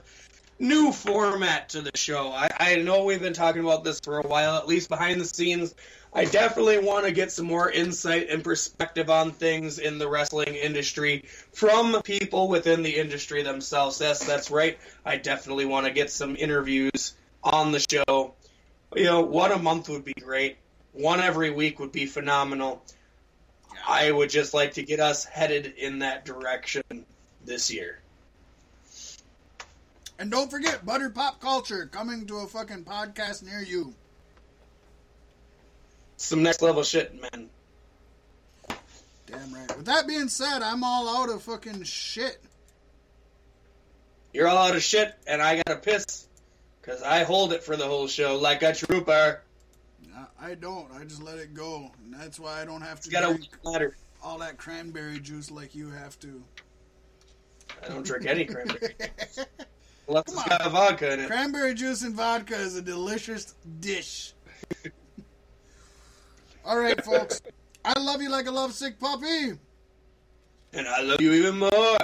new 0.58 0.92
format 0.92 1.70
to 1.70 1.82
the 1.82 1.96
show. 1.96 2.32
I, 2.32 2.50
I 2.58 2.76
know 2.76 3.04
we've 3.04 3.20
been 3.20 3.32
talking 3.32 3.62
about 3.62 3.84
this 3.84 4.00
for 4.00 4.18
a 4.18 4.26
while, 4.26 4.56
at 4.56 4.66
least 4.66 4.88
behind 4.88 5.20
the 5.20 5.24
scenes. 5.24 5.74
I 6.12 6.24
definitely 6.24 6.78
want 6.78 7.04
to 7.04 7.12
get 7.12 7.30
some 7.30 7.46
more 7.46 7.70
insight 7.70 8.30
and 8.30 8.42
perspective 8.42 9.10
on 9.10 9.32
things 9.32 9.78
in 9.78 9.98
the 9.98 10.08
wrestling 10.08 10.54
industry 10.54 11.24
from 11.52 12.00
people 12.02 12.48
within 12.48 12.82
the 12.82 12.96
industry 12.96 13.42
themselves. 13.42 14.00
Yes, 14.00 14.24
that's 14.24 14.50
right. 14.50 14.78
I 15.04 15.16
definitely 15.16 15.66
want 15.66 15.86
to 15.86 15.92
get 15.92 16.10
some 16.10 16.34
interviews 16.34 17.14
on 17.42 17.72
the 17.72 17.80
show. 17.80 18.34
You 18.96 19.04
know, 19.04 19.20
one 19.20 19.52
a 19.52 19.58
month 19.58 19.88
would 19.90 20.04
be 20.04 20.14
great. 20.14 20.56
One 20.92 21.20
every 21.20 21.50
week 21.50 21.78
would 21.78 21.92
be 21.92 22.06
phenomenal. 22.06 22.82
I 23.86 24.10
would 24.10 24.30
just 24.30 24.54
like 24.54 24.74
to 24.74 24.82
get 24.82 24.98
us 24.98 25.24
headed 25.24 25.74
in 25.76 26.00
that 26.00 26.24
direction 26.24 26.82
this 27.44 27.70
year. 27.70 28.00
And 30.18 30.30
don't 30.30 30.50
forget, 30.50 30.84
Butter 30.84 31.10
Pop 31.10 31.40
Culture 31.40 31.86
coming 31.86 32.26
to 32.26 32.38
a 32.38 32.46
fucking 32.46 32.84
podcast 32.84 33.44
near 33.44 33.60
you. 33.60 33.94
Some 36.16 36.42
next 36.42 36.60
level 36.60 36.82
shit, 36.82 37.14
man. 37.20 37.48
Damn 39.26 39.54
right. 39.54 39.76
With 39.76 39.86
that 39.86 40.08
being 40.08 40.28
said, 40.28 40.62
I'm 40.62 40.82
all 40.82 41.22
out 41.22 41.28
of 41.28 41.42
fucking 41.42 41.84
shit. 41.84 42.38
You're 44.32 44.48
all 44.48 44.58
out 44.58 44.74
of 44.74 44.82
shit, 44.82 45.14
and 45.26 45.40
I 45.40 45.62
gotta 45.62 45.78
piss. 45.78 46.26
Because 46.80 47.02
I 47.02 47.22
hold 47.22 47.52
it 47.52 47.62
for 47.62 47.76
the 47.76 47.86
whole 47.86 48.08
show 48.08 48.36
like 48.36 48.62
a 48.62 48.74
trooper. 48.74 49.42
I 50.40 50.54
don't. 50.54 50.90
I 50.92 51.04
just 51.04 51.22
let 51.22 51.38
it 51.38 51.52
go. 51.54 51.90
And 52.04 52.14
that's 52.14 52.40
why 52.40 52.60
I 52.60 52.64
don't 52.64 52.80
have 52.80 53.00
to 53.00 53.08
It's 53.08 53.08
got 53.08 53.24
a 53.24 53.34
drink 53.34 53.48
ladder. 53.62 53.96
all 54.22 54.38
that 54.38 54.56
cranberry 54.56 55.18
juice 55.20 55.50
like 55.50 55.74
you 55.74 55.90
have 55.90 56.18
to. 56.20 56.42
I 57.84 57.88
don't 57.88 58.04
drink 58.06 58.26
any 58.26 58.44
cranberry. 58.44 58.94
Unless 60.08 60.24
it's 60.28 60.44
got 60.44 60.70
vodka 60.70 61.12
in 61.12 61.20
it. 61.20 61.26
Cranberry 61.26 61.74
juice 61.74 62.02
and 62.02 62.14
vodka 62.14 62.54
is 62.54 62.76
a 62.76 62.82
delicious 62.82 63.54
dish. 63.80 64.32
All 66.64 66.78
right, 66.78 67.02
folks. 67.04 67.42
I 67.84 67.98
love 67.98 68.22
you 68.22 68.30
like 68.30 68.46
a 68.46 68.50
lovesick 68.50 68.98
puppy. 68.98 69.52
And 70.72 70.88
I 70.88 71.02
love 71.02 71.20
you 71.20 71.32
even 71.32 71.58
more. 71.58 71.98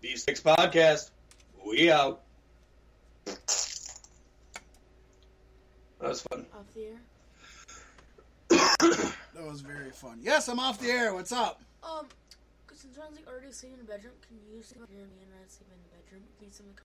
Beef 0.00 0.18
Sticks 0.18 0.40
Podcast. 0.40 1.10
We 1.64 1.90
out. 1.92 2.22
That 3.24 3.38
was 6.00 6.22
fun. 6.22 6.44
Off 6.52 6.66
the 6.74 6.84
air. 6.84 7.00
That 9.34 9.46
was 9.46 9.62
very 9.62 9.90
fun. 9.90 10.18
Yes, 10.20 10.48
I'm 10.48 10.60
off 10.60 10.78
the 10.78 10.88
air. 10.88 11.14
What's 11.14 11.32
up? 11.32 11.62
Um, 11.82 12.06
since 12.74 12.98
Ron's 12.98 13.16
like 13.16 13.26
already 13.26 13.50
sleeping 13.50 13.78
in 13.78 13.86
the 13.86 13.90
bedroom, 13.90 14.12
can 14.26 14.36
you 14.52 14.62
sleep 14.62 14.82
here 14.90 15.00
and 15.00 15.10
me 15.10 15.22
and 15.22 15.32
Ryan 15.32 15.48
sleep 15.48 15.70
in 15.72 15.78
the 15.82 15.88
bedroom? 15.96 16.22
Can 16.38 16.46
you 16.48 16.52
sleep 16.52 16.68
in 16.68 16.74
the 16.74 16.80